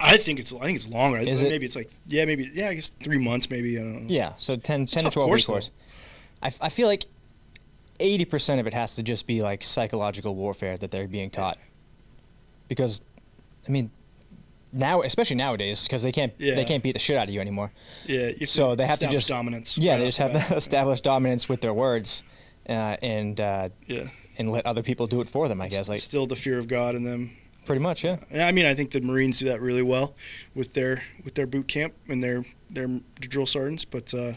I 0.00 0.16
think 0.16 0.40
it's 0.40 0.52
I 0.52 0.60
think 0.60 0.76
it's 0.76 0.88
longer. 0.88 1.18
Is 1.18 1.42
it? 1.42 1.48
maybe 1.50 1.66
it's 1.66 1.76
like 1.76 1.90
yeah, 2.06 2.24
maybe 2.24 2.50
yeah, 2.52 2.68
I 2.70 2.74
guess 2.74 2.88
three 3.02 3.18
months, 3.18 3.50
maybe 3.50 3.78
I 3.78 3.82
don't 3.82 4.02
know. 4.02 4.06
Yeah, 4.08 4.32
so 4.36 4.56
10, 4.56 4.86
10 4.86 5.04
to 5.04 5.10
12 5.10 5.28
course, 5.28 5.48
week 5.48 5.54
though. 5.54 5.70
I, 6.42 6.52
I 6.60 6.68
feel 6.68 6.86
like 6.88 7.04
80% 8.00 8.60
of 8.60 8.66
it 8.66 8.74
has 8.74 8.94
to 8.96 9.02
just 9.02 9.26
be 9.26 9.40
like 9.40 9.62
psychological 9.62 10.34
warfare 10.34 10.76
that 10.76 10.90
they're 10.90 11.08
being 11.08 11.30
taught. 11.30 11.58
Because, 12.68 13.02
I 13.66 13.70
mean, 13.70 13.90
now, 14.72 15.02
especially 15.02 15.36
nowadays, 15.36 15.84
because 15.84 16.02
they 16.02 16.12
can't 16.12 16.32
Yeah. 16.38 16.54
they 16.54 16.64
can't 16.64 16.82
beat 16.82 16.92
the 16.92 16.98
shit 16.98 17.16
out 17.16 17.28
of 17.28 17.34
you 17.34 17.40
anymore. 17.40 17.72
Yeah, 18.06 18.30
you 18.38 18.46
So 18.46 18.74
they 18.74 18.86
have 18.86 18.98
to 18.98 19.08
just 19.08 19.28
dominance. 19.28 19.78
Yeah, 19.78 19.92
right 19.92 19.98
they 19.98 20.04
just 20.06 20.18
have 20.18 20.32
to 20.48 20.56
establish 20.56 21.00
dominance 21.00 21.48
with 21.48 21.62
their 21.62 21.72
words, 21.72 22.22
uh, 22.68 22.96
and 23.02 23.40
uh, 23.40 23.70
yeah. 23.86 24.08
and 24.36 24.52
let 24.52 24.66
other 24.66 24.82
people 24.82 25.06
do 25.06 25.22
it 25.22 25.28
for 25.28 25.48
them. 25.48 25.60
I 25.62 25.68
guess 25.68 25.88
like 25.88 26.00
still 26.00 26.26
the 26.26 26.36
fear 26.36 26.58
of 26.58 26.68
God 26.68 26.94
in 26.94 27.02
them. 27.04 27.30
pretty 27.64 27.80
much, 27.80 28.04
yeah. 28.04 28.18
I 28.34 28.52
mean, 28.52 28.66
I 28.66 28.74
think 28.74 28.90
the 28.90 29.00
Marines 29.00 29.38
do 29.38 29.46
that 29.46 29.62
really 29.62 29.82
well 29.82 30.14
with 30.54 30.74
their 30.74 31.02
with 31.24 31.34
their 31.34 31.46
boot 31.46 31.66
camp 31.66 31.94
and 32.06 32.22
their 32.22 32.44
their 32.68 32.88
drill 33.20 33.46
sergeants. 33.46 33.86
But 33.86 34.12
uh, 34.12 34.32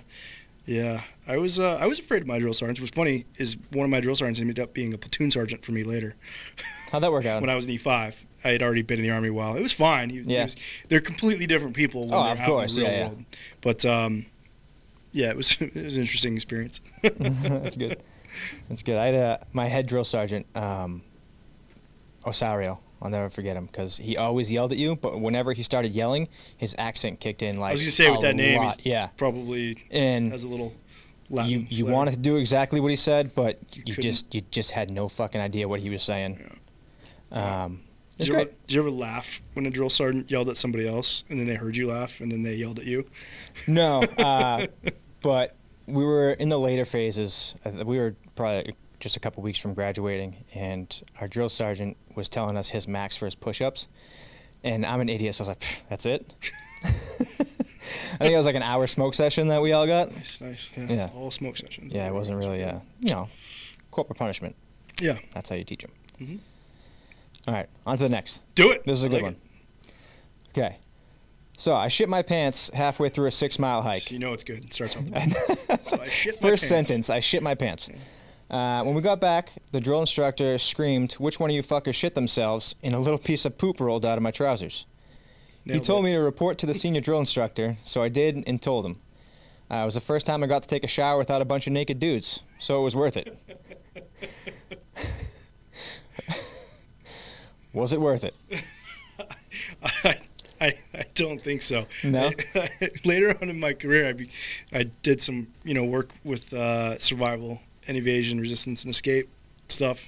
yeah, 0.65 1.01
I 1.27 1.37
was 1.37 1.59
uh, 1.59 1.75
I 1.79 1.85
was 1.85 1.99
afraid 1.99 2.21
of 2.21 2.27
my 2.27 2.39
drill 2.39 2.53
sergeants. 2.53 2.81
What's 2.81 2.95
funny 2.95 3.25
is 3.37 3.55
one 3.71 3.83
of 3.85 3.89
my 3.91 4.01
drill 4.01 4.15
sergeants 4.15 4.39
ended 4.39 4.59
up 4.59 4.73
being 4.73 4.93
a 4.93 4.97
platoon 4.97 5.29
sergeant 5.31 5.63
for 5.63 5.71
me 5.71 5.83
later 5.83 6.15
How'd 6.91 7.03
that 7.03 7.11
work 7.11 7.25
out? 7.31 7.41
when 7.41 7.49
I 7.49 7.55
was 7.55 7.65
in 7.65 7.71
E5. 7.77 8.13
I 8.43 8.49
had 8.49 8.63
already 8.63 8.81
been 8.81 8.97
in 8.97 9.03
the 9.03 9.11
army 9.11 9.27
a 9.27 9.33
while. 9.33 9.55
It 9.55 9.61
was 9.61 9.71
fine. 9.71 10.09
He, 10.09 10.23
he 10.23 10.33
Yeah. 10.33 10.45
was, 10.45 10.55
they're 10.89 10.99
completely 10.99 11.45
different 11.45 11.75
people 11.75 12.01
when 12.01 12.13
Oh, 12.15 12.23
they're 12.23 12.33
of 12.33 12.39
out 12.39 12.47
course, 12.47 12.75
in 12.75 12.83
the 12.83 12.89
real 12.89 12.97
yeah, 12.97 13.03
yeah. 13.03 13.07
world. 13.09 13.25
But 13.61 13.85
um, 13.85 14.25
yeah, 15.11 15.29
it 15.29 15.37
was 15.37 15.57
it 15.61 15.75
was 15.75 15.95
an 15.95 16.01
interesting 16.01 16.33
experience. 16.35 16.81
That's 17.03 17.77
good. 17.77 18.01
That's 18.69 18.81
good. 18.81 18.97
I 18.97 19.05
had 19.07 19.15
a, 19.15 19.45
my 19.53 19.67
head 19.67 19.85
drill 19.87 20.05
sergeant, 20.05 20.47
um, 20.55 21.03
Osario. 22.25 22.79
I'll 23.03 23.09
never 23.09 23.29
forget 23.29 23.57
him 23.57 23.65
because 23.65 23.97
he 23.97 24.15
always 24.15 24.51
yelled 24.51 24.71
at 24.71 24.77
you, 24.77 24.95
but 24.95 25.19
whenever 25.19 25.53
he 25.53 25.63
started 25.63 25.95
yelling, 25.95 26.27
his 26.55 26.75
accent 26.77 27.19
kicked 27.19 27.41
in 27.41 27.57
like 27.57 27.71
I 27.71 27.73
was 27.73 27.81
gonna 27.81 27.91
say 27.91 28.11
with 28.11 28.21
that 28.21 28.35
name, 28.35 28.59
lot. 28.61 28.79
he's 28.79 28.85
yeah. 28.91 29.07
probably 29.17 29.83
And 29.89 30.31
has 30.31 30.43
a 30.43 30.47
little 30.47 30.73
You 31.31 31.65
you 31.69 31.85
wanted 31.85 32.11
to 32.11 32.19
do 32.19 32.37
exactly 32.37 32.79
what 32.79 32.89
he 32.89 32.97
said, 32.97 33.33
but 33.33 33.59
You 33.73 33.83
you, 33.85 33.95
just 33.95 34.33
you 34.35 34.41
just 34.51 34.71
had 34.71 34.91
no 34.91 35.07
fucking 35.07 35.39
idea 35.39 35.67
what 35.67 35.79
he 35.79 35.89
was 35.89 36.03
saying. 36.03 36.59
Um, 37.31 37.81
it's 38.17 38.27
Did 38.27 38.27
you, 38.27 38.35
ever, 38.41 38.51
did 38.67 38.73
you 38.73 38.81
ever 38.81 38.91
laugh 38.91 39.41
when 39.53 39.65
a 39.65 39.69
drill 39.69 39.89
sergeant 39.89 40.29
yelled 40.29 40.49
at 40.49 40.57
somebody 40.57 40.87
else, 40.87 41.23
and 41.29 41.39
then 41.39 41.47
they 41.47 41.55
heard 41.55 41.75
you 41.75 41.87
laugh, 41.87 42.19
and 42.19 42.31
then 42.31 42.43
they 42.43 42.55
yelled 42.55 42.79
at 42.79 42.85
you? 42.85 43.05
No, 43.67 44.01
uh, 44.01 44.67
but 45.21 45.55
we 45.87 46.03
were 46.03 46.31
in 46.31 46.49
the 46.49 46.59
later 46.59 46.85
phases. 46.85 47.55
We 47.65 47.97
were 47.97 48.15
probably 48.35 48.75
just 48.99 49.15
a 49.17 49.19
couple 49.19 49.41
weeks 49.41 49.57
from 49.59 49.73
graduating, 49.73 50.43
and 50.53 51.01
our 51.19 51.27
drill 51.27 51.49
sergeant 51.49 51.97
was 52.15 52.29
telling 52.29 52.57
us 52.57 52.69
his 52.69 52.87
max 52.87 53.15
for 53.17 53.25
his 53.25 53.35
push-ups, 53.35 53.87
and 54.63 54.85
I'm 54.85 54.99
an 55.01 55.09
idiot, 55.09 55.35
so 55.35 55.45
I 55.45 55.47
was 55.47 55.49
like, 55.49 55.89
"That's 55.89 56.05
it." 56.05 56.35
I 58.13 58.17
think 58.17 58.33
it 58.33 58.37
was 58.37 58.45
like 58.45 58.55
an 58.55 58.63
hour 58.63 58.85
smoke 58.87 59.13
session 59.15 59.47
that 59.47 59.61
we 59.61 59.73
all 59.73 59.87
got. 59.87 60.11
Nice, 60.15 60.39
nice. 60.41 60.71
Yeah. 60.77 60.85
Yeah. 60.89 61.09
All 61.15 61.31
smoke 61.31 61.57
sessions. 61.57 61.91
Yeah, 61.93 62.07
it 62.07 62.13
wasn't 62.13 62.37
really, 62.37 62.63
uh, 62.63 62.79
you 62.99 63.09
know, 63.11 63.29
corporal 63.89 64.15
punishment. 64.17 64.55
Yeah. 64.99 65.17
That's 65.33 65.49
how 65.49 65.55
you 65.55 65.63
teach 65.63 65.81
them. 65.81 65.91
Mhm. 66.21 66.39
All 67.47 67.53
right, 67.55 67.67
on 67.87 67.97
to 67.97 68.03
the 68.03 68.09
next. 68.09 68.41
Do 68.55 68.71
it. 68.71 68.85
This 68.85 68.99
is 68.99 69.03
a 69.03 69.07
I 69.07 69.09
good 69.09 69.15
like 69.15 69.23
one. 69.23 69.35
Okay. 70.49 70.77
So 71.57 71.75
I 71.75 71.87
shit 71.89 72.09
my 72.09 72.21
pants 72.23 72.69
halfway 72.73 73.09
through 73.09 73.27
a 73.27 73.31
six-mile 73.31 73.81
hike. 73.83 74.11
You 74.11 74.19
know 74.19 74.33
it's 74.33 74.43
good. 74.43 74.65
It 74.65 74.73
starts 74.73 74.95
off. 74.97 75.03
so 75.83 76.03
shit 76.05 76.35
First 76.41 76.67
pants. 76.69 76.87
sentence, 76.87 77.09
I 77.09 77.19
shit 77.19 77.41
my 77.43 77.53
pants. 77.55 77.89
Uh, 78.49 78.83
when 78.83 78.93
we 78.95 79.01
got 79.01 79.21
back, 79.21 79.53
the 79.71 79.79
drill 79.79 80.01
instructor 80.01 80.57
screamed, 80.57 81.13
"Which 81.13 81.39
one 81.39 81.49
of 81.49 81.55
you 81.55 81.63
fuckers 81.63 81.93
shit 81.95 82.15
themselves?" 82.15 82.75
And 82.83 82.93
a 82.93 82.99
little 82.99 83.19
piece 83.19 83.45
of 83.45 83.57
poop 83.57 83.79
rolled 83.79 84.05
out 84.05 84.17
of 84.17 84.23
my 84.23 84.31
trousers. 84.31 84.85
He 85.65 85.79
told 85.79 86.03
me 86.03 86.11
to 86.11 86.19
report 86.19 86.57
to 86.59 86.65
the 86.65 86.73
senior 86.73 87.01
drill 87.01 87.19
instructor, 87.19 87.77
so 87.83 88.01
I 88.01 88.09
did 88.09 88.43
and 88.47 88.61
told 88.61 88.85
him. 88.85 88.99
Uh, 89.69 89.83
it 89.83 89.85
was 89.85 89.93
the 89.95 90.01
first 90.01 90.25
time 90.25 90.43
I 90.43 90.47
got 90.47 90.63
to 90.63 90.67
take 90.67 90.83
a 90.83 90.87
shower 90.87 91.17
without 91.17 91.41
a 91.41 91.45
bunch 91.45 91.65
of 91.65 91.73
naked 91.73 91.99
dudes, 91.99 92.43
so 92.59 92.81
it 92.81 92.83
was 92.83 92.95
worth 92.95 93.15
it. 93.15 93.37
was 97.73 97.93
it 97.93 98.01
worth 98.01 98.25
it? 98.25 98.35
I, 99.81 100.17
I, 100.61 100.77
I 100.93 101.05
don't 101.15 101.41
think 101.41 101.61
so. 101.61 101.85
No? 102.03 102.31
Later 103.05 103.35
on 103.41 103.49
in 103.49 103.59
my 103.59 103.73
career, 103.73 104.09
I, 104.09 104.13
be, 104.13 104.29
I 104.73 104.83
did 104.83 105.21
some, 105.21 105.47
you 105.63 105.73
know, 105.73 105.85
work 105.85 106.09
with 106.23 106.53
uh, 106.53 106.99
survival 106.99 107.59
and 107.87 107.97
evasion, 107.97 108.39
resistance 108.39 108.83
and 108.83 108.93
escape 108.93 109.29
stuff. 109.69 110.07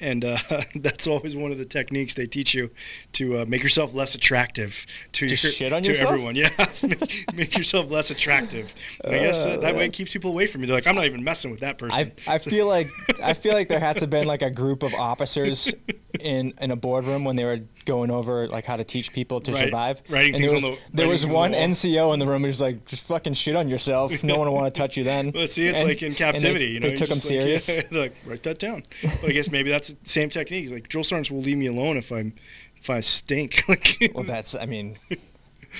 And 0.00 0.24
uh, 0.24 0.38
that's 0.76 1.06
always 1.06 1.36
one 1.36 1.52
of 1.52 1.58
the 1.58 1.64
techniques 1.64 2.14
they 2.14 2.26
teach 2.26 2.54
you 2.54 2.70
to 3.12 3.38
uh, 3.38 3.44
make 3.46 3.62
yourself 3.62 3.94
less 3.94 4.14
attractive 4.14 4.86
to 5.12 5.26
your, 5.26 5.36
shit 5.36 5.72
on 5.72 5.82
to 5.82 5.90
yourself? 5.90 6.12
everyone. 6.12 6.34
Yeah, 6.44 6.48
make, 6.82 7.34
make 7.34 7.56
yourself 7.56 7.90
less 7.90 8.10
attractive. 8.10 8.74
And 9.04 9.14
I 9.14 9.18
guess 9.20 9.46
uh, 9.46 9.56
that 9.58 9.76
way 9.76 9.86
it 9.86 9.92
keeps 9.92 10.12
people 10.12 10.32
away 10.32 10.46
from 10.46 10.62
you. 10.62 10.66
They're 10.66 10.76
like, 10.76 10.86
I'm 10.86 10.96
not 10.96 11.04
even 11.04 11.22
messing 11.22 11.50
with 11.50 11.60
that 11.60 11.78
person. 11.78 12.12
I, 12.26 12.34
I 12.34 12.38
feel 12.38 12.66
like 12.66 12.90
I 13.22 13.34
feel 13.34 13.54
like 13.54 13.68
there 13.68 13.78
had 13.78 13.98
to 13.98 14.02
have 14.02 14.10
been 14.10 14.26
like 14.26 14.42
a 14.42 14.50
group 14.50 14.82
of 14.82 14.94
officers 14.94 15.72
in 16.18 16.54
in 16.60 16.70
a 16.70 16.76
boardroom 16.76 17.24
when 17.24 17.36
they 17.36 17.44
were 17.44 17.60
going 17.84 18.10
over 18.10 18.48
like 18.48 18.64
how 18.64 18.76
to 18.76 18.84
teach 18.84 19.12
people 19.12 19.40
to 19.40 19.52
Right. 19.52 19.64
survive. 19.64 20.02
Right. 20.08 20.34
and 20.34 20.42
there 20.42 20.52
was 20.52 20.62
the- 20.62 20.78
there 20.92 21.08
was 21.08 21.24
one 21.26 21.52
the. 21.52 21.58
NCO 21.58 22.12
in 22.14 22.18
the 22.20 22.26
room 22.26 22.42
who's 22.42 22.60
like, 22.60 22.84
just 22.86 23.06
fucking 23.06 23.34
shit 23.34 23.56
on 23.56 23.68
yourself. 23.68 24.12
No 24.24 24.36
one 24.38 24.48
will 24.48 24.54
want 24.54 24.72
to 24.74 24.78
touch 24.78 24.96
you 24.96 25.04
then. 25.04 25.32
Well, 25.34 25.46
see, 25.48 25.66
it's 25.66 25.80
And- 25.80 25.88
like 25.88 26.02
in 26.02 26.14
captivity. 26.14 26.66
They, 26.66 26.72
you 26.72 26.80
know, 26.80 26.88
they 26.88 26.94
took 26.94 27.08
him 27.08 27.14
just 27.16 27.30
like, 27.30 27.40
serious. 27.40 27.68
yeah, 27.76 27.82
like, 27.90 28.14
write 28.26 28.42
that 28.44 28.58
down. 28.58 28.84
Well, 29.02 29.12
I 29.26 29.32
guess 29.32 29.50
maybe 29.50 29.70
that's 29.70 29.88
the 29.88 29.96
same 30.04 30.30
technique. 30.30 30.70
Like 30.70 30.88
drill 30.88 31.04
sergeants 31.04 31.30
will 31.30 31.40
leave 31.42 31.58
me 31.58 31.66
alone 31.66 31.96
if 31.96 32.10
I'm 32.10 32.32
if 32.80 32.88
I 32.90 33.00
stink. 33.00 33.64
like, 33.68 34.12
Well, 34.14 34.24
that's 34.24 34.54
I 34.54 34.66
mean, 34.66 34.96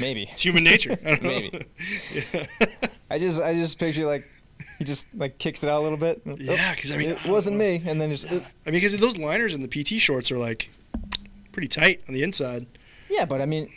maybe. 0.01 0.25
it's 0.25 0.43
human 0.43 0.65
nature. 0.65 0.97
I 1.05 1.11
don't 1.11 1.23
know. 1.23 1.29
Maybe. 1.31 1.67
I 3.11 3.19
just 3.19 3.41
I 3.41 3.55
just 3.55 3.79
picture 3.79 4.07
like 4.07 4.29
he 4.79 4.85
just 4.85 5.09
like 5.15 5.39
kicks 5.39 5.63
it 5.63 5.71
out 5.71 5.81
a 5.81 5.85
little 5.85 5.99
bit. 5.99 6.23
Yeah, 6.39 6.75
because 6.75 6.91
I 6.91 6.97
mean, 6.97 7.11
it 7.11 7.19
don't 7.23 7.33
wasn't 7.33 7.57
know. 7.57 7.65
me, 7.65 7.83
and 7.87 8.01
then 8.01 8.11
just 8.11 8.27
I 8.27 8.33
mean, 8.33 8.45
because 8.67 8.95
those 8.97 9.17
liners 9.19 9.55
and 9.55 9.65
the 9.67 9.69
PT 9.85 10.01
shorts 10.01 10.31
are 10.33 10.39
like 10.39 10.71
pretty 11.55 11.69
tight 11.69 12.03
on 12.09 12.15
the 12.15 12.23
inside. 12.23 12.67
yeah. 13.09 13.25
But 13.25 13.41
I 13.41 13.47
mean, 13.47 13.73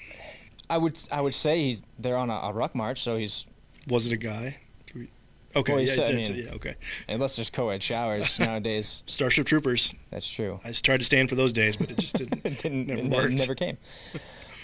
I 0.70 0.78
would 0.78 1.00
I 1.12 1.22
would 1.22 1.34
say 1.34 1.64
he's 1.64 1.84
they're 2.00 2.18
on 2.18 2.30
a, 2.30 2.34
a 2.36 2.52
ruck 2.54 2.76
march, 2.76 3.02
so 3.02 3.16
he's 3.18 3.48
Was 3.88 4.06
it 4.08 4.14
a 4.14 4.18
guy? 4.18 4.58
We- 4.94 5.10
Okay, 5.56 5.74
Well, 5.74 5.82
yeah, 5.82 5.88
said- 5.94 6.06
I 6.06 6.10
it's- 6.10 6.30
it's- 6.30 6.38
mean- 6.38 6.48
yeah, 6.48 6.54
okay. 6.56 6.76
unless 7.08 7.36
there's 7.38 7.50
co-ed 7.50 7.82
showers 7.82 8.38
nowadays. 8.48 9.04
Starship 9.08 9.48
Troopers. 9.48 9.94
That's 10.12 10.30
true. 10.30 10.60
I 10.64 10.68
just 10.70 10.84
tried 10.86 10.98
to 11.00 11.06
stand 11.06 11.30
for 11.30 11.36
those 11.36 11.54
days, 11.54 11.76
but 11.78 11.90
it 11.90 11.98
just 11.98 12.16
didn't. 12.18 12.46
it 12.46 12.58
didn't 12.60 12.88
Never 12.88 13.02
it 13.02 13.10
worked. 13.10 13.38
never 13.40 13.56
came. 13.56 13.78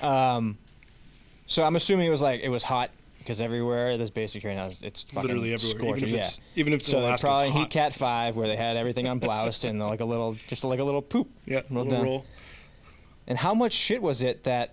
Um, 0.02 0.58
so 1.46 1.64
I'm 1.64 1.76
assuming 1.76 2.08
it 2.08 2.12
was 2.12 2.22
like 2.22 2.42
it 2.42 2.50
was 2.50 2.64
hot 2.64 2.92
because 3.20 3.40
everywhere 3.40 3.98
this 3.98 4.10
basic 4.10 4.42
training 4.42 4.60
house 4.60 4.82
it's 4.84 5.04
fucking 5.04 5.30
Literally 5.30 5.54
everywhere, 5.54 5.96
even 5.96 6.00
scorching. 6.10 6.10
if 6.18 6.24
yeah. 6.40 6.60
even 6.62 6.74
if 6.74 6.82
it's 6.82 6.90
so 6.90 7.00
Alaska, 7.00 7.14
it's 7.14 7.22
probably 7.22 7.52
heat 7.52 7.70
cat 7.70 7.94
five 7.94 8.36
where 8.36 8.48
they 8.48 8.58
had 8.58 8.76
everything 8.76 9.08
unbloused 9.08 9.64
and 9.66 9.80
like 9.80 10.02
a 10.02 10.06
little 10.06 10.36
just 10.48 10.64
like 10.66 10.80
a 10.80 10.84
little 10.84 11.02
poop. 11.02 11.30
yeah, 11.46 11.62
little 11.70 11.86
down. 11.86 12.04
roll. 12.04 12.26
And 13.28 13.38
how 13.38 13.54
much 13.54 13.74
shit 13.74 14.02
was 14.02 14.22
it 14.22 14.44
that 14.44 14.72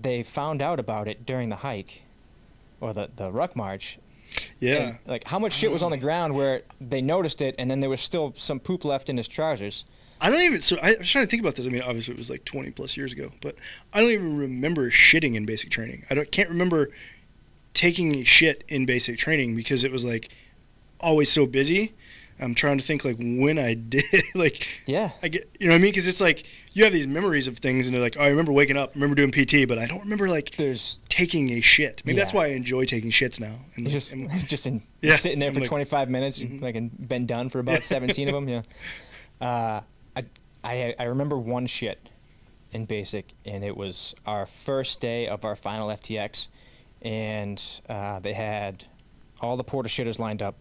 they 0.00 0.22
found 0.22 0.62
out 0.62 0.78
about 0.78 1.08
it 1.08 1.26
during 1.26 1.48
the 1.48 1.56
hike 1.56 2.02
or 2.80 2.92
the 2.92 3.10
the 3.14 3.30
ruck 3.30 3.56
march? 3.56 3.98
Yeah. 4.60 4.74
And, 4.74 4.98
like 5.06 5.24
how 5.24 5.38
much 5.38 5.52
shit 5.52 5.70
was 5.70 5.82
on 5.82 5.90
the 5.90 5.96
ground 5.96 6.34
where 6.34 6.62
they 6.80 7.02
noticed 7.02 7.42
it 7.42 7.54
and 7.58 7.70
then 7.70 7.80
there 7.80 7.90
was 7.90 8.00
still 8.00 8.32
some 8.36 8.60
poop 8.60 8.84
left 8.84 9.08
in 9.08 9.16
his 9.16 9.28
trousers. 9.28 9.84
I 10.20 10.30
don't 10.30 10.42
even. 10.42 10.60
So 10.60 10.76
I, 10.82 10.96
was 10.98 11.10
trying 11.10 11.26
to 11.26 11.30
think 11.30 11.42
about 11.42 11.54
this. 11.54 11.66
I 11.66 11.70
mean, 11.70 11.82
obviously 11.82 12.14
it 12.14 12.18
was 12.18 12.30
like 12.30 12.44
20 12.44 12.70
plus 12.72 12.96
years 12.96 13.12
ago, 13.12 13.30
but 13.40 13.56
I 13.92 14.00
don't 14.00 14.10
even 14.10 14.36
remember 14.36 14.90
shitting 14.90 15.34
in 15.34 15.46
basic 15.46 15.70
training. 15.70 16.04
I 16.10 16.14
don't 16.14 16.30
can't 16.30 16.50
remember 16.50 16.90
taking 17.72 18.22
shit 18.24 18.64
in 18.68 18.84
basic 18.84 19.16
training 19.16 19.56
because 19.56 19.82
it 19.84 19.90
was 19.92 20.04
like 20.04 20.28
always 21.00 21.30
so 21.30 21.46
busy. 21.46 21.94
I'm 22.38 22.54
trying 22.54 22.78
to 22.78 22.84
think 22.84 23.04
like 23.04 23.16
when 23.18 23.58
I 23.58 23.74
did. 23.88 24.04
like 24.34 24.66
Yeah. 24.86 25.10
I 25.22 25.28
get, 25.28 25.50
you 25.58 25.68
know 25.68 25.74
what 25.74 25.78
I 25.78 25.82
mean? 25.82 25.92
Because 25.92 26.06
it's 26.06 26.20
like 26.20 26.44
you 26.72 26.84
have 26.84 26.92
these 26.92 27.06
memories 27.06 27.46
of 27.48 27.58
things, 27.58 27.86
and 27.86 27.94
they're 27.94 28.00
like, 28.02 28.16
oh, 28.18 28.22
I 28.22 28.28
remember 28.28 28.52
waking 28.52 28.76
up, 28.76 28.94
remember 28.94 29.14
doing 29.16 29.32
PT, 29.32 29.66
but 29.68 29.78
I 29.78 29.86
don't 29.86 30.00
remember 30.02 30.28
like 30.28 30.52
There's 30.56 31.00
taking 31.08 31.50
a 31.50 31.60
shit. 31.60 32.02
Maybe 32.04 32.18
that's 32.18 32.32
why 32.32 32.44
I 32.46 32.48
enjoy 32.50 32.84
taking 32.84 33.10
shits 33.10 33.40
now. 33.40 33.56
And 33.74 33.84
like, 33.86 33.92
just 33.92 34.12
and- 34.12 34.30
just 34.48 34.66
in 34.66 34.82
Yeah, 35.02 35.16
sitting 35.16 35.38
there 35.40 35.48
I'm 35.48 35.54
for 35.54 35.60
like- 35.60 35.68
25 35.68 36.08
minutes, 36.10 36.38
Mhm. 36.40 36.60
like 36.62 36.74
and 36.76 36.90
been 37.08 37.26
done 37.26 37.48
for 37.48 37.58
about 37.58 37.82
17 37.94 38.28
of 38.28 38.34
them. 38.34 38.48
Yeah. 38.48 38.62
Uh, 39.40 39.80
I, 40.16 40.24
I 40.62 40.94
I 40.98 41.04
remember 41.04 41.38
one 41.38 41.66
shit 41.66 42.08
in 42.72 42.84
basic, 42.84 43.32
and 43.44 43.64
it 43.64 43.76
was 43.76 44.14
our 44.26 44.46
first 44.46 45.00
day 45.00 45.26
of 45.26 45.44
our 45.44 45.56
final 45.56 45.88
FTX, 45.88 46.50
and 47.02 47.62
uh, 47.88 48.20
they 48.20 48.32
had 48.34 48.84
all 49.40 49.56
the 49.56 49.64
porta 49.64 49.88
shitters 49.88 50.18
lined 50.18 50.42
up, 50.42 50.54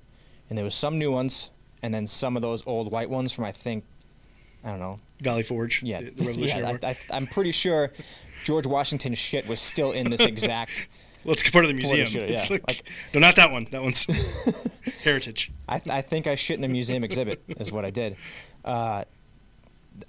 and 0.50 0.58
there 0.58 0.66
was 0.66 0.74
some 0.76 0.98
new 0.98 1.12
ones, 1.12 1.52
and 1.84 1.94
then 1.94 2.08
some 2.08 2.36
of 2.36 2.42
those 2.42 2.66
old 2.66 2.92
white 2.92 3.10
ones 3.10 3.32
from 3.34 3.44
I 3.46 3.52
think, 3.52 3.84
I 4.64 4.70
don't 4.70 4.80
know, 4.80 5.00
Valley 5.22 5.44
Forge. 5.44 5.84
yeah, 5.84 6.02
the, 6.02 6.12
the 6.12 6.26
Revolutionary 6.26 6.66
yeah. 6.66 6.72
War. 6.72 6.80
I, 6.84 6.98
I'm 7.12 7.28
pretty 7.28 7.52
sure 7.52 7.92
George 8.44 8.66
Washington's 8.66 9.18
shit 9.18 9.48
was 9.48 9.60
still 9.60 9.92
in 9.92 10.10
this 10.10 10.22
exact. 10.22 10.88
well, 11.24 11.34
it's 11.34 11.50
part 11.50 11.66
of 11.66 11.70
the 11.70 11.74
museum. 11.76 12.08
It's 12.30 12.50
yeah. 12.50 12.54
like, 12.56 12.68
Like- 12.68 12.84
no, 13.14 13.20
not 13.20 13.36
that 13.36 13.52
one. 13.52 13.68
That 13.72 13.82
one's 13.82 14.06
heritage. 15.04 15.52
I, 15.68 15.82
I 15.90 16.02
think 16.02 16.28
I 16.28 16.36
shit 16.36 16.58
in 16.58 16.64
a 16.64 16.68
museum 16.68 17.04
exhibit 17.04 17.44
is 17.48 17.72
what 17.72 17.86
I 17.86 17.90
did. 17.90 18.16
Uh, 18.64 19.04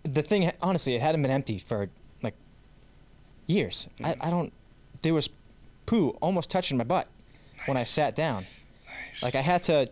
the 0.02 0.22
thing, 0.22 0.50
honestly, 0.62 0.94
it 0.94 1.00
hadn't 1.00 1.22
been 1.22 1.30
empty 1.30 1.58
for 1.58 1.90
like 2.22 2.34
years. 3.46 3.88
I, 4.02 4.16
I 4.20 4.30
don't. 4.30 4.52
There 5.02 5.14
was 5.14 5.28
poo 5.86 6.10
almost 6.20 6.50
touching 6.50 6.76
my 6.76 6.84
butt 6.84 7.08
when 7.66 7.76
I 7.76 7.84
sat 7.84 8.14
down. 8.14 8.46
Nice. 8.86 9.22
Like 9.22 9.34
I 9.34 9.40
had 9.40 9.62
to 9.64 9.90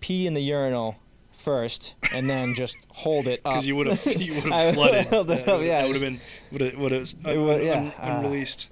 pee 0.00 0.26
in 0.26 0.34
the 0.34 0.42
urinal 0.42 0.96
first 1.42 1.96
and 2.12 2.28
then 2.30 2.54
just 2.54 2.76
hold 2.92 3.26
it 3.26 3.40
up. 3.44 3.52
Because 3.54 3.66
you 3.66 3.76
would 3.76 3.86
have 3.88 4.04
you 4.20 4.34
would 4.42 4.52
I 4.52 4.60
have 4.62 4.74
flooded. 4.74 5.06
that 5.28 5.48
up, 5.48 5.62
yeah, 5.62 5.80
that 5.82 5.86
would 5.88 5.96
have 5.96 6.02
been 6.02 6.20
would 6.50 6.60
have 6.60 6.74
would 6.78 6.92
have 6.92 7.14
It 7.26 7.36
wa- 7.38 7.56
yeah, 7.56 7.90
uh, 7.98 8.18
unreleased. 8.18 8.68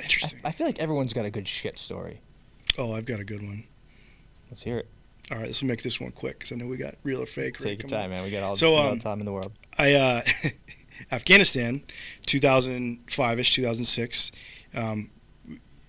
I, 0.00 0.02
Interesting. 0.04 0.40
I 0.44 0.52
feel 0.52 0.66
like 0.66 0.78
everyone's 0.78 1.12
got 1.12 1.24
a 1.24 1.30
good 1.30 1.48
shit 1.48 1.78
story. 1.78 2.20
oh, 2.78 2.92
I've 2.92 3.04
got 3.06 3.18
a 3.20 3.24
good 3.24 3.42
one. 3.42 3.64
Let's 4.48 4.62
hear 4.62 4.78
it. 4.78 4.88
All 5.30 5.36
right, 5.38 5.46
let's 5.46 5.62
make 5.62 5.82
this 5.82 6.00
one 6.00 6.12
quick 6.12 6.38
because 6.38 6.52
I 6.52 6.56
know 6.56 6.66
we 6.66 6.76
got 6.78 6.94
real 7.02 7.22
or 7.22 7.26
fake. 7.26 7.60
right 7.60 7.70
Take 7.70 7.82
your 7.82 7.88
time, 7.90 8.10
man. 8.10 8.22
We 8.22 8.30
got 8.30 8.42
all, 8.42 8.56
So, 8.56 8.74
all 8.74 8.88
um, 8.88 8.98
the 8.98 9.04
time 9.04 9.18
in 9.20 9.26
the 9.26 9.32
world. 9.32 9.52
I 9.76 9.92
uh, 9.92 10.22
Afghanistan, 11.12 11.82
2005 12.24 13.38
ish, 13.38 13.54
2006. 13.54 14.32
Um, 14.74 15.10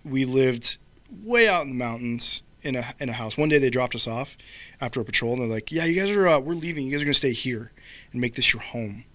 we 0.03 0.25
lived 0.25 0.77
way 1.23 1.47
out 1.47 1.63
in 1.63 1.69
the 1.69 1.75
mountains 1.75 2.43
in 2.63 2.75
a 2.75 2.93
in 2.99 3.09
a 3.09 3.13
house. 3.13 3.37
One 3.37 3.49
day 3.49 3.57
they 3.57 3.69
dropped 3.69 3.95
us 3.95 4.07
off 4.07 4.37
after 4.81 5.01
a 5.01 5.05
patrol, 5.05 5.33
and 5.33 5.41
they're 5.41 5.47
like, 5.47 5.71
"Yeah, 5.71 5.85
you 5.85 5.99
guys 5.99 6.09
are 6.11 6.27
uh, 6.27 6.39
we're 6.39 6.53
leaving. 6.53 6.85
You 6.85 6.91
guys 6.91 7.01
are 7.01 7.05
gonna 7.05 7.13
stay 7.13 7.33
here 7.33 7.71
and 8.11 8.21
make 8.21 8.35
this 8.35 8.53
your 8.53 8.61
home." 8.61 9.05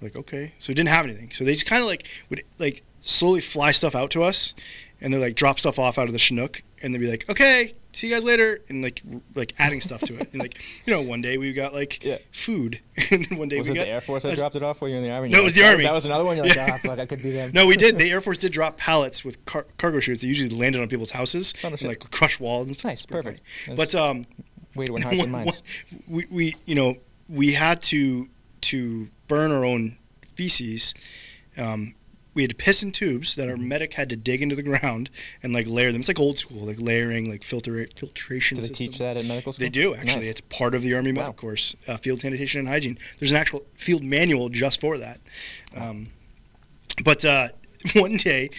Like, 0.00 0.16
okay. 0.16 0.52
So 0.58 0.70
we 0.70 0.74
didn't 0.74 0.88
have 0.88 1.04
anything. 1.04 1.30
So 1.32 1.44
they 1.44 1.52
just 1.52 1.66
kind 1.66 1.82
of 1.82 1.88
like 1.88 2.06
would 2.28 2.42
like 2.58 2.82
slowly 3.00 3.40
fly 3.40 3.70
stuff 3.70 3.94
out 3.94 4.10
to 4.12 4.22
us, 4.22 4.54
and 5.00 5.12
they're 5.12 5.20
like 5.20 5.36
drop 5.36 5.58
stuff 5.58 5.78
off 5.78 5.98
out 5.98 6.06
of 6.06 6.12
the 6.12 6.18
Chinook, 6.18 6.62
and 6.82 6.92
they'd 6.92 6.98
be 6.98 7.10
like, 7.10 7.28
"Okay." 7.28 7.74
See 7.94 8.08
you 8.08 8.14
guys 8.14 8.24
later, 8.24 8.60
and 8.70 8.82
like 8.82 9.02
r- 9.12 9.20
like 9.34 9.54
adding 9.58 9.80
stuff 9.82 10.00
to 10.02 10.16
it, 10.18 10.32
and 10.32 10.40
like 10.40 10.62
you 10.86 10.92
know, 10.94 11.02
one 11.02 11.20
day 11.20 11.36
we 11.36 11.52
got 11.52 11.74
like 11.74 12.02
Yeah. 12.02 12.18
food, 12.32 12.80
and 13.10 13.26
then 13.26 13.38
one 13.38 13.48
day 13.48 13.58
Was 13.58 13.68
we 13.68 13.74
it 13.74 13.76
got 13.78 13.84
the 13.84 13.90
Air 13.90 14.00
Force 14.00 14.22
that 14.22 14.32
a- 14.32 14.36
dropped 14.36 14.56
it 14.56 14.62
off 14.62 14.80
while 14.80 14.88
you 14.88 14.94
were 14.96 15.02
in 15.02 15.04
the 15.04 15.10
army? 15.12 15.28
No, 15.28 15.40
it 15.40 15.44
was 15.44 15.52
like, 15.54 15.62
the 15.62 15.68
"Oh, 15.68 15.72
Army." 15.72 15.84
That 15.84 15.92
was 15.92 16.06
another 16.06 16.24
one. 16.24 16.36
You're 16.36 16.46
like, 16.46 16.56
Yeah. 16.56 16.70
ah, 16.74 16.78
fuck, 16.78 16.98
I 16.98 17.04
could 17.06 17.22
be 17.22 17.30
them. 17.32 17.50
No, 17.52 17.66
we 17.66 17.76
did. 17.76 17.98
The 17.98 18.10
Air 18.10 18.20
Force 18.22 18.38
did 18.38 18.52
drop 18.52 18.78
pallets 18.78 19.24
with 19.24 19.44
car- 19.44 19.66
cargo 19.76 20.00
chutes 20.00 20.22
that 20.22 20.26
usually 20.26 20.48
landed 20.48 20.80
on 20.80 20.88
people's 20.88 21.10
houses 21.10 21.52
Oh, 21.62 21.68
no 21.68 21.74
and 21.74 21.82
like 21.82 22.10
crush 22.10 22.40
walls. 22.40 22.66
And 22.68 22.76
stuff. 22.76 22.90
Nice, 22.90 23.04
perfect. 23.06 23.40
But 23.76 23.94
um, 23.94 24.24
Way 24.74 24.86
to 24.86 24.92
win 24.94 25.02
hearts 25.02 25.22
and 25.22 25.32
minds. 25.32 25.62
one- 25.90 26.02
we, 26.16 26.26
we 26.30 26.56
you 26.64 26.74
know 26.74 26.96
we 27.28 27.52
had 27.52 27.82
to 27.84 28.28
to 28.62 29.08
burn 29.28 29.52
our 29.52 29.64
own 29.66 29.98
feces. 30.34 30.94
Um, 31.58 31.94
we 32.34 32.42
had 32.42 32.50
to 32.50 32.56
piss 32.56 32.82
in 32.82 32.92
tubes 32.92 33.34
that 33.36 33.48
our 33.48 33.54
Mm-hmm. 33.56 33.68
medic 33.68 33.94
had 33.94 34.08
to 34.10 34.16
dig 34.16 34.40
into 34.42 34.54
the 34.56 34.62
ground 34.62 35.10
and 35.42 35.52
like 35.52 35.66
layer 35.66 35.92
them. 35.92 36.00
It's 36.00 36.08
like 36.08 36.18
old 36.20 36.38
school, 36.38 36.66
like 36.66 36.80
layering, 36.80 37.28
like 37.30 37.42
filter 37.44 37.86
filtration. 37.94 38.54
Do 38.56 38.62
they 38.62 38.68
system. 38.68 38.86
teach 38.86 38.98
that 38.98 39.16
at 39.16 39.24
medical 39.26 39.52
school? 39.52 39.64
They 39.64 39.70
do 39.70 39.94
actually. 39.94 40.16
Nice. 40.20 40.28
It's 40.30 40.40
part 40.42 40.74
of 40.74 40.82
the 40.82 40.94
Army 40.94 41.12
Wow. 41.12 41.22
medical 41.22 41.34
course, 41.34 41.76
uh, 41.86 41.96
field 41.98 42.20
sanitation 42.20 42.60
and 42.60 42.68
hygiene. 42.68 42.98
There's 43.18 43.30
an 43.32 43.36
actual 43.36 43.62
field 43.74 44.02
manual 44.02 44.48
just 44.48 44.80
for 44.80 44.96
that. 44.98 45.20
Um, 45.76 46.08
but 47.04 47.24
uh, 47.24 47.48
one 47.94 48.16
day, 48.16 48.50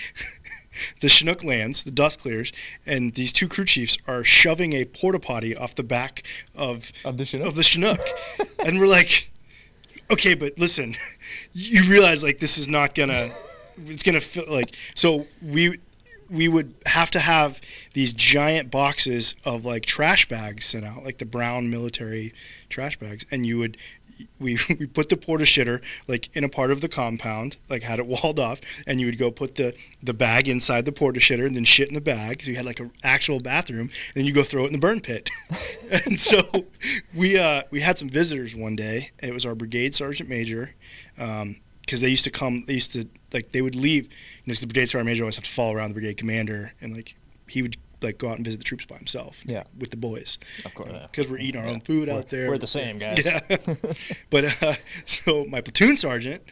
the 1.02 1.10
Chinook 1.10 1.44
lands, 1.44 1.84
the 1.84 1.92
dust 1.92 2.20
clears, 2.20 2.52
and 2.86 3.14
these 3.14 3.32
two 3.34 3.48
crew 3.48 3.66
chiefs 3.66 3.98
are 4.08 4.24
shoving 4.24 4.74
a 4.74 4.86
porta 4.86 5.20
potty 5.20 5.56
off 5.56 5.76
the 5.76 5.84
back 5.84 6.24
of 6.56 6.92
Of 7.06 7.18
the 7.18 7.26
Chinook? 7.26 7.48
of 7.48 7.56
the 7.56 7.64
Chinook, 7.64 8.00
and 8.66 8.80
we're 8.80 8.88
like, 8.88 9.30
okay, 10.12 10.34
but 10.34 10.58
listen, 10.60 10.96
you 11.54 11.84
realize 11.90 12.24
like 12.24 12.40
this 12.40 12.58
is 12.58 12.68
not 12.68 12.96
gonna, 12.96 13.30
it's 13.88 14.04
gonna 14.04 14.22
feel 14.22 14.46
like 14.48 14.76
so 14.96 15.28
we 15.42 15.78
we 16.30 16.48
would 16.48 16.74
have 16.88 17.12
to 17.12 17.20
have 17.20 17.62
these 17.94 18.12
giant 18.12 18.72
boxes 18.72 19.36
of 19.46 19.66
like 19.66 19.86
trash 19.86 20.28
bags 20.28 20.66
sent 20.66 20.84
out, 20.84 21.04
like 21.04 21.20
the 21.20 21.26
brown 21.26 21.70
military 21.70 22.34
trash 22.70 22.98
bags, 22.98 23.26
and 23.32 23.46
you 23.46 23.58
would. 23.60 23.78
We, 24.40 24.60
we 24.70 24.86
put 24.86 25.10
the 25.10 25.18
porta 25.18 25.44
shitter 25.44 25.82
like 26.08 26.30
in 26.36 26.44
a 26.44 26.50
part 26.50 26.72
of 26.72 26.82
the 26.82 26.88
compound, 26.88 27.58
like 27.68 27.82
had 27.82 28.00
it 28.00 28.06
walled 28.24 28.40
off, 28.40 28.62
and 28.86 29.00
you 29.00 29.08
would 29.08 29.18
go 29.18 29.32
put 29.32 29.56
the, 29.56 29.76
the 30.02 30.14
bag 30.14 30.48
inside 30.48 30.86
the 30.86 30.92
porta 30.92 31.20
shitter 31.20 31.46
and 31.46 31.56
then 31.56 31.66
shit 31.66 31.88
in 31.88 31.96
the 31.96 32.02
bag. 32.02 32.44
So 32.44 32.52
you 32.52 32.56
had 32.56 32.66
like 32.66 32.80
an 32.80 32.92
actual 33.04 33.40
bathroom, 33.40 33.90
and 33.90 34.14
then 34.16 34.26
you 34.26 34.32
go 34.32 34.44
throw 34.44 34.64
it 34.64 34.68
in 34.68 34.74
the 34.74 34.80
burn 34.80 35.02
pit. 35.02 35.30
and 36.06 36.20
so 36.20 36.66
we 37.14 37.38
uh, 37.38 37.64
we 37.70 37.82
had 37.82 37.98
some 37.98 38.08
visitors 38.08 38.56
one 38.56 38.76
day. 38.76 39.12
It 39.22 39.34
was 39.34 39.46
our 39.46 39.56
brigade 39.56 39.96
sergeant 39.96 40.30
major, 40.30 40.76
um, 41.18 41.58
because 41.86 42.02
they 42.02 42.10
used 42.10 42.24
to 42.26 42.32
come. 42.32 42.64
They 42.68 42.74
used 42.74 42.92
to 42.94 43.08
like 43.34 43.52
they 43.52 43.62
would 43.62 43.76
leave. 43.76 44.06
You 44.06 44.12
know, 44.48 44.52
'cause 44.54 44.60
the 44.62 44.68
brigade 44.68 44.88
sergeant 44.88 45.06
major 45.06 45.24
always 45.24 45.36
have 45.36 45.46
to 45.46 45.50
follow 45.52 45.74
around 45.76 45.90
the 45.92 45.94
brigade 45.96 46.18
commander, 46.18 46.74
and 46.82 46.96
like 46.96 47.16
he 47.48 47.62
would 47.62 47.78
like 48.02 48.18
go 48.18 48.28
out 48.30 48.36
and 48.36 48.44
visit 48.44 48.58
the 48.58 48.64
troops 48.66 48.86
by 48.86 48.98
himself. 48.98 49.42
Yeah. 49.46 49.64
with 49.80 49.90
the 49.92 49.96
boys. 49.98 50.38
Of 50.66 50.74
course. 50.74 50.90
yeah. 50.92 51.08
Because 51.10 51.30
we're 51.30 51.38
eating 51.40 51.62
our 51.62 51.68
own 51.68 51.80
food 51.80 52.08
We're- 52.10 52.20
out 52.20 52.28
there. 52.30 52.50
we're 52.50 52.58
the 52.58 52.68
same, 52.68 52.98
guys. 53.00 53.26
Yeah. 53.26 53.40
but 54.30 54.62
uh, 54.62 54.76
so 55.06 55.46
my 55.46 55.62
platoon 55.62 55.96
sergeant 55.96 56.44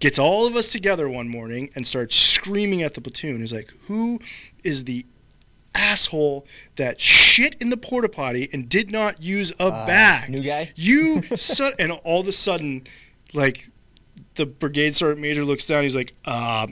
gets 0.00 0.18
all 0.18 0.44
of 0.48 0.56
us 0.56 0.72
together 0.72 1.08
one 1.08 1.28
morning 1.28 1.70
and 1.76 1.86
starts 1.86 2.16
screaming 2.16 2.82
at 2.82 2.94
the 2.94 3.00
platoon. 3.00 3.40
He's 3.40 3.52
like, 3.52 3.72
"Who 3.86 4.20
is 4.64 4.82
the 4.84 5.06
asshole 5.74 6.46
that 6.76 7.00
shit 7.00 7.56
in 7.60 7.70
the 7.70 7.76
porta 7.76 8.08
potty 8.08 8.48
and 8.52 8.68
did 8.68 8.90
not 8.90 9.22
use 9.22 9.52
a 9.58 9.64
Uh, 9.64 9.86
bag?" 9.86 10.30
New 10.30 10.42
guy. 10.42 10.72
You 10.74 11.22
son, 11.36 11.72
and 11.78 11.92
all 11.92 12.20
of 12.22 12.28
a 12.28 12.32
sudden, 12.32 12.84
like 13.32 13.68
the 14.36 14.46
brigade 14.46 14.94
sergeant 14.94 15.20
major 15.20 15.44
looks 15.44 15.66
down. 15.66 15.82
He's 15.82 15.96
like, 15.96 16.14
"Uh, 16.24 16.68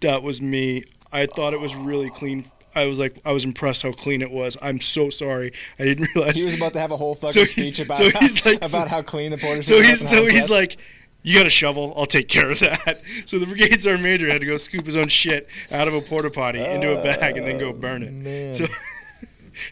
that 0.00 0.22
was 0.22 0.40
me. 0.42 0.84
I 1.12 1.26
thought 1.26 1.52
it 1.52 1.60
was 1.60 1.74
really 1.74 2.10
clean." 2.10 2.46
I 2.76 2.86
was 2.86 2.98
like, 2.98 3.16
I 3.24 3.30
was 3.30 3.44
impressed 3.44 3.82
how 3.82 3.92
clean 3.92 4.20
it 4.20 4.32
was. 4.32 4.56
I'm 4.60 4.80
so 4.80 5.08
sorry. 5.08 5.52
I 5.78 5.84
didn't 5.84 6.08
realize. 6.16 6.34
He 6.34 6.44
was 6.44 6.54
about 6.54 6.72
to 6.72 6.80
have 6.80 6.90
a 6.90 6.96
whole 6.96 7.14
fucking 7.14 7.32
So 7.32 7.44
speech 7.44 7.78
about 7.78 7.98
so 7.98 8.10
how, 8.10 8.20
like- 8.44 8.56
about 8.56 8.68
so- 8.70 8.86
how 8.86 9.02
clean 9.02 9.30
the 9.30 9.38
porter. 9.38 9.62
so 9.62 9.78
was 9.78 9.86
he's 9.86 10.10
so 10.10 10.26
he's 10.26 10.50
like, 10.50 10.76
you 11.22 11.38
got 11.38 11.46
a 11.46 11.50
shovel. 11.50 11.94
I'll 11.96 12.04
take 12.06 12.26
care 12.28 12.50
of 12.50 12.58
that. 12.58 13.00
So 13.26 13.38
the 13.38 13.46
brigade 13.46 13.80
sergeant 13.80 14.02
major 14.02 14.28
had 14.28 14.40
to 14.40 14.46
go 14.46 14.56
scoop 14.56 14.84
his 14.86 14.96
own 14.96 15.06
shit 15.08 15.48
out 15.70 15.86
of 15.88 15.94
a 15.94 16.00
porta 16.00 16.30
potty 16.30 16.58
into 16.64 16.98
a 16.98 17.02
bag 17.02 17.36
and 17.38 17.46
then 17.46 17.58
go 17.58 17.72
burn 17.72 18.02
it. 18.02 18.08
Oh, 18.08 18.12
Man. 18.12 18.54
So, 18.56 18.66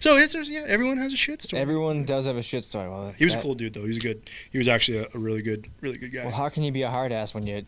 so 0.01 0.16
it's 0.16 0.35
yeah, 0.49 0.64
everyone 0.66 0.97
has 0.99 1.12
a 1.12 1.16
shit 1.16 1.43
story. 1.43 1.61
Everyone 1.61 2.05
does 2.05 2.26
have 2.26 2.37
a 2.37 2.43
shit 2.43 2.64
story. 2.64 2.89
Well, 2.89 3.12
he 3.16 3.24
was 3.24 3.35
a 3.35 3.41
cool 3.41 3.55
dude 3.55 3.74
though. 3.74 3.83
He 3.83 3.89
was 3.89 3.99
good. 3.99 4.28
He 4.51 4.59
was 4.59 4.68
actually 4.68 4.99
a, 4.99 5.09
a 5.14 5.18
really 5.18 5.43
good, 5.43 5.68
really 5.80 5.99
good 5.99 6.12
guy. 6.12 6.22
Well, 6.24 6.33
how 6.33 6.49
can 6.49 6.62
you 6.62 6.72
be 6.72 6.83
a 6.83 6.91
hard 6.91 7.12
ass 7.12 7.35
when 7.35 7.47
you, 7.47 7.64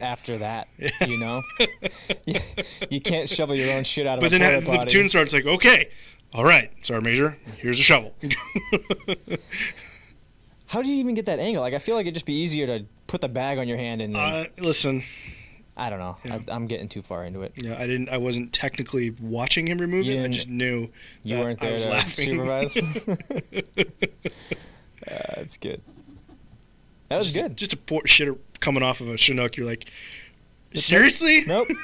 after 0.00 0.38
that, 0.38 0.68
you 1.06 1.18
know, 1.18 1.42
you, 2.26 2.40
you 2.90 3.00
can't 3.00 3.28
shovel 3.28 3.54
your 3.54 3.72
own 3.72 3.84
shit 3.84 4.06
out 4.06 4.18
of 4.18 4.22
but 4.22 4.30
then 4.30 4.40
the 4.40 4.66
potty. 4.66 4.78
platoon 4.78 5.08
sergeant's 5.08 5.34
like, 5.34 5.46
okay, 5.46 5.90
all 6.32 6.44
right, 6.44 6.70
sergeant 6.82 7.04
major, 7.04 7.38
here's 7.58 7.78
a 7.78 7.82
shovel. 7.82 8.14
How 10.66 10.82
do 10.82 10.88
you 10.88 10.96
even 10.96 11.14
get 11.14 11.26
that 11.26 11.38
angle? 11.38 11.62
Like, 11.62 11.74
I 11.74 11.78
feel 11.78 11.94
like 11.94 12.04
it'd 12.06 12.14
just 12.14 12.26
be 12.26 12.34
easier 12.34 12.66
to 12.66 12.84
put 13.06 13.20
the 13.20 13.28
bag 13.28 13.58
on 13.58 13.68
your 13.68 13.76
hand 13.76 14.02
and. 14.02 14.14
then- 14.14 14.22
uh, 14.22 14.46
listen, 14.58 15.04
I 15.76 15.90
don't 15.90 15.98
know. 15.98 16.16
yeah. 16.24 16.38
I, 16.48 16.52
I'm 16.54 16.66
getting 16.66 16.88
too 16.88 17.02
far 17.02 17.24
into 17.24 17.42
it. 17.42 17.52
yeah, 17.56 17.74
I 17.76 17.86
didn't. 17.86 18.08
I 18.08 18.16
wasn't 18.18 18.52
technically 18.52 19.10
watching 19.20 19.66
him 19.66 19.78
remove 19.78 20.06
You 20.06 20.20
it. 20.20 20.24
I 20.24 20.28
just 20.28 20.48
knew 20.48 20.88
You 21.24 21.38
weren't 21.38 21.60
I 21.62 21.66
there 21.66 21.74
was 21.74 21.82
to 21.84 21.88
laughing. 21.90 22.32
supervise. 22.34 22.76
uh, 22.76 23.16
that's 25.36 25.56
good. 25.56 25.80
That 27.08 27.18
was 27.18 27.32
just, 27.32 27.42
good. 27.42 27.56
Just 27.56 27.72
a 27.72 27.76
poor 27.76 28.02
shitter 28.02 28.38
coming 28.60 28.82
off 28.84 29.00
of 29.00 29.08
a 29.08 29.16
Chinook. 29.16 29.56
You're 29.56 29.66
like, 29.66 29.90
seriously? 30.74 31.44
Nope. 31.46 31.68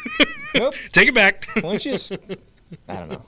Nope. 0.52 0.74
Take 0.90 1.08
it 1.08 1.14
back. 1.14 1.48
Why 1.54 1.60
don't 1.60 1.84
you 1.84 1.92
just? 1.92 2.10
I 2.88 2.94
don't 2.96 3.08
know. 3.08 3.22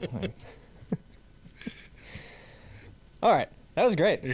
All 3.23 3.33
right, 3.33 3.49
that 3.77 3.85
was 3.85 3.95
great. 3.95 4.25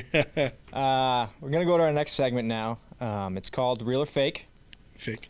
Uh, 0.72 1.26
we're 1.41 1.51
gonna 1.51 1.66
go 1.66 1.76
to 1.76 1.83
our 1.83 1.93
next 1.93 2.12
segment 2.12 2.49
now. 2.49 2.79
Um, 2.99 3.37
it's 3.37 3.51
called 3.51 3.83
Real 3.83 4.01
or 4.01 4.07
Fake. 4.07 4.49
Fake. 4.97 5.29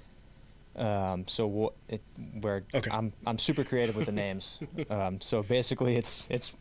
Um, 0.79 1.27
so? 1.27 1.75
It, 1.89 2.03
where 2.41 2.65
Okay. 2.73 2.91
I'm 2.91 3.13
I'm 3.27 3.39
super 3.39 3.65
creative 3.65 3.97
with 3.97 4.07
the 4.07 4.13
names. 4.27 4.61
Um, 4.89 5.21
so 5.21 5.43
basically, 5.43 5.97
it's 5.97 6.29
it's 6.31 6.57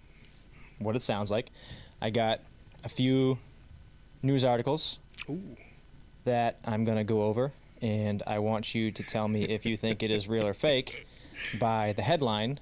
what 0.80 0.96
it 0.96 1.02
sounds 1.02 1.32
like. 1.32 1.50
I 2.02 2.10
got 2.10 2.42
a 2.84 2.90
few 2.90 3.38
news 4.22 4.44
articles 4.44 5.00
Ooh. 5.30 5.42
that 6.26 6.60
I'm 6.66 6.84
gonna 6.84 7.04
go 7.04 7.24
over, 7.24 7.52
and 7.82 8.24
I 8.26 8.40
want 8.40 8.74
you 8.76 8.92
to 8.92 9.04
tell 9.04 9.28
me 9.28 9.44
if 9.44 9.66
you 9.66 9.78
think 9.78 10.04
it 10.04 10.12
is 10.12 10.28
real 10.28 10.48
or 10.48 10.54
fake 10.54 11.08
by 11.60 11.94
the 11.94 12.02
headline, 12.02 12.60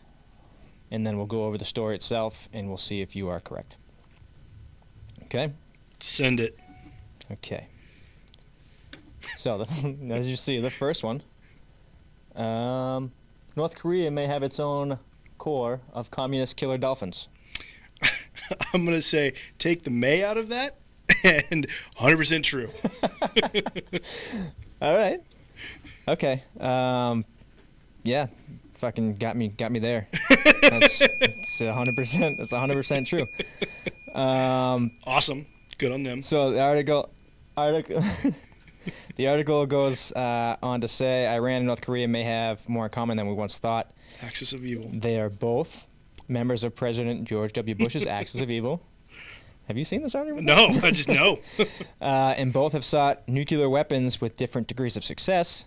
and 0.91 1.05
then 1.07 1.17
we'll 1.17 1.25
go 1.25 1.45
over 1.45 1.57
the 1.57 1.65
story 1.65 1.95
itself, 1.95 2.49
and 2.53 2.67
we'll 2.67 2.77
see 2.77 3.01
if 3.01 3.15
you 3.15 3.29
are 3.29 3.39
correct. 3.39 3.77
Okay. 5.23 5.53
Send 5.99 6.39
it. 6.39 6.59
Okay. 7.31 7.67
So, 9.37 9.57
the, 9.59 9.97
as 10.11 10.27
you 10.27 10.35
see, 10.35 10.59
the 10.59 10.69
first 10.69 11.03
one 11.03 11.23
um, 12.35 13.11
North 13.55 13.75
Korea 13.75 14.11
may 14.11 14.27
have 14.27 14.43
its 14.43 14.59
own 14.59 14.99
corps 15.37 15.81
of 15.93 16.11
communist 16.11 16.57
killer 16.57 16.77
dolphins. 16.77 17.29
I'm 18.73 18.85
gonna 18.85 19.01
say 19.01 19.33
take 19.57 19.83
the 19.83 19.89
may 19.89 20.23
out 20.23 20.37
of 20.37 20.49
that, 20.49 20.77
and 21.23 21.67
100% 21.97 22.43
true. 22.43 22.67
All 24.81 24.97
right. 24.97 25.21
Okay. 26.07 26.43
Um, 26.59 27.25
yeah, 28.03 28.27
fucking 28.75 29.15
got 29.15 29.35
me, 29.35 29.47
got 29.47 29.71
me 29.71 29.79
there. 29.79 30.07
That's 30.61 31.59
hundred 31.59 31.95
percent. 31.95 32.37
That's 32.37 32.51
hundred 32.53 32.75
percent 32.75 33.07
true. 33.07 33.27
Um, 34.13 34.91
Awesome. 35.05 35.45
Good 35.77 35.91
on 35.91 36.03
them. 36.03 36.21
So 36.21 36.51
the 36.51 36.61
article, 36.61 37.09
article, 37.57 38.03
the 39.15 39.27
article 39.27 39.65
goes 39.65 40.11
uh, 40.13 40.57
on 40.61 40.81
to 40.81 40.87
say 40.87 41.27
Iran 41.27 41.57
and 41.57 41.65
North 41.67 41.81
Korea 41.81 42.07
may 42.07 42.23
have 42.23 42.67
more 42.67 42.85
in 42.85 42.91
common 42.91 43.17
than 43.17 43.27
we 43.27 43.33
once 43.33 43.59
thought. 43.59 43.91
Axis 44.21 44.53
of 44.53 44.65
evil. 44.65 44.89
They 44.93 45.19
are 45.19 45.29
both 45.29 45.87
members 46.27 46.63
of 46.63 46.75
President 46.75 47.25
George 47.25 47.53
W. 47.53 47.75
Bush's 47.75 48.07
Axis 48.07 48.41
of 48.41 48.49
Evil. 48.49 48.81
Have 49.67 49.77
you 49.77 49.83
seen 49.83 50.03
this 50.03 50.13
article? 50.13 50.41
No, 50.41 50.67
I 50.83 50.91
just 50.91 51.09
know. 51.09 51.39
Uh, 52.01 52.35
and 52.37 52.53
both 52.53 52.73
have 52.73 52.85
sought 52.85 53.27
nuclear 53.27 53.67
weapons 53.67 54.21
with 54.21 54.37
different 54.37 54.67
degrees 54.67 54.95
of 54.95 55.03
success. 55.03 55.65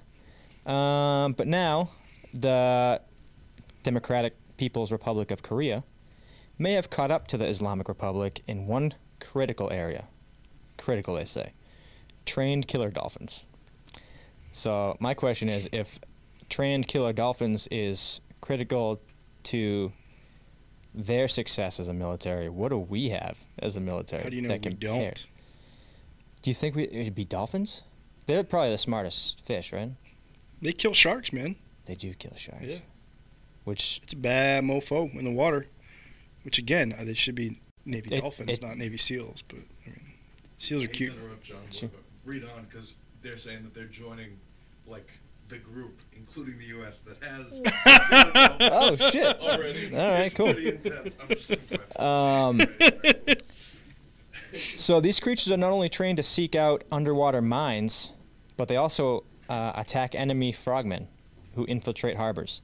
Um, 0.67 1.33
but 1.33 1.49
now, 1.49 1.91
the 2.33 3.01
Democratic 3.83 4.37
People's 4.57 4.93
Republic 4.93 5.33
of 5.33 5.43
Korea 5.43 5.83
may 6.59 6.75
have 6.75 6.91
caught 6.91 7.11
up 7.11 7.27
to 7.29 7.37
the 7.37 7.47
Islamic 7.47 7.89
Republic 7.89 8.41
in 8.47 8.67
one 8.69 8.95
critical 9.21 9.73
area. 9.75 10.07
Critical, 10.77 11.17
they 11.17 11.25
say. 11.25 11.53
Trained 12.29 12.69
killer 12.69 12.91
dolphins. 12.91 13.45
So, 14.51 14.99
my 15.01 15.15
question 15.15 15.49
is 15.49 15.67
if 15.73 15.99
trained 16.51 16.87
killer 16.87 17.15
dolphins 17.15 17.67
is 17.71 18.21
critical 18.43 19.01
to 19.45 19.93
their 20.95 21.27
success 21.27 21.81
as 21.81 21.89
a 21.89 21.95
military, 21.95 22.51
what 22.51 22.69
do 22.69 22.77
we 22.79 23.09
have 23.09 23.45
as 23.63 23.77
a 23.77 23.81
military 23.81 24.23
How 24.25 24.29
do 24.29 24.37
you 24.37 24.43
know 24.43 24.49
that 24.49 24.63
we 24.63 24.71
compare? 24.73 25.01
don't? 25.01 25.27
Do 26.43 26.51
you 26.51 26.55
think 26.55 26.75
we, 26.77 26.83
it'd 26.85 27.15
be 27.15 27.25
dolphins? 27.25 27.83
They're 28.27 28.45
probably 28.45 28.73
the 28.73 28.79
smartest 28.79 29.41
fish, 29.41 29.73
right? 29.73 29.93
They 30.61 30.73
kill 30.75 30.93
sharks, 30.93 31.33
man. 31.33 31.57
They 31.87 31.95
do 31.95 32.13
kill 32.13 32.35
sharks. 32.37 32.67
Yeah. 32.67 32.79
Which 33.65 34.01
It's 34.03 34.13
a 34.13 34.17
bad 34.17 34.65
mofo 34.65 35.11
in 35.19 35.25
the 35.25 35.33
water. 35.33 35.67
Which 36.43 36.59
again, 36.59 36.95
uh, 36.99 37.05
they 37.05 37.15
should 37.15 37.35
be 37.35 37.59
Navy 37.87 38.15
It- 38.17 38.21
dolphins, 38.21 38.51
it- 38.51 38.63
not 38.63 38.77
Navy 38.77 38.99
seals. 38.99 39.43
But 39.49 39.61
I 39.87 39.91
mean, 39.91 40.13
seals 40.59 40.85
are 40.85 40.87
Hate 40.89 40.93
to 40.93 40.99
cute. 40.99 41.91
Interrupt, 42.37 42.43
John, 42.43 42.45
Sure. 42.45 42.45
but 42.45 42.51
read 42.53 42.59
on 42.59 42.65
because 42.65 42.95
they're 43.23 43.39
saying 43.39 43.63
that 43.65 43.75
they're 43.75 43.85
joining 43.85 44.39
like 44.87 45.11
the 45.49 45.59
group, 45.59 46.01
including 46.15 46.59
the 46.59 46.65
U.S. 46.67 47.01
that 47.01 47.23
has. 47.25 47.63
Oh, 48.71 48.97
shit. 49.11 49.41
Already. 49.41 49.95
All 49.97 49.99
right, 49.99 50.21
It's 50.27 50.35
cool. 50.35 50.53
Pretty 50.53 50.69
intense. 50.71 51.17
I'm 51.23 51.29
just 51.29 51.51
looking 51.51 51.79
for- 51.95 52.03
um, 52.03 52.59
Right, 52.59 53.23
right. 53.27 53.43
so 54.77 55.01
these 55.01 55.21
creatures 55.21 55.51
are 55.53 55.57
not 55.57 55.73
only 55.73 55.89
trained 55.89 56.17
to 56.19 56.23
seek 56.23 56.55
out 56.55 56.85
underwater 56.93 57.41
mines, 57.41 58.13
but 58.57 58.69
they 58.69 58.77
also 58.77 59.25
uh, 59.49 59.73
attack 59.75 60.15
enemy 60.15 60.53
frogmen 60.53 61.09
who 61.55 61.65
infiltrate 61.67 62.17
harbors. 62.17 62.63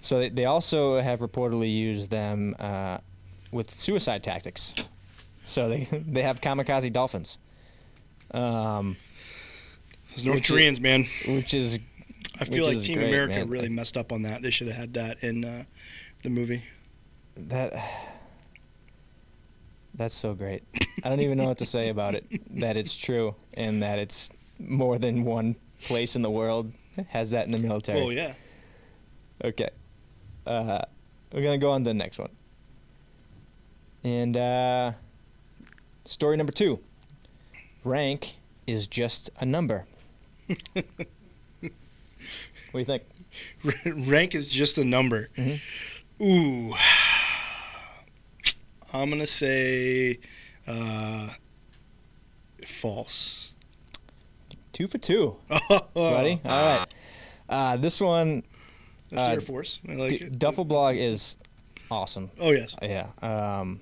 So 0.00 0.18
they, 0.18 0.28
they 0.28 0.44
also 0.44 1.00
have 1.00 1.20
reportedly 1.20 1.72
used 1.72 2.10
them 2.10 2.56
uh, 2.58 2.98
with 3.52 3.70
suicide 3.70 4.22
tactics. 4.24 4.74
So 5.44 5.68
they 5.68 5.84
they 5.84 6.22
have 6.22 6.40
kamikaze 6.40 6.92
dolphins, 6.92 7.38
um, 8.32 8.96
Those 10.14 10.24
North 10.24 10.36
Which 10.36 10.44
is- 10.44 10.50
Koreans, 10.50 10.80
man. 10.80 11.06
which 11.26 11.54
is 11.54 11.78
I 12.40 12.44
feel 12.44 12.66
like 12.66 12.78
Team 12.78 12.98
great, 12.98 13.08
America 13.08 13.34
man. 13.34 13.48
really 13.48 13.68
messed 13.68 13.96
up 13.96 14.10
on 14.12 14.22
that. 14.22 14.42
They 14.42 14.50
should 14.50 14.66
have 14.68 14.76
had 14.76 14.94
that 14.94 15.22
in 15.22 15.44
uh, 15.44 15.64
the 16.22 16.30
movie. 16.30 16.62
That 17.36 17.72
that's 19.94 20.14
so 20.14 20.34
great. 20.34 20.62
I 21.04 21.08
don't 21.08 21.20
even 21.20 21.38
know 21.38 21.44
what 21.44 21.58
to 21.58 21.66
say 21.66 21.88
about 21.88 22.14
it. 22.14 22.24
That 22.60 22.76
it's 22.76 22.96
true 22.96 23.34
and 23.54 23.82
that 23.82 23.98
it's 23.98 24.30
more 24.58 24.98
than 24.98 25.24
one 25.24 25.56
place 25.84 26.16
in 26.16 26.22
the 26.22 26.30
world 26.30 26.72
has 27.08 27.30
that 27.30 27.46
in 27.46 27.52
the 27.52 27.58
military. 27.58 28.00
Oh 28.00 28.10
yeah. 28.10 28.34
Okay. 29.44 29.70
Uh, 30.46 30.80
we're 31.32 31.42
gonna 31.42 31.58
go 31.58 31.72
on 31.72 31.82
to 31.84 31.90
the 31.90 31.94
next 31.94 32.18
one. 32.18 32.30
And 34.04 34.36
uh, 34.36 34.92
story 36.06 36.36
number 36.36 36.52
two. 36.52 36.80
Rank 37.84 38.36
is 38.66 38.86
just 38.86 39.30
a 39.40 39.44
number. 39.44 39.84
what 40.72 40.84
do 41.62 42.78
you 42.78 42.84
think? 42.84 43.02
Rank 44.08 44.34
is 44.34 44.46
just 44.46 44.78
a 44.78 44.84
number. 44.84 45.28
Mhm. 45.36 45.60
Ooh. 46.20 46.74
I'm 48.92 49.08
gonna 49.10 49.26
say 49.26 50.18
uh, 50.66 51.30
false. 52.66 53.50
Two 54.72 54.86
for 54.86 54.98
two, 54.98 55.36
Oh, 55.50 55.80
buddy. 55.94 56.40
All 56.44 56.78
right. 56.78 56.86
Uh, 57.48 57.76
this 57.76 58.00
one, 58.00 58.42
That's 59.10 59.28
Uh, 59.28 59.30
Air 59.32 59.40
Force. 59.42 59.80
I 59.88 59.92
like 59.94 60.10
D- 60.10 60.16
it. 60.24 60.38
Duffel 60.38 60.64
Blog 60.64 60.96
is 60.96 61.36
awesome. 61.90 62.30
Oh 62.38 62.50
yes. 62.52 62.74
Yeah. 62.82 63.08
Um, 63.20 63.80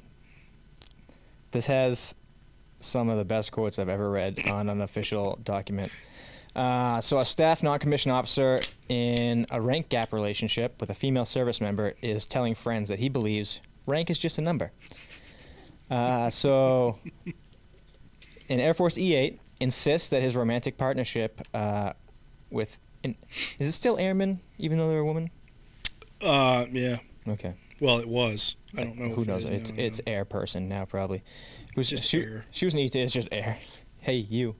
this 1.53 1.67
has 1.67 2.15
some 2.81 3.09
of 3.09 3.19
the 3.19 3.25
best 3.25 3.53
quotes 3.53 3.79
I've 3.79 3.89
ever 3.89 4.11
read 4.11 4.47
on 4.49 4.69
an 4.69 4.81
official 4.81 5.39
document. 5.45 5.93
Uh, 6.57 7.01
so, 7.01 7.19
a 7.19 7.25
staff 7.25 7.63
non 7.63 7.79
commissioned 7.79 8.13
officer 8.13 8.59
in 8.89 9.47
a 9.51 9.61
rank 9.61 9.89
gap 9.89 10.13
relationship 10.13 10.81
with 10.81 10.91
a 10.91 10.95
female 10.95 11.25
service 11.25 11.61
member 11.61 11.95
is 12.03 12.27
telling 12.27 12.55
friends 12.55 12.89
that 12.89 12.99
he 12.99 13.09
believes 13.09 13.61
rank 13.87 14.11
is 14.11 14.19
just 14.19 14.39
a 14.39 14.43
number. 14.43 14.73
Uh, 15.91 16.29
so, 16.29 16.97
an 18.49 18.61
Air 18.61 18.75
Force 18.75 18.95
E8 18.95 19.39
insists 19.61 20.09
that 20.09 20.23
his 20.23 20.35
romantic 20.35 20.77
partnership 20.77 21.41
uh, 21.55 21.93
with. 22.51 22.79
In, 23.03 23.17
is 23.59 23.67
it 23.67 23.73
still 23.73 23.97
airman, 23.99 24.41
even 24.59 24.77
though 24.77 24.89
they're 24.89 24.99
a 24.99 25.05
woman? 25.05 25.31
Uh, 26.21 26.67
yeah. 26.71 26.99
Okay. 27.29 27.55
Well, 27.81 27.99
it 27.99 28.09
was. 28.09 28.57
I 28.77 28.85
don't 28.85 28.99
know. 28.99 29.09
Who 29.09 29.23
if 29.23 29.29
it 29.29 29.31
knows? 29.31 29.45
It's 29.45 29.71
now, 29.73 29.83
it's 29.83 30.01
air 30.07 30.25
person 30.25 30.69
now 30.69 30.85
probably. 30.85 31.23
Who's 31.81 31.89
Just 31.89 32.05
she, 32.05 32.21
air. 32.21 32.45
she 32.51 32.67
was 32.67 32.75
an 32.75 32.81
E 32.81 32.91
two. 32.91 32.99
It's 32.99 33.15
just 33.15 33.29
air. 33.33 33.57
Hey 34.03 34.17
you. 34.17 34.57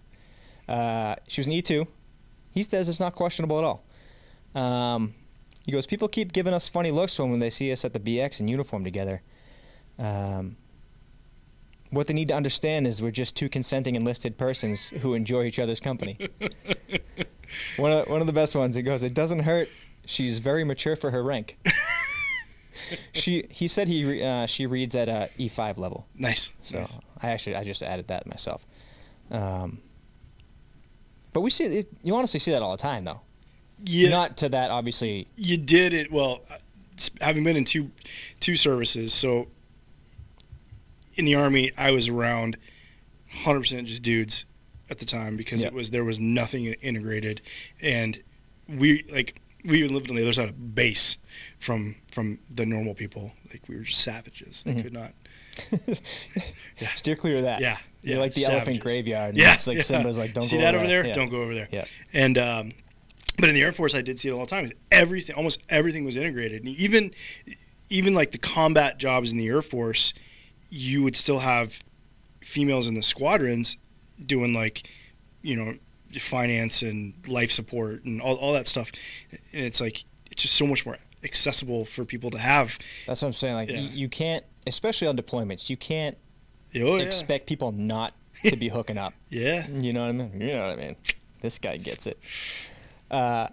Uh, 0.69 1.17
she 1.29 1.41
was 1.41 1.47
an 1.47 1.53
E 1.55 1.61
two. 1.61 1.87
He 2.51 2.63
says 2.63 2.89
it's 2.89 3.01
not 3.01 3.15
questionable 3.15 3.59
at 3.59 3.65
all. 3.65 3.85
Um, 4.55 5.13
he 5.67 5.73
goes. 5.73 5.87
People 5.87 6.09
keep 6.09 6.33
giving 6.33 6.55
us 6.55 6.67
funny 6.67 6.91
looks 6.91 7.19
when 7.19 7.39
they 7.41 7.51
see 7.51 7.73
us 7.73 7.85
at 7.85 7.93
the 7.93 8.01
BX 8.01 8.41
in 8.41 8.49
uniform 8.49 8.85
together. 8.85 9.21
Um, 9.99 10.57
what 11.91 12.07
they 12.07 12.15
need 12.15 12.29
to 12.29 12.35
understand 12.35 12.87
is 12.87 13.03
we're 13.03 13.11
just 13.11 13.37
two 13.37 13.51
consenting 13.51 13.97
enlisted 13.97 14.39
persons 14.39 14.89
who 14.89 15.13
enjoy 15.13 15.45
each 15.45 15.59
other's 15.59 15.81
company. 15.81 16.17
one 17.77 17.93
of 17.93 18.09
one 18.09 18.23
of 18.23 18.27
the 18.27 18.33
best 18.33 18.57
ones. 18.57 18.79
It 18.79 18.83
goes. 18.83 19.03
It 19.03 19.13
doesn't 19.13 19.41
hurt. 19.41 19.69
She's 20.07 20.39
very 20.39 20.65
mature 20.65 20.97
for 20.97 21.11
her 21.11 21.23
rank. 21.23 21.59
she 23.13 23.47
he 23.51 23.69
said 23.69 23.89
he 23.89 24.23
uh, 24.23 24.47
she 24.47 24.67
reads 24.67 24.95
at 24.95 25.09
a 25.09 25.29
E 25.39 25.49
five 25.49 25.79
level. 25.79 26.07
Nice. 26.15 26.51
So 26.63 26.81
nice. 26.81 26.93
I 27.23 27.31
actually 27.31 27.57
I 27.57 27.65
just 27.65 27.83
added 27.83 28.09
that 28.09 28.27
myself. 28.27 28.67
Um, 29.31 29.79
but 31.33 31.43
we 31.43 31.51
see 31.51 31.65
it, 31.65 31.89
you 32.03 32.15
honestly 32.17 32.41
see 32.41 32.51
that 32.51 32.63
all 32.63 32.73
the 32.73 32.83
time 32.83 33.05
though. 33.05 33.21
Yeah. 33.85 34.09
Not 34.11 34.37
to 34.39 34.49
that 34.51 34.71
obviously. 34.71 35.29
you 35.37 35.57
did 35.57 35.95
it 35.95 36.11
well 36.13 36.43
uh, 36.51 36.57
having 37.21 37.45
been 37.45 37.57
in 37.57 37.65
two 37.65 37.91
two 38.41 38.57
services 38.57 39.15
so 39.15 39.47
in 41.15 41.25
the 41.25 41.35
army 41.35 41.73
i 41.79 41.91
was 41.91 42.09
around 42.09 42.57
100% 43.45 43.85
just 43.87 44.03
dudes 44.03 44.45
at 44.91 44.99
the 44.99 45.05
time 45.07 45.37
because 45.37 45.63
Yeah. 45.63 45.69
it 45.69 45.73
was 45.73 45.91
there 45.91 46.05
was 46.05 46.19
nothing 46.21 46.67
integrated 46.67 47.41
and 47.81 48.23
we 48.69 49.05
like 49.11 49.41
we 49.65 49.87
lived 49.89 50.11
on 50.11 50.17
the 50.17 50.23
other 50.23 50.33
side 50.33 50.49
of 50.49 50.75
base 50.75 51.17
from 51.61 51.95
from 52.11 52.39
the 52.55 52.67
normal 52.67 52.95
people 52.95 53.31
like 53.53 53.63
we 53.69 53.77
were 53.77 53.83
just 53.83 54.01
savages 54.03 54.63
they 54.65 54.75
Mhm. 54.75 54.83
could 54.83 54.93
not 54.93 55.13
Steer 56.97 57.17
clear 57.17 57.37
of 57.37 57.43
that. 57.43 57.61
yeah 57.61 57.79
You're 58.03 58.15
yeah, 58.17 58.21
like 58.21 58.35
the 58.35 58.47
elephant 58.47 58.81
graveyard. 58.81 59.37
yeah 59.37 59.55
It's 59.55 59.67
like 59.67 59.77
yeah. 59.77 59.83
Simba's 59.83 60.17
like, 60.19 60.33
don't 60.33 60.45
see 60.45 60.57
go 60.57 60.63
that 60.63 60.75
over 60.75 60.85
over 60.85 60.89
there 60.89 61.07
Yeah. 61.07 61.15
don't 61.15 61.29
go 61.29 61.43
over 61.43 61.55
there 61.55 61.69
Yeah. 61.71 61.85
and 62.13 62.39
um, 62.39 62.73
but 63.39 63.49
in 63.49 63.55
the 63.55 63.63
Air 63.63 63.73
Force, 63.73 63.95
I 63.95 64.03
did 64.03 64.19
see 64.21 64.29
it 64.29 64.33
all 64.33 64.41
the 64.41 64.47
time. 64.47 64.71
Everything, 64.91 65.35
almost 65.35 65.61
everything, 65.71 66.05
was 66.05 66.15
integrated. 66.15 66.63
And 66.63 66.77
even, 66.77 67.13
even 67.89 68.13
like 68.15 68.33
the 68.33 68.39
combat 68.39 68.99
jobs 68.99 69.33
in 69.33 69.39
the 69.39 69.47
Air 69.49 69.63
Force, 69.63 70.13
you 70.69 71.03
would 71.05 71.17
still 71.17 71.39
have 71.39 71.79
females 72.43 72.87
in 72.87 72.95
the 72.97 73.03
squadrons 73.03 73.79
doing 74.27 74.53
like, 74.53 74.87
you 75.41 75.57
know, 75.57 75.75
finance 76.19 76.83
and 76.83 77.15
life 77.27 77.51
support 77.51 78.05
and 78.05 78.21
all, 78.21 78.37
all 78.37 78.53
that 78.53 78.69
stuff. 78.69 78.93
And 79.55 79.65
it's 79.65 79.81
like 79.81 80.05
it's 80.31 80.43
just 80.43 80.55
so 80.55 80.67
much 80.67 80.85
more 80.85 80.99
accessible 81.25 81.85
for 81.85 82.05
people 82.05 82.31
to 82.31 82.39
have. 82.39 82.79
That's 83.07 83.23
what 83.23 83.29
I'm 83.29 83.33
saying. 83.35 83.55
Like 83.55 83.69
Yeah. 83.71 83.81
y- 83.81 83.91
you 83.93 84.09
can't, 84.09 84.45
especially 84.67 85.09
on 85.09 85.17
deployments, 85.17 85.69
you 85.71 85.77
can't 85.77 86.17
Oh 86.75 86.97
yeah, 86.97 87.03
expect 87.03 87.47
people 87.47 87.73
not 87.73 88.15
to 88.45 88.57
be 88.57 88.69
hooking 88.69 88.97
up. 88.99 89.13
yeah. 89.29 89.67
You 89.69 89.93
know 89.93 90.01
what 90.03 90.09
I 90.09 90.13
mean? 90.13 90.41
You 90.41 90.47
know 90.55 90.69
what 90.69 90.79
I 90.79 90.83
mean? 90.83 90.97
This 91.41 91.59
guy 91.59 91.77
gets 91.79 92.07
it. 92.07 92.19
Uh, 93.11 93.49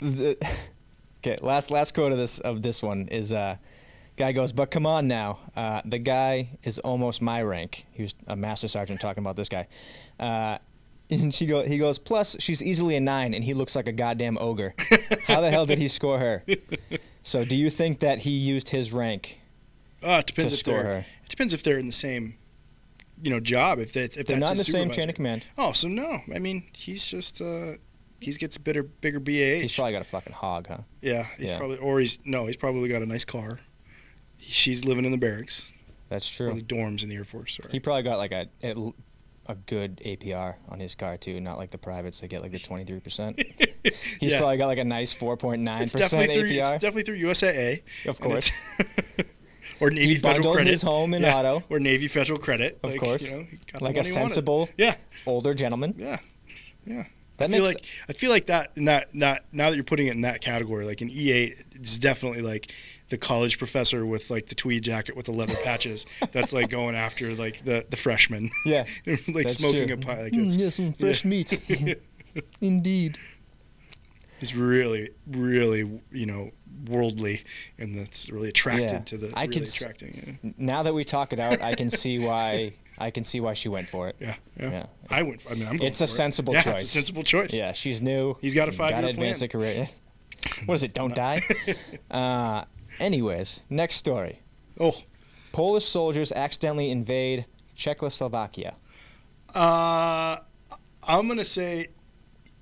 the, 0.00 0.36
okay, 1.26 1.36
last 1.42 1.70
last 1.70 1.94
quote 1.94 2.12
of 2.12 2.18
this 2.18 2.38
of 2.40 2.62
this 2.62 2.82
one 2.82 3.08
is 3.08 3.32
uh, 3.32 3.56
guy 4.16 4.32
goes, 4.32 4.52
but 4.52 4.70
come 4.70 4.86
on 4.86 5.08
now, 5.08 5.38
uh, 5.56 5.80
the 5.84 5.98
guy 5.98 6.50
is 6.62 6.78
almost 6.80 7.22
my 7.22 7.42
rank. 7.42 7.86
He 7.92 8.02
was 8.02 8.14
a 8.26 8.36
master 8.36 8.68
sergeant 8.68 9.00
talking 9.00 9.22
about 9.22 9.36
this 9.36 9.48
guy. 9.48 9.66
Uh, 11.10 11.14
and 11.14 11.34
she 11.34 11.46
go, 11.46 11.62
he 11.62 11.78
goes, 11.78 11.98
plus 11.98 12.36
she's 12.38 12.62
easily 12.62 12.96
a 12.96 13.00
nine, 13.00 13.34
and 13.34 13.44
he 13.44 13.54
looks 13.54 13.74
like 13.74 13.86
a 13.88 13.92
goddamn 13.92 14.38
ogre. 14.40 14.74
How 15.26 15.40
the 15.40 15.50
hell 15.50 15.66
did 15.66 15.78
he 15.78 15.88
score 15.88 16.18
her? 16.18 16.44
So, 17.22 17.44
do 17.44 17.56
you 17.56 17.68
think 17.70 18.00
that 18.00 18.20
he 18.20 18.30
used 18.30 18.70
his 18.70 18.92
rank 18.92 19.40
Oh, 20.02 20.18
it 20.18 20.26
depends 20.26 20.52
to 20.52 20.54
if 20.54 20.60
score 20.60 20.74
they're 20.82 20.84
her? 20.84 21.06
it 21.24 21.28
depends 21.28 21.52
if 21.52 21.62
they're 21.62 21.78
in 21.78 21.86
the 21.86 21.92
same, 21.92 22.36
you 23.22 23.30
know, 23.30 23.40
job. 23.40 23.78
If 23.78 23.92
that 23.92 24.16
if 24.16 24.26
They're 24.26 24.38
that's 24.38 24.48
not 24.48 24.52
in 24.52 24.58
the 24.58 24.64
same 24.64 24.90
chain 24.90 25.08
of 25.08 25.14
command. 25.14 25.44
Oh, 25.58 25.72
so 25.72 25.88
no. 25.88 26.20
I 26.34 26.38
mean, 26.38 26.64
he's 26.72 27.04
just 27.04 27.40
uh, 27.42 27.72
he 28.20 28.32
gets 28.32 28.56
a 28.56 28.60
bigger 28.60 28.82
bigger 28.82 29.20
BAH. 29.20 29.60
He's 29.60 29.72
probably 29.72 29.92
got 29.92 30.02
a 30.02 30.06
fucking 30.06 30.32
hog, 30.32 30.68
huh? 30.68 30.78
yeah. 31.02 31.26
He's 31.38 31.50
yeah. 31.50 31.58
probably 31.58 31.76
or 31.78 32.00
he's 32.00 32.18
no. 32.24 32.46
He's 32.46 32.56
probably 32.56 32.88
got 32.88 33.02
a 33.02 33.06
nice 33.06 33.24
car. 33.24 33.60
She's 34.38 34.86
living 34.86 35.04
in 35.04 35.12
the 35.12 35.18
barracks 35.18 35.70
That's 36.08 36.40
or 36.40 36.50
true. 36.50 36.54
the 36.54 36.62
dorms 36.62 37.02
in 37.02 37.10
the 37.10 37.16
Air 37.16 37.24
Force. 37.24 37.58
Sorry. 37.60 37.70
He 37.72 37.80
probably 37.80 38.04
got 38.04 38.16
like 38.16 38.32
a 38.32 38.46
a 39.50 39.54
good 39.66 40.00
APR 40.04 40.54
on 40.68 40.80
his 40.80 40.94
car 40.94 41.16
too, 41.16 41.40
not 41.40 41.58
like 41.58 41.70
the 41.70 41.78
privates 41.78 42.20
that 42.20 42.28
get 42.28 42.40
like 42.42 42.52
the 42.52 42.58
twenty 42.68 42.84
three 42.84 43.00
percent. 43.00 43.38
He's 44.20 44.32
Yeah. 44.32 44.38
probably 44.38 44.56
got 44.58 44.66
like 44.66 44.78
a 44.78 44.84
nice 44.84 45.12
four 45.12 45.36
point 45.36 45.62
nine 45.62 45.88
percent 45.88 46.10
through. 46.32 46.44
It's 46.44 46.52
APR. 46.52 46.72
definitely 46.80 47.02
through 47.04 47.18
USAA. 47.18 47.82
Of 48.06 48.20
course, 48.20 48.50
or 49.80 49.90
Navy 49.90 50.14
he 50.14 50.18
Federal 50.20 50.52
Credit. 50.52 50.70
his 50.70 50.82
home 50.82 51.14
in 51.14 51.22
Yeah, 51.22 51.36
auto, 51.38 51.62
Or 51.70 51.80
Navy 51.80 52.08
Federal 52.08 52.38
Credit. 52.38 52.78
Of 52.82 52.90
like, 52.90 53.00
course. 53.00 53.30
You 53.32 53.38
know, 53.38 53.44
he 53.50 53.56
got 53.72 53.78
the 53.80 53.84
like 53.84 53.94
a 53.94 53.98
money 53.98 54.08
he 54.08 54.12
wanted. 54.14 54.28
sensible 54.30 54.68
Yeah. 54.76 54.96
older 55.26 55.54
gentleman. 55.54 55.94
Yeah. 55.96 56.18
Yeah. 56.86 57.04
That 57.38 57.48
I 57.48 57.52
feel 57.54 57.62
makes 57.64 57.74
like 57.74 57.84
I 58.08 58.12
feel 58.12 58.30
like 58.30 58.46
that 58.46 58.72
that 58.76 59.08
that 59.14 59.44
now 59.52 59.70
that 59.70 59.76
you're 59.76 59.84
putting 59.84 60.08
it 60.08 60.12
in 60.14 60.20
that 60.22 60.40
category, 60.42 60.84
like 60.84 61.00
an 61.00 61.08
E8, 61.08 61.54
it's 61.76 61.96
definitely 61.98 62.42
like 62.42 62.70
the 63.10 63.18
college 63.18 63.58
professor 63.58 64.06
with 64.06 64.30
like 64.30 64.46
the 64.46 64.54
tweed 64.54 64.82
jacket 64.84 65.14
with 65.16 65.26
the 65.26 65.32
leather 65.32 65.54
patches. 65.64 66.06
that's 66.32 66.52
like 66.52 66.70
going 66.70 66.94
after 66.96 67.34
like 67.34 67.64
the 67.64 67.84
the 67.90 67.96
freshman, 67.96 68.50
yeah, 68.64 68.86
like 69.28 69.48
smoking 69.50 69.86
true. 69.88 69.94
a 69.94 69.98
pipe. 69.98 70.18
Like 70.22 70.32
Mm, 70.32 70.56
yeah, 70.58 70.70
some 70.70 70.92
fresh 70.92 71.24
meat. 71.24 71.52
Indeed. 72.60 73.18
it's 74.40 74.54
really 74.54 75.10
really 75.26 76.00
you 76.12 76.26
know 76.26 76.50
worldly, 76.86 77.44
and 77.78 77.98
that's 77.98 78.30
really 78.30 78.48
attracted 78.48 78.90
Yeah. 78.90 78.98
to 79.00 79.18
the 79.18 79.32
I 79.36 79.44
really 79.46 79.62
s- 79.62 79.76
attracting. 79.80 80.54
Now 80.56 80.82
that 80.84 80.94
we 80.94 81.04
talk 81.04 81.32
it 81.32 81.40
out, 81.40 81.60
I 81.60 81.74
can 81.74 81.90
see 81.90 82.18
why. 82.18 82.72
I 82.98 83.10
can 83.10 83.24
see 83.24 83.40
why 83.40 83.54
she 83.54 83.70
went 83.70 83.88
for 83.88 84.08
it. 84.08 84.16
Yeah. 84.20 84.34
Yeah. 84.58 84.70
Yeah. 84.70 84.86
I 85.08 85.22
went. 85.22 85.40
I 85.50 85.54
mean, 85.54 85.66
I'm. 85.66 85.76
Going 85.78 85.88
It's 85.88 86.00
a 86.02 86.06
for 86.06 86.12
it. 86.12 86.16
sensible 86.16 86.52
yeah, 86.54 86.60
choice. 86.62 86.80
It's 86.82 86.90
a 86.90 86.92
sensible 86.98 87.22
choice. 87.24 87.52
Yeah, 87.54 87.72
she's 87.72 88.02
new. 88.02 88.36
He's 88.42 88.54
got 88.54 88.68
a 88.68 88.72
five-year 88.72 89.00
Got 89.00 89.06
to 89.06 89.08
advance 89.10 89.38
plan. 89.38 89.46
a 89.46 89.48
career. 89.48 89.86
what 90.66 90.74
is 90.74 90.82
it? 90.82 90.92
Don't 90.94 91.14
die. 91.14 91.40
Uh, 92.10 92.64
anyways, 93.00 93.62
next 93.68 93.96
story. 93.96 94.40
Oh. 94.78 95.02
Polish 95.52 95.84
soldiers 95.84 96.30
accidentally 96.32 96.90
invade 96.90 97.46
Czechoslovakia. 97.74 98.74
Uh, 99.54 100.38
I'm 101.02 101.26
gonna 101.26 101.44
say 101.44 101.88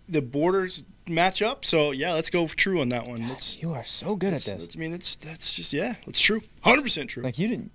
the 0.09 0.23
borders 0.23 0.85
match 1.07 1.43
up. 1.43 1.65
So 1.65 1.91
yeah, 1.91 2.15
let's 2.15 2.31
go 2.31 2.47
true 2.49 2.81
on 2.81 2.89
that 2.91 3.07
one. 3.07 3.23
That's, 3.29 3.61
You 3.61 3.73
are 3.75 3.85
so 3.85 4.17
good 4.17 4.33
at 4.33 4.43
that's- 4.45 4.67
this. 4.67 4.77
I 4.77 4.79
mean, 4.79 4.95
it's 4.95 5.17
that's 5.17 5.53
just 5.53 5.73
yeah, 5.73 5.97
it's 6.07 6.21
true. 6.21 6.41
Hundred 6.63 6.83
percent 6.83 7.11
true. 7.11 7.23
Like 7.23 7.39
you 7.39 7.49
didn't. 7.49 7.73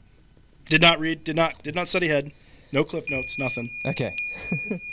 Did 0.66 0.82
not 0.82 1.00
read. 1.00 1.24
Did 1.24 1.36
not. 1.36 1.62
Did 1.62 1.76
not 1.76 1.90
study 1.90 2.08
ahead. 2.08 2.32
No 2.72 2.84
clip 2.84 3.04
notes. 3.10 3.38
Nothing. 3.38 3.70
Okay. 3.86 4.16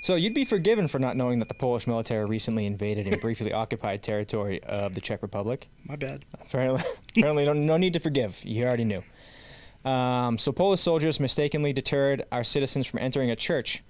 so 0.00 0.14
you'd 0.14 0.34
be 0.34 0.44
forgiven 0.44 0.88
for 0.88 0.98
not 0.98 1.16
knowing 1.16 1.38
that 1.40 1.48
the 1.48 1.54
Polish 1.54 1.86
military 1.86 2.24
recently 2.24 2.66
invaded 2.66 3.06
and 3.06 3.20
briefly 3.20 3.52
occupied 3.52 4.02
territory 4.02 4.62
of 4.64 4.94
the 4.94 5.00
Czech 5.00 5.22
Republic. 5.22 5.68
My 5.84 5.96
bad. 5.96 6.24
Apparently, 6.40 6.82
apparently, 7.16 7.44
no, 7.44 7.52
no 7.52 7.76
need 7.76 7.92
to 7.92 8.00
forgive. 8.00 8.44
You 8.44 8.64
already 8.64 8.84
knew. 8.84 9.02
Um, 9.84 10.36
so 10.36 10.52
Polish 10.52 10.80
soldiers 10.80 11.20
mistakenly 11.20 11.72
deterred 11.72 12.24
our 12.30 12.44
citizens 12.44 12.86
from 12.86 12.98
entering 13.00 13.30
a 13.30 13.36
church 13.36 13.82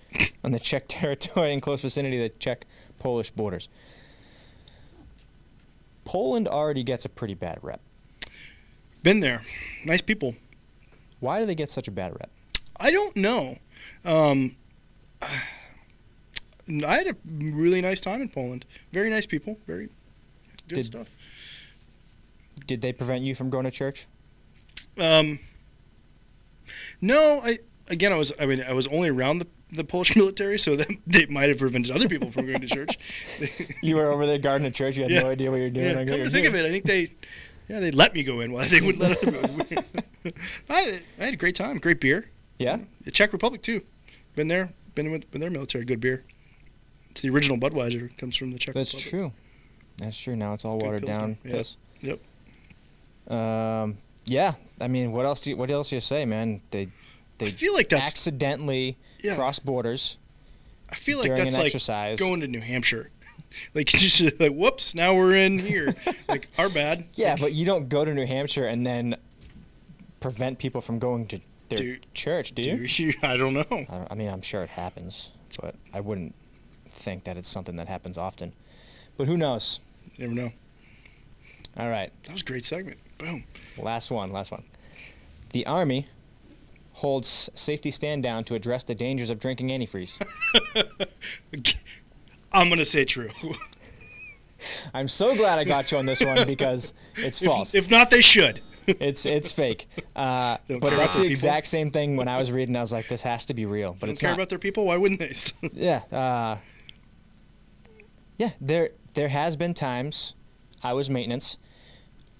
on 0.44 0.52
the 0.52 0.58
Czech 0.58 0.84
territory 0.88 1.52
in 1.52 1.60
close 1.60 1.82
vicinity 1.82 2.24
of 2.24 2.32
the 2.32 2.38
Czech-Polish 2.38 3.30
borders. 3.32 3.68
Poland 6.04 6.48
already 6.48 6.82
gets 6.82 7.04
a 7.04 7.08
pretty 7.08 7.34
bad 7.34 7.58
rep. 7.62 7.80
Been 9.02 9.20
there. 9.20 9.42
Nice 9.84 10.00
people. 10.00 10.34
Why 11.20 11.40
do 11.40 11.46
they 11.46 11.54
get 11.54 11.70
such 11.70 11.88
a 11.88 11.90
bad 11.90 12.12
rep? 12.12 12.30
I 12.78 12.90
don't 12.90 13.16
know. 13.16 13.58
Um, 14.04 14.56
I 16.84 16.96
had 16.96 17.06
a 17.08 17.16
really 17.28 17.80
nice 17.80 18.00
time 18.00 18.20
in 18.22 18.28
Poland. 18.28 18.64
Very 18.92 19.10
nice 19.10 19.26
people. 19.26 19.58
Very 19.66 19.88
good 20.68 20.76
Did- 20.76 20.86
stuff. 20.86 21.08
Did 22.66 22.80
they 22.82 22.92
prevent 22.92 23.22
you 23.24 23.34
from 23.34 23.50
going 23.50 23.64
to 23.64 23.70
church? 23.70 24.06
Um, 24.98 25.40
no, 27.00 27.40
I 27.42 27.58
again, 27.88 28.12
I 28.12 28.16
was. 28.16 28.32
I 28.38 28.46
mean, 28.46 28.62
I 28.62 28.72
was 28.72 28.86
only 28.88 29.08
around 29.08 29.38
the 29.38 29.46
the 29.72 29.84
Polish 29.84 30.14
military, 30.22 30.58
so 30.58 30.76
that 30.76 30.88
they 31.06 31.26
might 31.26 31.48
have 31.48 31.58
prevented 31.58 31.94
other 31.94 32.08
people 32.08 32.30
from 32.30 32.46
going 32.46 32.60
to 32.60 32.66
church. 32.68 32.98
You 33.82 33.96
were 33.96 34.06
over 34.10 34.26
there 34.26 34.38
guarding 34.38 34.66
a 34.66 34.70
church. 34.70 34.96
You 34.96 35.04
had 35.04 35.10
Yeah. 35.12 35.22
no 35.22 35.30
idea 35.30 35.50
what 35.50 35.56
you 35.56 35.62
were 35.64 35.70
doing. 35.70 35.86
yeah, 35.86 35.94
come 35.94 36.06
to 36.06 36.16
"You're 36.18 36.28
think 36.28 36.46
of 36.46 36.54
it, 36.54 36.64
I 36.66 36.70
think 36.70 36.84
they, 36.84 37.10
yeah, 37.68 37.80
they 37.80 37.90
let 37.90 38.14
me 38.14 38.22
go 38.22 38.40
in. 38.40 38.52
While 38.52 38.68
they 38.68 38.80
wouldn't 38.80 38.98
let 39.02 39.22
other 39.26 39.64
people. 39.64 39.84
I, 40.68 41.00
I 41.18 41.24
had 41.24 41.34
a 41.34 41.36
great 41.38 41.54
time. 41.56 41.78
Great 41.78 42.00
beer. 42.00 42.30
Yeah. 42.58 42.78
The 43.04 43.10
Czech 43.10 43.32
Republic 43.32 43.62
too. 43.62 43.82
Been 44.36 44.48
there. 44.48 44.70
Been 44.94 45.10
with, 45.10 45.24
with 45.32 45.40
their 45.40 45.50
military. 45.50 45.84
Good 45.84 46.00
beer. 46.00 46.24
It's 47.10 47.22
the 47.22 47.30
original 47.30 47.58
Budweiser. 47.58 48.16
Comes 48.18 48.36
from 48.36 48.52
the 48.52 48.58
Czech 48.58 48.74
That's 48.74 48.94
Republic. 48.94 49.10
true. 49.10 49.32
That's 49.98 50.16
true. 50.18 50.36
Now 50.36 50.54
it's 50.54 50.64
all 50.64 50.78
Good 50.78 50.86
watered 50.86 51.06
down. 51.06 51.36
Pilsner, 51.44 51.80
yeah. 52.00 52.14
Yep. 53.28 53.36
Um. 53.36 53.98
Yeah. 54.24 54.54
I 54.80 54.88
mean, 54.88 55.12
what 55.12 55.26
else? 55.26 55.42
Do 55.42 55.50
you, 55.50 55.56
what 55.56 55.70
else 55.70 55.90
do 55.90 55.96
you 55.96 56.00
say, 56.00 56.24
man? 56.24 56.60
They 56.70 56.88
they 57.38 57.46
I 57.46 57.50
feel 57.50 57.74
like 57.74 57.88
that's. 57.88 58.08
accidentally 58.08 58.96
Yeah. 59.20 59.34
cross 59.34 59.58
borders 59.58 60.16
I 60.88 60.94
feel 60.96 61.18
like 61.20 61.34
that's 61.36 61.54
like 61.54 61.66
exercise. 61.66 62.18
going 62.18 62.40
to 62.40 62.48
New 62.48 62.60
Hampshire. 62.60 63.10
like 63.74 63.86
just 63.88 64.20
like 64.40 64.52
whoops, 64.52 64.94
now 64.94 65.14
we're 65.14 65.34
in 65.36 65.58
here. 65.58 65.94
like 66.28 66.48
our 66.58 66.68
bad. 66.68 67.04
yeah, 67.14 67.36
but 67.38 67.52
you 67.52 67.64
don't 67.66 67.88
go 67.88 68.04
to 68.04 68.12
New 68.14 68.26
Hampshire 68.26 68.66
and 68.66 68.86
then 68.86 69.16
prevent 70.20 70.58
people 70.58 70.80
from 70.80 70.98
going 70.98 71.26
to 71.28 71.40
their 71.68 71.78
Dude, 71.78 72.14
church, 72.14 72.52
do 72.52 72.62
you? 72.62 72.88
Do 72.88 73.02
you? 73.04 73.14
I 73.22 73.36
don't 73.36 73.54
know. 73.54 73.64
I, 73.70 73.74
don't- 73.86 74.08
I 74.10 74.14
mean, 74.14 74.28
I'm 74.28 74.42
sure 74.42 74.62
it 74.64 74.70
happens, 74.70 75.30
but 75.60 75.76
I 75.94 76.00
wouldn't 76.00 76.34
think 77.00 77.24
that 77.24 77.36
it's 77.36 77.48
something 77.48 77.76
that 77.76 77.88
happens 77.88 78.16
often. 78.18 78.52
But 79.16 79.26
who 79.26 79.36
knows? 79.36 79.80
You 80.16 80.28
never 80.28 80.40
know. 80.40 80.52
All 81.76 81.88
right, 81.88 82.12
That 82.24 82.32
was 82.32 82.42
a 82.42 82.44
great 82.44 82.64
segment. 82.64 82.98
Boom. 83.18 83.44
last 83.78 84.10
one, 84.10 84.32
last 84.32 84.50
one. 84.50 84.64
The 85.52 85.64
Army 85.66 86.06
holds 86.94 87.48
safety 87.54 87.90
stand 87.90 88.22
down 88.22 88.44
to 88.44 88.54
address 88.54 88.84
the 88.84 88.94
dangers 88.94 89.30
of 89.30 89.38
drinking 89.38 89.68
antifreeze. 89.68 90.20
I'm 92.52 92.68
gonna 92.68 92.84
say 92.84 93.04
true. 93.04 93.30
I'm 94.94 95.08
so 95.08 95.34
glad 95.36 95.58
I 95.58 95.64
got 95.64 95.90
you 95.92 95.98
on 95.98 96.06
this 96.06 96.22
one 96.22 96.46
because 96.46 96.92
it's 97.16 97.38
false. 97.44 97.74
If, 97.74 97.84
if 97.84 97.90
not, 97.90 98.10
they 98.10 98.20
should. 98.20 98.60
it's 98.86 99.24
it's 99.24 99.52
fake. 99.52 99.86
Uh, 100.16 100.56
but 100.68 100.80
that's 100.90 101.12
the 101.14 101.18
people? 101.20 101.30
exact 101.30 101.66
same 101.68 101.90
thing 101.90 102.16
when 102.16 102.28
I 102.28 102.38
was 102.38 102.50
reading. 102.50 102.76
I 102.76 102.80
was 102.80 102.92
like, 102.92 103.08
this 103.08 103.22
has 103.22 103.44
to 103.46 103.54
be 103.54 103.64
real, 103.66 103.92
but 103.92 104.06
don't 104.06 104.10
it's 104.10 104.20
care 104.20 104.30
not. 104.30 104.34
about 104.38 104.48
their 104.48 104.58
people. 104.58 104.86
Why 104.86 104.96
wouldn't 104.96 105.20
they? 105.20 105.32
yeah, 105.72 106.02
uh, 106.12 106.58
yeah. 108.40 108.50
There 108.60 108.90
there 109.14 109.28
has 109.28 109.56
been 109.56 109.74
times 109.74 110.34
I 110.82 110.92
was 110.94 111.10
maintenance 111.10 111.58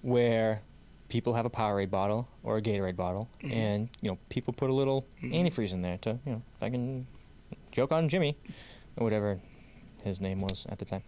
where 0.01 0.61
people 1.09 1.33
have 1.35 1.45
a 1.45 1.49
Powerade 1.49 1.89
bottle 1.91 2.27
or 2.43 2.57
a 2.57 2.61
Gatorade 2.61 2.95
bottle, 2.95 3.25
Mm-hmm. 3.43 3.53
and 3.53 3.89
you 4.01 4.09
know 4.09 4.17
people 4.29 4.53
put 4.53 4.69
a 4.69 4.73
little 4.81 5.05
antifreeze 5.23 5.73
in 5.73 5.81
there 5.81 5.97
to 6.05 6.11
you 6.25 6.31
know 6.33 6.41
if 6.57 6.63
I 6.63 6.69
can 6.69 7.07
joke 7.71 7.91
on 7.91 8.09
Jimmy 8.09 8.37
or 8.97 9.03
whatever 9.03 9.39
his 10.03 10.19
name 10.19 10.39
was 10.41 10.65
at 10.69 10.79
the 10.79 10.85
time. 10.85 11.03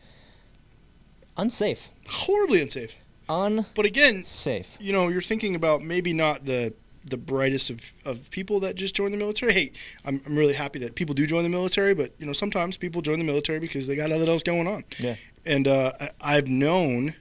Unsafe. 1.37 1.89
Horribly 2.07 2.61
unsafe. 2.61 2.95
Unsafe. 3.27 3.73
But 3.75 3.85
again, 3.85 4.23
safe. 4.23 4.77
you 4.79 4.93
know, 4.93 5.07
you're 5.07 5.21
thinking 5.21 5.55
about 5.55 5.81
maybe 5.81 6.13
not 6.13 6.45
the 6.45 6.73
the 7.05 7.17
brightest 7.17 7.69
of, 7.69 7.81
of 8.05 8.29
people 8.31 8.59
that 8.61 8.75
just 8.75 8.95
join 8.95 9.11
the 9.11 9.17
military. 9.17 9.53
Hey, 9.53 9.71
I'm, 10.05 10.21
I'm 10.25 10.35
really 10.35 10.53
happy 10.53 10.79
that 10.79 10.95
people 10.95 11.13
do 11.13 11.27
join 11.27 11.43
the 11.43 11.49
military, 11.49 11.93
but 11.93 12.13
you 12.17 12.25
know, 12.25 12.33
sometimes 12.33 12.77
people 12.77 13.01
join 13.01 13.19
the 13.19 13.25
military 13.25 13.59
because 13.59 13.87
they 13.87 13.95
got 13.95 14.11
other 14.11 14.29
else 14.29 14.43
going 14.43 14.67
on. 14.67 14.83
Yeah. 14.99 15.15
And 15.45 15.67
uh, 15.67 15.93
I've 16.21 16.47
known 16.47 17.15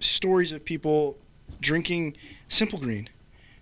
stories 0.00 0.52
of 0.52 0.64
people 0.64 1.18
drinking 1.60 2.16
Simple 2.48 2.78
Green 2.78 3.08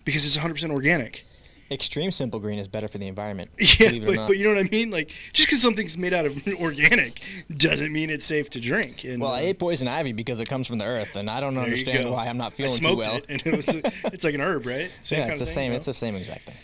because 0.04 0.26
it's 0.26 0.36
100% 0.36 0.70
organic. 0.70 1.24
Extreme 1.70 2.10
simple 2.10 2.38
green 2.40 2.58
is 2.58 2.68
better 2.68 2.88
for 2.88 2.98
the 2.98 3.06
environment. 3.06 3.50
Yeah, 3.58 3.88
believe 3.88 4.02
it 4.02 4.06
or 4.06 4.08
but, 4.10 4.16
not. 4.16 4.26
but 4.28 4.36
you 4.38 4.44
know 4.44 4.54
what 4.54 4.64
I 4.64 4.68
mean? 4.68 4.90
Like, 4.90 5.10
just 5.32 5.48
because 5.48 5.60
something's 5.62 5.96
made 5.98 6.12
out 6.12 6.26
of 6.26 6.46
organic 6.60 7.20
doesn't 7.56 7.92
mean 7.92 8.10
it's 8.10 8.26
safe 8.26 8.50
to 8.50 8.60
drink. 8.60 9.04
And, 9.04 9.20
Well, 9.20 9.32
I 9.32 9.38
uh, 9.38 9.46
ate 9.46 9.58
poison 9.58 9.88
ivy 9.88 10.12
because 10.12 10.38
it 10.40 10.48
comes 10.48 10.68
from 10.68 10.78
the 10.78 10.84
earth, 10.84 11.16
and 11.16 11.28
I 11.30 11.40
don't 11.40 11.56
understand 11.56 12.10
why 12.10 12.26
I'm 12.26 12.36
not 12.36 12.52
feeling 12.52 12.76
too 12.76 12.96
well. 12.96 13.16
it, 13.16 13.26
and 13.28 13.46
it 13.46 13.56
was 13.56 13.68
it's 14.12 14.24
like 14.24 14.34
an 14.34 14.40
herb, 14.40 14.66
right? 14.66 14.90
Same 15.00 15.20
yeah, 15.20 15.26
it's 15.28 15.40
the 15.40 15.46
thing, 15.46 15.54
same. 15.54 15.70
no? 15.72 15.76
It's 15.78 15.86
the 15.86 15.94
same 15.94 16.14
exact 16.16 16.46
thing. 16.46 16.56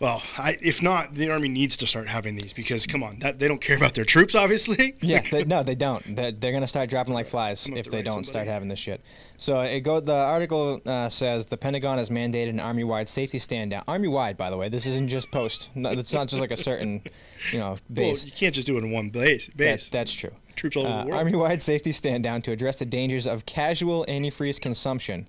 Well, 0.00 0.22
I, 0.36 0.58
if 0.60 0.82
not, 0.82 1.14
the 1.14 1.30
army 1.30 1.48
needs 1.48 1.76
to 1.76 1.86
start 1.86 2.08
having 2.08 2.34
these 2.34 2.52
because 2.52 2.84
come 2.84 3.04
on, 3.04 3.20
that 3.20 3.38
they 3.38 3.46
don't 3.46 3.60
care 3.60 3.76
about 3.76 3.94
their 3.94 4.04
troops, 4.04 4.34
obviously. 4.34 4.96
Yeah, 5.00 5.20
they, 5.30 5.44
no, 5.44 5.62
they 5.62 5.74
don't. 5.76 6.16
They're, 6.16 6.32
they're 6.32 6.50
gonna 6.52 6.66
start 6.66 6.90
dropping 6.90 7.14
like 7.14 7.26
flies 7.26 7.64
I'm 7.66 7.72
gonna 7.72 7.78
have 7.80 7.86
if 7.86 7.92
they 7.92 8.02
don't 8.02 8.26
start 8.26 8.46
having 8.48 8.68
this 8.68 8.78
shit. 8.80 9.00
So 9.36 9.60
it 9.60 9.80
go. 9.80 10.00
The 10.00 10.12
article 10.14 10.80
uh, 10.84 11.08
says 11.08 11.46
the 11.46 11.56
Pentagon 11.56 11.98
has 11.98 12.10
mandated 12.10 12.50
an 12.50 12.60
army-wide 12.60 13.08
safety 13.08 13.38
stand 13.38 13.70
down. 13.72 13.84
Army-wide, 13.86 14.36
by 14.36 14.50
the 14.50 14.56
way. 14.56 14.68
This 14.68 14.86
isn't 14.86 15.08
just 15.08 15.30
post. 15.30 15.70
No, 15.76 15.90
it's 15.90 16.12
not 16.12 16.26
just 16.28 16.40
like 16.40 16.50
a 16.50 16.56
certain, 16.56 17.02
you 17.52 17.58
know, 17.58 17.76
base. 17.92 18.22
well, 18.24 18.26
you 18.26 18.32
can't 18.32 18.54
just 18.54 18.66
do 18.66 18.76
it 18.76 18.82
in 18.84 18.90
one 18.90 19.10
base. 19.10 19.46
That, 19.48 19.56
Base. 19.56 19.88
that's 19.90 20.12
true. 20.12 20.32
troops 20.56 20.76
all 20.76 20.86
over 20.86 20.92
Uh, 20.92 21.02
the 21.04 21.08
world. 21.10 21.18
Army-wide 21.20 21.62
safety 21.62 21.92
stand 21.92 22.24
down 22.24 22.42
to 22.42 22.50
address 22.52 22.78
the 22.80 22.86
dangers 22.86 23.26
of 23.26 23.46
casual 23.46 24.04
antifreeze 24.08 24.60
consumption. 24.60 25.26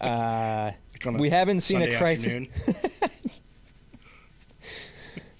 Uh, 0.00 0.70
Like 1.04 1.18
we 1.18 1.28
haven't 1.30 1.60
seen 1.60 1.80
Sunday 1.80 1.94
a 1.94 1.98
crisis. 1.98 3.42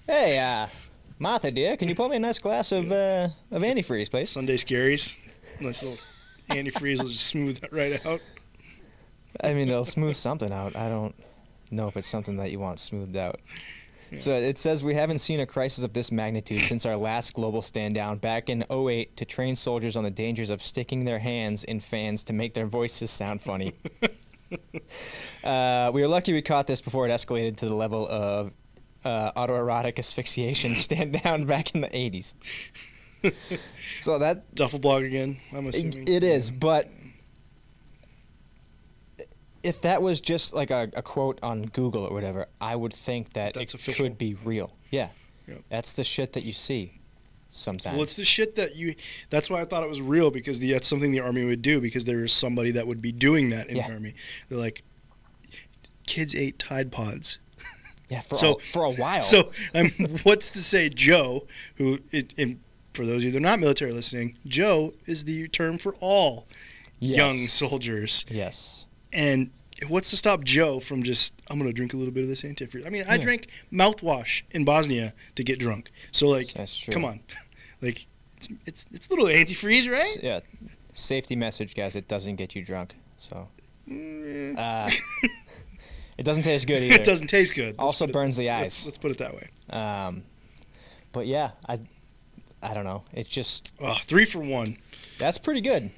Hey, 0.09 0.39
uh, 0.39 0.67
Martha, 1.19 1.51
dear, 1.51 1.75
can 1.75 1.89
you 1.89 1.95
pour 1.95 2.07
me 2.07 2.15
a 2.15 2.19
nice 2.19 2.39
glass 2.39 2.71
of 2.71 2.89
uh, 2.93 3.27
of 3.51 3.61
antifreeze, 3.61 4.09
please? 4.09 4.29
Sunday 4.29 4.55
scaries. 4.55 5.17
Nice 5.59 5.83
little 5.83 5.97
antifreeze 6.49 6.99
will 7.01 7.09
just 7.09 7.27
smooth 7.27 7.59
that 7.59 7.73
right 7.73 8.05
out. 8.05 8.21
I 9.43 9.53
mean, 9.53 9.67
it'll 9.67 9.83
smooth 9.83 10.15
something 10.15 10.53
out. 10.53 10.77
I 10.77 10.87
don't 10.87 11.13
know 11.71 11.89
if 11.89 11.97
it's 11.97 12.07
something 12.07 12.37
that 12.37 12.51
you 12.51 12.59
want 12.59 12.79
smoothed 12.79 13.17
out. 13.17 13.41
So 14.17 14.33
it 14.33 14.57
says 14.57 14.81
we 14.81 14.95
haven't 14.95 15.19
seen 15.19 15.41
a 15.41 15.45
crisis 15.45 15.83
of 15.83 15.91
this 15.91 16.09
magnitude 16.09 16.61
since 16.61 16.85
our 16.85 16.95
last 16.95 17.33
global 17.33 17.61
stand 17.61 17.95
down 17.95 18.19
back 18.19 18.49
in 18.49 18.63
08 18.71 19.17
to 19.17 19.25
train 19.25 19.57
soldiers 19.57 19.97
on 19.97 20.05
the 20.05 20.09
dangers 20.09 20.49
of 20.49 20.61
sticking 20.61 21.03
their 21.03 21.19
hands 21.19 21.65
in 21.65 21.81
fans 21.81 22.23
to 22.23 22.33
make 22.33 22.53
their 22.53 22.65
voices 22.65 23.11
sound 23.11 23.41
funny. 23.41 23.73
uh, 25.43 25.91
we 25.93 26.01
were 26.01 26.07
lucky 26.07 26.31
we 26.31 26.41
caught 26.41 26.65
this 26.65 26.79
before 26.79 27.05
it 27.05 27.11
escalated 27.11 27.57
to 27.57 27.65
the 27.65 27.75
level 27.75 28.07
of 28.07 28.53
uh, 29.07 29.31
autoerotic 29.33 29.97
asphyxiation 29.99 30.75
stand 30.87 31.21
down 31.23 31.45
back 31.45 31.73
in 31.73 31.81
the 31.81 31.87
80s. 31.89 32.33
so 34.01 34.19
that 34.19 34.53
Duffel 34.55 34.79
blog 34.79 35.03
again. 35.03 35.39
I'm 35.53 35.67
assuming 35.67 36.07
it 36.07 36.23
is, 36.23 36.51
but 36.51 36.89
if 39.63 39.81
that 39.81 40.01
was 40.01 40.21
just 40.21 40.53
like 40.53 40.71
a, 40.71 40.89
a 40.95 41.01
quote 41.01 41.39
on 41.43 41.63
Google 41.63 42.03
or 42.05 42.13
whatever, 42.13 42.47
I 42.61 42.75
would 42.75 42.93
think 42.93 43.33
that 43.33 43.53
That's 43.53 43.73
it 43.73 43.79
official. 43.81 44.05
could 44.05 44.17
be 44.17 44.35
real. 44.35 44.73
Yeah, 44.91 45.09
Yep. 45.47 45.63
that's 45.69 45.93
the 45.93 46.03
shit 46.03 46.33
that 46.33 46.43
you 46.43 46.53
see 46.53 46.99
sometimes. 47.49 47.95
Well, 47.95 48.03
it's 48.03 48.15
the 48.15 48.25
shit 48.25 48.55
that 48.55 48.75
you. 48.75 48.95
That's 49.29 49.49
why 49.49 49.61
I 49.61 49.65
thought 49.65 49.83
it 49.83 49.89
was 49.89 50.01
real 50.01 50.29
because 50.31 50.59
the, 50.59 50.71
that's 50.73 50.87
something 50.87 51.11
the 51.11 51.19
army 51.21 51.43
would 51.43 51.61
do 51.61 51.81
because 51.81 52.05
there 52.05 52.23
is 52.23 52.31
somebody 52.33 52.71
that 52.71 52.87
would 52.87 53.01
be 53.01 53.11
doing 53.11 53.49
that 53.49 53.67
in 53.69 53.77
Yeah. 53.77 53.87
the 53.87 53.93
army. 53.95 54.13
They're 54.49 54.59
like, 54.59 54.83
kids 56.05 56.35
ate 56.35 56.59
Tide 56.59 56.91
Pods. 56.91 57.39
Yeah, 58.09 58.21
for 58.21 58.35
so- 58.35 58.53
a, 58.55 58.59
for 58.59 58.83
a 58.83 58.91
while. 58.91 59.21
So, 59.21 59.51
um, 59.75 59.91
what's 60.23 60.49
to 60.49 60.59
say 60.59 60.89
Joe, 60.89 61.45
who, 61.75 61.99
it, 62.11 62.33
in, 62.37 62.59
for 62.93 63.05
those 63.05 63.17
of 63.17 63.23
you 63.25 63.31
that 63.31 63.37
are 63.37 63.41
not 63.41 63.59
military 63.59 63.91
listening, 63.91 64.37
Joe 64.45 64.93
is 65.05 65.25
the 65.25 65.47
term 65.49 65.77
for 65.77 65.95
all 65.99 66.47
yes. 66.99 67.17
young 67.17 67.47
soldiers. 67.47 68.25
Yes. 68.29 68.85
And 69.13 69.51
what's 69.87 70.09
to 70.09 70.17
stop 70.17 70.43
Joe 70.43 70.79
from 70.79 71.03
just, 71.03 71.33
I'm 71.49 71.59
going 71.59 71.69
to 71.69 71.73
drink 71.73 71.93
a 71.93 71.97
little 71.97 72.13
bit 72.13 72.23
of 72.23 72.29
this 72.29 72.41
antifreeze? 72.41 72.85
I 72.85 72.89
mean, 72.89 73.03
I 73.07 73.15
Yeah. 73.15 73.21
drank 73.21 73.47
mouthwash 73.71 74.43
in 74.51 74.65
Bosnia 74.65 75.13
to 75.35 75.43
get 75.43 75.59
drunk. 75.59 75.91
So, 76.11 76.27
like, 76.27 76.47
come 76.91 77.05
on. 77.05 77.19
like, 77.81 78.05
it's, 78.37 78.47
it's, 78.65 78.85
it's 78.91 79.07
a 79.07 79.09
little 79.11 79.25
antifreeze, 79.25 79.89
right? 79.89 79.99
S- 79.99 80.17
yeah. 80.21 80.39
Safety 80.93 81.35
message, 81.35 81.75
guys. 81.75 81.95
It 81.95 82.07
doesn't 82.07 82.37
get 82.37 82.55
you 82.55 82.63
drunk. 82.63 82.95
So. 83.17 83.49
Uh, 83.89 84.89
it 86.17 86.23
doesn't 86.23 86.43
taste 86.43 86.67
good 86.67 86.83
either. 86.83 86.95
it 86.95 87.05
doesn't 87.05 87.27
taste 87.27 87.55
good. 87.55 87.67
Let's 87.69 87.79
Also 87.79 88.05
put 88.05 88.09
it- 88.09 88.13
burns 88.13 88.37
the 88.37 88.47
let's- 88.47 88.81
eyes. 88.81 88.85
Let's, 88.85 88.97
put 88.97 89.11
it 89.11 89.17
that 89.19 89.33
way. 89.35 89.49
Um, 89.69 90.23
but 91.11 91.27
yeah, 91.27 91.51
I, 91.67 91.79
I 92.61 92.73
don't 92.73 92.85
know. 92.85 93.03
It's 93.13 93.29
just 93.29 93.71
three 94.05 94.25
for 94.25 94.39
one. 94.39 94.77
that's 95.19 95.37
pretty 95.37 95.61
good. 95.61 95.91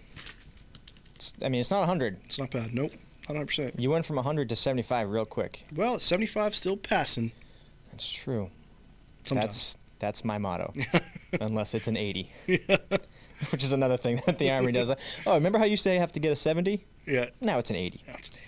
It's, 1.16 1.34
I 1.44 1.50
mean, 1.50 1.60
it's 1.62 1.72
not 1.72 1.80
100. 1.80 2.18
It's 2.26 2.40
not 2.40 2.52
bad. 2.52 2.74
Nope. 2.74 2.92
Not 3.28 3.46
100%. 3.48 3.80
You 3.80 3.90
went 3.92 4.06
from 4.06 4.16
100 4.16 4.50
to 4.50 4.56
75 4.56 5.10
real 5.10 5.26
quick. 5.26 5.66
Well, 5.76 6.00
75 6.00 6.56
still 6.56 6.78
passing. 6.78 7.32
That's 7.92 8.10
true. 8.10 8.50
Sometimes. 9.26 9.48
That's 9.48 9.78
that's 10.00 10.24
my 10.24 10.38
motto, 10.38 10.74
unless 11.42 11.74
it's 11.74 11.90
an 11.90 11.98
80, 11.98 12.32
which 13.52 13.66
is 13.66 13.74
another 13.74 13.98
thing 13.98 14.22
that 14.26 14.38
the 14.38 14.50
army 14.50 14.72
does. 14.72 14.90
Oh, 15.28 15.34
remember 15.34 15.60
how 15.60 15.66
you 15.66 15.76
say 15.76 15.96
you 15.96 16.00
have 16.00 16.14
to 16.14 16.22
get 16.22 16.32
a 16.32 16.38
70? 16.38 16.86
yeah. 17.06 17.26
Now 17.42 17.60
it's 17.60 17.70
an 17.70 17.76
80. 17.76 18.02
Yeah, 18.08 18.16
it's 18.18 18.30
an 18.30 18.36
80. 18.38 18.39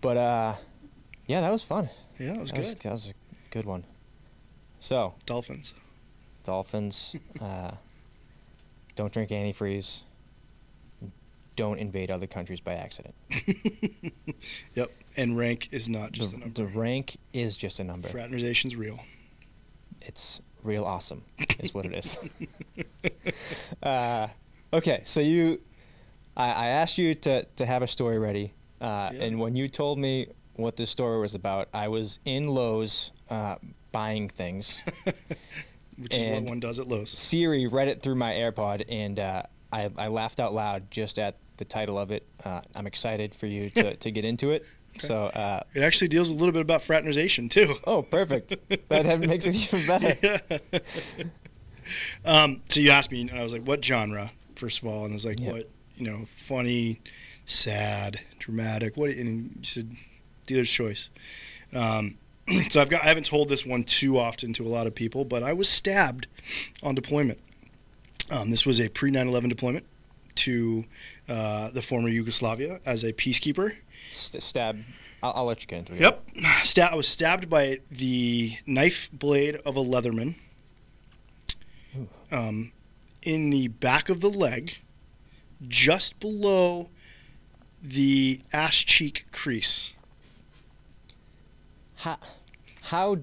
But 0.00 0.16
uh, 0.16 0.54
yeah, 1.26 1.40
that 1.40 1.50
was 1.52 1.62
fun. 1.62 1.88
Yeah, 2.18 2.32
that 2.34 2.40
was 2.40 2.50
That 2.50 2.58
was, 2.58 2.68
good. 2.74 2.80
that 2.82 2.90
was 2.90 3.10
a 3.10 3.14
good 3.52 3.64
one. 3.64 3.84
So, 4.78 5.14
Dolphins. 5.26 5.74
Dolphins, 6.44 7.16
uh, 7.40 7.72
don't 8.94 9.12
drink 9.12 9.30
antifreeze. 9.30 10.02
Don't 11.56 11.78
invade 11.78 12.10
other 12.10 12.26
countries 12.26 12.60
by 12.60 12.74
accident. 12.74 13.14
Yep. 14.74 14.90
and 15.18 15.36
rank 15.36 15.68
is 15.72 15.88
not 15.88 16.12
The, 16.12 16.18
just 16.18 16.32
a 16.32 16.38
number. 16.38 16.54
the 16.54 16.66
rank 16.78 17.16
is 17.34 17.56
just 17.58 17.78
a 17.80 17.84
number. 17.84 18.08
Fraternization's 18.08 18.74
real. 18.74 18.98
It's 20.00 20.40
real 20.62 20.84
awesome, 20.84 21.24
is 21.58 21.74
what 21.74 21.84
it 21.84 21.92
is. 21.94 22.46
uh, 23.82 24.28
okay, 24.72 25.02
so 25.04 25.20
you, 25.20 25.60
I, 26.34 26.50
I 26.52 26.66
asked 26.68 26.96
you 26.96 27.14
to, 27.16 27.44
to 27.56 27.66
have 27.66 27.82
a 27.82 27.86
story 27.86 28.18
ready, 28.18 28.54
uh, 28.80 29.10
Yeah. 29.12 29.22
and 29.24 29.38
when 29.40 29.56
you 29.56 29.68
told 29.68 29.98
me 29.98 30.26
what 30.54 30.76
this 30.76 30.90
story 30.90 31.20
was 31.20 31.34
about, 31.34 31.68
I 31.72 31.88
was 31.88 32.18
in 32.24 32.48
Lowe's 32.48 33.12
uh, 33.28 33.56
buying 33.92 34.28
things. 34.28 34.82
Which 35.98 36.14
is 36.14 36.30
what 36.32 36.42
one 36.44 36.60
does 36.60 36.78
at 36.78 36.88
Lowe's. 36.88 37.10
Siri 37.18 37.66
read 37.66 37.88
it 37.88 38.00
through 38.02 38.14
my 38.14 38.32
AirPod, 38.32 38.84
and 38.88 39.18
uh, 39.18 39.42
I, 39.72 39.90
I 39.98 40.08
laughed 40.08 40.40
out 40.40 40.54
loud 40.54 40.90
just 40.90 41.18
at 41.18 41.36
the 41.58 41.64
title 41.66 41.98
of 41.98 42.10
it. 42.10 42.26
Uh, 42.42 42.62
I'm 42.74 42.86
excited 42.86 43.34
for 43.34 43.46
you 43.46 43.68
to, 43.70 43.96
to 43.96 44.10
get 44.10 44.24
into 44.24 44.50
it. 44.50 44.64
So, 44.98 45.26
uh, 45.26 45.62
It 45.72 45.82
actually 45.82 46.08
deals 46.08 46.28
a 46.30 46.32
little 46.34 46.50
bit 46.50 46.62
about 46.62 46.82
fraternization 46.82 47.48
too. 47.48 47.76
oh, 47.86 48.02
perfect. 48.02 48.52
that 48.88 49.20
makes 49.20 49.46
it 49.46 49.54
even 49.54 49.86
better. 49.86 50.40
Um, 52.24 52.62
so 52.68 52.80
you 52.80 52.90
asked 52.90 53.10
me, 53.10 53.20
and 53.22 53.30
I 53.30 53.42
was 53.42 53.52
like, 53.52 53.62
"What 53.62 53.84
genre?" 53.84 54.32
First 54.56 54.82
of 54.82 54.88
all, 54.88 55.04
and 55.04 55.12
I 55.12 55.14
was 55.14 55.24
like, 55.24 55.40
Yep. 55.40 55.52
"What? 55.52 55.70
You 55.96 56.10
know, 56.10 56.26
funny, 56.36 57.00
sad, 57.46 58.20
dramatic? 58.38 58.96
What?" 58.96 59.10
And 59.10 59.56
you 59.58 59.64
said, 59.64 59.96
"Dealer's 60.46 60.70
choice." 60.70 61.10
Um, 61.72 62.16
so 62.68 62.80
I've 62.80 62.88
got. 62.88 63.02
I 63.02 63.06
haven't 63.06 63.26
told 63.26 63.48
this 63.48 63.64
one 63.64 63.84
too 63.84 64.18
often 64.18 64.52
to 64.54 64.66
a 64.66 64.68
lot 64.68 64.86
of 64.86 64.94
people, 64.94 65.24
but 65.24 65.42
I 65.42 65.52
was 65.52 65.68
stabbed 65.68 66.26
on 66.82 66.94
deployment. 66.94 67.38
Um, 68.30 68.50
this 68.50 68.64
was 68.64 68.80
a 68.80 68.88
pre 68.88 69.10
9/11 69.10 69.48
deployment 69.48 69.86
to 70.36 70.84
uh, 71.28 71.70
the 71.70 71.82
former 71.82 72.08
Yugoslavia 72.08 72.80
as 72.86 73.04
a 73.04 73.12
peacekeeper. 73.12 73.76
St- 74.10 74.42
stab. 74.42 74.78
I'll, 75.22 75.32
I'll 75.36 75.44
let 75.44 75.60
you 75.60 75.66
get 75.66 75.80
into 75.80 75.94
it. 75.94 76.00
Yep. 76.00 76.26
Sta- 76.64 76.90
I 76.92 76.94
was 76.94 77.06
stabbed 77.06 77.50
by 77.50 77.80
the 77.90 78.56
knife 78.66 79.10
blade 79.12 79.56
of 79.66 79.76
a 79.76 79.84
Leatherman 79.84 80.36
um, 82.30 82.72
in 83.22 83.50
the 83.50 83.68
back 83.68 84.08
of 84.08 84.20
the 84.20 84.30
leg, 84.30 84.78
just 85.66 86.18
below 86.20 86.88
the 87.82 88.40
ass 88.52 88.76
cheek 88.76 89.26
crease. 89.32 89.92
How, 91.96 92.18
how, 92.82 93.18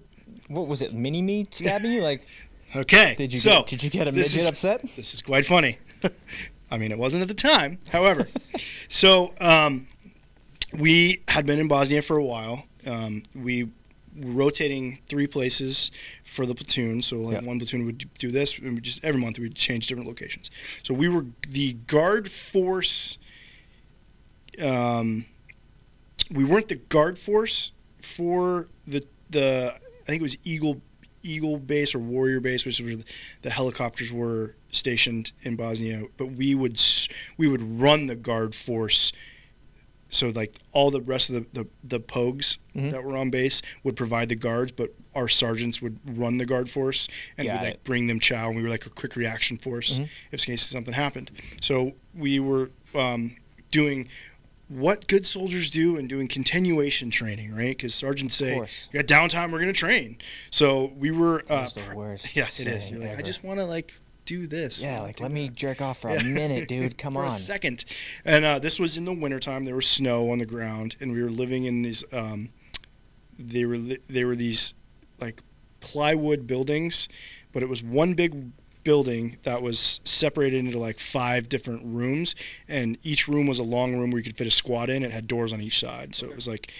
what 0.48 0.68
was 0.68 0.82
it? 0.82 0.94
Mini 0.94 1.22
me 1.22 1.48
stabbing 1.50 1.92
you? 1.92 2.02
Like, 2.02 2.26
Okay. 2.76 3.16
did 3.18 3.32
you 3.34 3.40
so 3.40 3.52
get, 3.52 3.66
did 3.68 3.84
you 3.84 3.90
get 3.90 4.08
a 4.08 4.12
midget 4.12 4.36
is- 4.42 4.46
upset? 4.46 4.82
This 4.96 5.14
is 5.14 5.22
quite 5.22 5.46
funny. 5.46 5.80
I 6.72 6.78
mean, 6.78 6.92
it 6.92 6.98
wasn't 6.98 7.22
at 7.22 7.28
the 7.30 7.34
time. 7.34 7.80
However, 7.92 8.28
so 8.90 9.34
um, 9.40 9.88
we 10.78 11.22
had 11.30 11.46
been 11.46 11.60
in 11.60 11.68
Bosnia 11.70 12.02
for 12.02 12.18
a 12.18 12.24
while. 12.24 12.66
Um, 12.86 13.24
we 13.34 13.64
were 13.64 13.70
rotating 14.34 15.00
three 15.08 15.28
places 15.28 15.92
for 16.26 16.46
the 16.46 16.54
platoon. 16.54 17.02
So, 17.02 17.16
like 17.18 17.42
Yeah. 17.42 17.48
one 17.48 17.58
platoon 17.58 17.86
would 17.86 18.10
do 18.20 18.32
this, 18.32 18.58
and 18.60 18.76
we 18.76 18.82
just 18.82 19.04
every 19.04 19.20
month 19.22 19.40
we'd 19.40 19.56
change 19.56 19.88
different 19.88 20.10
locations. 20.10 20.52
So 20.84 20.94
we 20.94 21.08
were 21.08 21.26
the 21.48 21.74
guard 21.74 22.30
force. 22.30 23.18
Um, 24.62 25.26
we 26.32 26.44
weren't 26.44 26.68
the 26.70 26.76
guard 26.76 27.18
force 27.18 27.72
for 28.02 28.68
the 28.86 29.06
the. 29.30 29.74
I 30.04 30.06
think 30.06 30.22
it 30.22 30.24
was 30.24 30.38
Eagle 30.44 30.82
Eagle 31.24 31.58
Base 31.58 31.94
or 31.94 32.00
Warrior 32.00 32.40
Base, 32.40 32.66
which 32.66 32.80
was 32.80 32.88
where 32.96 33.04
the 33.42 33.50
helicopters 33.50 34.12
were 34.12 34.56
stationed 34.72 35.32
in 35.44 35.56
Bosnia. 35.56 36.04
But 36.18 36.28
we 36.28 36.56
would 36.56 36.82
we 37.38 37.48
would 37.48 37.80
run 37.82 38.08
the 38.08 38.16
guard 38.16 38.56
force. 38.56 39.12
So 40.10 40.30
like 40.30 40.56
all 40.72 40.90
the 40.90 41.02
rest 41.02 41.30
of 41.30 41.36
the 41.36 41.64
the, 41.64 41.68
the 41.84 42.00
pogues 42.00 42.58
Mhm. 42.76 42.92
that 42.92 43.04
were 43.04 43.18
on 43.18 43.30
base 43.30 43.62
would 43.84 43.96
provide 43.98 44.30
the 44.30 44.36
guards, 44.36 44.72
but 44.72 44.94
our 45.14 45.28
sergeants 45.28 45.82
would 45.82 46.00
run 46.18 46.38
the 46.38 46.46
guard 46.46 46.70
force 46.70 47.10
and 47.38 47.48
Got 47.48 47.54
would 47.60 47.66
like 47.66 47.74
it. 47.76 47.84
bring 47.84 48.08
them 48.08 48.20
chow. 48.22 48.48
And 48.48 48.56
we 48.56 48.64
were 48.64 48.70
like 48.70 48.86
a 48.86 48.90
quick 48.90 49.16
reaction 49.18 49.58
force 49.58 50.00
Mhm. 50.00 50.10
if 50.32 50.42
in 50.48 50.54
case 50.54 50.70
something 50.70 50.94
happened. 50.94 51.32
So 51.62 51.96
we 52.14 52.40
were 52.40 52.70
um, 52.96 53.36
doing 53.72 54.08
what 54.70 55.08
good 55.08 55.26
soldiers 55.26 55.70
do 55.70 55.96
and 55.98 56.10
doing 56.10 56.28
continuation 56.28 57.10
training, 57.10 57.56
right? 57.56 57.78
Because 57.78 57.96
sergeants 57.96 58.36
say. 58.36 58.56
"You 58.56 59.02
got 59.02 59.06
downtime, 59.06 59.52
we're 59.52 59.60
gonna 59.60 59.74
train." 59.74 60.18
So 60.52 60.92
we 60.98 61.12
were. 61.12 61.44
Uh, 61.50 61.68
the 61.70 61.96
worst. 61.96 62.36
yeah, 62.36 62.44
it 62.48 62.68
is. 62.68 62.90
You're 62.92 63.00
like, 63.00 63.18
I 63.18 63.22
just 63.22 63.44
want 63.44 63.60
to 63.60 63.66
like 63.66 63.94
do 64.26 64.46
this. 64.46 64.84
Yeah, 64.84 65.02
like 65.02 65.22
let 65.22 65.32
me 65.32 65.48
jerk 65.56 65.82
off 65.82 66.00
for 66.00 66.10
Yeah. 66.12 66.20
a 66.20 66.24
minute, 66.26 66.68
dude. 66.74 66.98
Come 66.98 67.14
for 67.14 67.24
on. 67.26 67.34
a 67.34 67.38
second. 67.38 67.86
And 68.26 68.44
uh, 68.44 68.60
this 68.60 68.78
was 68.80 68.98
in 68.98 69.06
the 69.06 69.14
wintertime. 69.14 69.64
There 69.64 69.76
was 69.76 69.88
snow 69.88 70.32
on 70.32 70.40
the 70.40 70.46
ground, 70.46 70.98
and 71.00 71.14
we 71.14 71.24
were 71.24 71.30
living 71.30 71.64
in 71.64 71.84
these. 71.84 72.04
Um, 72.12 72.50
they 73.40 73.64
were 73.66 73.78
li- 73.78 74.00
they 74.10 74.26
were 74.26 74.36
these 74.36 74.74
like 75.20 75.42
plywood 75.80 76.46
buildings, 76.46 77.08
but 77.54 77.64
it 77.64 77.70
was 77.70 77.82
one 77.82 78.16
big 78.16 78.52
building 78.88 79.36
that 79.44 79.62
was 79.62 80.00
separated 80.06 80.66
into 80.66 80.80
like 80.80 80.98
five 80.98 81.50
different 81.50 81.82
rooms, 81.84 82.36
and 82.70 82.98
each 83.04 83.28
room 83.28 83.46
was 83.46 83.60
a 83.60 83.64
long 83.64 83.98
room 83.98 84.12
where 84.12 84.20
you 84.20 84.24
could 84.24 84.38
fit 84.38 84.48
a 84.48 84.52
squad 84.52 84.90
in. 84.90 85.04
It 85.04 85.12
had 85.12 85.28
doors 85.28 85.52
on 85.52 85.60
each 85.60 85.78
side, 85.78 86.16
so 86.16 86.26
it 86.28 86.38
was 86.38 86.48
like 86.48 86.72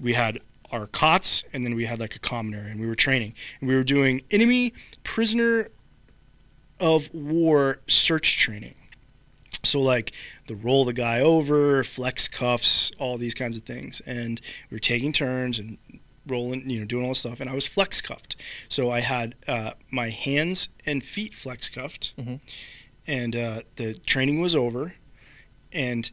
we 0.00 0.14
had 0.14 0.40
our 0.72 0.86
cots, 0.86 1.44
and 1.52 1.62
then 1.62 1.74
we 1.74 1.84
had 1.84 2.00
like 2.00 2.16
a 2.16 2.18
common 2.18 2.54
area, 2.54 2.70
and 2.70 2.80
we 2.80 2.86
were 2.86 2.94
training, 2.94 3.34
and 3.60 3.68
we 3.68 3.76
were 3.76 3.84
doing 3.84 4.22
enemy 4.30 4.72
prisoner 5.04 5.68
of 6.80 7.12
war 7.12 7.80
search 7.86 8.38
training. 8.38 8.76
So 9.62 9.82
like 9.82 10.12
the 10.46 10.56
roll 10.56 10.86
the 10.86 10.94
guy 10.94 11.20
over, 11.20 11.84
flex 11.84 12.26
cuffs, 12.26 12.90
all 12.98 13.18
these 13.18 13.34
kinds 13.34 13.58
of 13.58 13.64
things, 13.64 14.00
and 14.06 14.40
we 14.70 14.76
were 14.76 14.80
taking 14.80 15.12
turns 15.12 15.58
and 15.58 15.76
rolling, 16.26 16.68
you 16.68 16.80
know, 16.80 16.84
doing 16.86 17.04
all 17.04 17.10
this 17.10 17.20
stuff. 17.20 17.40
And 17.40 17.48
I 17.50 17.54
was 17.54 17.66
flex 17.66 18.00
cuffed, 18.00 18.36
so 18.68 18.90
I 18.90 19.00
had 19.00 19.34
uh, 19.48 19.72
my 19.90 20.10
hands 20.10 20.68
and 20.86 21.02
feet 21.04 21.34
flex 21.34 21.68
cuffed, 21.68 22.12
Mhm. 22.18 22.40
and 23.06 23.36
uh, 23.36 23.62
the 23.76 23.94
training 23.94 24.40
was 24.40 24.54
over, 24.54 24.94
and 25.72 26.10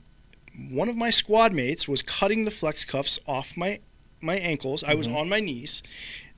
one 0.69 0.89
of 0.89 0.95
my 0.95 1.09
squad 1.09 1.53
mates 1.53 1.87
was 1.87 2.01
cutting 2.01 2.45
the 2.45 2.51
flex 2.51 2.83
cuffs 2.85 3.19
off 3.27 3.55
my 3.57 3.79
my 4.19 4.35
ankles. 4.37 4.83
I 4.83 4.95
was 4.95 5.07
Mhm. 5.07 5.15
on 5.15 5.29
my 5.29 5.39
knees. 5.39 5.83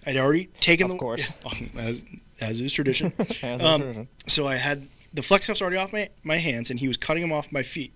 I'd 0.06 0.18
already 0.18 0.46
taken 0.60 0.86
Of 0.86 0.92
the 0.92 0.98
course. 0.98 1.32
as 1.78 2.02
as 2.42 2.60
is 2.62 2.74
tradition. 2.74 3.12
Hands 3.42 3.62
Um, 3.62 3.82
tradition. 3.82 4.08
So 4.28 4.48
I 4.48 4.56
had 4.58 4.88
the 5.14 5.22
flex 5.24 5.48
cuffs 5.48 5.62
already 5.62 5.78
off 5.78 5.92
my, 5.94 6.10
my 6.24 6.38
hands, 6.38 6.70
and 6.70 6.80
he 6.80 6.88
was 6.88 6.98
cutting 6.98 7.22
them 7.22 7.32
off 7.32 7.52
my 7.52 7.64
feet. 7.64 7.94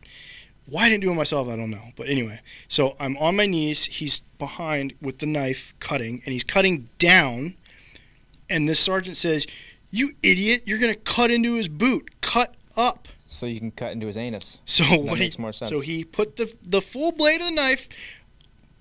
Why 0.66 0.86
I 0.86 0.90
didn't 0.90 1.02
do 1.02 1.12
it 1.12 1.16
myself, 1.16 1.48
I 1.50 1.56
don't 1.56 1.70
know. 1.70 1.92
But 1.96 2.08
anyway, 2.08 2.40
so 2.68 2.96
I'm 3.00 3.18
on 3.18 3.36
my 3.36 3.46
knees. 3.46 3.86
He's 3.86 4.22
behind 4.40 4.94
with 5.02 5.20
the 5.20 5.26
knife 5.26 5.74
cutting, 5.80 6.22
and 6.26 6.32
he's 6.34 6.44
cutting 6.44 6.90
down. 7.00 7.56
And 8.50 8.68
this 8.70 8.80
sergeant 8.80 9.18
says, 9.18 9.46
"You 9.92 10.16
idiot! 10.24 10.64
You're 10.66 10.78
gonna 10.80 10.96
cut 10.96 11.32
into 11.32 11.56
his 11.56 11.68
boot. 11.68 12.12
Cut 12.22 12.56
up." 12.78 13.08
So 13.26 13.46
you 13.46 13.60
can 13.60 13.72
cut 13.72 13.92
into 13.92 14.08
his 14.08 14.16
anus. 14.18 14.62
So 14.66 14.84
That 14.84 15.02
what 15.02 15.20
makes 15.20 15.36
he, 15.36 15.42
more 15.42 15.52
sense. 15.52 15.70
So 15.72 15.80
he 15.82 16.04
put 16.04 16.36
the 16.38 16.54
the 16.64 16.82
full 16.82 17.12
blade 17.12 17.42
of 17.42 17.48
the 17.48 17.54
knife 17.54 17.90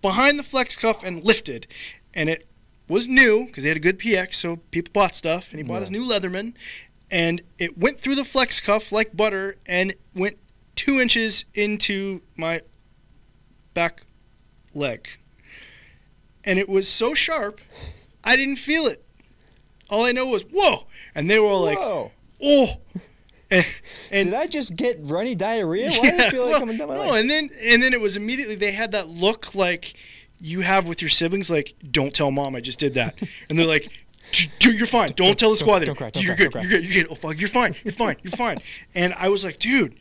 behind 0.03 0.39
the 0.39 0.43
flex 0.45 0.76
cuff 0.76 1.03
and 1.03 1.24
lifted, 1.24 1.66
and 2.14 2.28
it 2.28 2.47
was 2.89 3.09
new 3.09 3.47
because 3.47 3.62
they 3.64 3.70
had 3.70 3.76
a 3.76 3.80
good 3.80 3.99
PX, 3.99 4.35
so 4.35 4.57
people 4.70 4.91
bought 4.93 5.16
stuff, 5.16 5.49
and 5.51 5.59
he 5.59 5.62
bought 5.64 5.76
Yeah. 5.76 5.80
his 5.83 5.91
new 5.91 6.05
Leatherman, 6.05 6.55
and 7.11 7.43
it 7.59 7.78
went 7.78 8.01
through 8.01 8.16
the 8.16 8.24
flex 8.24 8.61
cuff 8.61 8.93
like 8.93 9.16
butter 9.16 9.57
and 9.66 9.95
went 10.14 10.39
two 10.77 11.01
inches 11.01 11.45
into 11.55 12.20
my 12.37 12.62
back 13.75 14.03
leg, 14.75 15.09
and 16.45 16.59
it 16.59 16.68
was 16.68 16.89
so 16.89 17.14
sharp, 17.14 17.61
I 18.25 18.37
didn't 18.37 18.57
feel 18.57 18.87
it. 18.87 19.05
All 19.91 20.05
I 20.05 20.12
know 20.12 20.27
was 20.27 20.43
whoa, 20.43 20.87
and 21.14 21.31
they 21.31 21.39
were 21.39 21.49
all 21.49 21.62
like, 21.62 21.79
Whoa! 21.79 22.11
oh. 22.43 22.77
And, 23.51 23.66
and 24.11 24.31
Did 24.31 24.35
I 24.35 24.47
just 24.47 24.77
get 24.77 24.99
runny 25.03 25.35
diarrhea? 25.35 25.91
Why 25.91 26.11
did 26.11 26.20
I 26.23 26.31
feel 26.31 26.45
like 26.45 26.53
well, 26.53 26.61
coming 26.61 26.79
down 26.79 26.89
my 26.89 26.95
no, 26.95 27.11
leg? 27.11 27.20
and 27.20 27.29
then 27.31 27.51
and 27.61 27.83
then 27.83 27.93
it 27.93 28.01
was 28.01 28.16
immediately 28.16 28.55
they 28.55 28.73
had 28.73 28.93
that 28.93 29.09
look 29.09 29.55
like 29.55 29.93
you 30.41 30.62
have 30.62 30.89
with 30.89 31.03
your 31.03 31.11
siblings, 31.11 31.51
like 31.51 31.75
don't 31.91 32.14
tell 32.14 32.31
mom 32.31 32.57
I 32.57 32.61
just 32.61 32.79
did 32.79 32.95
that, 32.95 33.14
and 33.49 33.59
they're 33.59 33.66
like. 33.66 33.91
Dude, 34.61 34.79
you're 34.79 34.87
fine. 34.87 35.11
Don't, 35.14 35.39
tell 35.39 35.51
the 35.51 35.57
don't- 35.57 35.59
squad. 35.59 35.85
don't 35.85 35.97
cry, 35.97 36.09
don't 36.09 36.23
you're 36.23 36.37
cry, 36.37 36.45
good. 36.47 36.53
don't 36.53 36.62
You're 36.62 36.70
good. 36.81 36.85
You're 36.89 37.03
good. 37.03 37.12
Oh 37.12 37.14
fuck. 37.16 37.39
You're 37.39 37.51
fine. 37.51 37.75
You're 37.85 37.93
fine. 37.93 38.16
You're 38.23 38.31
fine. 38.31 38.61
And 38.95 39.12
I 39.14 39.29
was 39.29 39.45
like, 39.45 39.59
dude, 39.59 39.95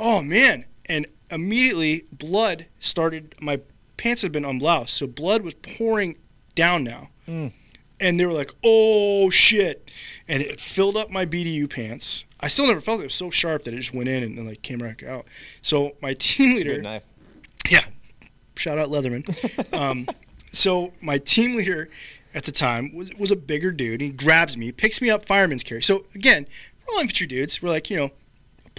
oh 0.00 0.22
man. 0.22 0.64
And 0.86 1.06
immediately 1.30 2.06
blood 2.10 2.66
started. 2.80 3.36
My 3.40 3.60
pants 3.96 4.22
had 4.22 4.32
been 4.32 4.44
unbloused, 4.44 4.90
so 4.90 5.06
blood 5.06 5.42
was 5.42 5.54
pouring 5.54 6.16
down 6.56 6.82
now. 6.82 7.10
Mm. 7.28 7.52
And 8.00 8.18
they 8.18 8.26
were 8.26 8.32
like, 8.32 8.52
oh 8.64 9.30
shit. 9.30 9.90
And 10.26 10.42
it 10.42 10.58
filled 10.58 10.96
up 10.96 11.10
my 11.10 11.26
BDU 11.26 11.70
pants. 11.70 12.24
I 12.40 12.48
still 12.48 12.66
never 12.66 12.80
felt 12.80 13.00
it. 13.00 13.02
It 13.02 13.06
was 13.06 13.14
so 13.14 13.30
sharp 13.30 13.64
that 13.64 13.74
it 13.74 13.76
just 13.76 13.94
went 13.94 14.08
in 14.08 14.22
and, 14.22 14.38
then 14.38 14.46
like 14.46 14.62
came 14.62 14.82
right 14.82 15.00
out. 15.04 15.26
So 15.62 15.92
my 16.00 16.14
team 16.14 16.54
leader, 16.54 16.76
good 16.76 16.84
knife. 16.84 17.04
yeah, 17.68 17.84
shout 18.56 18.78
out 18.78 18.88
Leatherman. 18.88 19.74
um, 19.78 20.08
so 20.50 20.92
my 21.02 21.18
team 21.18 21.54
leader 21.54 21.90
at 22.34 22.46
the 22.46 22.52
time 22.52 22.94
was, 22.94 23.12
was 23.14 23.30
a 23.30 23.36
bigger 23.36 23.70
dude. 23.70 24.00
He 24.00 24.10
grabs 24.10 24.56
me, 24.56 24.72
picks 24.72 25.02
me 25.02 25.10
up, 25.10 25.26
fireman's 25.26 25.62
carry. 25.62 25.82
So 25.82 26.06
again, 26.14 26.46
we're 26.86 26.94
all 26.94 27.00
infantry 27.00 27.26
dudes. 27.26 27.60
We're 27.60 27.68
like, 27.68 27.90
you 27.90 27.98
know, 27.98 28.10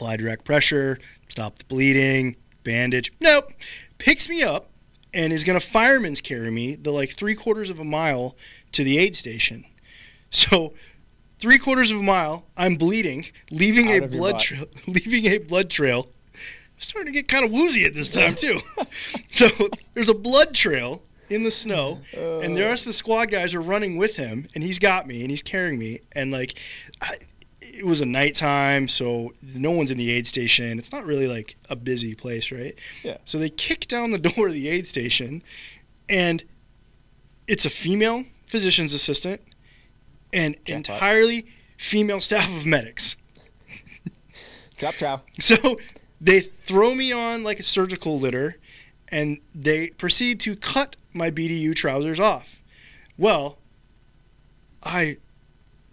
apply 0.01 0.17
direct 0.17 0.43
pressure, 0.43 0.97
stop 1.27 1.59
the 1.59 1.65
bleeding, 1.65 2.35
bandage. 2.63 3.13
Nope. 3.19 3.53
Picks 3.99 4.27
me 4.27 4.41
up, 4.41 4.71
and 5.13 5.31
is 5.31 5.43
going 5.43 5.59
to 5.59 5.65
fireman's 5.65 6.21
carry 6.21 6.49
me 6.49 6.73
the 6.73 6.89
like 6.91 7.11
three 7.11 7.35
quarters 7.35 7.69
of 7.69 7.79
a 7.79 7.83
mile 7.83 8.35
to 8.71 8.83
the 8.83 8.97
aid 8.97 9.15
station. 9.15 9.63
So, 10.31 10.73
three 11.37 11.59
quarters 11.59 11.91
of 11.91 11.99
a 11.99 12.03
mile, 12.03 12.45
I'm 12.57 12.77
bleeding, 12.77 13.27
leaving 13.51 13.91
Out 13.91 14.03
a 14.03 14.07
blood 14.07 14.39
trail, 14.39 14.65
leaving 14.87 15.25
a 15.27 15.37
blood 15.37 15.69
trail. 15.69 16.07
I'm 16.33 16.79
starting 16.79 17.13
to 17.13 17.19
get 17.19 17.27
kind 17.27 17.45
of 17.45 17.51
woozy 17.51 17.83
at 17.85 17.93
this 17.93 18.09
time 18.13 18.33
too. 18.33 18.59
so 19.29 19.49
there's 19.93 20.09
a 20.09 20.15
blood 20.15 20.55
trail 20.55 21.03
in 21.29 21.43
the 21.43 21.51
snow, 21.51 21.99
and 22.13 22.57
the 22.57 22.61
rest 22.61 22.83
of 22.83 22.89
the 22.89 22.93
squad 22.93 23.25
guys 23.29 23.53
are 23.53 23.61
running 23.61 23.97
with 23.97 24.15
him, 24.15 24.47
and 24.55 24.63
he's 24.63 24.79
got 24.79 25.05
me, 25.05 25.21
and 25.21 25.29
he's 25.29 25.43
carrying 25.43 25.77
me, 25.77 25.99
and 26.13 26.31
like, 26.31 26.55
I, 27.01 27.17
it 27.81 27.87
was 27.87 27.99
a 27.99 28.05
nighttime, 28.05 28.87
so 28.87 29.33
no 29.41 29.71
one's 29.71 29.89
in 29.89 29.97
the 29.97 30.11
aid 30.11 30.27
station. 30.27 30.77
It's 30.77 30.91
not 30.91 31.03
really 31.03 31.27
like 31.27 31.55
a 31.67 31.75
busy 31.75 32.13
place, 32.13 32.51
right? 32.51 32.75
Yeah. 33.01 33.17
So 33.25 33.39
they 33.39 33.49
kick 33.49 33.87
down 33.87 34.11
the 34.11 34.19
door 34.29 34.49
of 34.49 34.53
the 34.53 34.67
aid 34.69 34.85
station, 34.85 35.41
and 36.07 36.43
it's 37.47 37.65
a 37.65 37.71
female 37.71 38.25
physician's 38.45 38.93
assistant 38.93 39.41
and 40.31 40.53
Jackpot. 40.63 40.95
entirely 40.95 41.47
female 41.79 42.21
staff 42.21 42.55
of 42.55 42.67
medics. 42.67 43.15
Drop 44.77 44.93
trow. 44.93 45.21
So 45.39 45.79
they 46.19 46.41
throw 46.41 46.93
me 46.93 47.11
on 47.11 47.43
like 47.43 47.59
a 47.59 47.63
surgical 47.63 48.19
litter 48.19 48.57
and 49.09 49.39
they 49.55 49.87
proceed 49.89 50.39
to 50.41 50.55
cut 50.55 50.95
my 51.13 51.31
BDU 51.31 51.75
trousers 51.75 52.19
off. 52.19 52.59
Well, 53.17 53.57
I 54.83 55.17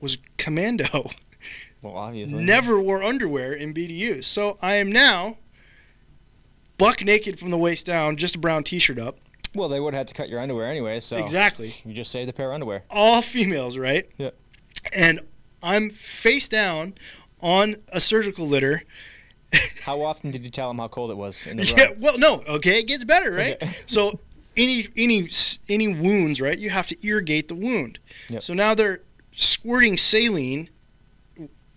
was 0.00 0.18
commando. 0.36 1.10
Well, 1.82 1.94
obviously. 1.94 2.44
Never 2.44 2.80
wore 2.80 3.02
underwear 3.02 3.52
in 3.52 3.72
BDU. 3.72 4.24
So 4.24 4.58
I 4.60 4.74
am 4.74 4.90
now 4.90 5.38
buck 6.76 7.04
naked 7.04 7.38
from 7.38 7.50
the 7.50 7.58
waist 7.58 7.86
down, 7.86 8.16
just 8.16 8.36
a 8.36 8.38
brown 8.38 8.64
t 8.64 8.78
shirt 8.78 8.98
up. 8.98 9.18
Well, 9.54 9.68
they 9.68 9.80
would 9.80 9.94
have 9.94 10.00
had 10.00 10.08
to 10.08 10.14
cut 10.14 10.28
your 10.28 10.40
underwear 10.40 10.66
anyway, 10.66 11.00
so 11.00 11.16
Exactly. 11.16 11.72
you 11.84 11.94
just 11.94 12.10
saved 12.10 12.28
the 12.28 12.32
pair 12.32 12.48
of 12.50 12.54
underwear. 12.54 12.84
All 12.90 13.22
females, 13.22 13.76
right? 13.76 14.08
Yeah. 14.18 14.30
And 14.92 15.20
I'm 15.62 15.90
face 15.90 16.48
down 16.48 16.94
on 17.40 17.76
a 17.88 18.00
surgical 18.00 18.46
litter. 18.46 18.82
How 19.84 20.02
often 20.02 20.30
did 20.30 20.44
you 20.44 20.50
tell 20.50 20.68
them 20.68 20.78
how 20.78 20.88
cold 20.88 21.10
it 21.10 21.16
was 21.16 21.46
in 21.46 21.56
the 21.56 21.64
room? 21.64 21.74
Yeah, 21.78 21.88
well, 21.98 22.18
no, 22.18 22.42
okay, 22.46 22.80
it 22.80 22.86
gets 22.86 23.04
better, 23.04 23.32
right? 23.32 23.54
Okay. 23.54 23.72
so 23.86 24.20
any 24.58 24.88
any 24.94 25.30
any 25.70 25.88
wounds, 25.88 26.38
right? 26.40 26.58
You 26.58 26.68
have 26.68 26.86
to 26.88 27.06
irrigate 27.06 27.48
the 27.48 27.54
wound. 27.54 27.98
Yep. 28.28 28.42
So 28.42 28.52
now 28.52 28.74
they're 28.74 29.00
squirting 29.34 29.96
saline 29.96 30.68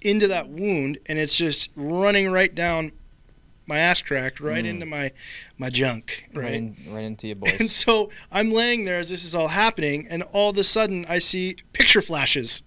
into 0.02 0.28
that 0.28 0.50
wound, 0.50 1.00
and 1.08 1.18
it's 1.20 1.36
just 1.36 1.70
running 1.76 2.32
right 2.32 2.54
down 2.54 2.92
my 3.68 3.78
ass 3.78 4.02
crack, 4.02 4.40
right 4.42 4.64
Mm. 4.66 4.70
into 4.70 4.86
my 4.86 5.12
my 5.58 5.70
junk, 5.70 6.26
Right, 6.34 6.44
right? 6.44 6.54
in, 6.56 6.78
right 6.90 7.04
into 7.06 7.28
your 7.28 7.36
boys. 7.38 7.60
And 7.60 7.70
so 7.72 8.10
I'm 8.32 8.52
laying 8.52 8.84
there 8.86 9.00
as 9.00 9.10
this 9.10 9.24
is 9.24 9.34
all 9.36 9.48
happening, 9.50 10.08
and 10.10 10.24
all 10.24 10.50
of 10.50 10.58
a 10.58 10.64
sudden 10.64 11.06
I 11.08 11.20
see 11.20 11.56
picture 11.74 12.02
flashes, 12.02 12.64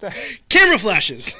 camera 0.48 0.78
flashes. 0.78 1.34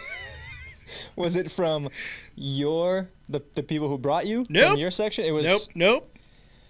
was 1.16 1.36
it 1.36 1.50
from 1.50 1.88
your 2.34 3.08
the, 3.28 3.40
the 3.54 3.62
people 3.62 3.88
who 3.88 3.98
brought 3.98 4.26
you? 4.26 4.46
Nope. 4.48 4.70
From 4.72 4.78
your 4.78 4.90
section? 4.90 5.24
It 5.24 5.32
was 5.32 5.46
nope, 5.46 5.62
nope, 5.74 6.16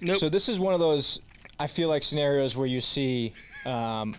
nope. 0.01 0.17
So 0.17 0.29
this 0.29 0.49
is 0.49 0.59
one 0.59 0.75
of 0.75 0.81
those 0.81 1.21
I 1.59 1.67
feel 1.67 1.89
like 1.89 2.03
scenarios 2.03 2.57
where 2.57 2.67
you 2.67 2.81
see 2.81 3.33
um, 3.65 4.15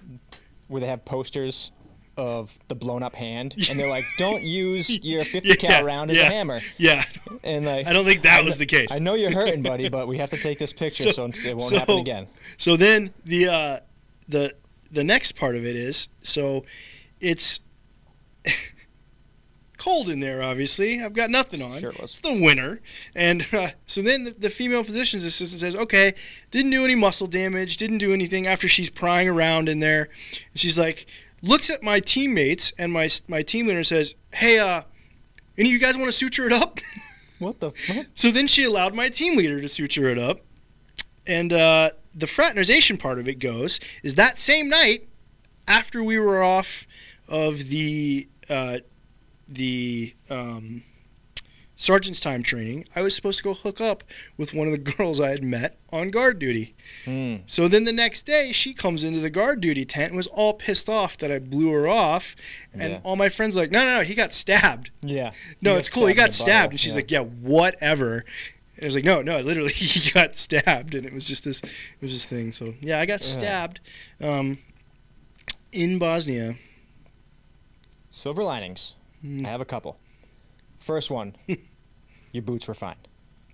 where 0.67 0.81
they 0.81 0.87
have 0.87 1.05
posters 1.05 1.71
of 2.17 2.57
the 2.67 2.75
blown 2.75 3.03
up 3.03 3.15
hand 3.15 3.55
and 3.69 3.79
they're 3.79 3.89
like, 3.89 4.05
Don't 4.17 4.43
use 4.43 4.89
your 5.03 5.23
fifty 5.23 5.49
Yeah, 5.49 5.55
cal 5.55 5.83
round 5.83 6.11
as 6.11 6.17
yeah. 6.17 6.23
a 6.23 6.29
hammer. 6.31 6.61
yeah, 6.77 7.05
And 7.43 7.65
like 7.65 7.87
I 7.87 7.93
don't 7.93 8.05
think 8.05 8.23
that 8.23 8.39
I 8.39 8.43
was 8.43 8.55
kn- 8.55 8.59
the 8.59 8.65
case. 8.65 8.91
I 8.91 8.99
know 8.99 9.13
you're 9.13 9.31
hurting, 9.31 9.61
buddy, 9.61 9.87
but 9.97 10.07
we 10.07 10.17
have 10.17 10.29
to 10.31 10.37
take 10.37 10.57
this 10.59 10.73
picture 10.73 11.11
so, 11.11 11.31
So- 11.31 11.47
it 11.49 11.55
won't 11.57 11.69
so- 11.69 11.79
happen 11.79 11.99
again. 11.99 12.27
So 12.57 12.75
then 12.75 13.13
the 13.25 13.47
uh, 13.47 13.79
the 14.27 14.53
the 14.91 15.03
next 15.03 15.33
part 15.33 15.55
of 15.55 15.65
it 15.65 15.75
is 15.75 16.09
so 16.23 16.65
it's 17.19 17.59
cold 19.77 20.09
in 20.09 20.19
there. 20.19 20.41
Obviously, 20.41 21.01
I've 21.01 21.13
got 21.13 21.29
nothing 21.29 21.61
on. 21.61 21.79
Sure 21.79 21.91
it 21.91 22.01
was. 22.01 22.11
It's 22.11 22.19
the 22.19 22.33
winter, 22.41 22.81
and 23.15 23.45
uh, 23.53 23.69
so 23.85 24.01
then 24.01 24.23
the, 24.23 24.31
the 24.31 24.49
female 24.49 24.83
physician's 24.83 25.23
assistant 25.23 25.61
says, 25.61 25.75
"Okay, 25.75 26.13
didn't 26.51 26.71
do 26.71 26.83
any 26.83 26.95
muscle 26.95 27.27
damage, 27.27 27.77
didn't 27.77 27.99
do 27.99 28.13
anything." 28.13 28.47
After 28.47 28.67
she's 28.67 28.89
prying 28.89 29.27
around 29.27 29.69
in 29.69 29.79
there, 29.79 30.09
and 30.51 30.59
she's 30.59 30.77
like, 30.79 31.05
looks 31.41 31.69
at 31.69 31.83
my 31.83 31.99
teammates, 31.99 32.73
and 32.77 32.91
my 32.91 33.09
my 33.27 33.41
team 33.41 33.67
leader 33.67 33.83
says, 33.83 34.13
"Hey, 34.33 34.59
uh, 34.59 34.83
any 35.57 35.69
of 35.69 35.73
you 35.73 35.79
guys 35.79 35.97
want 35.97 36.07
to 36.07 36.13
suture 36.13 36.45
it 36.45 36.53
up?" 36.53 36.79
What 37.39 37.59
the 37.59 37.69
fuck? 37.69 38.07
So 38.15 38.31
then 38.31 38.47
she 38.47 38.63
allowed 38.63 38.95
my 38.95 39.09
team 39.09 39.37
leader 39.37 39.61
to 39.61 39.67
suture 39.67 40.09
it 40.09 40.17
up. 40.17 40.41
And 41.27 41.53
uh, 41.53 41.91
the 42.15 42.25
fraternization 42.25 42.97
part 42.97 43.19
of 43.19 43.27
it 43.27 43.35
goes 43.35 43.79
is 44.01 44.15
that 44.15 44.39
same 44.39 44.69
night, 44.69 45.07
after 45.67 46.01
we 46.03 46.17
were 46.17 46.41
off 46.41 46.87
of 47.27 47.69
the 47.69 48.27
uh, 48.49 48.79
the 49.47 50.15
um, 50.29 50.83
sergeant's 51.79 52.19
time 52.19 52.41
training, 52.43 52.85
I 52.95 53.01
was 53.01 53.15
supposed 53.15 53.37
to 53.37 53.43
go 53.43 53.53
hook 53.53 53.79
up 53.79 54.03
with 54.35 54.51
one 54.53 54.67
of 54.67 54.71
the 54.73 54.91
girls 54.93 55.19
I 55.19 55.29
had 55.29 55.43
met 55.43 55.77
on 55.91 56.09
guard 56.09 56.39
duty. 56.39 56.75
Hmm. 57.05 57.35
So 57.45 57.67
then 57.67 57.83
the 57.85 57.93
next 57.93 58.25
day, 58.25 58.51
she 58.51 58.73
comes 58.73 59.03
into 59.03 59.19
the 59.19 59.29
guard 59.29 59.61
duty 59.61 59.85
tent 59.85 60.07
and 60.07 60.17
was 60.17 60.27
all 60.27 60.53
pissed 60.55 60.89
off 60.89 61.17
that 61.19 61.31
I 61.31 61.37
blew 61.39 61.71
her 61.71 61.87
off. 61.87 62.35
And 62.73 62.93
Yeah. 62.93 62.99
all 63.03 63.15
my 63.15 63.29
friends 63.29 63.55
were 63.55 63.61
like, 63.61 63.71
no, 63.71 63.81
no, 63.85 63.99
no, 63.99 64.03
he 64.03 64.15
got 64.15 64.33
stabbed. 64.33 64.89
Yeah. 65.01 65.31
No, 65.61 65.77
it's 65.77 65.87
cool. 65.89 66.07
He 66.07 66.13
got 66.15 66.33
stabbed, 66.33 66.73
and 66.73 66.79
she's 66.79 66.93
Yeah. 66.93 66.95
like, 66.97 67.11
"Yeah, 67.11 67.19
whatever." 67.21 68.25
And 68.75 68.83
I 68.83 68.85
was 68.85 68.95
like, 68.95 69.03
"No, 69.05 69.21
no, 69.21 69.39
literally, 69.39 69.71
he 69.73 70.11
got 70.11 70.35
stabbed," 70.37 70.93
and 70.95 71.05
it 71.05 71.13
was 71.13 71.25
just 71.25 71.43
this, 71.43 71.61
it 71.61 71.69
was 72.01 72.11
this 72.13 72.25
thing. 72.25 72.51
So 72.51 72.73
yeah, 72.81 72.99
I 72.99 73.05
got 73.05 73.21
Yeah. 73.21 73.27
stabbed, 73.27 73.79
um, 74.19 74.57
in 75.71 75.99
Bosnia. 75.99 76.55
Silver 78.11 78.43
linings. 78.43 78.95
Mm. 79.23 79.45
I 79.45 79.49
have 79.49 79.61
a 79.61 79.65
couple. 79.65 79.99
First 80.87 81.11
one, 81.11 81.35
your 82.31 82.43
boots 82.43 82.65
were 82.69 82.73
fine, 82.73 82.95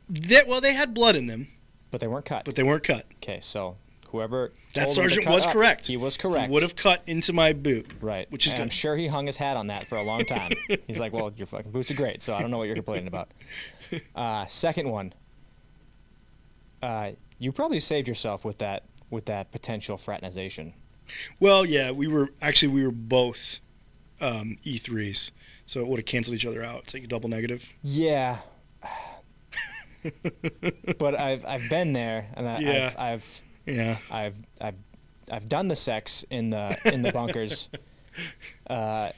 That 0.07 0.47
well, 0.47 0.61
they 0.61 0.73
had 0.73 0.93
blood 0.93 1.15
in 1.15 1.25
them, 1.25 1.47
but 1.89 1.99
they 1.99 2.05
weren't 2.07 2.25
cut. 2.25 2.45
but 2.45 2.53
they 2.53 2.61
weren't 2.61 2.83
cut. 2.83 3.07
Okay, 3.15 3.39
so 3.41 3.75
whoever 4.09 4.51
That 4.75 4.83
told 4.83 4.89
to 4.89 5.01
sergeant 5.01 5.25
cut 5.25 5.33
was 5.33 5.45
up, 5.47 5.53
correct. 5.53 5.87
He 5.87 5.97
was 5.97 6.15
correct. 6.15 6.51
Would 6.51 6.61
have 6.61 6.75
cut 6.75 7.01
into 7.07 7.33
my 7.33 7.53
boot. 7.53 7.87
Right. 8.01 8.31
which 8.31 8.45
is 8.45 8.53
and 8.53 8.61
I'm 8.61 8.67
good. 8.67 8.73
sure 8.73 8.95
he 8.95 9.07
hung 9.07 9.25
his 9.25 9.37
hat 9.37 9.57
on 9.57 9.65
that 9.67 9.87
for 9.87 9.97
a 9.97 10.03
long 10.03 10.25
time. 10.25 10.51
He's 10.87 10.99
like, 10.99 11.11
well, 11.11 11.33
your 11.35 11.47
fucking 11.47 11.71
boots 11.71 11.89
are 11.89 11.95
great, 11.95 12.21
so 12.21 12.35
I 12.35 12.41
don't 12.41 12.51
know 12.51 12.59
what 12.59 12.65
you're 12.65 12.75
complaining 12.75 13.07
about. 13.07 13.29
Uh, 14.15 14.43
second 14.47 14.89
one. 14.89 15.13
Uh, 16.81 17.11
you 17.37 17.51
probably 17.51 17.79
saved 17.79 18.07
yourself 18.07 18.43
with 18.43 18.57
that 18.57 18.85
with 19.11 19.25
that 19.25 19.51
potential 19.51 19.97
fraternization. 19.97 20.73
Well, 21.39 21.63
yeah, 21.65 21.91
we 21.91 22.07
were 22.07 22.29
actually 22.41 22.69
we 22.73 22.83
were 22.83 22.91
both 22.91 23.59
um, 24.19 24.57
E3s, 24.65 25.29
so 25.65 25.79
it 25.79 25.87
would 25.87 25.99
have 25.99 26.05
canceled 26.05 26.35
each 26.35 26.45
other 26.45 26.63
out. 26.63 26.83
It's 26.83 26.93
like 26.93 27.03
a 27.03 27.07
double 27.07 27.29
negative. 27.29 27.63
Yeah. 27.81 28.39
but 30.99 31.17
I've 31.19 31.45
I've 31.45 31.69
been 31.69 31.93
there, 31.93 32.27
and 32.35 32.47
I, 32.47 32.59
Yeah. 32.59 32.93
I've, 32.97 32.99
I've 32.99 33.41
Yeah. 33.65 33.97
I've 34.11 34.35
I've 34.61 34.75
I've 35.31 35.47
done 35.49 35.69
the 35.69 35.75
sex 35.75 36.25
in 36.29 36.49
the 36.49 36.77
in 36.91 37.01
the 37.01 37.11
bunkers. 37.11 37.69
Uh, 38.69 39.11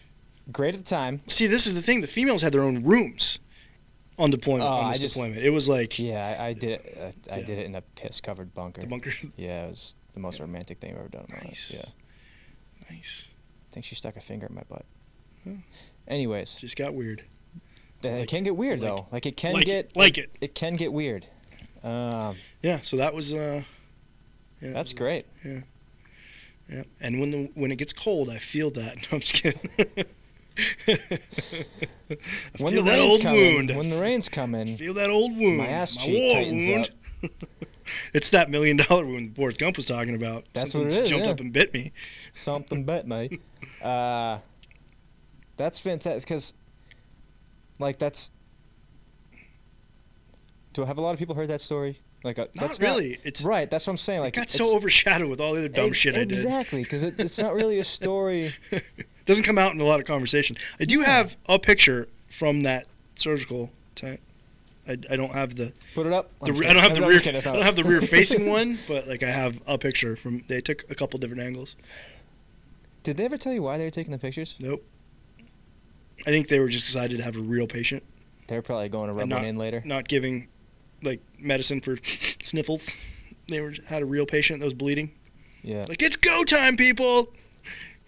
great 0.53 0.73
at 0.73 0.79
the 0.79 0.89
time. 0.89 1.19
See, 1.27 1.47
this 1.47 1.67
is 1.67 1.73
the 1.73 1.81
thing. 1.81 1.99
The 1.99 2.07
females 2.07 2.41
had 2.41 2.53
their 2.53 2.61
own 2.61 2.81
rooms 2.85 3.39
on 4.17 4.31
deployment. 4.31 4.63
Oh, 4.69 4.73
on 4.73 4.91
this 4.93 5.01
just- 5.01 5.15
deployment, 5.15 5.41
it 5.41 5.49
was 5.49 5.67
like 5.67 5.99
Yeah, 5.99 6.37
I, 6.39 6.45
I 6.47 6.53
did 6.53 6.79
it. 6.79 7.15
I, 7.29 7.35
I 7.35 7.37
did 7.41 7.59
it 7.59 7.65
in 7.65 7.75
a 7.75 7.81
piss 7.81 8.21
covered 8.21 8.53
bunker. 8.53 8.79
the 8.79 8.87
bunker. 8.87 9.11
Yeah, 9.35 9.65
it 9.65 9.71
was 9.71 9.95
the 10.13 10.21
most 10.21 10.39
romantic 10.39 10.79
thing 10.79 10.91
I've 10.93 10.99
ever 10.99 11.09
done 11.09 11.25
in 11.27 11.35
my 11.35 11.41
Nice. 11.49 11.73
life. 11.73 11.83
Yeah, 12.89 12.95
nice. 12.95 13.25
I 13.69 13.73
think 13.73 13.85
she 13.85 13.95
stuck 13.95 14.15
a 14.15 14.21
finger 14.21 14.45
in 14.47 14.55
my 14.55 14.63
butt. 14.69 14.85
Hmm. 15.43 15.55
Anyways, 16.07 16.55
Just 16.55 16.75
got 16.75 16.93
weird. 16.93 17.23
th- 18.01 18.23
it 18.23 18.27
can 18.27 18.43
get 18.43 18.55
weird 18.55 18.79
like- 18.79 18.89
though. 18.89 19.07
Like 19.11 19.25
it 19.25 19.37
can 19.37 19.53
like 19.53 19.65
get 19.65 19.85
it, 19.85 19.97
like 19.97 20.17
it. 20.17 20.29
It 20.41 20.55
can 20.55 20.75
get 20.75 20.93
weird. 20.93 21.25
Um, 21.83 22.37
Yeah. 22.61 22.81
So 22.81 22.97
that 22.97 23.13
was. 23.13 23.33
Uh, 23.33 23.63
yeah, 24.61 24.71
that's 24.73 24.91
that 24.91 24.97
great. 24.97 25.25
was- 25.43 25.63
Yeah. 26.69 26.83
And 26.99 27.19
when 27.19 27.31
the 27.31 27.51
when 27.55 27.71
it 27.71 27.75
gets 27.77 27.93
cold, 27.93 28.29
I 28.29 28.37
feel 28.39 28.71
that. 28.71 28.95
No, 29.01 29.07
I'm 29.13 29.19
just 29.19 29.33
kidding. 29.33 29.69
I 30.87 30.97
When 32.59 32.73
feel 32.73 32.83
the 32.83 32.89
that 32.91 32.97
rain's 32.99 33.11
old 33.13 33.21
coming, 33.21 33.55
wound. 33.55 33.75
when 33.75 33.89
the 33.89 33.97
rain's 33.97 34.29
coming, 34.29 34.77
feel 34.77 34.93
that 34.93 35.09
old 35.09 35.35
wound. 35.35 35.57
my 35.57 35.67
ass 35.67 35.95
cheek 35.95 36.17
war 36.31 36.33
tightens 36.41 36.67
wound. 36.67 36.89
up. 37.23 37.31
It's 38.15 38.31
that 38.31 38.49
million 38.49 38.77
dollar 38.77 39.05
wound 39.05 39.35
Forrest 39.35 39.59
Gump 39.59 39.77
was 39.77 39.85
talking 39.85 40.15
about. 40.15 40.45
That's 40.53 40.71
Something 40.71 40.87
what 40.89 40.97
it 40.97 41.03
is, 41.03 41.09
Jumped 41.09 41.25
yeah. 41.27 41.31
up 41.33 41.39
and 41.39 41.53
bit 41.53 41.71
me. 41.71 41.91
Something 42.33 42.83
bit 42.83 43.07
me. 43.07 43.39
Uh, 43.79 44.39
that's 45.57 45.79
fantastic 45.79 46.23
because, 46.23 46.53
like, 47.79 47.97
that's. 47.99 48.31
Do 50.73 50.83
I 50.83 50.87
have 50.87 50.97
a 50.97 51.01
lot 51.01 51.13
of 51.13 51.19
people 51.19 51.35
heard 51.35 51.47
that 51.49 51.61
story? 51.61 51.99
Like, 52.23 52.39
uh, 52.39 52.47
Not 52.55 52.61
that's 52.67 52.79
really. 52.81 53.19
It's 53.23 53.43
right. 53.43 53.69
That's 53.69 53.85
what 53.87 53.91
I'm 53.93 53.97
saying. 53.97 54.19
it 54.19 54.23
Like, 54.23 54.33
got 54.33 54.49
so 54.49 54.75
overshadowed 54.75 55.29
with 55.29 55.39
all 55.39 55.53
the 55.53 55.59
other 55.59 55.69
dumb 55.69 55.89
Ex- 55.89 55.97
shit 55.97 56.15
I 56.15 56.19
did. 56.19 56.31
Exactly, 56.31 56.83
because 56.83 57.03
it, 57.03 57.19
it's 57.19 57.37
not 57.37 57.53
really 57.53 57.79
a 57.79 57.83
story. 57.83 58.53
Doesn't 59.25 59.43
come 59.43 59.57
out 59.57 59.73
in 59.73 59.79
a 59.79 59.83
lot 59.85 59.99
of 59.99 60.05
conversation. 60.05 60.57
I 60.79 60.85
do 60.85 60.99
Yeah. 60.99 61.05
have 61.05 61.37
a 61.47 61.59
picture 61.59 62.07
from 62.27 62.61
that 62.61 62.87
surgical 63.15 63.69
tent. 63.95 64.19
I, 64.87 64.93
I 65.09 65.15
don't 65.15 65.31
have 65.31 65.55
the, 65.55 65.71
Put 65.95 66.05
it 66.07 66.13
up. 66.13 66.29
the 66.43 66.47
I'm 66.51 66.53
re- 66.53 66.59
just 66.59 66.69
I 66.69 66.73
don't 66.73 66.83
have 66.83 66.93
the 66.95 67.01
rear 67.01 67.11
just 67.13 67.23
kidding, 67.23 67.37
it's 67.39 67.47
I 67.47 67.53
don't 67.53 67.63
have 67.63 67.75
the 67.75 67.83
rear 67.83 68.01
facing 68.01 68.49
one, 68.51 68.77
but 68.87 69.07
like 69.07 69.23
I 69.23 69.31
have 69.31 69.59
a 69.65 69.77
picture 69.77 70.15
from. 70.15 70.43
They 70.47 70.61
took 70.61 70.83
a 70.91 70.95
couple 70.95 71.17
different 71.19 71.41
angles. 71.41 71.75
Did 73.03 73.17
they 73.17 73.25
ever 73.25 73.37
tell 73.37 73.53
you 73.53 73.61
why 73.63 73.77
they 73.77 73.83
were 73.85 73.91
taking 73.91 74.11
the 74.11 74.17
pictures? 74.19 74.55
Nope. 74.59 74.83
I 76.25 76.29
think 76.31 76.47
they 76.47 76.59
were 76.59 76.69
just 76.69 76.85
excited 76.85 77.17
to 77.17 77.23
have 77.23 77.35
a 77.37 77.39
real 77.41 77.67
patient, 77.67 78.03
They're 78.47 78.61
probably 78.61 78.89
going 78.89 79.07
to 79.07 79.13
rub 79.13 79.23
and 79.23 79.31
one 79.31 79.41
not 79.43 79.47
in 79.47 79.55
later. 79.57 79.81
not 79.85 80.07
giving 80.07 80.47
like 81.03 81.21
medicine 81.39 81.81
for 81.81 81.97
sniffles. 82.43 82.95
They 83.47 83.61
were 83.61 83.73
had 83.87 84.01
a 84.01 84.05
real 84.05 84.25
patient 84.25 84.59
that 84.59 84.65
was 84.65 84.73
bleeding. 84.73 85.11
Yeah. 85.61 85.85
Like 85.87 86.01
it's 86.01 86.15
go 86.15 86.43
time, 86.43 86.77
people. 86.77 87.31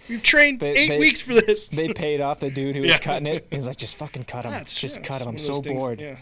We've 0.09 0.23
trained 0.23 0.59
They- 0.59 0.75
eight 0.75 0.89
they- 0.89 0.99
weeks 0.99 1.21
for 1.21 1.33
this. 1.33 1.67
They 1.75 1.91
paid 1.93 2.21
off 2.21 2.39
the 2.39 2.49
dude 2.49 2.75
who 2.75 2.81
was 2.81 2.91
Yeah. 2.91 2.97
cutting 2.99 3.27
it. 3.27 3.47
He's 3.51 3.67
like, 3.67 3.77
just 3.77 3.95
fucking 3.97 4.23
cut 4.25 4.45
him. 4.45 4.51
That's- 4.51 4.79
just 4.79 4.97
yeah, 4.97 5.03
cut 5.03 5.21
him. 5.21 5.27
I'm 5.29 5.37
so 5.37 5.61
things- 5.61 5.79
bored. 5.79 5.99
Yeah. 6.01 6.17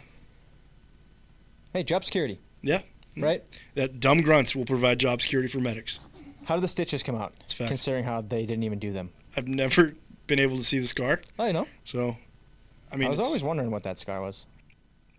Hey, 1.74 1.84
job 1.84 2.04
security, 2.06 2.40
Yeah. 2.62 2.82
right? 3.18 3.44
That 3.76 4.00
dumb 4.00 4.22
grunts 4.22 4.56
will 4.56 4.66
provide 4.66 5.00
job 5.00 5.22
security 5.22 5.50
for 5.50 5.60
medics. 5.60 6.00
How 6.46 6.56
do 6.56 6.62
the 6.62 6.68
stitches 6.68 7.04
come 7.04 7.16
out? 7.16 7.34
Considering 7.58 8.06
how 8.06 8.22
they 8.22 8.46
didn't 8.46 8.64
even 8.64 8.80
do 8.80 8.94
them. 8.94 9.10
I've 9.36 9.48
never 9.48 9.94
been 10.28 10.40
able 10.40 10.58
to 10.58 10.64
see 10.64 10.80
the 10.80 10.88
scar, 10.88 11.22
Oh, 11.40 11.46
you 11.46 11.54
know. 11.54 11.68
so 11.84 12.18
I 12.92 12.96
mean, 12.96 13.08
I, 13.08 13.10
was 13.10 13.20
always 13.20 13.44
wondering 13.44 13.72
what 13.72 13.84
that 13.84 13.98
scar 13.98 14.22
was. 14.22 14.46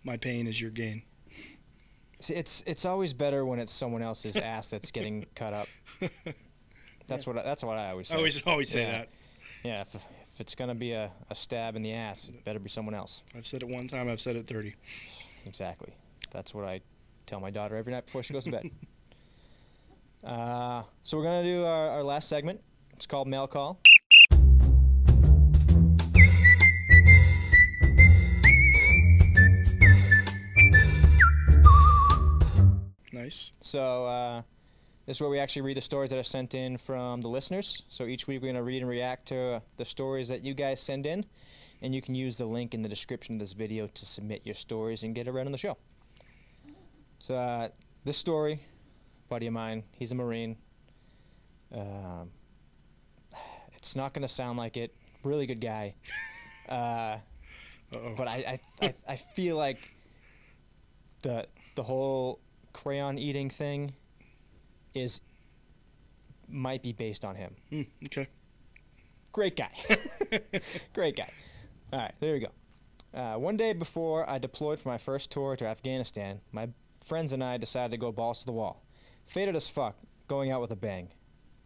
my 0.05 0.17
pain 0.17 0.47
is 0.47 0.61
your 0.61 0.71
gain. 0.71 1.03
See, 2.21 2.35
it's 2.35 2.63
it's 2.67 2.85
always 2.85 3.13
better 3.13 3.45
when 3.45 3.59
it's 3.59 3.73
someone 3.73 4.03
else's 4.03 4.37
ass 4.55 4.71
that's 4.71 4.91
getting 4.91 5.27
cut 5.35 5.53
up. 5.53 5.69
That's 7.07 7.27
what 7.27 7.39
I, 7.39 7.43
that's 7.43 7.63
what 7.63 7.77
I 7.79 7.91
always 7.91 8.09
say. 8.09 8.15
I 8.15 8.19
always 8.19 8.43
always 8.47 8.69
say 8.71 8.83
Yeah. 8.83 8.91
that. 8.93 9.09
Yeah, 9.63 9.81
if, 9.83 9.95
if 9.95 10.41
it's 10.41 10.55
gonna 10.55 10.75
be 10.75 10.93
a, 10.93 11.11
a 11.31 11.35
stab 11.35 11.77
in 11.77 11.83
the 11.83 11.93
ass, 11.93 12.29
it 12.29 12.43
better 12.45 12.59
be 12.59 12.69
someone 12.69 12.95
else. 12.95 13.23
I've 13.35 13.47
said 13.47 13.63
it 13.63 13.69
one 13.69 13.87
time. 13.89 14.09
I've 14.09 14.21
said 14.21 14.37
it 14.37 14.47
thirty. 14.47 14.75
Exactly. 15.45 15.93
That's 16.31 16.55
what 16.55 16.65
I 16.65 16.81
tell 17.27 17.41
my 17.41 17.51
daughter 17.51 17.77
every 17.77 17.93
night 17.93 18.07
before 18.07 18.23
she 18.23 18.33
goes 18.33 18.45
to 18.45 18.51
bed. 18.51 18.71
uh, 20.25 20.83
so 21.03 21.17
we're 21.17 21.25
gonna 21.25 21.43
do 21.45 21.65
our, 21.65 21.91
our 21.91 22.03
last 22.03 22.29
segment. 22.29 22.61
It's 22.95 23.07
called 23.07 23.29
mail 23.29 23.47
call. 23.47 23.79
Nice. 33.27 33.51
So 33.61 34.07
uh, 34.07 34.43
this 35.05 35.17
is 35.17 35.21
where 35.21 35.29
we 35.29 35.41
actually 35.41 35.63
read 35.63 35.77
the 35.77 35.81
stories 35.81 36.11
that 36.11 36.19
are 36.19 36.23
sent 36.23 36.55
in 36.55 36.77
from 36.77 37.21
the 37.23 37.27
listeners. 37.29 37.83
So 37.89 38.05
each 38.05 38.29
week 38.29 38.41
we're 38.41 38.53
going 38.53 38.55
to 38.55 38.63
read 38.63 38.83
and 38.83 38.89
react 38.89 39.27
to 39.29 39.55
uh, 39.55 39.61
the 39.79 39.85
stories 39.85 40.29
that 40.29 40.45
you 40.45 40.55
guys 40.55 40.81
send 40.81 41.07
in, 41.07 41.27
and 41.83 41.93
you 41.93 42.01
can 42.01 42.15
use 42.15 42.39
the 42.39 42.47
link 42.47 42.73
in 42.73 42.83
the 42.83 42.89
description 42.89 43.35
of 43.35 43.41
this 43.41 43.53
video 43.53 43.89
to 43.89 44.07
submit 44.07 44.43
your 44.45 44.55
stories 44.55 45.03
and 45.03 45.13
get 45.13 45.27
it 45.27 45.33
read 45.33 45.45
on 45.45 45.51
the 45.51 45.59
show. 45.59 45.77
So 47.19 47.35
uh, 47.35 47.71
this 48.05 48.17
story, 48.17 48.61
buddy 49.29 49.49
of 49.49 49.55
mine, 49.55 49.83
he's 49.91 50.13
a 50.13 50.15
Marine. 50.15 50.57
Um, 51.75 52.31
it's 53.75 53.97
not 53.97 54.15
going 54.15 54.23
to 54.23 54.33
sound 54.33 54.57
like 54.57 54.77
it. 54.77 54.95
Really 55.25 55.47
good 55.47 55.61
guy. 55.61 55.95
Uh, 56.69 57.19
but 58.17 58.27
I, 58.27 58.59
I, 58.83 58.87
I, 58.87 58.95
I 59.11 59.15
feel 59.15 59.57
like 59.57 59.79
the 61.23 61.47
the 61.77 61.85
whole 61.85 62.41
crayon 62.77 63.17
eating 63.19 63.49
thing 63.49 63.95
is 64.95 65.23
might 66.47 66.83
be 66.83 66.93
based 66.93 67.25
on 67.25 67.35
him. 67.35 67.57
Hmm, 67.71 67.83
okay. 68.05 68.29
Great 69.33 69.57
guy, 69.57 69.71
great 70.93 71.17
guy. 71.17 71.31
All 71.93 71.99
right, 72.01 72.15
there 72.21 72.35
we 72.35 72.41
go. 72.41 72.51
Uh, 73.19 73.39
one 73.39 73.57
day 73.57 73.73
before 73.73 74.29
I 74.29 74.39
deployed 74.39 74.79
for 74.79 74.91
my 74.91 74.99
first 74.99 75.31
tour 75.31 75.57
to 75.57 75.67
Afghanistan, 75.67 76.41
my 76.53 76.69
friends 77.07 77.33
and 77.33 77.43
I 77.43 77.57
decided 77.57 77.93
to 77.93 77.97
go 77.97 78.13
balls 78.13 78.41
to 78.41 78.47
the 78.47 78.53
wall. 78.53 78.83
Faded 79.27 79.57
as 79.57 79.69
fuck, 79.69 79.97
going 80.29 80.51
out 80.53 80.61
with 80.61 80.71
a 80.71 80.77
bang. 80.77 81.09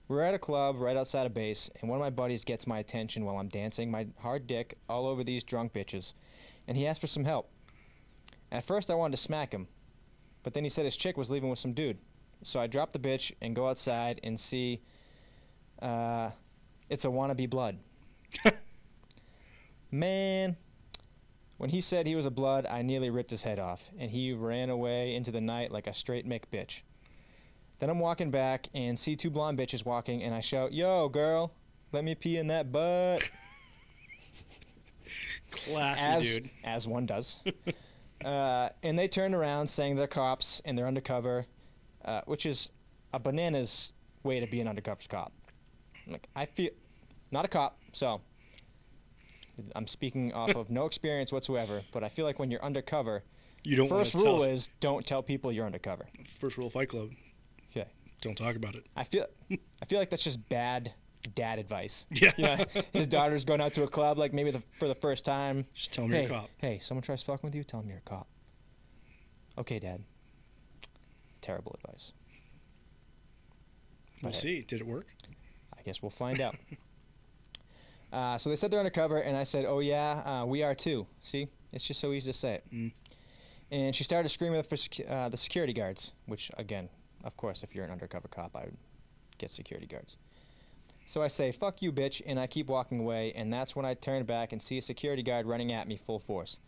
We're 0.06 0.22
at 0.22 0.34
a 0.34 0.38
club 0.38 0.76
right 0.78 0.96
outside 0.96 1.26
of 1.26 1.34
base, 1.34 1.70
and 1.80 1.90
one 1.90 1.98
of 1.98 2.02
my 2.02 2.10
buddies 2.10 2.44
gets 2.44 2.66
my 2.66 2.78
attention 2.78 3.24
while 3.24 3.38
I'm 3.38 3.48
dancing 3.48 3.90
my 3.90 4.06
hard 4.20 4.46
dick 4.46 4.78
all 4.88 5.06
over 5.06 5.24
these 5.24 5.44
drunk 5.44 5.72
bitches, 5.72 6.14
and 6.68 6.76
he 6.76 6.86
asked 6.86 7.00
for 7.00 7.06
some 7.06 7.24
help. 7.24 7.50
At 8.52 8.64
first, 8.64 8.90
I 8.90 8.94
wanted 8.94 9.16
to 9.16 9.22
smack 9.22 9.52
him, 9.52 9.68
but 10.42 10.54
then 10.54 10.64
he 10.64 10.70
said 10.70 10.84
his 10.84 10.96
chick 10.96 11.16
was 11.16 11.30
leaving 11.30 11.50
with 11.50 11.58
some 11.58 11.72
dude. 11.72 11.98
So 12.42 12.60
I 12.60 12.66
drop 12.66 12.92
the 12.92 12.98
bitch 12.98 13.32
and 13.40 13.54
go 13.54 13.68
outside 13.68 14.20
and 14.22 14.38
see 14.38 14.80
uh, 15.80 16.30
it's 16.88 17.04
a 17.04 17.08
wannabe 17.08 17.48
blood. 17.48 17.78
Man, 19.90 20.56
when 21.56 21.70
he 21.70 21.80
said 21.80 22.06
he 22.06 22.14
was 22.14 22.26
a 22.26 22.30
blood, 22.30 22.66
I 22.66 22.82
nearly 22.82 23.10
ripped 23.10 23.30
his 23.30 23.42
head 23.42 23.58
off, 23.58 23.90
and 23.98 24.10
he 24.10 24.32
ran 24.32 24.70
away 24.70 25.14
into 25.14 25.30
the 25.30 25.40
night 25.40 25.70
like 25.70 25.86
a 25.86 25.92
straight 25.92 26.28
Mick 26.28 26.44
bitch. 26.52 26.82
Then 27.78 27.90
I'm 27.90 27.98
walking 27.98 28.30
back 28.30 28.68
and 28.74 28.98
see 28.98 29.16
two 29.16 29.30
blonde 29.30 29.58
bitches 29.58 29.84
walking, 29.84 30.22
and 30.22 30.34
I 30.34 30.40
shout, 30.40 30.72
Yo, 30.72 31.08
girl, 31.08 31.52
let 31.92 32.04
me 32.04 32.14
pee 32.14 32.36
in 32.36 32.48
that 32.48 32.70
butt. 32.70 33.28
Classy 35.50 36.02
as, 36.02 36.22
dude. 36.22 36.50
as 36.62 36.86
one 36.86 37.06
does. 37.06 37.40
uh, 38.24 38.68
and 38.82 38.98
they 38.98 39.08
turn 39.08 39.34
around 39.34 39.68
saying 39.68 39.96
they're 39.96 40.06
cops 40.06 40.60
and 40.64 40.76
they're 40.76 40.86
undercover, 40.86 41.46
uh, 42.04 42.22
which 42.26 42.46
is 42.46 42.70
a 43.12 43.18
bananas 43.18 43.92
way 44.22 44.40
to 44.40 44.46
be 44.46 44.60
an 44.60 44.68
undercover 44.68 45.00
cop. 45.08 45.32
Like 46.06 46.28
I 46.36 46.44
feel, 46.46 46.70
not 47.30 47.44
a 47.44 47.48
cop, 47.48 47.78
so 47.92 48.20
I'm 49.74 49.86
speaking 49.86 50.32
off 50.32 50.54
of 50.56 50.70
no 50.70 50.86
experience 50.86 51.32
whatsoever. 51.32 51.82
But 51.92 52.04
I 52.04 52.08
feel 52.08 52.24
like 52.24 52.38
when 52.38 52.50
you're 52.50 52.64
undercover, 52.64 53.22
You 53.62 53.76
don't 53.76 53.88
first 53.88 54.14
rule 54.14 54.38
tell. 54.38 54.42
is 54.44 54.68
don't 54.80 55.06
tell 55.06 55.22
people 55.22 55.52
you're 55.52 55.66
undercover. 55.66 56.06
first 56.40 56.56
rule 56.56 56.66
of 56.68 56.72
Fight 56.72 56.88
Club. 56.88 57.10
Okay. 57.70 57.88
Don't 58.20 58.36
talk 58.36 58.56
about 58.56 58.74
it. 58.74 58.86
I 58.96 59.04
feel 59.04 59.26
I 59.50 59.84
feel 59.86 59.98
like 59.98 60.10
that's 60.10 60.24
just 60.24 60.48
bad 60.48 60.92
dad 61.28 61.58
advice. 61.58 62.06
Yeah. 62.20 62.32
You 62.36 62.44
know, 62.44 62.64
his 62.92 63.06
daughter's 63.06 63.44
going 63.44 63.60
out 63.60 63.74
to 63.74 63.82
a 63.82 63.88
club 63.88 64.18
like 64.18 64.32
maybe 64.32 64.50
the, 64.50 64.62
for 64.78 64.88
the 64.88 64.94
first 64.94 65.24
time. 65.24 65.64
Just 65.74 65.92
tell 65.92 66.04
him 66.04 66.12
hey, 66.12 66.22
you're 66.22 66.30
a 66.30 66.40
cop. 66.40 66.50
Hey, 66.58 66.78
someone 66.80 67.02
tries 67.02 67.22
fucking 67.22 67.46
with 67.46 67.54
you, 67.54 67.64
tell 67.64 67.80
him 67.80 67.88
you're 67.88 67.98
a 67.98 68.02
cop. 68.02 68.26
Okay, 69.58 69.78
dad. 69.78 70.02
Terrible 71.40 71.76
advice. 71.82 72.12
We'll 74.22 74.32
see. 74.32 74.60
Did 74.62 74.80
it 74.80 74.86
work? 74.86 75.06
I 75.76 75.82
guess 75.82 76.02
we'll 76.02 76.10
find 76.10 76.40
out. 76.40 76.56
uh, 78.12 78.36
so 78.36 78.50
they 78.50 78.56
said 78.56 78.70
they're 78.70 78.80
undercover, 78.80 79.18
and 79.18 79.36
I 79.36 79.44
said, 79.44 79.64
"Oh 79.66 79.80
yeah, 79.80 80.42
uh, 80.42 80.46
we 80.46 80.62
are 80.62 80.74
too." 80.74 81.06
See, 81.22 81.48
it's 81.72 81.84
just 81.84 82.00
so 82.00 82.12
easy 82.12 82.30
to 82.30 82.38
say 82.38 82.54
it. 82.56 82.64
Mm. 82.72 82.92
And 83.70 83.94
she 83.94 84.04
started 84.04 84.28
screaming 84.28 84.62
for 84.62 84.76
secu- 84.76 85.10
uh, 85.10 85.28
the 85.28 85.36
security 85.36 85.72
guards, 85.72 86.14
which 86.26 86.50
again, 86.58 86.88
of 87.24 87.36
course, 87.36 87.62
if 87.62 87.74
you're 87.74 87.84
an 87.84 87.90
undercover 87.90 88.28
cop, 88.28 88.54
I 88.56 88.64
would 88.64 88.76
get 89.38 89.50
security 89.50 89.86
guards. 89.86 90.16
So 91.10 91.22
I 91.22 91.26
say, 91.26 91.50
"Fuck 91.50 91.82
you, 91.82 91.90
bitch," 91.90 92.22
and 92.24 92.38
I 92.38 92.46
keep 92.46 92.68
walking 92.68 93.00
away, 93.00 93.32
and 93.32 93.52
that's 93.52 93.74
when 93.74 93.84
I 93.84 93.94
turn 93.94 94.22
back 94.22 94.52
and 94.52 94.62
see 94.62 94.78
a 94.78 94.80
security 94.80 95.24
guard 95.24 95.44
running 95.44 95.72
at 95.72 95.88
me 95.88 95.96
full 95.96 96.20
force. 96.20 96.60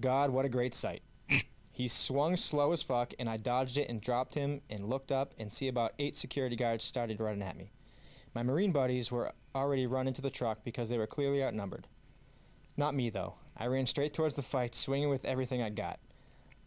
God, 0.00 0.30
what 0.30 0.44
a 0.44 0.48
great 0.48 0.74
sight. 0.74 1.02
He 1.70 1.86
swung 1.86 2.36
slow 2.36 2.72
as 2.72 2.82
fuck, 2.82 3.14
and 3.20 3.30
I 3.30 3.36
dodged 3.36 3.78
it 3.78 3.88
and 3.88 4.00
dropped 4.00 4.34
him 4.34 4.62
and 4.68 4.82
looked 4.82 5.12
up 5.12 5.32
and 5.38 5.52
see 5.52 5.68
about 5.68 5.94
eight 6.00 6.16
security 6.16 6.56
guards 6.56 6.82
started 6.82 7.20
running 7.20 7.40
at 7.40 7.56
me. 7.56 7.70
My 8.34 8.42
Marine 8.42 8.72
buddies 8.72 9.12
were 9.12 9.30
already 9.54 9.86
run 9.86 10.08
into 10.08 10.22
the 10.22 10.28
truck 10.28 10.64
because 10.64 10.88
they 10.88 10.98
were 10.98 11.06
clearly 11.06 11.40
outnumbered. 11.44 11.86
Not 12.76 12.96
me 12.96 13.10
though. 13.10 13.34
I 13.56 13.68
ran 13.68 13.86
straight 13.86 14.12
towards 14.12 14.34
the 14.34 14.42
fight, 14.42 14.74
swinging 14.74 15.08
with 15.08 15.24
everything 15.24 15.62
I 15.62 15.70
got. 15.70 16.00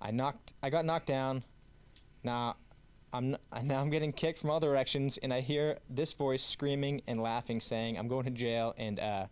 I 0.02 0.12
knocked. 0.12 0.54
I 0.64 0.70
got 0.70 0.86
knocked 0.86 1.08
down. 1.08 1.44
Now, 2.24 2.56
I'm 3.14 3.36
n- 3.36 3.38
now 3.68 3.80
I'm 3.82 3.90
getting 3.90 4.14
kicked 4.14 4.40
from 4.40 4.50
all 4.50 4.60
directions, 4.60 5.18
and 5.18 5.34
I 5.34 5.42
hear 5.42 5.80
this 5.90 6.14
voice 6.14 6.44
screaming 6.44 7.02
and 7.08 7.22
laughing, 7.22 7.60
saying, 7.62 7.98
"I'm 7.98 8.08
going 8.08 8.26
to 8.26 8.32
jail." 8.32 8.74
And 8.78 9.00
uh, 9.00 9.26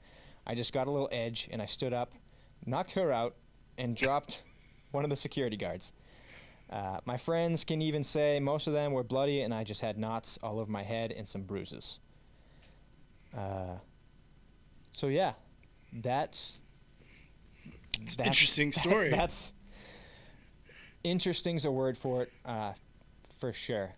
I 0.46 0.56
just 0.56 0.74
got 0.74 0.88
a 0.88 0.92
little 0.92 1.10
edge, 1.12 1.48
and 1.52 1.62
I 1.62 1.66
stood 1.66 1.94
up, 1.94 2.12
knocked 2.66 2.92
her 2.92 3.12
out, 3.12 3.36
and 3.78 3.96
dropped 3.96 4.44
one 4.92 5.04
of 5.04 5.10
the 5.10 5.16
security 5.16 5.58
guards. 5.58 5.94
Uh, 6.70 7.00
my 7.06 7.18
friends 7.18 7.64
can 7.64 7.82
even 7.82 8.04
say 8.04 8.40
most 8.40 8.68
of 8.68 8.74
them 8.74 8.92
were 8.92 9.04
bloody, 9.04 9.42
and 9.42 9.54
I 9.54 9.64
just 9.64 9.82
had 9.82 9.98
knots 9.98 10.38
all 10.44 10.60
over 10.60 10.70
my 10.72 10.84
head 10.84 11.12
and 11.12 11.28
some 11.28 11.42
bruises. 11.42 12.00
Uh, 13.36 13.78
so 14.92 15.08
yeah, 15.08 15.34
that's 15.94 16.60
that's- 18.18 18.28
interesting 18.28 18.70
that's- 18.76 18.88
story. 18.88 19.10
That's, 19.10 19.54
interesting's 21.04 21.66
a 21.66 21.72
word 21.72 21.98
for 21.98 22.24
it, 22.24 22.32
uh, 22.46 22.74
for 23.40 23.52
sure. 23.52 23.96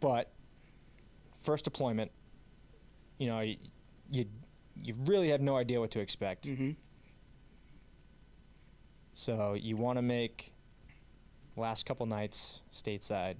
But 0.00 0.30
first 1.40 1.64
deployment, 1.64 2.12
you 3.18 3.26
know, 3.26 3.40
you, 3.40 3.56
you 4.10 4.26
you 4.80 4.94
really 5.04 5.28
have 5.28 5.40
no 5.40 5.56
idea 5.56 5.80
what 5.80 5.90
to 5.92 6.00
expect. 6.00 6.48
Mm-hmm. 6.48 6.72
So 9.12 9.54
you 9.54 9.76
want 9.76 9.98
to 9.98 10.02
make 10.02 10.52
last 11.56 11.84
couple 11.86 12.06
nights 12.06 12.62
stateside 12.72 13.36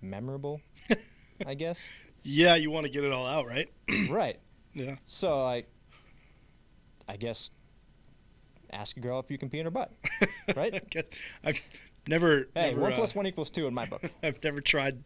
memorable, 0.00 0.60
I 1.46 1.54
guess. 1.54 1.88
Yeah, 2.22 2.56
you 2.56 2.70
want 2.70 2.84
to 2.86 2.90
get 2.90 3.04
it 3.04 3.12
all 3.12 3.26
out, 3.26 3.46
right? 3.46 3.68
right. 4.10 4.38
Yeah. 4.74 4.96
So 5.06 5.42
like, 5.44 5.68
I 7.08 7.16
guess 7.16 7.50
ask 8.72 8.96
a 8.96 9.00
girl 9.00 9.20
if 9.20 9.30
you 9.30 9.38
can 9.38 9.48
pee 9.48 9.58
in 9.60 9.66
her 9.66 9.70
butt. 9.70 9.92
Right? 10.56 10.88
Guess- 10.90 11.08
I've 11.42 11.60
never. 12.08 12.48
Hey, 12.54 12.70
never, 12.70 12.80
one 12.80 12.92
uh, 12.92 12.96
plus 12.96 13.14
one 13.14 13.26
equals 13.26 13.50
two 13.50 13.66
in 13.66 13.74
my 13.74 13.86
book. 13.86 14.02
I've 14.22 14.42
never 14.42 14.60
tried 14.60 15.02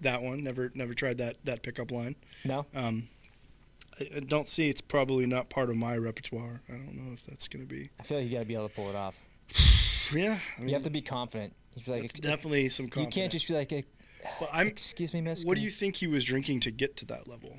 that 0.00 0.22
one. 0.22 0.42
Never, 0.44 0.70
never 0.74 0.94
tried 0.94 1.18
that 1.18 1.36
that 1.44 1.62
pickup 1.62 1.90
line. 1.90 2.16
No. 2.44 2.66
Um, 2.74 3.08
I, 4.00 4.08
I 4.16 4.20
don't 4.20 4.48
see. 4.48 4.68
It's 4.68 4.80
probably 4.80 5.26
not 5.26 5.50
part 5.50 5.70
of 5.70 5.76
my 5.76 5.96
repertoire. 5.96 6.60
I 6.68 6.72
don't 6.72 6.94
know 6.94 7.12
if 7.12 7.24
that's 7.26 7.48
gonna 7.48 7.64
be. 7.64 7.90
I 8.00 8.02
feel 8.02 8.18
like 8.18 8.26
you 8.26 8.32
got 8.32 8.40
to 8.40 8.44
be 8.46 8.54
able 8.54 8.68
to 8.68 8.74
pull 8.74 8.88
it 8.90 8.96
off. 8.96 9.22
Yeah, 10.12 10.40
I 10.58 10.60
mean, 10.60 10.68
You 10.68 10.74
have 10.74 10.82
to 10.82 10.90
be 10.90 11.00
confident. 11.00 11.54
You, 11.74 11.80
feel 11.80 11.96
like, 11.96 12.12
definitely 12.12 12.68
some. 12.68 12.88
Confidence. 12.88 13.16
you 13.16 13.22
can't 13.22 13.32
just 13.32 13.48
be 13.48 13.54
like, 13.54 13.72
"Eh, 13.72 13.80
But 14.40 14.50
I'm. 14.52 14.66
excuse 14.66 15.14
me, 15.14 15.22
miss. 15.22 15.42
What 15.42 15.56
do 15.56 15.62
you 15.62 15.70
think 15.70 15.96
he 15.96 16.06
was 16.06 16.24
drinking 16.24 16.60
to 16.60 16.70
get 16.70 16.96
to 16.98 17.06
that 17.06 17.26
level? 17.26 17.56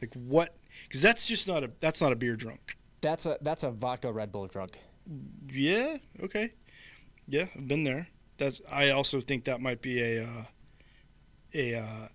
Like 0.00 0.14
what? 0.14 0.54
Because 0.86 1.00
that's 1.00 1.26
just 1.26 1.48
not 1.48 1.64
a. 1.64 1.70
That's 1.80 2.00
not 2.00 2.12
a 2.12 2.16
beer 2.16 2.36
drunk. 2.36 2.76
That's 3.00 3.26
a 3.26 3.38
that's 3.40 3.64
a 3.64 3.72
vodka 3.72 4.12
Red 4.12 4.30
Bull 4.30 4.46
drunk. 4.46 4.78
Yeah. 5.50 5.96
Okay. 6.22 6.52
Yeah, 7.26 7.46
I've 7.56 7.66
been 7.66 7.82
there. 7.82 8.08
That's. 8.40 8.60
I 8.68 8.90
also 8.90 9.20
think 9.20 9.44
that 9.44 9.60
might 9.60 9.80
be 9.80 10.00
a. 10.02 10.24
Uh, 10.24 10.44
a 11.54 11.74
uh, 11.74 12.08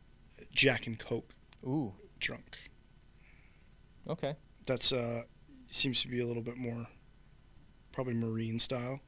Jack 0.53 0.87
and 0.87 0.97
Coke 0.97 1.33
Ooh. 1.65 1.93
drunk. 2.19 2.57
Okay. 4.07 4.35
That's 4.65 4.91
uh 4.91 5.23
seems 5.67 6.01
to 6.03 6.07
be 6.07 6.21
a 6.21 6.25
little 6.25 6.41
bit 6.41 6.57
more 6.57 6.87
probably 7.91 8.13
marine 8.13 8.59
style. 8.59 8.99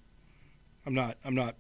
I'm 0.86 0.94
not 0.94 1.18
I'm 1.24 1.36
not 1.36 1.56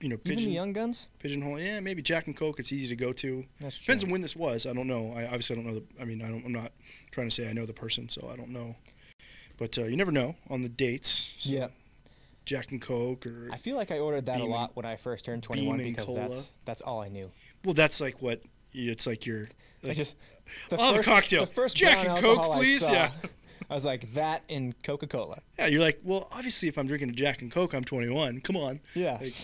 you 0.00 0.08
know 0.08 0.18
Even 0.24 0.36
the 0.44 0.50
young 0.50 0.72
guns. 0.72 1.08
pigeonhole. 1.18 1.60
Yeah, 1.60 1.80
maybe 1.80 2.02
Jack 2.02 2.26
and 2.26 2.36
Coke. 2.36 2.58
It's 2.58 2.72
easy 2.72 2.88
to 2.88 2.96
go 2.96 3.12
to. 3.12 3.44
That's 3.60 3.76
true. 3.76 3.84
Depends 3.84 4.04
on 4.04 4.10
when 4.10 4.20
this 4.20 4.36
was. 4.36 4.66
I 4.66 4.72
don't 4.72 4.86
know. 4.86 5.12
I 5.14 5.24
obviously 5.24 5.56
don't 5.56 5.66
know. 5.66 5.74
The, 5.74 5.84
I 6.00 6.04
mean, 6.04 6.22
I 6.22 6.28
don't, 6.28 6.44
I'm 6.44 6.52
not 6.52 6.72
trying 7.10 7.28
to 7.28 7.34
say 7.34 7.48
I 7.48 7.52
know 7.52 7.66
the 7.66 7.72
person, 7.72 8.08
so 8.08 8.28
I 8.32 8.36
don't 8.36 8.50
know. 8.50 8.76
But 9.56 9.76
uh, 9.76 9.84
you 9.84 9.96
never 9.96 10.12
know 10.12 10.36
on 10.48 10.62
the 10.62 10.68
dates. 10.68 11.34
So 11.38 11.50
Yeah. 11.50 11.68
Jack 12.48 12.72
and 12.72 12.80
Coke, 12.80 13.26
or 13.26 13.48
I 13.52 13.56
feel 13.58 13.76
like 13.76 13.90
I 13.90 13.98
ordered 13.98 14.24
that 14.24 14.34
Beam 14.36 14.42
a 14.42 14.44
and- 14.46 14.52
lot 14.54 14.74
when 14.76 14.84
I 14.86 14.96
first 14.96 15.24
turned 15.24 15.42
21 15.42 15.76
Beam 15.78 15.86
and 15.86 15.94
because 15.96 16.06
Cola. 16.08 16.20
that's 16.20 16.58
that's 16.64 16.80
all 16.80 17.00
I 17.00 17.08
knew. 17.08 17.30
well, 17.64 17.74
that's 17.74 18.00
like 18.00 18.20
what 18.22 18.42
it's 18.72 19.06
like. 19.06 19.26
Your 19.26 19.44
I 19.84 19.92
just 19.92 20.16
the 20.70 20.76
I'll 20.78 20.86
have 20.86 20.94
a 20.94 20.98
first, 20.98 21.08
cocktail. 21.08 21.40
The 21.40 21.52
first 21.52 21.76
Jack 21.76 22.02
brown 22.04 22.16
and 22.16 22.24
Coke, 22.24 22.38
alcohol 22.38 22.58
please? 22.58 22.82
I 22.84 22.86
saw, 22.86 22.92
Yeah. 22.92 23.10
I 23.70 23.74
was 23.74 23.84
like 23.84 24.14
that 24.14 24.42
in 24.48 24.74
Coca-Cola. 24.82 25.40
yeah. 25.58 25.66
You're 25.66 25.82
like, 25.82 26.00
well, 26.02 26.28
obviously, 26.32 26.68
if 26.68 26.78
I'm 26.78 26.86
drinking 26.86 27.10
a 27.10 27.12
Jack 27.12 27.42
and 27.42 27.52
Coke, 27.52 27.74
I'm 27.74 27.84
21. 27.84 28.40
Come 28.40 28.56
on, 28.56 28.80
Yeah. 28.94 29.18
Like, 29.20 29.34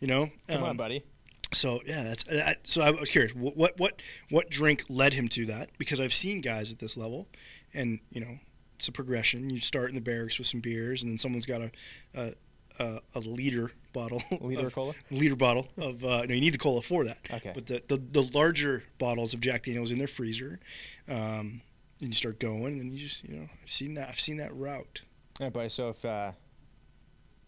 you 0.00 0.08
know. 0.08 0.30
Come 0.48 0.64
Um, 0.64 0.70
on, 0.70 0.76
buddy. 0.76 1.04
So 1.52 1.80
yeah, 1.86 2.02
that's 2.02 2.26
uh, 2.26 2.54
so. 2.64 2.80
I 2.82 2.90
was 2.90 3.08
curious, 3.10 3.34
what, 3.34 3.56
what 3.58 3.78
what 3.78 4.00
what 4.30 4.48
drink 4.50 4.84
led 4.88 5.12
him 5.14 5.28
to 5.28 5.44
that? 5.46 5.68
Because 5.78 6.00
I've 6.00 6.14
seen 6.14 6.40
guys 6.40 6.72
at 6.72 6.78
this 6.78 6.96
level, 6.96 7.28
and 7.74 8.00
you 8.10 8.20
know, 8.22 8.38
it's 8.82 8.88
a 8.88 8.92
progression. 8.92 9.48
You 9.48 9.60
start 9.60 9.90
in 9.90 9.94
the 9.94 10.00
barracks 10.00 10.38
with 10.38 10.48
some 10.48 10.58
beers, 10.58 11.04
and 11.04 11.12
then 11.12 11.18
someone's 11.18 11.46
got 11.46 11.60
a 11.62 11.70
a, 12.16 12.32
a, 12.80 12.98
a 13.14 13.20
liter 13.20 13.70
bottle, 13.92 14.20
A 14.32 14.44
Liter 14.44 14.66
of, 14.66 14.74
cola. 14.74 14.94
liter 15.08 15.36
bottle 15.36 15.68
of. 15.78 16.02
Uh, 16.04 16.24
no, 16.26 16.34
you 16.34 16.40
need 16.40 16.54
the 16.54 16.58
cola 16.58 16.82
for 16.82 17.04
that. 17.04 17.18
Okay. 17.32 17.52
But 17.54 17.66
the, 17.66 17.80
the 17.86 17.96
the 17.98 18.22
larger 18.34 18.82
bottles 18.98 19.34
of 19.34 19.40
Jack 19.40 19.64
Daniels 19.66 19.92
in 19.92 19.98
their 19.98 20.08
freezer, 20.08 20.58
um, 21.08 21.60
and 22.00 22.08
you 22.08 22.12
start 22.12 22.40
going, 22.40 22.80
and 22.80 22.92
you 22.92 22.98
just 22.98 23.22
you 23.22 23.36
know, 23.36 23.48
I've 23.62 23.70
seen 23.70 23.94
that. 23.94 24.08
I've 24.08 24.20
seen 24.20 24.38
that 24.38 24.52
route. 24.56 25.02
All 25.40 25.46
right, 25.46 25.52
buddy. 25.52 25.68
So 25.68 25.90
if 25.90 26.04
uh, 26.04 26.32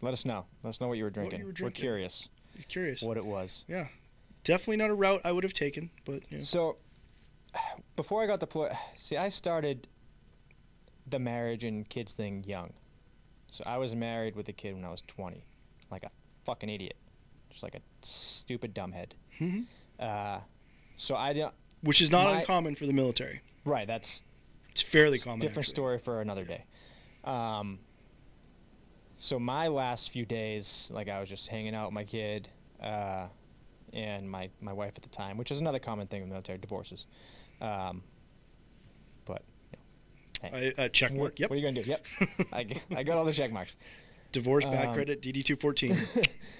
let 0.02 0.12
us 0.12 0.24
know. 0.24 0.46
Let 0.62 0.68
us 0.70 0.80
know 0.80 0.86
what 0.86 0.98
you 0.98 1.02
were 1.04 1.10
What 1.10 1.16
you 1.16 1.22
were 1.24 1.28
drinking. 1.30 1.46
were 1.46 1.52
drinking. 1.52 1.80
curious 1.82 2.28
He's 2.54 2.64
curious. 2.66 3.02
what 3.02 3.16
it 3.16 3.24
was. 3.26 3.64
Yeah, 3.66 3.88
definitely 4.44 4.76
not 4.76 4.90
a 4.90 4.94
route 4.94 5.20
I 5.24 5.32
would 5.32 5.42
have 5.42 5.52
taken, 5.52 5.90
but 6.04 6.22
yeah. 6.30 6.42
So 6.42 6.76
before 7.96 8.22
I 8.22 8.26
got 8.28 8.38
deployed, 8.38 8.70
see, 8.96 9.16
I 9.16 9.30
started 9.30 9.88
the 11.06 11.18
marriage 11.18 11.64
and 11.64 11.88
kids 11.88 12.14
thing 12.14 12.44
young. 12.46 12.72
So 13.50 13.62
I 13.66 13.76
was 13.78 13.94
married 13.94 14.34
with 14.36 14.48
a 14.48 14.52
kid 14.52 14.74
when 14.74 14.84
I 14.84 14.90
was 14.90 15.02
20, 15.02 15.44
like 15.90 16.02
a 16.02 16.10
fucking 16.44 16.68
idiot, 16.68 16.96
just 17.50 17.62
like 17.62 17.74
a 17.74 17.80
stupid 18.02 18.74
dumbhead. 18.74 19.12
Mhm. 19.40 19.66
Uh, 19.98 20.40
so 20.96 21.14
I 21.16 21.32
don't. 21.32 21.54
which 21.82 22.00
is 22.00 22.10
not 22.10 22.32
My- 22.32 22.40
uncommon 22.40 22.74
for 22.74 22.86
the 22.86 22.92
military. 22.92 23.40
Right, 23.64 23.86
that's 23.86 24.22
It's 24.70 24.80
fairly 24.82 25.16
It's 25.16 25.24
common. 25.24 25.38
different 25.40 25.64
actually. 25.68 25.74
story 25.74 25.98
for 25.98 26.20
another 26.20 26.44
day. 26.44 26.64
Um, 27.24 27.78
so 29.16 29.38
my 29.38 29.68
last 29.68 30.10
few 30.10 30.24
days, 30.24 30.90
like 30.92 31.08
I 31.08 31.20
was 31.20 31.28
just 31.28 31.48
hanging 31.48 31.74
out 31.74 31.86
with 31.88 31.94
my 31.94 32.04
kid, 32.04 32.48
uh, 32.82 33.28
and 33.92 34.28
my, 34.28 34.50
my 34.60 34.72
wife 34.72 34.94
at 34.96 35.02
the 35.02 35.08
time, 35.08 35.36
which 35.36 35.50
is 35.52 35.60
another 35.60 35.78
common 35.78 36.06
thing 36.08 36.22
in 36.22 36.28
military, 36.28 36.58
divorces. 36.58 37.06
Um, 37.60 38.02
you 40.52 40.72
I, 40.78 40.82
uh, 40.82 40.88
check 40.88 41.10
what, 41.12 41.18
mark. 41.18 41.40
Yep. 41.40 41.50
what 41.50 41.56
are 41.56 41.58
you 41.58 41.66
gonna 41.66 41.82
do? 41.82 41.90
Yep, 41.90 42.06
I 42.96 43.02
got 43.02 43.18
all 43.18 43.24
the 43.24 43.32
check 43.32 43.52
marks. 43.52 43.76
Divorce, 44.32 44.64
bad 44.64 44.88
um, 44.88 44.94
credit, 44.94 45.22
DD 45.22 45.44
two 45.44 45.56
fourteen, 45.56 45.94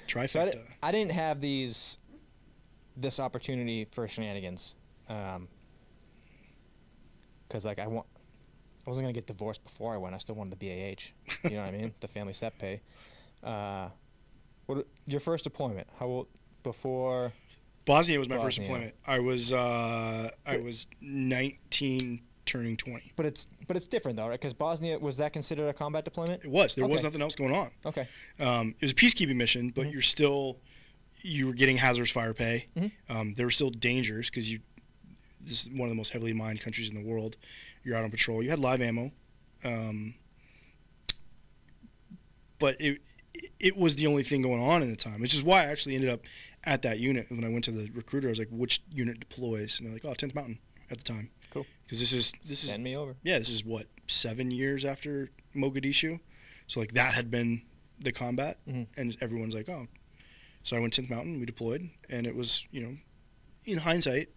So 0.09 0.21
I, 0.21 0.27
di- 0.27 0.53
I 0.83 0.93
didn't 0.93 1.13
have 1.13 1.41
these 1.41 1.99
this 2.97 3.19
opportunity 3.19 3.85
for 3.85 4.07
shenanigans, 4.07 4.77
because 5.09 5.41
like 7.65 7.81
I 7.81 7.89
want, 7.89 8.07
I 8.87 8.91
wasn't 8.91 9.07
gonna 9.07 9.13
get 9.13 9.27
divorced 9.27 9.65
before 9.65 9.93
I 9.93 9.97
went. 9.97 10.15
I 10.15 10.19
still 10.19 10.37
wanted 10.37 10.59
the 10.59 10.69
BAH. 10.69 11.11
You 11.43 11.57
know 11.57 11.63
what 11.63 11.69
I 11.69 11.73
mean? 11.73 11.93
The 12.01 12.09
family 12.09 12.33
set 12.33 12.59
pay. 12.59 12.81
Uh, 13.43 13.89
what 14.67 14.87
your 15.07 15.21
first 15.21 15.45
deployment? 15.45 15.89
How 15.99 16.07
old 16.07 16.27
before? 16.63 17.33
Bosnia 17.85 18.19
was 18.19 18.29
my 18.29 18.39
first 18.39 18.59
deployment. 18.59 18.95
I 19.07 19.19
was 19.19 19.53
uh, 19.53 20.31
I 20.47 20.57
was 20.59 20.87
nineteen, 21.01 22.23
turning 22.47 22.77
twenty. 22.77 23.13
But 23.17 23.27
it's 23.27 23.49
but 23.67 23.77
it's 23.77 23.87
different 23.87 24.17
though, 24.17 24.29
right? 24.29 24.39
Because 24.41 24.53
Bosnia 24.53 24.99
was 24.99 25.17
that 25.19 25.33
considered 25.33 25.69
a 25.69 25.73
combat 25.73 26.05
deployment? 26.05 26.45
It 26.45 26.51
was. 26.51 26.75
There 26.75 26.87
was 26.87 27.03
nothing 27.03 27.23
else 27.23 27.35
going 27.35 27.55
on. 27.55 27.71
Okay. 27.87 28.09
Um, 28.39 28.75
it 28.81 28.83
was 28.83 28.91
a 28.93 28.95
peacekeeping 28.95 29.37
mission, 29.37 29.71
but 29.71 29.87
Mhm. 29.87 29.93
you're 29.93 30.03
still 30.03 30.59
you 31.27 31.47
were 31.47 31.55
getting 31.55 31.79
hazardous 31.79 32.11
fire 32.11 32.35
pay. 32.35 32.67
Mhm. 32.77 32.93
Um, 33.09 33.35
there 33.35 33.47
were 33.47 33.51
still 33.51 33.71
dangers 33.71 34.29
because 34.29 34.51
you 34.51 34.61
this 35.41 35.63
is 35.67 35.71
one 35.71 35.83
of 35.83 35.89
the 35.91 35.95
most 35.97 36.11
heavily 36.11 36.33
mined 36.33 36.61
countries 36.61 36.89
in 36.89 36.95
the 36.95 37.03
world. 37.03 37.37
You're 37.83 37.97
out 37.97 38.05
on 38.05 38.11
patrol. 38.11 38.43
You 38.43 38.51
had 38.51 38.59
live 38.59 38.81
ammo, 38.81 39.13
um, 39.65 40.15
but 42.59 42.81
it 42.81 43.01
it 43.59 43.77
was 43.77 43.97
the 43.97 44.07
only 44.07 44.23
thing 44.23 44.43
going 44.43 44.61
on 44.63 44.83
in 44.83 44.91
the 44.91 44.97
time, 44.97 45.21
which 45.21 45.35
is 45.35 45.43
why 45.43 45.63
I 45.63 45.67
actually 45.67 45.95
ended 45.97 46.11
up 46.11 46.21
at 46.65 46.83
that 46.83 46.99
unit. 47.01 47.27
When 47.31 47.45
I 47.45 47.49
went 47.49 47.65
to 47.65 47.73
the 47.73 47.91
recruiter, 47.91 48.29
I 48.29 48.31
was 48.31 48.39
like, 48.39 48.49
"Which 48.51 48.83
unit 48.91 49.19
deploys?" 49.21 49.79
And 49.79 49.87
they're 49.87 49.95
like, 49.95 50.05
"Oh, 50.05 50.15
10th 50.15 50.35
Mountain." 50.35 50.59
At 50.91 50.99
the 50.99 51.05
time, 51.05 51.31
Cool. 51.55 51.65
Because 51.85 52.01
this 52.01 52.13
is 52.13 52.33
this 52.43 52.63
is 52.65 52.71
Send 52.71 52.85
me 52.85 52.95
over. 52.97 53.17
yeah, 53.23 53.39
this 53.39 53.49
is 53.49 53.65
what 53.65 53.87
seven 54.09 54.51
years 54.51 54.85
after 54.85 55.31
Mogadishu, 55.57 56.21
so 56.67 56.81
like 56.81 56.93
that 56.95 57.15
had 57.15 57.31
been 57.31 57.63
the 57.99 58.13
combat, 58.13 58.59
Mhm. 58.69 58.89
and 58.97 59.17
everyone's 59.23 59.55
like, 59.55 59.69
oh. 59.71 59.87
So 60.65 60.77
I 60.77 60.81
went 60.81 60.93
to 60.95 61.03
10th 61.03 61.11
Mountain, 61.11 61.41
we 61.41 61.47
deployed, 61.47 61.91
and 62.11 62.27
it 62.27 62.35
was 62.35 62.65
you 62.73 62.81
know, 62.83 62.97
in 63.65 63.79
hindsight, 63.79 64.29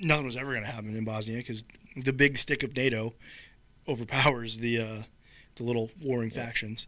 nothing 0.00 0.26
was 0.26 0.36
ever 0.36 0.52
going 0.52 0.64
to 0.64 0.70
happen 0.70 0.96
in 0.96 1.04
Bosnia 1.04 1.38
because 1.38 1.64
the 1.96 2.12
big 2.12 2.38
stick 2.38 2.62
of 2.62 2.74
NATO 2.76 3.14
overpowers 3.88 4.58
the 4.58 4.78
uh, 4.78 5.02
the 5.56 5.64
little 5.64 5.90
warring 6.00 6.30
Yeah. 6.30 6.44
factions, 6.46 6.86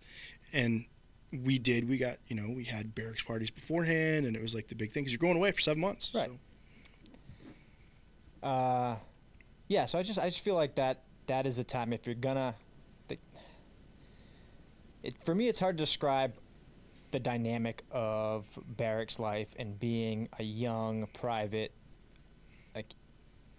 and 0.53 0.85
we 1.33 1.59
did. 1.59 1.89
We 1.89 1.99
got 1.99 2.19
you 2.29 2.37
know 2.37 2.49
we 2.51 2.65
had 2.65 2.95
barracks 2.95 3.23
parties 3.23 3.51
beforehand, 3.51 4.27
and 4.27 4.37
it 4.37 4.43
was 4.43 4.55
like 4.55 4.69
the 4.69 4.75
big 4.75 4.93
thing 4.93 5.03
because 5.05 5.13
you're 5.13 5.19
going 5.19 5.37
away 5.37 5.53
for 5.53 5.61
seven 5.61 5.81
months. 5.81 6.11
Right. 6.15 6.29
So. 6.29 6.39
Uh, 8.43 8.97
yeah. 9.69 9.87
So 9.87 9.99
I 9.99 10.03
just 10.03 10.19
I 10.19 10.29
just 10.29 10.45
feel 10.45 10.55
like 10.55 10.75
that 10.77 11.03
that 11.27 11.47
is 11.47 11.59
a 11.59 11.65
time 11.65 11.93
if 11.93 12.07
you're 12.07 12.15
gonna. 12.15 12.55
The, 13.09 13.19
it 15.03 15.15
for 15.25 15.35
me 15.35 15.49
it's 15.49 15.61
hard 15.61 15.79
to 15.79 15.83
describe 15.83 16.35
the 17.11 17.21
dynamic 17.21 17.85
of 17.91 18.59
barracks 18.67 19.19
life 19.19 19.55
and 19.59 19.79
being 19.79 20.29
a 20.39 20.43
young 20.43 21.07
private, 21.13 21.73
like 22.75 22.95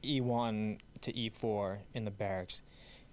E1 0.03 0.79
to 1.01 1.13
E4 1.13 1.79
in 1.93 2.05
the 2.05 2.11
barracks. 2.11 2.61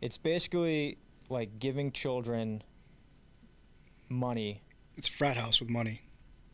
It's 0.00 0.18
basically 0.18 0.98
like 1.30 1.58
giving 1.58 1.90
children 1.90 2.62
money. 4.08 4.62
It's 4.96 5.08
a 5.08 5.12
frat 5.12 5.36
house 5.36 5.60
with 5.60 5.70
money. 5.70 6.02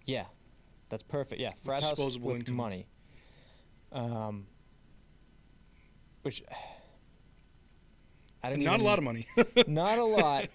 Yeah, 0.05 0.27
that's 0.89 1.03
perfect. 1.03 1.41
Yeah, 1.41 1.53
frat 1.63 1.83
house 1.83 2.19
with 2.19 2.37
income. 2.37 2.55
money. 2.55 2.87
Um, 3.91 4.47
which 6.23 6.43
I 8.43 8.51
didn't 8.51 8.65
not 8.73 8.81
a 8.81 8.85
lot 8.85 8.99
of 8.99 9.05
money. 9.05 9.27
not 9.67 9.99
a 9.99 10.05
lot, 10.05 10.49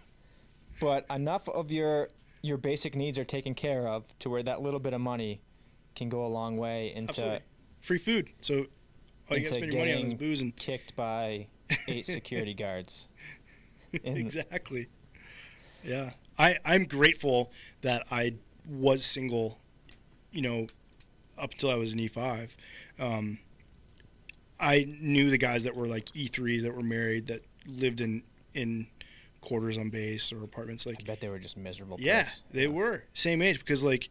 but 0.79 1.05
enough 1.09 1.47
of 1.49 1.71
your 1.71 2.09
your 2.41 2.57
basic 2.57 2.95
needs 2.95 3.17
are 3.17 3.25
taken 3.25 3.53
care 3.53 3.87
of 3.87 4.03
to 4.19 4.29
where 4.29 4.43
that 4.43 4.61
little 4.61 4.79
bit 4.79 4.93
of 4.93 5.01
money 5.01 5.41
can 5.95 6.09
go 6.09 6.25
a 6.25 6.27
long 6.27 6.57
way 6.57 6.93
into 6.95 7.09
Absolutely. 7.09 7.39
Free 7.81 7.97
food. 7.97 8.29
So 8.41 8.65
all 9.29 9.37
you 9.37 9.43
gotta 9.43 9.55
spend 9.55 9.73
your 9.73 9.81
money 9.81 9.93
on 9.93 10.05
is 10.05 10.13
booze 10.13 10.41
and 10.41 10.55
kicked 10.55 10.95
by 10.95 11.47
eight 11.87 12.05
security 12.17 12.53
guards. 12.53 13.09
Exactly. 14.03 14.89
Yeah. 15.81 16.11
I, 16.37 16.57
I'm 16.65 16.83
grateful 16.83 17.51
that 17.81 18.05
I 18.11 18.35
was 18.67 19.03
single, 19.05 19.59
you 20.31 20.41
know, 20.41 20.67
up 21.37 21.53
until 21.53 21.69
I 21.71 21.75
was 21.75 21.93
an 21.93 21.99
E5. 21.99 22.49
Um, 22.99 23.39
I 24.59 24.87
knew 24.99 25.29
the 25.29 25.37
guys 25.37 25.63
that 25.65 25.75
were 25.75 25.87
like 25.87 26.05
E3s 26.13 26.63
that 26.63 26.75
were 26.75 26.83
married 26.83 27.27
that 27.27 27.41
lived 27.67 28.01
in, 28.01 28.23
in 28.53 28.87
quarters 29.41 29.77
on 29.77 29.89
base 29.89 30.31
or 30.33 30.43
apartments. 30.43 30.85
Like 30.85 30.97
I 31.01 31.03
bet 31.03 31.19
they 31.21 31.29
were 31.29 31.39
just 31.39 31.57
miserable. 31.57 31.97
yeah, 31.99 32.27
they 32.51 32.67
were 32.67 33.03
same 33.13 33.41
age 33.41 33.59
because 33.59 33.83
like 33.83 34.09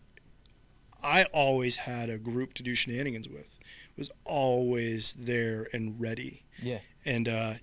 I 1.02 1.24
always 1.24 1.76
had 1.76 2.10
a 2.10 2.18
group 2.18 2.54
to 2.54 2.62
do 2.62 2.74
shenanigans 2.74 3.28
with. 3.28 3.58
Was 3.98 4.10
always 4.24 5.14
there 5.18 5.68
and 5.72 5.98
ready, 5.98 6.42
Yeah. 6.62 6.80
and 7.06 7.26
uh, 7.26 7.54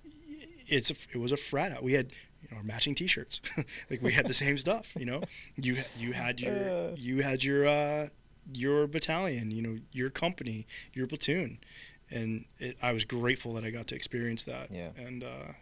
it's 0.68 0.90
a, 0.90 0.96
it 1.14 1.18
was 1.18 1.32
a 1.32 1.38
frat 1.38 1.72
out. 1.72 1.84
We 1.84 1.94
had 1.94 2.12
you 2.50 2.56
know 2.58 2.64
matching 2.64 2.96
T-shirts, 2.96 3.40
like 3.92 4.02
we 4.02 4.14
had 4.14 4.26
the 4.28 4.34
same 4.34 4.58
stuff. 4.58 4.88
You 4.98 5.06
know, 5.06 5.22
you 5.58 5.78
you 5.96 6.14
had 6.14 6.40
your 6.42 6.90
you 6.96 7.22
had 7.22 7.44
your 7.44 7.68
uh, 7.68 8.08
your 8.52 8.88
battalion, 8.88 9.52
you 9.52 9.62
know, 9.62 9.78
your 9.92 10.10
company, 10.10 10.66
your 10.94 11.06
platoon, 11.06 11.60
and 12.10 12.46
it, 12.60 12.78
I 12.82 12.92
was 12.92 13.04
grateful 13.04 13.52
that 13.54 13.64
I 13.64 13.70
got 13.70 13.88
to 13.88 13.96
experience 13.96 14.44
that. 14.44 14.72
Yeah. 14.72 14.90
and 14.98 15.24
uh, 15.24 15.54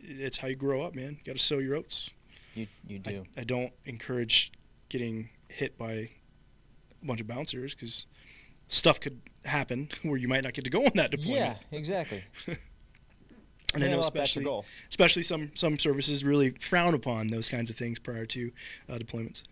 it's 0.00 0.38
how 0.38 0.48
you 0.48 0.56
grow 0.56 0.82
up, 0.82 0.94
man. 0.94 1.18
You 1.18 1.32
got 1.32 1.38
to 1.38 1.44
sow 1.44 1.58
your 1.58 1.76
oats. 1.76 2.10
You 2.54 2.66
you 2.86 2.98
do. 2.98 3.24
I 3.36 3.44
don't 3.44 3.72
encourage 3.84 4.52
getting 4.88 5.28
hit 5.48 5.76
by 5.76 5.92
a 5.92 6.10
bunch 7.02 7.20
of 7.20 7.26
bouncers 7.26 7.74
because 7.74 8.06
stuff 8.68 9.00
could 9.00 9.20
happen 9.44 9.90
where 10.02 10.16
you 10.16 10.28
might 10.28 10.44
not 10.44 10.54
get 10.54 10.64
to 10.64 10.70
go 10.70 10.84
on 10.84 10.92
that 10.94 11.10
deployment. 11.10 11.58
yeah, 11.70 11.78
exactly. 11.78 12.24
and 12.46 13.84
I 13.84 13.88
know 13.88 13.98
well, 13.98 14.08
if 14.08 14.14
that's 14.14 14.34
your 14.34 14.42
especially 14.42 14.44
goal. 14.44 14.64
especially 14.88 15.22
some 15.22 15.52
some 15.54 15.78
services 15.78 16.24
really 16.24 16.50
frown 16.60 16.94
upon 16.94 17.28
those 17.28 17.50
kinds 17.50 17.70
of 17.70 17.76
things 17.76 17.98
prior 17.98 18.26
to 18.26 18.50
uh, 18.88 18.94
deployments. 18.98 19.42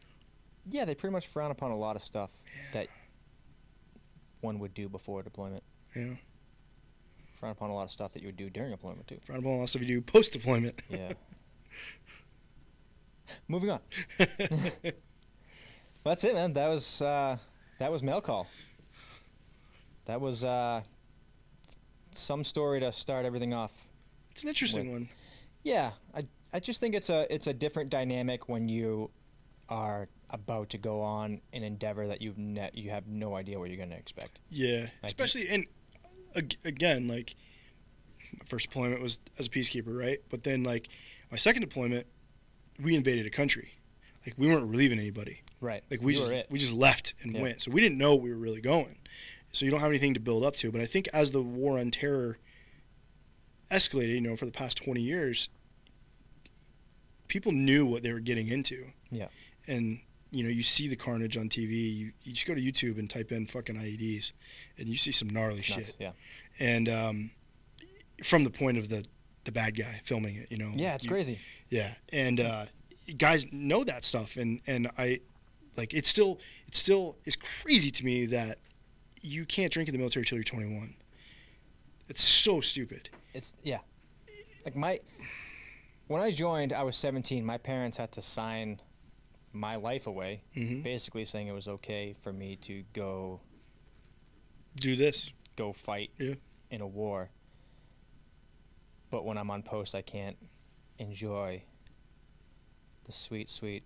Yeah, 0.68 0.86
they 0.86 0.94
pretty 0.94 1.12
much 1.12 1.26
frown 1.26 1.50
upon 1.50 1.72
a 1.72 1.76
lot 1.76 1.94
of 1.94 2.02
stuff 2.02 2.32
that 2.72 2.88
one 4.44 4.58
would 4.60 4.74
do 4.74 4.88
before 4.88 5.22
deployment. 5.22 5.62
Yeah. 5.96 6.14
Frown 7.40 7.52
upon 7.52 7.70
a 7.70 7.74
lot 7.74 7.84
of 7.84 7.90
stuff 7.90 8.12
that 8.12 8.22
you 8.22 8.28
would 8.28 8.36
do 8.36 8.48
during 8.48 8.70
deployment 8.70 9.08
too. 9.08 9.18
frown 9.24 9.40
upon 9.40 9.52
a 9.52 9.56
lot 9.56 9.62
of 9.64 9.70
stuff 9.70 9.82
you 9.82 9.88
do 9.88 10.00
post 10.00 10.32
deployment. 10.32 10.80
Yeah. 10.88 11.12
Moving 13.48 13.70
on. 13.70 13.80
Well, 14.18 14.28
that's 16.04 16.24
it, 16.24 16.34
man. 16.34 16.52
That 16.52 16.68
was 16.68 17.02
uh, 17.02 17.38
that 17.78 17.90
was 17.90 18.02
mail 18.02 18.20
call. 18.20 18.46
That 20.04 20.20
was 20.20 20.44
uh, 20.44 20.82
some 22.10 22.44
story 22.44 22.80
to 22.80 22.92
start 22.92 23.24
everything 23.24 23.54
off. 23.54 23.88
it's 24.30 24.42
an 24.42 24.48
interesting 24.50 24.92
one. 24.92 25.08
Yeah, 25.62 25.92
I 26.14 26.24
I 26.52 26.60
just 26.60 26.80
think 26.80 26.94
it's 26.94 27.10
a 27.10 27.32
it's 27.34 27.46
a 27.46 27.54
different 27.54 27.90
dynamic 27.90 28.48
when 28.48 28.68
you 28.68 29.10
are 29.68 30.08
about 30.34 30.70
to 30.70 30.78
go 30.78 31.00
on 31.00 31.40
an 31.52 31.62
endeavor 31.62 32.06
that 32.08 32.20
you've 32.20 32.36
ne- 32.38 32.70
you 32.74 32.90
have 32.90 33.06
no 33.06 33.36
idea 33.36 33.58
what 33.58 33.68
you're 33.70 33.76
going 33.78 33.90
to 33.90 33.96
expect. 33.96 34.40
Yeah, 34.50 34.88
especially 35.02 35.48
and 35.48 35.64
again, 36.64 37.06
like 37.08 37.34
my 38.38 38.44
first 38.46 38.68
deployment 38.68 39.00
was 39.00 39.18
as 39.38 39.46
a 39.46 39.50
peacekeeper, 39.50 39.96
right? 39.98 40.18
But 40.28 40.42
then 40.42 40.64
like 40.64 40.88
my 41.30 41.38
second 41.38 41.60
deployment, 41.62 42.06
we 42.82 42.94
invaded 42.96 43.26
a 43.26 43.30
country. 43.30 43.74
Like 44.26 44.34
we 44.36 44.48
weren't 44.48 44.66
relieving 44.68 44.98
anybody. 44.98 45.42
Right. 45.60 45.84
Like 45.90 46.02
we 46.02 46.14
You 46.14 46.18
just 46.20 46.32
were 46.32 46.38
it. 46.38 46.46
we 46.50 46.58
just 46.58 46.72
left 46.72 47.14
and 47.22 47.32
Yeah. 47.32 47.40
went. 47.42 47.62
So 47.62 47.70
we 47.70 47.80
didn't 47.80 47.98
know 47.98 48.14
we 48.16 48.30
were 48.30 48.36
really 48.38 48.60
going. 48.60 48.96
So 49.52 49.64
you 49.64 49.70
don't 49.70 49.80
have 49.80 49.90
anything 49.90 50.14
to 50.14 50.20
build 50.20 50.44
up 50.44 50.56
to. 50.56 50.72
But 50.72 50.80
I 50.80 50.86
think 50.86 51.08
as 51.12 51.30
the 51.30 51.40
war 51.42 51.78
on 51.78 51.90
terror 51.92 52.38
escalated, 53.70 54.14
you 54.14 54.20
know, 54.20 54.36
for 54.36 54.46
the 54.46 54.52
past 54.52 54.78
20 54.78 55.00
years, 55.00 55.48
people 57.28 57.52
knew 57.52 57.86
what 57.86 58.02
they 58.02 58.12
were 58.12 58.20
getting 58.20 58.48
into. 58.48 58.86
Yeah. 59.10 59.28
And 59.66 60.00
you 60.34 60.42
know, 60.42 60.48
you 60.50 60.62
see 60.62 60.88
the 60.88 60.96
carnage 60.96 61.36
on 61.36 61.48
TV. 61.48 61.70
You, 61.96 62.12
you 62.24 62.32
just 62.32 62.46
go 62.46 62.54
to 62.54 62.60
YouTube 62.60 62.98
and 62.98 63.08
type 63.08 63.30
in 63.32 63.46
fucking 63.46 63.76
IEDs, 63.76 64.32
and 64.78 64.88
you 64.88 64.96
see 64.96 65.12
some 65.12 65.28
gnarly 65.30 65.56
It's 65.56 65.64
shit. 65.66 65.76
nuts. 65.76 65.96
Yeah. 66.00 66.10
And 66.58 66.88
um, 66.88 67.30
from 68.22 68.44
the 68.44 68.50
point 68.50 68.78
of 68.78 68.88
the 68.88 69.04
the 69.44 69.52
bad 69.52 69.76
guy 69.76 70.00
filming 70.04 70.36
it, 70.36 70.50
you 70.50 70.56
know. 70.58 70.72
Yeah, 70.74 70.94
it's 70.94 71.04
you- 71.04 71.10
crazy. 71.10 71.38
yeah, 71.68 71.94
and 72.12 72.40
uh, 72.40 72.66
guys 73.18 73.46
know 73.52 73.84
that 73.84 74.04
stuff, 74.04 74.36
and 74.36 74.60
and 74.66 74.90
I, 74.98 75.20
like, 75.76 75.94
it's 75.94 76.08
still 76.08 76.40
it 76.66 76.74
still 76.74 77.16
is 77.24 77.36
crazy 77.36 77.90
to 77.90 78.04
me 78.04 78.26
that 78.26 78.58
you 79.20 79.44
can't 79.44 79.72
drink 79.72 79.88
in 79.88 79.92
the 79.92 79.98
military 79.98 80.24
till 80.24 80.36
you're 80.36 80.44
21. 80.44 80.94
It's 82.08 82.22
so 82.22 82.60
stupid. 82.60 83.08
It's 83.34 83.54
yeah. 83.62 83.78
Like 84.64 84.74
my 84.76 85.00
when 86.08 86.20
I 86.22 86.30
joined, 86.30 86.72
I 86.72 86.82
was 86.82 86.96
17. 86.96 87.44
My 87.44 87.58
parents 87.58 87.96
had 87.96 88.12
to 88.12 88.22
sign 88.22 88.80
my 89.54 89.76
life 89.76 90.06
away, 90.06 90.42
hmm 90.54 90.82
basically 90.82 91.24
saying 91.24 91.46
it 91.46 91.52
was 91.52 91.68
okay 91.68 92.12
for 92.20 92.32
me 92.32 92.56
to 92.56 92.82
go 92.92 93.40
Do 94.76 94.96
this. 94.96 95.30
go 95.56 95.72
fight 95.72 96.10
Yeah. 96.18 96.34
in 96.70 96.80
a 96.80 96.86
war. 96.86 97.30
But 99.10 99.24
when 99.24 99.38
I'm 99.38 99.50
on 99.50 99.62
post, 99.62 99.94
I 99.94 100.02
can't 100.02 100.36
enjoy 100.98 101.62
the 103.04 103.12
sweet, 103.12 103.48
sweet. 103.48 103.84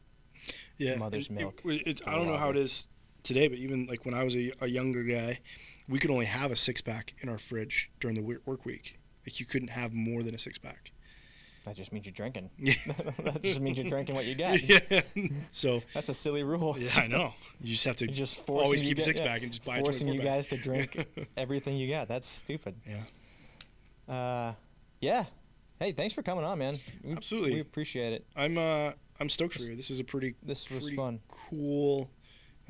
Yeah, 0.79 0.97
Mother's 0.97 1.27
it- 1.29 1.33
milk 1.33 1.61
it's, 1.65 2.01
I 2.07 2.15
don't 2.15 2.27
know 2.27 2.37
how 2.37 2.51
it 2.51 2.57
is 2.57 2.87
today, 3.23 3.49
but 3.49 3.59
even 3.59 3.87
like 3.87 4.05
when 4.07 4.15
I 4.15 4.25
was 4.25 4.35
a, 4.37 4.53
a 4.61 4.67
younger 4.69 5.03
guy, 5.03 5.41
we 5.89 5.99
could 5.99 6.11
only 6.11 6.27
have 6.27 6.51
a 6.51 6.57
six 6.57 6.81
pack 6.81 7.15
in 7.21 7.29
our 7.29 7.39
fridge 7.39 7.91
during 8.01 8.17
the 8.17 8.23
work 8.23 8.65
week. 8.65 8.99
Like 9.27 9.41
you 9.41 9.47
couldn't 9.47 9.69
have 9.69 9.93
more 9.93 10.23
than 10.23 10.35
a 10.35 10.39
six 10.39 10.57
pack. 10.57 10.93
That 11.69 11.77
just 11.77 11.93
means 11.93 12.07
you're 12.07 12.15
drinking. 12.15 12.49
Yeah. 12.59 12.75
that 13.25 13.43
just 13.43 13.61
means 13.61 13.77
you're 13.77 13.89
drinking 13.89 14.15
what 14.15 14.25
you 14.25 14.35
got. 14.35 14.63
yeah. 14.91 15.03
So 15.51 15.83
That's 15.93 16.09
a 16.09 16.15
silly 16.15 16.43
rule. 16.43 16.77
yeah, 16.79 16.99
I 16.99 17.07
know. 17.07 17.35
You 17.61 17.73
just 17.73 17.85
have 17.85 17.97
to 17.97 18.07
just 18.07 18.49
always 18.49 18.81
keep 18.81 18.97
a 18.99 19.03
six 19.03 19.21
yeah, 19.21 19.27
pack 19.27 19.43
and 19.43 19.53
just 19.53 19.67
buy 19.67 19.81
forcing 19.81 20.07
24 20.07 20.15
you 20.15 20.21
pack. 20.21 20.37
guys 20.37 20.47
to 20.47 20.57
drink 20.57 21.07
everything 21.37 21.77
you 21.77 21.91
got. 21.91 22.09
That's 22.09 22.27
stupid. 22.27 22.75
Yeah. 22.87 24.15
Uh, 24.15 24.55
yeah. 25.03 25.27
Hey, 25.79 25.93
thanks 25.93 26.15
for 26.15 26.23
coming 26.23 26.45
on, 26.45 26.59
man. 26.59 26.81
We, 27.05 27.13
Absolutely. 27.13 27.55
We 27.55 27.61
appreciate 27.61 28.15
it. 28.15 28.27
I'm 28.35 28.57
uh 28.57 28.93
I'm 29.21 29.29
stoked 29.29 29.55
for 29.55 29.63
you. 29.63 29.77
This 29.77 29.91
is 29.91 30.01
a 30.01 30.05
pretty 30.05 30.37
This 30.43 30.71
was 30.71 30.85
pretty 30.85 30.97
fun. 30.97 31.21
cool 31.29 32.11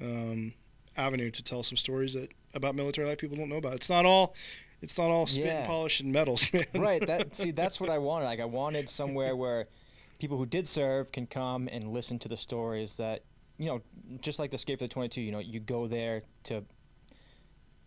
um, 0.02 0.52
avenue 0.96 1.30
to 1.30 1.42
tell 1.42 1.62
some 1.62 1.76
stories 1.76 2.14
that 2.14 2.32
about 2.54 2.74
military 2.74 3.06
life 3.06 3.18
people 3.18 3.36
don't 3.36 3.48
know 3.48 3.56
about. 3.56 3.74
It's 3.74 3.90
not 3.90 4.04
all 4.04 4.34
it's 4.80 4.96
not 4.98 5.10
all 5.10 5.26
spit 5.26 5.46
Yeah. 5.46 5.58
and 5.60 5.66
polish 5.66 6.00
and 6.00 6.12
medals, 6.12 6.46
man. 6.52 6.66
right. 6.74 7.04
That 7.06 7.34
see, 7.34 7.50
that's 7.50 7.80
what 7.80 7.90
I 7.90 7.98
wanted. 7.98 8.26
Like 8.26 8.40
I 8.40 8.44
wanted 8.44 8.88
somewhere 8.88 9.34
where 9.36 9.66
people 10.18 10.36
who 10.38 10.46
did 10.46 10.66
serve 10.66 11.10
can 11.12 11.26
come 11.26 11.68
and 11.70 11.86
listen 11.86 12.18
to 12.20 12.28
the 12.28 12.36
stories 12.36 12.96
that 12.96 13.22
you 13.58 13.66
know, 13.66 13.82
just 14.20 14.38
like 14.38 14.50
the 14.52 14.58
Skate 14.58 14.78
for 14.78 14.84
the 14.84 14.88
22. 14.88 15.20
You 15.20 15.32
know, 15.32 15.40
you 15.40 15.58
go 15.60 15.88
there 15.88 16.22
to 16.44 16.64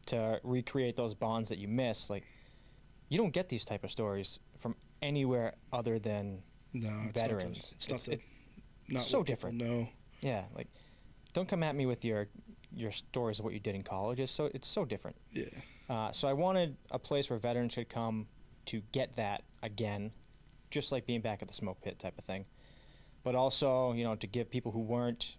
to 0.08 0.40
recreate 0.44 0.96
those 0.96 1.14
bonds 1.14 1.50
that 1.50 1.58
you 1.58 1.68
miss. 1.68 2.10
Like 2.10 2.24
you 3.10 3.18
don't 3.18 3.32
get 3.34 3.50
these 3.50 3.66
type 3.66 3.84
of 3.84 3.92
stories 3.92 4.40
from 4.58 4.76
anywhere 5.02 5.54
other 5.72 6.00
than 6.00 6.42
no, 6.74 6.90
it's 7.08 7.20
veterans. 7.22 7.48
Not 7.48 7.54
the, 7.56 7.76
it's 7.76 7.90
not 7.90 8.08
It's- 8.08 8.18
the, 8.88 8.94
not 8.94 9.04
so 9.04 9.24
different. 9.24 9.58
No. 9.58 9.88
yeah. 10.22 10.46
Like 10.56 10.68
don't 11.34 11.48
come 11.48 11.64
at 11.64 11.76
me 11.76 11.86
with 11.86 12.04
your 12.04 12.28
your 12.76 12.92
stories 12.92 13.40
of 13.40 13.46
what 13.46 13.54
you 13.54 13.60
did 13.60 13.76
in 13.76 13.84
college. 13.84 14.20
It's 14.20 14.32
so 14.32 14.50
it's 14.54 14.68
so 14.68 14.84
different. 14.86 15.16
Yeah. 15.32 15.46
Uh, 15.92 16.10
so 16.14 16.30
I 16.30 16.34
wanted 16.34 16.78
a 16.90 16.98
place 16.98 17.30
where 17.30 17.38
veterans 17.38 17.76
could 17.76 17.90
come 17.90 18.28
to 18.68 18.82
get 18.94 19.18
that 19.18 19.44
again, 19.62 20.12
just 20.70 20.94
like 20.94 21.06
being 21.06 21.20
back 21.20 21.42
at 21.42 21.50
the 21.50 21.54
smoke 21.54 21.82
pit 21.82 22.00
type 22.00 22.18
of 22.18 22.24
thing. 22.24 22.46
But 23.24 23.36
also, 23.36 23.92
you 23.92 24.06
know, 24.06 24.16
to 24.16 24.26
give 24.26 24.50
people 24.50 24.72
who 24.72 24.80
weren't 24.80 25.36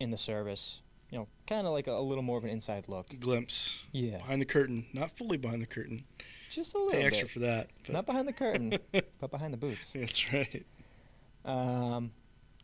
in 0.00 0.10
the 0.10 0.18
service, 0.18 0.82
you 1.08 1.18
know, 1.18 1.28
kind 1.46 1.68
of 1.68 1.72
like 1.72 1.86
a, 1.86 1.92
a 1.92 2.00
little 2.00 2.24
more 2.24 2.36
of 2.36 2.42
an 2.42 2.50
inside 2.50 2.88
look. 2.88 3.14
Glimpse 3.20 3.78
Yeah, 3.92 4.16
behind 4.18 4.42
the 4.42 4.46
curtain, 4.46 4.86
not 4.92 5.16
fully 5.16 5.36
behind 5.36 5.62
the 5.62 5.66
curtain. 5.66 6.02
just 6.50 6.74
a 6.74 6.78
little 6.78 6.90
Pay 6.92 6.98
bit. 7.02 7.06
extra 7.06 7.28
for 7.28 7.38
that. 7.38 7.68
But 7.86 7.92
Not 7.92 8.06
behind 8.06 8.26
the 8.26 8.32
curtain, 8.32 8.76
but 9.20 9.30
behind 9.30 9.52
the 9.52 9.58
boots. 9.58 9.92
That's 9.92 10.32
right. 10.32 10.66
Um, 11.44 12.10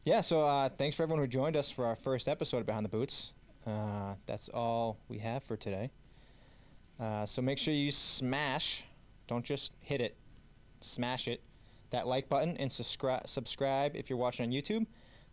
yeah, 0.03 0.23
so 0.23 0.45
uh, 0.45 0.69
thanks 0.71 0.97
for 0.97 1.05
everyone 1.05 1.23
who 1.23 1.29
joined 1.29 1.57
us 1.57 1.71
for 1.71 1.87
our 1.87 1.95
first 1.95 2.27
episode 2.27 2.59
of 2.59 2.67
Behind 2.67 2.85
the 2.85 2.89
Boots. 2.91 3.33
Uh, 3.65 4.17
that's 4.27 4.49
all 4.49 4.99
we 5.09 5.19
have 5.19 5.45
for 5.45 5.57
today. 5.57 5.91
Uh, 7.01 7.25
so 7.25 7.41
make 7.41 7.59
sure 7.59 7.73
you 7.73 7.91
smash, 7.91 8.85
don't 9.27 9.45
just 9.45 9.73
hit 9.81 10.01
it, 10.01 10.17
smash 10.81 11.29
it, 11.29 11.41
that 11.91 12.07
like 12.07 12.29
button 12.29 12.57
and 12.59 12.71
subscribe. 12.71 13.27
Subscribe 13.27 13.97
if 13.97 14.11
you're 14.11 14.19
watching 14.19 14.47
on 14.47 14.53
YouTube. 14.53 14.87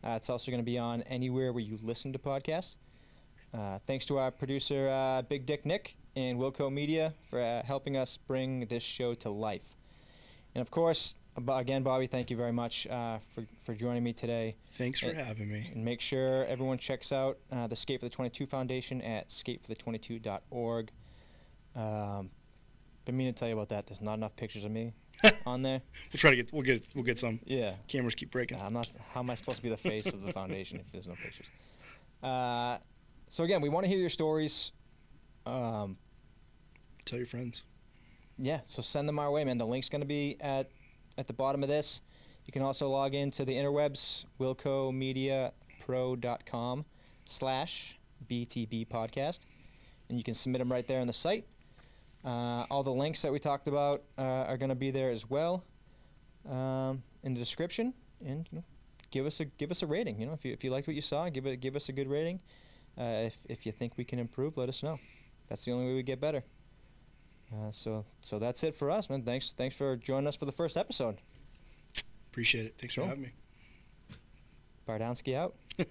Uh, 0.03 0.11
it's 0.11 0.30
also 0.30 0.52
going 0.52 0.61
to 0.61 0.65
be 0.65 0.77
on 0.77 1.02
anywhere 1.03 1.52
where 1.52 1.64
you 1.64 1.77
listen 1.81 2.14
to 2.14 2.19
podcasts. 2.19 2.77
Uh, 3.53 3.80
thanks 3.80 4.06
to 4.06 4.18
our 4.18 4.31
producer, 4.31 4.89
uh, 4.89 5.22
Big 5.23 5.45
Dick 5.45 5.65
Nick, 5.65 5.98
and 6.15 6.38
Wilco 6.39 6.72
Media 6.72 7.14
for 7.30 7.41
uh, 7.41 7.64
helping 7.64 7.98
us 7.98 8.18
bring 8.18 8.61
this 8.68 8.84
show 8.84 9.14
to 9.15 9.30
life. 9.30 9.76
And 10.56 10.61
of 10.61 10.72
course, 10.72 11.15
again, 11.48 11.84
Bobby, 11.84 12.07
thank 12.07 12.30
you 12.31 12.38
very 12.38 12.52
much 12.52 12.88
uh, 12.88 13.19
for, 13.34 13.44
for 13.64 13.73
joining 13.73 14.03
me 14.03 14.14
today. 14.14 14.56
Thanks 14.77 14.99
for 14.99 15.10
Uh, 15.10 15.14
having 15.14 15.52
me. 15.52 15.69
And 15.73 15.84
make 15.85 16.02
sure 16.02 16.45
everyone 16.45 16.77
checks 16.77 17.11
out 17.11 17.38
uh, 17.52 17.68
the 17.68 17.76
Skate 17.76 17.99
for 17.99 18.06
the 18.06 18.10
22 18.10 18.45
Foundation 18.45 19.02
at 19.02 19.30
skateforthe22.org. 19.30 20.89
Um, 21.77 22.29
been 23.05 23.15
meaning 23.15 23.33
to 23.33 23.39
tell 23.39 23.47
you 23.47 23.53
about 23.53 23.69
that. 23.69 23.85
There's 23.87 24.01
not 24.01 24.15
enough 24.15 24.35
pictures 24.35 24.65
of 24.65 24.71
me 24.71 24.91
on 25.45 25.61
there. 25.61 25.81
We'll 26.11 26.19
try 26.19 26.31
to 26.31 26.35
get 26.35 26.51
we'll 26.51 26.63
get 26.63 26.87
we'll 26.95 27.05
get 27.05 27.19
some. 27.19 27.39
Yeah. 27.45 27.75
Cameras 27.87 28.15
keep 28.15 28.31
breaking. 28.31 28.59
I'm 28.61 28.73
not. 28.73 28.89
How 29.13 29.19
am 29.21 29.29
I 29.29 29.35
supposed 29.35 29.57
to 29.57 29.63
be 29.63 29.69
the 29.69 29.77
face 29.77 30.07
of 30.07 30.21
the 30.23 30.33
foundation 30.33 30.79
if 30.79 30.91
there's 30.91 31.07
no 31.07 31.13
pictures? 31.15 31.45
Uh, 32.21 32.79
so 33.29 33.43
again, 33.43 33.61
we 33.61 33.69
want 33.69 33.85
to 33.85 33.89
hear 33.89 33.99
your 33.99 34.09
stories. 34.09 34.73
Um, 35.45 35.97
Tell 37.05 37.19
your 37.19 37.27
friends. 37.27 37.63
yeah, 38.37 38.59
so 38.63 38.81
send 38.81 39.07
them 39.07 39.17
our 39.19 39.31
way, 39.31 39.45
man. 39.45 39.57
The 39.57 39.65
link's 39.65 39.87
going 39.87 40.01
to 40.01 40.07
be 40.07 40.35
at 40.41 40.69
at 41.17 41.27
the 41.27 41.33
bottom 41.33 41.63
of 41.63 41.69
this. 41.69 42.01
You 42.45 42.51
can 42.53 42.61
also 42.61 42.89
log 42.89 43.13
into 43.13 43.43
the 43.45 43.53
interwebs, 43.53 44.25
wilcomediapro.com 44.39 46.85
slash 47.25 47.97
BTB 48.29 48.87
podcast, 48.87 49.39
and 50.09 50.17
you 50.17 50.23
can 50.23 50.33
submit 50.33 50.59
them 50.59 50.71
right 50.71 50.87
there 50.87 51.01
on 51.01 51.07
the 51.07 51.13
site. 51.13 51.45
Uh, 52.27 52.65
all 52.69 52.83
the 52.83 52.91
links 52.91 53.21
that 53.21 53.31
we 53.31 53.39
talked 53.39 53.69
about 53.69 54.03
uh, 54.17 54.21
are 54.21 54.57
going 54.57 54.67
to 54.67 54.75
be 54.75 54.91
there 54.91 55.09
as 55.09 55.29
well 55.29 55.63
um, 56.49 57.01
in 57.23 57.33
the 57.33 57.39
description, 57.39 57.93
and 58.25 58.49
you 58.51 58.57
know, 58.57 58.63
give 59.11 59.25
us 59.25 59.39
a 59.39 59.45
give 59.45 59.71
us 59.71 59.81
a 59.81 59.87
rating. 59.87 60.19
You 60.19 60.25
know, 60.25 60.33
if 60.33 60.43
you 60.43 60.51
if 60.51 60.61
you 60.61 60.69
liked 60.69 60.87
what 60.87 60.95
you 60.95 61.01
saw, 61.01 61.29
give 61.29 61.45
it 61.45 61.61
give 61.61 61.77
us 61.77 61.87
a 61.87 61.93
good 61.93 62.09
rating. 62.09 62.41
Uh, 62.99 63.23
if 63.27 63.37
if 63.47 63.65
you 63.65 63.71
think 63.71 63.93
we 63.95 64.03
can 64.03 64.19
improve, 64.19 64.57
let 64.57 64.67
us 64.67 64.83
know. 64.83 64.99
That's 65.47 65.63
the 65.63 65.71
only 65.71 65.85
way 65.85 65.93
we 65.95 66.03
get 66.03 66.19
better. 66.19 66.43
Uh, 67.49 67.71
so 67.71 68.03
so 68.19 68.39
that's 68.39 68.61
it 68.61 68.75
for 68.75 68.91
us, 68.91 69.09
man. 69.09 69.21
Thanks 69.23 69.53
thanks 69.53 69.77
for 69.77 69.95
joining 69.95 70.27
us 70.27 70.35
for 70.35 70.45
the 70.45 70.51
first 70.51 70.75
episode. 70.75 71.21
Appreciate 72.29 72.65
it. 72.65 72.75
Thanks 72.77 72.95
Cool. 72.95 73.05
for 73.05 73.09
having 73.09 73.23
me. 73.23 73.31
Bardowski 74.85 75.33
out. 75.33 75.55